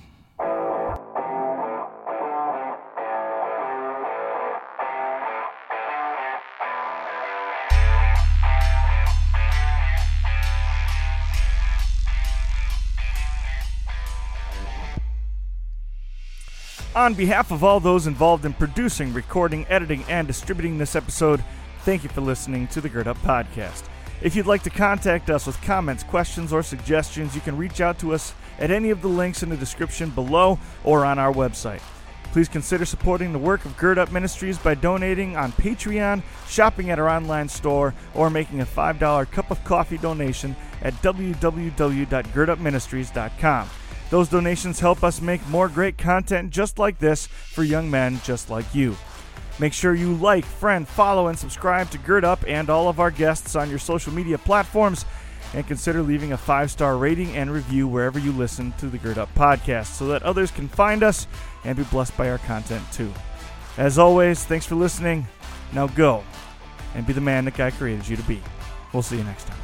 On 16.96 17.12
behalf 17.12 17.50
of 17.50 17.64
all 17.64 17.80
those 17.80 18.06
involved 18.06 18.44
in 18.44 18.52
producing, 18.52 19.12
recording, 19.12 19.66
editing, 19.68 20.04
and 20.08 20.28
distributing 20.28 20.78
this 20.78 20.94
episode, 20.94 21.42
thank 21.80 22.04
you 22.04 22.08
for 22.08 22.20
listening 22.20 22.68
to 22.68 22.80
the 22.80 22.88
Gird 22.88 23.08
Up 23.08 23.18
Podcast. 23.18 23.82
If 24.22 24.36
you'd 24.36 24.46
like 24.46 24.62
to 24.62 24.70
contact 24.70 25.28
us 25.28 25.44
with 25.44 25.60
comments, 25.62 26.04
questions, 26.04 26.52
or 26.52 26.62
suggestions, 26.62 27.34
you 27.34 27.40
can 27.40 27.56
reach 27.56 27.80
out 27.80 27.98
to 27.98 28.14
us 28.14 28.32
at 28.60 28.70
any 28.70 28.90
of 28.90 29.02
the 29.02 29.08
links 29.08 29.42
in 29.42 29.48
the 29.48 29.56
description 29.56 30.10
below 30.10 30.60
or 30.84 31.04
on 31.04 31.18
our 31.18 31.32
website. 31.32 31.82
Please 32.30 32.48
consider 32.48 32.84
supporting 32.84 33.32
the 33.32 33.40
work 33.40 33.64
of 33.64 33.76
Gird 33.76 33.98
Up 33.98 34.12
Ministries 34.12 34.58
by 34.58 34.74
donating 34.74 35.36
on 35.36 35.50
Patreon, 35.50 36.22
shopping 36.46 36.90
at 36.90 37.00
our 37.00 37.08
online 37.08 37.48
store, 37.48 37.92
or 38.14 38.30
making 38.30 38.60
a 38.60 38.66
$5 38.66 39.32
cup 39.32 39.50
of 39.50 39.64
coffee 39.64 39.98
donation 39.98 40.54
at 40.80 40.94
www.girdupministries.com. 41.02 43.68
Those 44.14 44.28
donations 44.28 44.78
help 44.78 45.02
us 45.02 45.20
make 45.20 45.44
more 45.48 45.68
great 45.68 45.98
content 45.98 46.52
just 46.52 46.78
like 46.78 47.00
this 47.00 47.26
for 47.26 47.64
young 47.64 47.90
men 47.90 48.20
just 48.22 48.48
like 48.48 48.72
you. 48.72 48.96
Make 49.58 49.72
sure 49.72 49.92
you 49.92 50.14
like, 50.14 50.44
friend, 50.44 50.86
follow, 50.86 51.26
and 51.26 51.36
subscribe 51.36 51.90
to 51.90 51.98
Gird 51.98 52.24
Up 52.24 52.44
and 52.46 52.70
all 52.70 52.88
of 52.88 53.00
our 53.00 53.10
guests 53.10 53.56
on 53.56 53.68
your 53.68 53.80
social 53.80 54.12
media 54.12 54.38
platforms. 54.38 55.04
And 55.52 55.66
consider 55.66 56.00
leaving 56.00 56.30
a 56.30 56.36
five 56.36 56.70
star 56.70 56.96
rating 56.96 57.34
and 57.34 57.50
review 57.50 57.88
wherever 57.88 58.20
you 58.20 58.30
listen 58.30 58.70
to 58.78 58.86
the 58.86 58.98
Gird 58.98 59.18
Up 59.18 59.34
podcast 59.34 59.86
so 59.86 60.06
that 60.06 60.22
others 60.22 60.52
can 60.52 60.68
find 60.68 61.02
us 61.02 61.26
and 61.64 61.76
be 61.76 61.82
blessed 61.82 62.16
by 62.16 62.30
our 62.30 62.38
content 62.38 62.84
too. 62.92 63.12
As 63.78 63.98
always, 63.98 64.44
thanks 64.44 64.64
for 64.64 64.76
listening. 64.76 65.26
Now 65.72 65.88
go 65.88 66.22
and 66.94 67.04
be 67.04 67.14
the 67.14 67.20
man 67.20 67.46
that 67.46 67.56
God 67.56 67.72
created 67.72 68.06
you 68.06 68.16
to 68.16 68.22
be. 68.22 68.40
We'll 68.92 69.02
see 69.02 69.16
you 69.16 69.24
next 69.24 69.48
time. 69.48 69.63